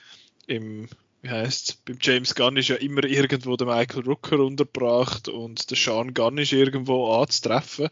im 0.47 0.89
wie 1.23 1.31
heißt 1.31 1.85
beim 1.85 1.99
James 2.01 2.35
Gunn 2.35 2.57
ist 2.57 2.69
ja 2.69 2.77
immer 2.77 3.05
irgendwo 3.05 3.57
der 3.57 3.67
Michael 3.67 4.05
Rooker 4.05 4.39
untergebracht 4.41 5.29
und 5.29 5.71
der 5.71 5.77
Sean 5.77 6.15
Gunn 6.15 6.39
ist 6.39 6.53
irgendwo 6.53 7.13
anzutreffen 7.15 7.89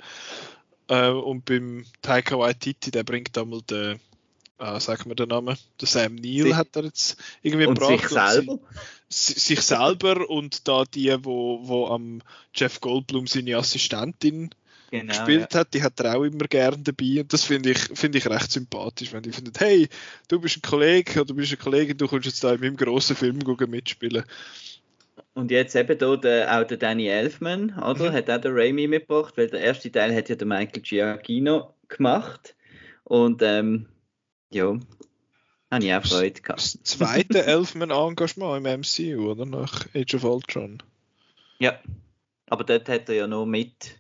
äh, 0.89 1.09
und 1.09 1.45
beim 1.45 1.85
Taika 2.03 2.39
Waititi 2.39 2.91
der 2.91 3.03
bringt 3.05 3.37
einmal 3.37 3.63
den 3.63 3.99
ah, 4.59 4.79
sag 4.81 5.07
mir 5.07 5.15
den 5.15 5.29
Namen 5.29 5.57
der 5.81 5.89
Sam 5.89 6.15
Neill 6.15 6.43
Sich- 6.45 6.55
hat 6.55 6.77
er 6.77 6.85
jetzt 6.85 7.17
irgendwie 7.43 7.67
Und 7.67 7.79
gebracht 7.79 8.01
sich 8.01 8.09
selber. 8.11 8.59
si- 9.09 9.39
sich 9.39 9.61
selber 9.63 10.29
und 10.29 10.67
da 10.69 10.85
die, 10.85 11.15
wo, 11.25 11.61
wo 11.63 11.87
am 11.89 12.23
Jeff 12.55 12.81
Goldblum 12.81 13.27
seine 13.27 13.57
Assistentin 13.57 14.51
Genau, 14.91 15.09
gespielt 15.09 15.55
hat, 15.57 15.75
die 15.75 15.83
hat 15.83 15.99
er 16.01 16.17
auch 16.17 16.23
immer 16.23 16.47
gern 16.47 16.85
dabei 16.85 17.21
und 17.23 17.33
das 17.33 17.43
finde 17.45 17.71
ich, 17.71 17.79
finde 17.79 18.19
ich 18.19 18.29
recht 18.29 18.53
sympathisch, 18.53 19.13
wenn 19.13 19.23
die 19.23 19.33
finden, 19.33 19.53
hey, 19.59 19.89
du 20.29 20.39
bist 20.41 20.59
ein 20.59 20.63
Kollege 20.63 21.15
oder 21.21 21.25
du 21.27 21.35
bist 21.35 21.51
eine 21.51 21.57
Kollegin, 21.57 21.97
du 21.97 22.07
kannst 22.07 22.27
jetzt 22.27 22.45
da 22.45 22.53
in 22.55 22.61
meinem 22.61 22.77
grossen 22.77 23.17
Film 23.17 23.43
gucken, 23.43 23.71
mitspielen. 23.71 24.23
Und 25.33 25.51
jetzt 25.51 25.75
eben 25.75 25.99
da 25.99 26.17
der, 26.17 26.61
auch 26.61 26.65
der 26.65 26.77
Danny 26.77 27.09
Elfman, 27.09 27.77
oder? 27.77 28.11
Mhm. 28.11 28.15
Hat 28.15 28.31
auch 28.31 28.41
der 28.41 28.55
Raimi 28.55 28.87
mitgebracht, 28.87 29.37
weil 29.37 29.49
der 29.49 29.61
erste 29.61 29.91
Teil 29.91 30.15
hat 30.15 30.29
ja 30.29 30.37
der 30.37 30.47
Michael 30.47 30.83
Giacchino 30.83 31.75
gemacht. 31.89 32.55
Und 33.03 33.43
ähm, 33.43 33.87
ja, 34.55 34.79
habe 35.71 35.85
ich 35.85 35.95
auch 35.95 36.05
Freude 36.07 36.41
gehabt. 36.41 36.61
Das 36.61 36.79
zweite 36.83 37.45
Elfman-Engagement 37.45 38.67
im 38.67 38.81
MCU, 38.81 39.31
oder? 39.33 39.45
Nach 39.47 39.87
Age 39.95 40.15
of 40.15 40.25
Ultron. 40.25 40.83
Ja. 41.59 41.79
Aber 42.47 42.65
dort 42.65 42.89
hat 42.89 43.09
er 43.09 43.15
ja 43.15 43.27
noch 43.27 43.47
mit. 43.47 43.97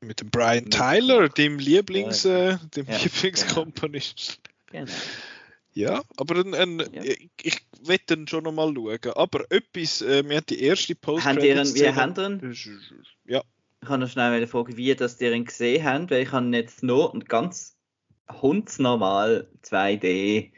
Mit 0.00 0.20
dem 0.20 0.30
Brian 0.30 0.64
Mit- 0.64 0.72
Tyler, 0.74 1.28
dem 1.28 1.58
Lieblings, 1.58 2.24
äh, 2.24 2.56
dem 2.76 2.86
Ja, 2.86 2.96
Lieblingskomponist. 2.98 4.40
Genau. 4.70 4.92
Ja, 5.74 6.02
aber 6.16 6.36
ein, 6.36 6.54
ein, 6.54 6.78
Ja. 6.92 7.02
ich, 7.02 7.30
ich 7.42 7.60
will 7.82 7.98
dann 8.06 8.26
schon 8.26 8.44
nochmal 8.44 8.72
schauen. 8.74 9.12
Aber 9.14 9.44
etwas, 9.50 10.02
äh, 10.02 10.28
wir 10.28 10.36
haben 10.38 10.46
die 10.48 10.60
erste 10.62 10.94
post 10.94 11.24
Habt 11.24 11.42
ihr 11.42 11.56
ihn, 11.56 11.74
wie 11.74 11.80
ihr 11.80 11.88
ihn? 11.90 13.04
Ja, 13.26 13.42
Ich 13.82 13.88
kann 13.88 14.00
noch 14.00 14.08
schnell 14.08 14.46
fragen, 14.46 14.76
wie 14.76 14.94
das 14.94 15.20
ihr 15.20 15.32
ihn 15.32 15.44
gesehen 15.44 15.84
habt, 15.84 16.10
weil 16.10 16.22
ich 16.22 16.32
habe 16.32 16.46
ihn 16.46 16.54
jetzt 16.54 16.82
nur 16.82 17.12
ein 17.14 17.24
ganz 17.24 17.76
hundsnormal 18.40 19.48
2D 19.62 20.50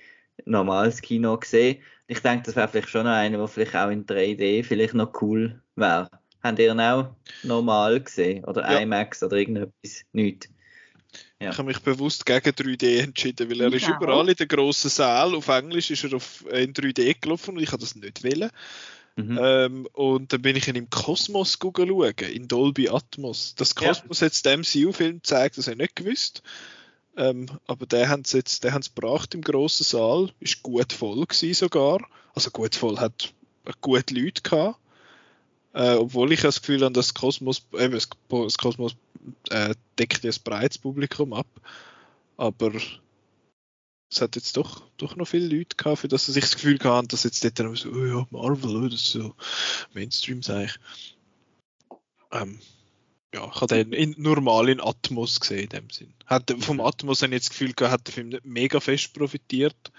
normales 0.45 1.01
Kino 1.03 1.37
gesehen. 1.39 1.79
Ich 2.07 2.21
denke, 2.21 2.45
das 2.47 2.57
wäre 2.57 2.69
vielleicht 2.69 2.89
schon 2.89 3.05
noch 3.05 3.13
einer, 3.13 3.39
der 3.39 3.49
vielleicht 3.49 3.77
auch 3.77 3.91
in 3.91 4.05
3D 4.07 4.65
vielleicht 4.65 4.95
noch 4.95 5.13
cool 5.23 5.63
wäre. 5.77 6.11
Habt 6.43 6.59
ihr 6.59 6.73
ihn 6.73 6.81
auch 6.81 7.15
normal 7.43 8.01
gesehen? 8.01 8.45
Oder 8.45 8.63
Ja. 8.71 8.79
IMAX 8.81 9.23
oder 9.23 9.37
irgendetwas? 9.37 10.03
Nicht. 10.13 10.49
Ja. 11.41 11.51
ich 11.51 11.59
habe 11.59 11.69
mich 11.69 11.81
bewusst 11.81 12.25
gegen 12.27 12.51
3D 12.51 13.01
entschieden, 13.01 13.51
weil 13.51 13.61
er 13.61 13.69
Ich 13.73 13.83
ist 13.83 13.91
auch. 13.91 14.01
überall 14.01 14.29
in 14.29 14.35
den 14.37 14.49
grossen 14.49 14.91
Saal. 14.91 15.35
Auf 15.35 15.49
Englisch 15.49 15.91
ist 15.91 16.05
er 16.05 16.15
auf, 16.15 16.45
äh, 16.51 16.65
in 16.65 16.73
3D 16.73 17.17
gelaufen 17.21 17.57
und 17.57 17.63
ich 17.63 17.73
habe 17.73 17.81
das 17.81 17.95
nicht 17.95 18.23
wollen. 18.25 18.51
Mhm. 19.17 19.39
Ähm, 19.43 19.89
und 19.93 20.33
dann 20.33 20.43
bin 20.43 20.57
ich 20.57 20.69
ihn 20.69 20.77
im 20.77 20.89
Kosmos 20.89 21.59
schauen, 21.61 22.15
in 22.33 22.49
Dolby 22.49 22.89
Atmos. 22.89 23.55
Das 23.57 23.75
Ja. 23.81 23.89
Kosmos 23.89 24.21
jetzt 24.21 24.47
den 24.47 24.61
MCU-Film 24.61 25.23
zeigt, 25.23 25.59
das 25.59 25.67
habe 25.67 25.75
ich 25.75 25.79
nicht 25.83 25.97
gewusst. 25.97 26.43
Ähm, 27.21 27.47
aber 27.67 27.85
der 27.85 28.09
haben 28.09 28.25
sie 28.25 28.39
jetzt, 28.39 28.65
der 28.65 28.73
gebracht 28.95 29.35
im 29.35 29.43
grossen 29.43 29.85
Saal, 29.85 30.33
ist 30.41 30.63
gut 30.63 30.95
voll 30.95 31.27
gewesen 31.27 31.53
sogar. 31.53 32.01
Also 32.35 32.51
gut 32.51 32.75
voll, 32.75 32.99
hat 32.99 33.35
gute 33.83 34.15
Leute 34.15 34.41
gehabt. 34.41 34.81
Äh, 35.75 35.97
obwohl 35.97 36.33
ich 36.33 36.41
das 36.41 36.63
Gefühl 36.63 36.83
habe, 36.83 36.95
dass 36.95 37.09
das 37.09 37.15
Kosmos, 37.15 37.67
eben, 37.75 37.93
das, 37.93 38.57
Kosmos 38.57 38.97
äh, 39.51 39.75
deckt 39.99 40.25
ein 40.25 40.33
breites 40.43 40.79
Publikum 40.79 41.35
ab. 41.35 41.47
Aber 42.39 42.73
es 44.11 44.23
hat 44.23 44.35
jetzt 44.37 44.57
doch, 44.57 44.89
doch 44.97 45.15
noch 45.15 45.29
viele 45.29 45.55
Leute 45.55 45.77
gehabt, 45.77 45.99
für 45.99 46.09
das 46.09 46.25
sie 46.25 46.33
sich 46.33 46.45
das 46.45 46.55
Gefühl 46.55 46.79
haben, 46.83 47.09
dass 47.09 47.25
jetzt 47.25 47.45
dort 47.45 47.77
so, 47.77 47.91
oh 47.91 48.05
ja, 48.07 48.27
Marvel, 48.31 48.77
oh, 48.77 48.89
das 48.89 49.03
ist 49.03 49.13
so 49.13 49.35
Mainstream, 49.93 50.43
sag 50.43 50.65
ich. 50.65 50.79
Ähm, 52.33 52.61
ja, 53.35 53.49
ich 53.53 53.61
habe 53.61 53.67
den 53.67 53.93
in, 53.93 54.15
normal 54.19 54.69
in 54.69 54.81
Atmos 54.81 55.39
gesehen, 55.39 55.65
in 55.65 55.69
dem 55.69 55.91
Sinn. 55.91 56.15
Hat, 56.27 56.53
vom 56.61 56.81
Atmos 56.81 57.23
habe 57.23 57.33
ich 57.33 57.37
jetzt 57.37 57.51
das 57.51 57.59
Gefühl 57.59 57.73
gehabt, 57.75 57.93
hat 57.93 58.07
der 58.07 58.15
Film 58.15 58.29
nicht 58.31 58.45
mega 58.45 58.81
fest 58.81 59.15
profitiert, 59.15 59.93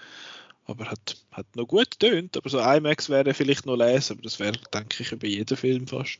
aber 0.64 0.90
hat, 0.90 1.16
hat 1.30 1.56
noch 1.56 1.66
gut 1.66 1.98
getönt. 1.98 2.36
Aber 2.36 2.48
so 2.50 2.60
IMAX 2.60 3.08
wäre 3.08 3.34
vielleicht 3.34 3.64
noch 3.66 3.76
lesen, 3.76 4.14
aber 4.14 4.22
das 4.22 4.38
wäre, 4.38 4.58
denke 4.72 5.02
ich, 5.02 5.12
über 5.12 5.26
jeden 5.26 5.56
Film 5.56 5.86
fast. 5.86 6.18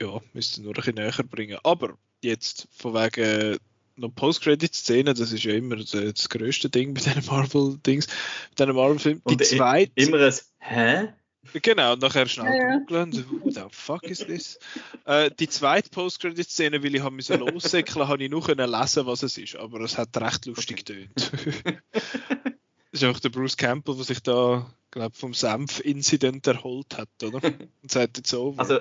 Ja, 0.00 0.20
müsste 0.32 0.62
nur 0.62 0.72
ein 0.72 0.74
bisschen 0.74 0.94
näher 0.94 1.24
bringen. 1.24 1.58
Aber 1.64 1.96
jetzt 2.22 2.68
von 2.70 2.94
wegen 2.94 3.58
noch 3.96 4.14
Post-Credit-Szenen, 4.14 5.14
das 5.14 5.32
ist 5.32 5.42
ja 5.42 5.54
immer 5.54 5.76
das, 5.76 6.28
größte 6.28 6.70
Ding 6.70 6.94
bei 6.94 7.00
diesen 7.00 7.24
Marvel-Dings, 7.26 8.06
bei 8.06 8.64
diesen 8.64 8.76
Marvel-Filmen. 8.76 9.22
Die 9.28 9.36
zweite. 9.38 9.92
Immer 9.96 10.20
ein 10.20 10.34
Hä? 10.60 11.08
Genau, 11.52 11.94
und 11.94 12.02
nachher 12.02 12.26
schnell 12.26 12.46
Ja, 12.46 12.70
ja. 12.70 12.78
googeln. 12.78 13.12
so, 13.12 13.22
Who 13.30 13.50
the 13.50 13.64
fuck 13.70 14.04
is 14.04 14.18
this? 14.18 14.58
Äh, 15.04 15.30
die 15.38 15.48
zweite 15.48 15.90
Post-Credit-Szene, 15.90 16.82
weil 16.82 16.94
ich 16.94 17.02
habe 17.02 17.14
müssen 17.14 17.38
lossäckeln, 17.40 18.08
habe 18.08 18.22
ich 18.22 18.30
nur 18.30 18.44
können 18.44 18.70
lesen, 18.70 19.06
was 19.06 19.22
es 19.22 19.38
ist, 19.38 19.56
aber 19.56 19.80
es 19.80 19.96
hat 19.98 20.16
recht 20.16 20.46
lustig 20.46 20.84
getönt. 20.84 21.10
das 21.14 21.32
ist 22.92 23.04
auch 23.04 23.18
der 23.20 23.30
Bruce 23.30 23.56
Campbell, 23.56 23.96
der 23.96 24.04
sich 24.04 24.20
da, 24.22 24.70
glaube 24.90 25.16
vom 25.16 25.34
Senf-Incident 25.34 26.46
erholt 26.46 26.96
hat, 26.96 27.08
oder? 27.22 27.40
Und 27.82 27.90
sagt 27.90 28.18
jetzt 28.18 28.34
over. 28.34 28.60
Also, 28.60 28.80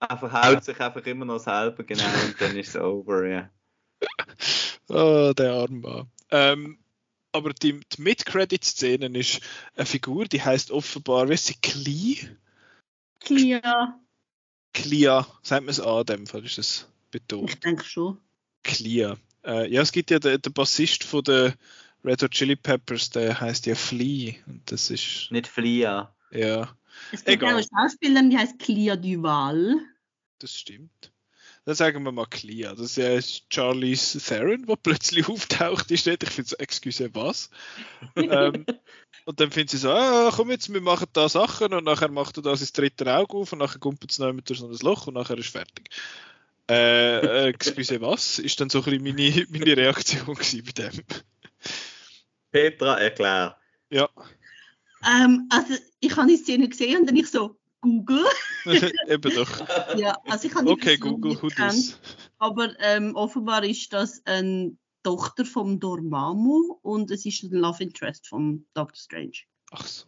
er 0.00 0.18
verhaut 0.18 0.64
sich 0.64 0.80
einfach 0.80 1.04
immer 1.06 1.24
noch 1.24 1.38
selber, 1.38 1.84
genau, 1.84 2.02
und 2.02 2.34
dann 2.40 2.56
ist 2.56 2.70
es 2.70 2.76
over, 2.76 3.24
ja. 3.24 3.50
Oh, 4.88 5.32
der 5.32 5.52
arme 5.52 5.78
Mann. 5.78 6.10
Ähm, 6.32 6.78
aber 7.32 7.52
die, 7.54 7.80
die 7.80 8.02
Mid-Credit-Szene 8.02 9.06
ist 9.18 9.40
eine 9.74 9.86
Figur, 9.86 10.26
die 10.26 10.42
heißt 10.42 10.70
offenbar, 10.70 11.28
wie 11.28 11.34
ist 11.34 11.46
sie, 11.46 11.54
Klee? 11.60 12.18
Clear. 13.20 13.98
Clea, 14.74 15.26
sagt 15.42 15.64
man 15.64 15.70
es 15.70 15.80
an, 15.80 16.00
in 16.00 16.06
dem 16.06 16.26
Fall 16.26 16.44
ist 16.44 16.58
es 16.58 16.88
betont. 17.10 17.50
Ich 17.50 17.60
denke 17.60 17.84
schon. 17.84 18.18
Clea. 18.62 19.16
Äh, 19.44 19.70
ja, 19.72 19.82
es 19.82 19.92
gibt 19.92 20.10
ja 20.10 20.18
den, 20.18 20.40
den 20.40 20.52
Bassist 20.52 21.04
von 21.04 21.22
der 21.24 21.54
Red 22.04 22.22
Hot 22.22 22.30
Chili 22.32 22.56
Peppers, 22.56 23.10
der 23.10 23.40
heißt 23.40 23.66
ja 23.66 23.74
Flea. 23.74 24.34
Und 24.46 24.62
das 24.70 24.90
ist, 24.90 25.28
Nicht 25.30 25.46
Flia. 25.46 26.14
ja, 26.30 26.74
Es 27.12 27.24
gibt 27.24 27.28
Egal. 27.42 27.54
auch 27.54 27.58
eine 27.58 27.66
Schauspielerin, 27.66 28.30
die 28.30 28.38
heißt 28.38 28.58
Clear 28.58 28.96
Duval. 28.96 29.76
das 30.38 30.54
stimmt. 30.56 31.11
Dann 31.64 31.74
sagen 31.76 32.02
wir 32.02 32.10
mal 32.10 32.26
Clea. 32.26 32.74
Das 32.74 32.80
ist 32.80 32.96
ja 32.96 33.20
Charlize 33.48 34.20
Theron, 34.20 34.66
der 34.66 34.76
plötzlich 34.76 35.28
auftaucht. 35.28 35.90
Die 35.90 35.98
steht, 35.98 36.22
ich 36.22 36.30
finde 36.30 36.50
so, 36.50 36.56
excuse, 36.56 37.10
was? 37.14 37.50
ähm, 38.16 38.66
und 39.26 39.40
dann 39.40 39.50
findet 39.52 39.70
sie 39.70 39.78
so, 39.78 39.90
ah, 39.90 40.32
komm 40.34 40.50
jetzt, 40.50 40.72
wir 40.72 40.80
machen 40.80 41.06
da 41.12 41.28
Sachen 41.28 41.72
und 41.72 41.84
nachher 41.84 42.10
macht 42.10 42.36
er 42.38 42.42
da 42.42 42.56
sein 42.56 42.68
dritte 42.72 43.14
Auge 43.14 43.36
auf 43.36 43.52
und 43.52 43.60
nachher 43.60 43.78
kumpelt 43.78 44.10
es 44.10 44.18
noch 44.18 44.32
durch 44.32 44.58
so 44.58 44.66
ein 44.66 44.76
Loch 44.82 45.06
und 45.06 45.14
nachher 45.14 45.38
ist 45.38 45.50
fertig. 45.50 45.90
Äh, 46.68 47.18
äh, 47.18 47.48
excuse, 47.48 48.00
was? 48.00 48.38
Ist 48.38 48.60
dann 48.60 48.70
so 48.70 48.82
ein 48.82 48.84
bisschen 48.84 49.02
meine, 49.04 49.46
meine 49.50 49.76
Reaktion 49.76 50.34
bei 50.34 50.72
dem. 50.72 51.04
Petra, 52.50 52.98
erklär. 52.98 53.56
Ja, 53.90 54.08
Ähm, 55.04 55.48
also, 55.50 55.74
ich 56.00 56.16
habe 56.16 56.28
die 56.28 56.36
Szene 56.36 56.68
gesehen 56.68 57.00
und 57.00 57.06
dann 57.06 57.16
ich 57.16 57.28
so, 57.28 57.56
Google. 57.82 58.24
eben 59.08 59.34
doch. 59.34 59.98
Ja, 59.98 60.16
also 60.26 60.48
ich 60.48 60.54
habe 60.54 60.70
Okay, 60.70 60.96
Google, 60.96 61.36
who 61.42 61.48
gekannt? 61.48 61.98
Aber 62.38 62.70
ähm, 62.80 63.14
offenbar 63.14 63.62
ist 63.64 63.92
das 63.92 64.22
eine 64.24 64.74
Tochter 65.02 65.44
vom 65.44 65.78
Dormammu 65.80 66.78
und 66.82 67.10
es 67.10 67.26
ist 67.26 67.42
ein 67.42 67.50
Love 67.50 67.82
Interest 67.82 68.26
von 68.28 68.64
Doctor 68.72 68.96
Strange. 68.96 69.32
Ach 69.72 69.86
so. 69.86 70.06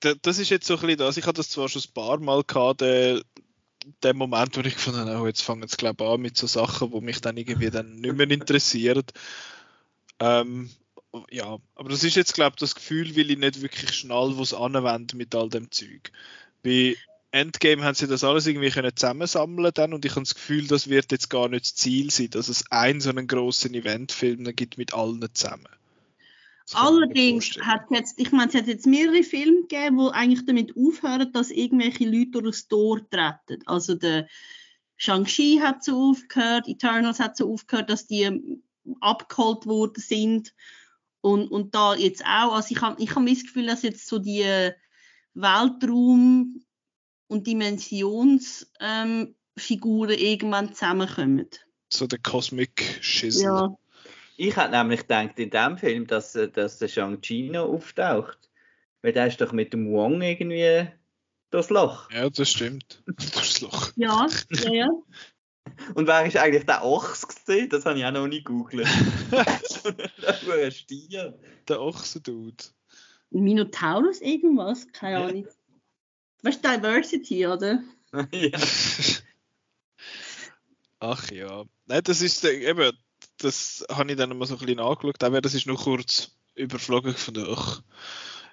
Da- 0.00 0.14
Das 0.22 0.38
ist 0.38 0.48
jetzt 0.50 0.66
so 0.66 0.74
ein 0.74 0.80
bisschen 0.80 0.98
das. 0.98 1.16
Ich 1.18 1.26
hatte 1.26 1.36
das 1.38 1.50
zwar 1.50 1.68
schon 1.68 1.82
ein 1.82 1.92
paar 1.94 2.18
Mal 2.18 2.42
gehabt, 2.44 2.80
der, 2.80 3.22
der 4.02 4.14
Moment, 4.14 4.56
wo 4.56 4.60
ich 4.62 4.74
gefunden 4.74 5.00
habe, 5.00 5.20
oh, 5.20 5.26
jetzt 5.26 5.42
fangen 5.42 5.68
sie 5.68 5.76
glaube 5.76 6.02
ich 6.04 6.10
an 6.10 6.20
mit 6.20 6.36
so 6.36 6.46
Sachen, 6.46 6.90
die 6.92 7.00
mich 7.00 7.20
dann 7.20 7.36
irgendwie 7.36 7.70
dann 7.70 7.96
nicht 7.96 8.16
mehr 8.16 8.30
interessieren. 8.30 9.04
Ähm, 10.18 10.70
ja, 11.30 11.58
aber 11.74 11.88
das 11.88 12.04
ist 12.04 12.16
jetzt 12.16 12.34
glaube 12.34 12.54
ich 12.56 12.60
das 12.60 12.74
Gefühl, 12.74 13.16
weil 13.16 13.30
ich 13.30 13.38
nicht 13.38 13.62
wirklich 13.62 13.92
schnell 13.92 14.32
was 14.38 14.54
anwende 14.54 15.16
mit 15.16 15.34
all 15.34 15.48
dem 15.48 15.70
Zeug. 15.70 16.12
Bei 16.62 16.96
Endgame 17.32 17.84
haben 17.84 17.94
sie 17.94 18.08
das 18.08 18.24
alles 18.24 18.46
irgendwie 18.46 18.70
können 18.70 18.94
zusammensammeln 18.94 19.70
dann 19.74 19.94
und 19.94 20.04
ich 20.04 20.12
habe 20.12 20.22
das 20.22 20.34
Gefühl, 20.34 20.66
das 20.66 20.88
wird 20.88 21.12
jetzt 21.12 21.30
gar 21.30 21.48
nicht 21.48 21.64
das 21.64 21.74
Ziel 21.74 22.10
sein, 22.10 22.30
dass 22.30 22.48
es 22.48 22.70
einen 22.70 23.00
so 23.00 23.10
einen 23.10 23.28
grossen 23.28 23.74
Eventfilm 23.74 24.44
dann 24.44 24.56
gibt 24.56 24.78
mit 24.78 24.94
allen 24.94 25.24
zusammen. 25.32 25.68
Allerdings 26.72 27.56
hat 27.62 27.90
jetzt, 27.90 28.18
ich 28.18 28.30
meine, 28.32 28.48
es 28.48 28.54
hat 28.54 28.66
jetzt 28.66 28.86
mehrere 28.86 29.22
Filme 29.22 29.62
gegeben, 29.62 29.98
die 29.98 30.12
eigentlich 30.12 30.46
damit 30.46 30.76
aufhören, 30.76 31.32
dass 31.32 31.50
irgendwelche 31.50 32.04
Leute 32.04 32.42
durch 32.42 32.56
das 32.56 32.68
Tor 32.68 33.00
treten. 33.10 33.62
Also 33.66 33.94
der 33.94 34.28
Shang-Chi 34.96 35.60
hat 35.60 35.82
so 35.82 36.10
aufgehört, 36.10 36.68
Eternals 36.68 37.18
hat 37.18 37.36
so 37.36 37.52
aufgehört, 37.52 37.90
dass 37.90 38.06
die 38.06 38.60
abgeholt 39.00 39.66
worden 39.66 40.00
sind. 40.00 40.54
Und, 41.20 41.48
und 41.50 41.74
da 41.74 41.94
jetzt 41.94 42.24
auch, 42.24 42.54
also 42.54 42.68
ich 42.70 42.80
habe 42.80 43.02
ich 43.02 43.14
hab 43.14 43.26
das 43.26 43.42
Gefühl, 43.42 43.66
dass 43.66 43.82
jetzt 43.82 44.06
so 44.06 44.18
die 44.18 44.70
Weltraum- 45.34 46.64
und 47.28 47.46
Dimensionsfiguren 47.46 48.70
ähm, 48.80 49.34
irgendwann 50.18 50.74
zusammenkommen. 50.74 51.48
so 51.92 52.06
der 52.06 52.18
Cosmic 52.18 52.98
Shizzle. 53.00 53.44
Ja. 53.44 53.76
Ich 54.36 54.56
hätte 54.56 54.70
nämlich 54.70 55.00
gedacht 55.00 55.38
in 55.38 55.50
dem 55.50 55.76
Film, 55.76 56.06
dass, 56.06 56.34
äh, 56.34 56.48
dass 56.48 56.78
der 56.78 56.88
Shang-Chi 56.88 57.50
noch 57.50 57.68
auftaucht. 57.68 58.38
Weil 59.02 59.12
der 59.12 59.26
ist 59.26 59.40
doch 59.40 59.52
mit 59.52 59.72
dem 59.72 59.92
Wong 59.92 60.20
irgendwie 60.22 60.88
durchs 61.50 61.70
Loch. 61.70 62.10
Ja, 62.10 62.28
das 62.30 62.50
stimmt. 62.50 63.02
Durchs 63.34 63.60
Loch. 63.60 63.92
Ja, 63.96 64.26
ja, 64.50 64.72
ja. 64.72 64.88
Und 65.94 66.06
wer 66.06 66.24
ist 66.26 66.36
eigentlich 66.36 66.66
der 66.66 66.84
Ochs 66.84 67.26
gesehen? 67.26 67.68
Das 67.68 67.84
habe 67.84 67.98
ich 67.98 68.04
auch 68.04 68.12
noch 68.12 68.26
nie 68.26 68.42
gegoogelt. 68.42 68.88
das 69.30 70.48
ein 70.48 70.72
Stier. 70.72 71.38
Der 71.68 71.80
Ochsendude. 71.80 72.64
Minotaurus 73.30 74.20
irgendwas? 74.20 74.86
Keine 74.92 75.20
Ja. 75.20 75.26
Ahnung. 75.26 75.48
Weißt 76.42 76.64
du, 76.64 76.68
Diversity, 76.68 77.46
oder? 77.46 77.82
ja. 78.32 78.58
Ach 81.00 81.30
ja. 81.30 81.64
Nein, 81.86 82.00
das 82.04 82.20
ist 82.22 82.44
äh, 82.44 82.68
eben, 82.70 82.92
das 83.38 83.84
habe 83.90 84.10
ich 84.10 84.16
dann 84.18 84.36
mal 84.36 84.46
so 84.46 84.54
ein 84.54 84.58
bisschen 84.60 84.80
angeschaut, 84.80 85.22
aber 85.22 85.40
das 85.40 85.54
ist 85.54 85.66
nur 85.66 85.76
kurz 85.76 86.32
überflogen 86.54 87.14
von 87.14 87.34
der, 87.34 87.48
ach, 87.48 87.82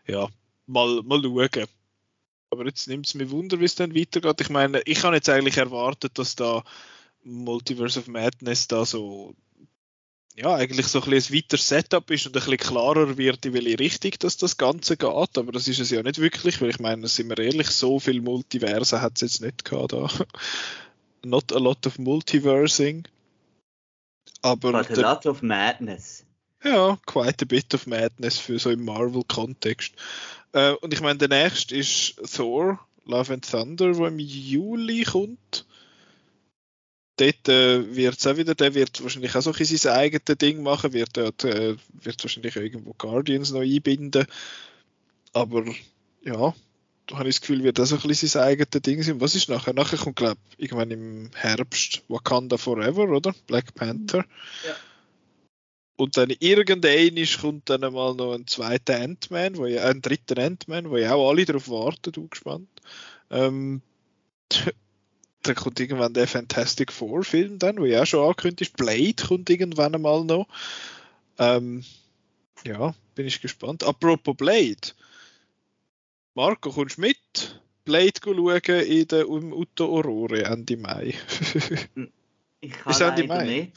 ja, 0.07 0.28
mal, 0.65 1.01
mal 1.03 1.21
schauen. 1.21 1.67
Aber 2.49 2.65
jetzt 2.65 2.88
nimmt 2.88 3.05
es 3.07 3.13
mir 3.13 3.30
Wunder, 3.30 3.59
wie 3.59 3.65
es 3.65 3.75
dann 3.75 3.93
weitergeht. 3.95 4.39
Ich 4.41 4.49
meine, 4.49 4.82
ich 4.86 5.03
habe 5.03 5.15
jetzt 5.15 5.28
eigentlich 5.30 5.57
erwartet, 5.57 6.17
dass 6.17 6.36
da 6.36 6.63
Multiverse 7.23 7.99
of 7.99 8.07
Madness 8.07 8.67
da 8.67 8.86
so, 8.86 9.36
ja, 10.38 10.53
eigentlich 10.53 10.88
so 10.88 11.01
ein, 11.01 11.09
bisschen 11.09 11.35
ein 11.35 11.39
weiteres 11.39 11.67
Setup 11.67 12.11
ist 12.11 12.27
und 12.27 12.35
ein 12.35 12.39
bisschen 12.39 12.57
klarer 12.57 13.17
wird, 13.17 13.45
in 13.45 13.53
welche 13.53 13.79
Richtung 13.79 14.11
dass 14.19 14.38
das 14.38 14.57
Ganze 14.57 14.95
geht. 14.95 15.09
Aber 15.09 15.51
das 15.51 15.67
ist 15.67 15.79
es 15.79 15.89
ja 15.89 16.03
nicht 16.03 16.19
wirklich, 16.19 16.61
weil 16.61 16.69
ich 16.69 16.79
meine, 16.79 17.07
sind 17.07 17.29
wir 17.29 17.39
ehrlich, 17.39 17.67
so 17.67 17.99
viel 17.99 18.21
Multiverse 18.21 19.01
hat 19.01 19.13
es 19.15 19.21
jetzt 19.21 19.41
nicht 19.41 19.65
gehabt 19.65 19.93
da. 19.93 20.07
Not 21.25 21.51
a 21.51 21.57
lot 21.57 21.85
of 21.88 21.97
Multiversing. 21.97 23.07
Aber 24.43 24.71
But 24.73 24.91
a 24.91 24.93
der, 24.93 25.03
lot 25.03 25.25
of 25.25 25.41
madness. 25.41 26.23
ja, 26.63 26.97
quite 27.07 27.41
a 27.41 27.45
bit 27.45 27.73
of 27.73 27.88
Madness 27.88 28.38
für 28.38 28.59
so 28.59 28.69
im 28.69 28.85
Marvel-Kontext. 28.85 29.93
Äh, 30.53 30.73
und 30.73 30.93
ich 30.93 31.01
meine, 31.01 31.17
der 31.17 31.29
nächste 31.29 31.75
ist 31.75 32.15
Thor, 32.35 32.79
Love 33.05 33.33
and 33.33 33.49
Thunder, 33.49 33.91
der 33.91 34.07
im 34.07 34.19
Juli 34.19 35.03
kommt. 35.03 35.65
Dort 37.18 37.49
äh, 37.49 37.95
wird 37.95 38.18
es 38.18 38.28
auch 38.28 38.38
wieder, 38.38 38.53
der 38.53 38.76
wird 38.76 39.01
wahrscheinlich 39.01 39.36
auch 39.36 39.41
so 39.41 39.51
ein 39.51 39.57
bisschen 39.57 39.78
sein 39.78 39.97
eigenes 39.97 40.38
Ding 40.38 40.61
machen, 40.61 40.93
wird, 40.93 41.18
dort, 41.18 41.43
äh, 41.43 41.76
wird 41.93 42.24
wahrscheinlich 42.24 42.55
irgendwo 42.55 42.93
Guardians 42.93 43.51
noch 43.51 43.61
einbinden. 43.61 44.28
Aber 45.34 45.65
ja, 46.24 46.53
da 47.07 47.18
habe 47.18 47.30
ich 47.30 47.36
das 47.36 47.41
Gefühl, 47.41 47.63
wird 47.63 47.80
das 47.80 47.89
so 47.89 47.95
ein 47.95 48.07
bisschen 48.07 48.30
sein 48.30 48.43
eigenes 48.43 48.70
Ding 48.70 49.01
sein. 49.01 49.20
Was 49.20 49.34
ist 49.34 49.49
nachher? 49.49 49.74
Nachher 49.74 49.97
kommt, 49.97 50.18
glaube 50.18 50.38
ich, 50.57 50.65
irgendwann 50.65 50.91
im 50.91 51.32
Herbst 51.34 52.03
Wakanda 52.07 52.57
Forever, 52.57 53.09
oder? 53.09 53.34
Black 53.47 53.74
Panther. 53.74 54.26
Ja. 54.65 54.76
Und 55.95 56.15
dann 56.18 56.32
irgendwann 56.39 57.15
kommt 57.41 57.70
dann 57.70 57.82
mal 57.82 58.13
noch 58.13 58.34
ein 58.34 58.45
zweiter 58.45 59.01
Ant-Man, 59.01 59.57
wo 59.57 59.65
ja, 59.65 59.86
ein 59.86 60.01
dritter 60.01 60.38
Ant-Man, 60.38 60.91
wo 60.91 60.97
ja 60.97 61.15
auch 61.15 61.30
alle 61.30 61.45
darauf 61.45 61.68
warten, 61.70 62.11
du 62.11 62.28
gespannt. 62.28 62.70
Ähm, 63.32 63.82
dann 65.43 65.55
kommt 65.55 65.79
irgendwann 65.79 66.13
der 66.13 66.27
Fantastic 66.27 66.91
Four 66.91 67.23
Film 67.23 67.59
dann, 67.59 67.77
wo 67.77 67.85
ja 67.85 68.01
auch 68.01 68.05
schon 68.05 68.23
angekündigt 68.23 68.61
ist. 68.71 68.77
Blade 68.77 69.15
kommt 69.27 69.49
irgendwann 69.49 69.95
einmal 69.95 70.23
noch. 70.23 70.47
Ähm, 71.39 71.83
ja, 72.65 72.93
bin 73.15 73.27
ich 73.27 73.41
gespannt. 73.41 73.83
Apropos 73.83 74.35
Blade. 74.35 74.93
Marco, 76.35 76.71
kommst 76.71 76.97
du 76.97 77.01
mit? 77.01 77.61
Blade 77.85 78.11
schauen 78.23 78.59
in 78.85 79.07
der 79.07 79.21
im 79.21 79.53
Utto 79.53 79.85
Aurore 79.85 80.43
Ende 80.43 80.75
Mai. 80.78 81.13
Ich 82.59 82.71
kann 82.71 82.83
Bis 82.86 82.99
Ende 82.99 83.24
Mai? 83.28 83.45
nicht. 83.45 83.74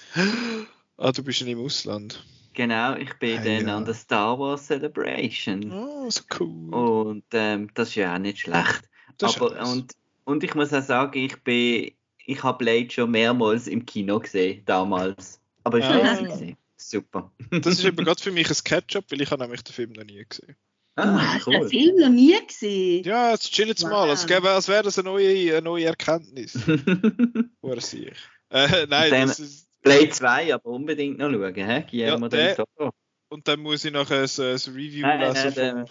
ah, 0.97 1.12
du 1.12 1.22
bist 1.22 1.40
ja 1.40 1.47
im 1.47 1.60
Ausland. 1.60 2.24
Genau, 2.52 2.97
ich 2.97 3.14
bin 3.14 3.39
Ah, 3.39 3.44
dann 3.44 3.68
ja. 3.68 3.76
an 3.76 3.85
der 3.85 3.94
Star 3.94 4.39
Wars 4.39 4.66
Celebration. 4.66 5.70
Oh, 5.72 6.10
so 6.10 6.22
cool. 6.40 6.74
Und 6.74 7.24
ähm, 7.32 7.70
das 7.74 7.90
ist 7.90 7.94
ja 7.94 8.14
auch 8.14 8.18
nicht 8.18 8.40
schlecht. 8.40 8.82
Das 9.18 9.36
Aber, 9.36 9.56
und, 9.70 9.93
und 10.24 10.44
ich 10.44 10.55
muss 10.55 10.72
auch 10.72 10.82
sagen, 10.82 11.18
ich 11.18 11.36
bin, 11.42 11.92
ich 12.26 12.42
habe 12.42 12.59
Blade 12.59 12.90
schon 12.90 13.10
mehrmals 13.10 13.66
im 13.66 13.84
Kino 13.86 14.18
gesehen, 14.20 14.62
damals. 14.66 15.40
Aber 15.64 15.78
ich 15.78 15.84
Ah. 15.84 16.02
habe 16.16 16.28
gesehen. 16.28 16.56
Super. 16.76 17.30
Das 17.51 17.66
ist 17.78 17.84
eben 17.84 18.05
gerade 18.05 18.22
für 18.22 18.32
mich 18.32 18.48
ein 18.48 18.56
Catch-up, 18.64 19.05
weil 19.10 19.20
ich 19.20 19.30
habe 19.30 19.42
nämlich 19.42 19.62
den 19.62 19.72
Film 19.74 19.92
noch 19.92 20.05
nie 20.05 20.24
gesehen. 20.26 20.56
Du 20.97 21.02
Ah, 21.02 21.34
hast 21.34 21.47
den 21.47 21.55
cool. 21.60 21.68
Film 21.68 21.97
noch 21.97 22.09
nie 22.09 22.34
gesehen. 22.47 23.05
Ja, 23.05 23.32
jetzt 23.32 23.52
chill 23.52 23.68
jetzt 23.68 23.82
Wow. 23.84 23.90
mal. 23.90 24.10
Als, 24.10 24.26
gäbe, 24.26 24.51
als 24.51 24.66
wäre 24.68 24.82
das 24.82 24.98
eine 24.98 25.09
neue, 25.10 25.52
eine 25.52 25.62
neue 25.62 25.84
Erkenntnis. 25.86 26.55
Woher 27.60 27.80
sehe 27.80 28.10
ich? 28.10 28.18
Äh, 28.51 28.86
nein, 28.88 29.10
dann- 29.10 29.28
das 29.28 29.40
ist, 29.40 29.68
Blade 29.82 30.10
2 30.10 30.55
aber 30.55 30.66
unbedingt 30.66 31.18
noch 31.18 31.30
schauen, 31.30 31.55
hä? 31.55 31.84
Ja, 31.90 32.16
der- 32.28 32.56
Toro. 32.56 32.90
und 33.28 33.47
dann 33.48 33.60
muss 33.60 33.84
ich 33.84 33.92
noch 33.92 34.10
ein, 34.10 34.22
ein 34.24 34.26
Review 34.74 35.02
nein, 35.06 35.20
lesen 35.20 35.52
nein, 35.56 35.86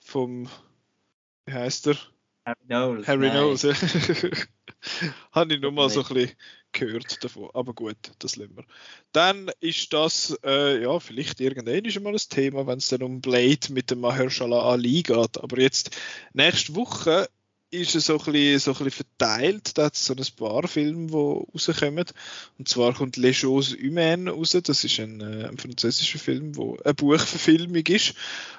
vom, 0.00 0.44
vom, 0.46 0.48
wie 1.46 1.52
heißt 1.52 1.86
er? 1.88 1.96
Harry 2.44 2.66
Knowles. 2.66 3.06
Harry 3.06 3.28
nein. 3.28 3.36
Knowles. 3.36 3.64
Habe 5.32 5.54
ich 5.54 5.60
nur 5.60 5.72
mal 5.72 5.90
so 5.90 6.02
ein 6.02 6.14
bisschen 6.14 6.36
gehört 6.72 7.22
davon. 7.22 7.50
Aber 7.52 7.74
gut, 7.74 7.96
das 8.18 8.36
lassen 8.36 8.56
wir. 8.56 8.64
Dann 9.12 9.50
ist 9.60 9.92
das, 9.92 10.38
äh, 10.44 10.82
ja, 10.82 10.98
vielleicht 11.00 11.40
irgendwann 11.40 12.02
mal 12.02 12.12
ein 12.12 12.28
Thema, 12.28 12.66
wenn 12.66 12.78
es 12.78 12.88
dann 12.88 13.02
um 13.02 13.20
Blade 13.20 13.72
mit 13.72 13.90
dem 13.90 14.00
Mahershala 14.00 14.60
Ali 14.62 15.02
geht. 15.02 15.38
Aber 15.38 15.58
jetzt, 15.60 15.96
nächste 16.32 16.74
Woche 16.74 17.28
ist 17.70 17.94
er 17.94 18.00
so 18.00 18.18
ein 18.18 18.32
bisschen, 18.32 18.58
so 18.58 18.72
ein 18.72 18.84
bisschen 18.84 19.04
verteilt. 19.18 19.78
Da 19.78 19.86
hat 19.86 19.94
es 19.94 20.04
so 20.04 20.14
ein 20.14 20.24
paar 20.36 20.66
Filme, 20.66 21.06
die 21.06 21.14
rauskommen. 21.14 22.06
Und 22.58 22.68
zwar 22.68 22.94
kommt 22.94 23.16
Les 23.16 23.36
Choses 23.40 23.76
Humaines 23.80 24.34
raus. 24.34 24.56
Das 24.62 24.84
ist 24.84 24.98
ein, 24.98 25.20
äh, 25.20 25.48
ein 25.48 25.58
französischer 25.58 26.18
Film, 26.18 26.56
wo 26.56 26.76
eine 26.84 26.94
Buchverfilmung 26.94 27.86
ist. 27.86 28.14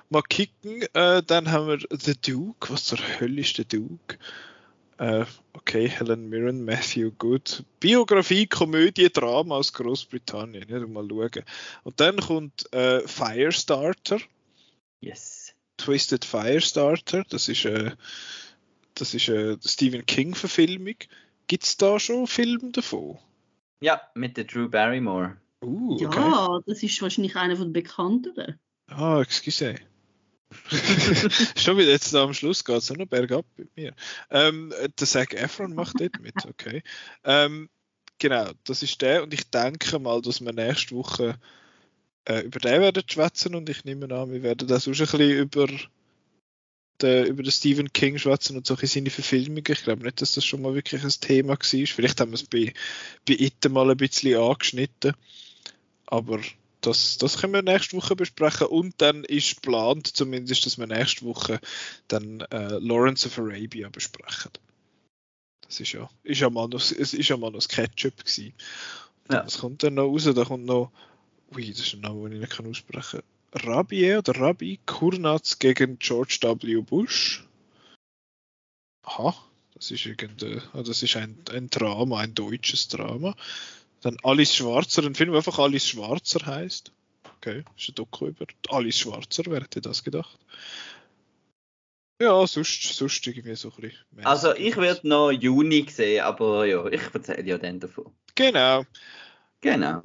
Mal 0.09 0.23
kicken. 0.23 0.83
Äh, 0.93 1.23
dann 1.25 1.51
haben 1.51 1.67
wir 1.67 1.79
The 1.91 2.15
Duke. 2.15 2.71
Was 2.71 2.85
zur 2.85 2.99
Hölle 3.19 3.41
ist 3.41 3.57
The 3.57 3.65
Duke? 3.65 4.17
Äh, 4.97 5.25
okay, 5.53 5.89
Helen 5.89 6.29
Mirren, 6.29 6.63
Matthew 6.63 7.11
Good. 7.17 7.63
Biografie, 7.79 8.45
Komödie, 8.45 9.09
Drama 9.11 9.55
aus 9.55 9.73
Großbritannien. 9.73 10.69
Ja, 10.69 10.79
mal 10.85 11.07
schauen. 11.09 11.43
Und 11.83 11.99
dann 11.99 12.17
kommt 12.17 12.71
äh, 12.71 13.05
Firestarter. 13.07 14.19
Yes. 14.99 15.53
Twisted 15.77 16.23
Firestarter. 16.23 17.23
Das 17.27 17.49
ist 17.49 17.65
äh, 17.65 17.91
das 19.01 19.15
ist 19.15 19.29
eine 19.29 19.57
Stephen 19.65 20.05
King-Verfilmung. 20.05 20.95
Gibt 21.47 21.63
es 21.63 21.75
da 21.75 21.99
schon 21.99 22.27
Filme 22.27 22.71
davon? 22.71 23.17
Ja, 23.81 23.99
mit 24.13 24.37
der 24.37 24.43
Drew 24.43 24.69
Barrymore. 24.69 25.37
Uh, 25.63 25.95
okay. 25.95 26.19
Ja, 26.19 26.59
das 26.67 26.83
ist 26.83 27.01
wahrscheinlich 27.01 27.35
einer 27.35 27.55
von 27.55 27.67
den 27.67 27.73
bekannteren. 27.73 28.59
Ah, 28.87 29.21
excuse. 29.21 29.75
schon 31.55 31.77
wieder 31.77 31.91
jetzt 31.91 32.13
am 32.13 32.33
Schluss 32.33 32.63
geht 32.63 32.77
es 32.77 32.89
noch 32.91 33.07
bergab 33.07 33.45
mit 33.57 33.75
mir. 33.75 33.95
Ähm, 34.29 34.71
der 34.99 35.07
Zac 35.07 35.33
Efron 35.33 35.73
macht 35.73 35.99
dort 35.99 36.19
mit, 36.19 36.35
okay. 36.47 36.83
Ähm, 37.23 37.69
genau, 38.19 38.51
das 38.65 38.83
ist 38.83 39.01
der 39.01 39.23
und 39.23 39.33
ich 39.33 39.49
denke 39.49 39.97
mal, 39.97 40.21
dass 40.21 40.41
wir 40.41 40.53
nächste 40.53 40.95
Woche 40.95 41.39
äh, 42.25 42.41
über 42.41 42.59
den 42.59 42.81
werden 42.81 43.03
schwätzen 43.07 43.55
und 43.55 43.69
ich 43.69 43.83
nehme 43.83 44.13
an, 44.13 44.31
wir 44.31 44.43
werden 44.43 44.67
das 44.67 44.83
auch 44.83 44.93
ein 44.93 44.97
bisschen 44.99 45.31
über 45.31 45.67
den, 47.03 47.25
über 47.25 47.43
den 47.43 47.51
Stephen 47.51 47.91
King 47.93 48.17
schwätzen 48.17 48.57
und 48.57 48.65
so 48.65 48.75
seine 48.75 49.09
Verfilmungen. 49.09 49.63
Ich 49.67 49.83
glaube 49.83 50.03
nicht, 50.03 50.21
dass 50.21 50.33
das 50.33 50.45
schon 50.45 50.61
mal 50.61 50.73
wirklich 50.73 51.03
ein 51.03 51.09
Thema 51.19 51.49
war. 51.49 51.57
Vielleicht 51.61 52.19
haben 52.19 52.31
wir 52.31 52.35
es 52.35 52.43
bei, 52.43 52.73
bei 53.27 53.33
It 53.33 53.69
mal 53.69 53.89
ein 53.89 53.97
bisschen 53.97 54.41
angeschnitten. 54.41 55.13
Aber 56.05 56.39
das, 56.81 57.17
das 57.17 57.37
können 57.37 57.53
wir 57.53 57.61
nächste 57.61 57.95
Woche 57.97 58.15
besprechen. 58.15 58.67
Und 58.67 58.95
dann 58.97 59.23
ist 59.23 59.55
geplant, 59.55 60.07
zumindest, 60.07 60.65
dass 60.65 60.77
wir 60.77 60.87
nächste 60.87 61.25
Woche 61.25 61.59
dann 62.07 62.41
äh, 62.51 62.77
Lawrence 62.79 63.27
of 63.27 63.37
Arabia 63.39 63.89
besprechen. 63.89 64.51
Das 65.61 65.79
ist 65.79 65.93
ja, 65.93 66.09
ist 66.23 66.41
ja 66.41 66.49
mal 66.49 66.67
noch, 66.67 66.81
es 66.81 67.13
ist 67.13 67.29
ja 67.29 67.37
mal 67.37 67.47
noch 67.47 67.59
das 67.59 67.69
Ketchup 67.69 68.17
gewesen. 68.17 68.53
Ja. 69.31 69.45
Was 69.45 69.59
kommt 69.59 69.83
dann 69.83 69.93
noch 69.93 70.07
raus? 70.07 70.25
Da 70.25 70.43
kommt 70.43 70.65
noch, 70.65 70.91
ui, 71.55 71.69
das 71.69 71.79
ist 71.79 71.93
ein 71.93 72.01
Name, 72.01 72.29
den 72.29 72.41
ich 72.41 72.49
nicht 72.49 72.59
aussprechen 72.59 73.21
kann. 73.21 73.40
Rabie 73.53 74.15
oder 74.15 74.39
Rabbi 74.39 74.79
Kurnaz 74.85 75.59
gegen 75.59 75.99
George 75.99 76.39
W. 76.41 76.81
Bush. 76.81 77.45
Aha, 79.03 79.35
das 79.75 79.91
ist 79.91 80.05
irgendein, 80.05 80.61
ah, 80.73 80.83
das 80.83 81.03
ist 81.03 81.15
ein, 81.15 81.37
ein 81.51 81.69
Drama, 81.69 82.19
ein 82.19 82.33
deutsches 82.33 82.87
Drama. 82.87 83.35
Dann 84.01 84.17
Alice 84.23 84.55
Schwarzer, 84.55 85.03
ein 85.03 85.15
Film, 85.15 85.31
der 85.31 85.37
einfach 85.37 85.59
Alice 85.59 85.87
Schwarzer 85.87 86.45
heißt. 86.45 86.91
Okay, 87.37 87.63
ist 87.77 87.89
ein 87.89 87.95
Doku 87.95 88.27
über 88.27 88.45
Alice 88.69 88.99
Schwarzer, 88.99 89.43
wer 89.47 89.61
hätte 89.61 89.81
das 89.81 90.03
gedacht? 90.03 90.39
Ja, 92.21 92.45
sonst, 92.45 92.83
sonst 92.83 93.25
irgendwie 93.25 93.55
so 93.55 93.69
ein 93.69 93.81
bisschen. 93.81 94.25
Also 94.25 94.55
ich 94.55 94.77
werde 94.77 95.07
noch 95.07 95.31
Juni 95.31 95.87
sehen, 95.89 96.23
aber 96.23 96.65
ja, 96.65 96.85
ich 96.85 97.01
erzähle 97.13 97.43
ja 97.43 97.57
dann 97.57 97.79
davon. 97.79 98.13
Genau. 98.35 98.85
Genau. 99.59 100.03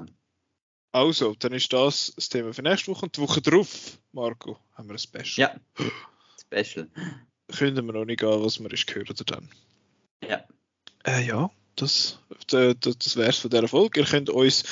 Also, 0.92 1.34
dann 1.38 1.52
ist 1.52 1.72
das 1.72 2.12
das 2.16 2.28
Thema 2.28 2.52
für 2.52 2.62
nächste 2.62 2.90
Woche. 2.90 3.06
Und 3.06 3.16
die 3.16 3.20
Woche 3.20 3.42
drauf, 3.42 3.98
Marco, 4.12 4.58
haben 4.74 4.88
wir 4.88 4.94
ein 4.94 4.98
Special. 4.98 5.24
Ja, 5.36 5.54
Special. 6.40 6.88
Können 7.56 7.86
wir 7.86 7.92
noch 7.92 8.04
nicht 8.04 8.20
gehen, 8.20 8.42
was 8.42 8.60
wir 8.60 8.72
ist 8.72 8.86
gehört 8.86 9.30
dann. 9.30 9.48
Ja. 10.26 10.44
Äh, 11.04 11.26
ja, 11.26 11.50
das, 11.76 12.18
das, 12.48 12.76
das 12.80 13.16
wäre 13.16 13.28
es 13.28 13.38
von 13.38 13.50
dieser 13.50 13.68
Folge. 13.68 14.00
Ihr 14.00 14.06
könnt 14.06 14.30
uns 14.30 14.64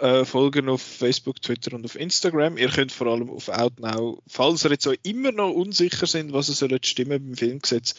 äh, 0.00 0.24
folgen 0.24 0.68
auf 0.68 0.82
Facebook, 0.82 1.40
Twitter 1.42 1.74
und 1.74 1.84
auf 1.84 1.94
Instagram. 1.94 2.56
Ihr 2.56 2.68
könnt 2.68 2.92
vor 2.92 3.06
allem 3.08 3.30
auf 3.30 3.48
Outnow, 3.48 4.22
falls 4.26 4.64
ihr 4.64 4.70
jetzt 4.70 4.86
auch 4.86 4.94
immer 5.02 5.32
noch 5.32 5.50
unsicher 5.50 6.06
sind, 6.06 6.32
was 6.32 6.48
es 6.48 6.58
soll 6.58 6.78
stimmen 6.82 7.22
beim 7.22 7.36
Filmgesetz, 7.36 7.94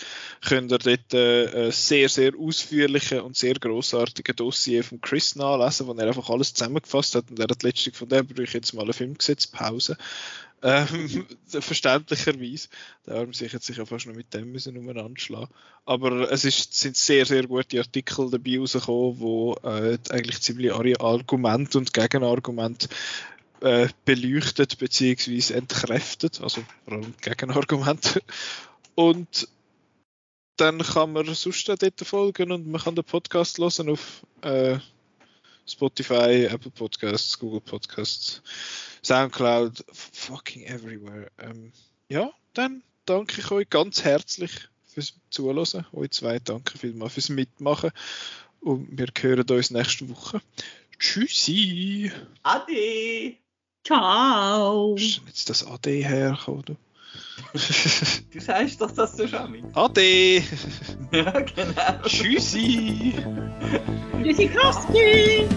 könnt 0.46 0.72
ihr 0.72 0.80
dort 0.80 1.14
äh, 1.14 1.72
sehr, 1.72 2.10
sehr 2.10 2.34
ausführliche 2.38 3.24
und 3.24 3.38
sehr 3.38 3.54
grossartige 3.54 4.34
Dossier 4.34 4.84
von 4.84 5.02
Chris 5.02 5.36
nachlesen, 5.36 5.88
wo 5.88 5.94
er 5.94 6.08
einfach 6.08 6.30
alles 6.30 6.54
zusammengefasst 6.54 7.16
hat 7.16 7.30
und 7.30 7.40
er 7.40 7.48
hat 7.50 7.64
letztlich 7.64 7.96
von 7.96 8.10
dem 8.10 8.28
brauche 8.28 8.44
ich 8.44 8.54
jetzt 8.54 8.74
mal 8.74 8.84
eine 8.84 8.94
Filmgesetzpause. 8.94 9.98
Ähm, 10.64 11.26
verständlicherweise. 11.48 12.70
Da 13.04 13.16
haben 13.16 13.34
sich 13.34 13.52
jetzt 13.52 13.66
sicher 13.66 13.86
fast 13.86 14.06
noch 14.06 14.16
mit 14.16 14.34
dem 14.34 14.52
müssen 14.52 14.78
umeinander 14.78 15.20
schlagen. 15.20 15.52
Aber 15.86 16.32
es 16.32 16.46
ist, 16.46 16.74
sind 16.80 16.96
sehr, 16.96 17.26
sehr 17.26 17.48
gute 17.48 17.80
Artikel 17.80 18.30
dabei 18.30 18.60
rausgekommen, 18.60 19.20
wo 19.20 19.54
äh, 19.64 19.98
eigentlich 20.10 20.42
ziemlich 20.42 20.74
alle 20.74 21.00
Argumente 21.00 21.78
und 21.78 21.94
Gegenargumente 21.94 22.90
äh, 23.62 23.88
beleuchtet 24.06 24.78
bzw. 24.78 25.54
entkräftet. 25.54 26.42
Also 26.42 26.64
vor 26.86 26.94
allem 26.94 27.14
Gegenargumente. 27.22 28.22
Und 28.96 29.48
dann 30.58 30.80
kann 30.80 31.14
man 31.14 31.34
sonst 31.34 31.70
auch 31.72 31.76
dort 31.76 32.00
folgen 32.02 32.52
und 32.52 32.68
man 32.68 32.82
kann 32.82 32.96
den 32.96 33.04
Podcast 33.04 33.58
hören 33.58 33.90
auf 33.90 34.24
äh, 34.42 34.78
Spotify, 35.68 36.48
Apple 36.50 36.72
Podcasts, 36.72 37.38
Google 37.38 37.62
Podcasts. 37.62 38.42
Soundcloud, 39.04 39.84
fucking 39.92 40.64
everywhere. 40.66 41.32
Ähm, 41.40 41.72
ja, 42.10 42.32
dann 42.54 42.84
danke 43.06 43.42
ich 43.42 43.52
euch 43.52 43.70
ganz 43.70 44.04
herzlich 44.04 44.52
fürs 44.88 45.14
Zuhören. 45.30 45.86
Euch 45.94 46.12
zwei 46.12 46.40
danke 46.40 46.78
vielmals 46.78 47.14
fürs 47.14 47.30
Mitmachen. 47.30 47.92
Und 48.60 48.88
wir 48.92 49.08
hören 49.20 49.50
uns 49.50 49.72
nächste 49.72 50.10
Woche. 50.10 50.42
Tschüssi! 51.00 52.12
Ade! 52.44 53.38
Ciao! 53.84 54.96
Ist 54.96 55.22
jetzt 55.26 55.50
das 55.50 55.66
Ade 55.66 55.90
hergekommen? 55.90 56.78
Du? 57.54 57.60
du 58.34 58.40
sagst 58.40 58.82
doch 58.82 58.92
das 58.92 59.18
so 59.18 59.28
schon. 59.28 59.64
Ade! 59.74 60.38
ja, 61.12 61.32
genau. 61.32 62.02
Tschüssi! 62.06 63.14
Tschüssi, 64.24 64.48
Kowski! 64.48 65.48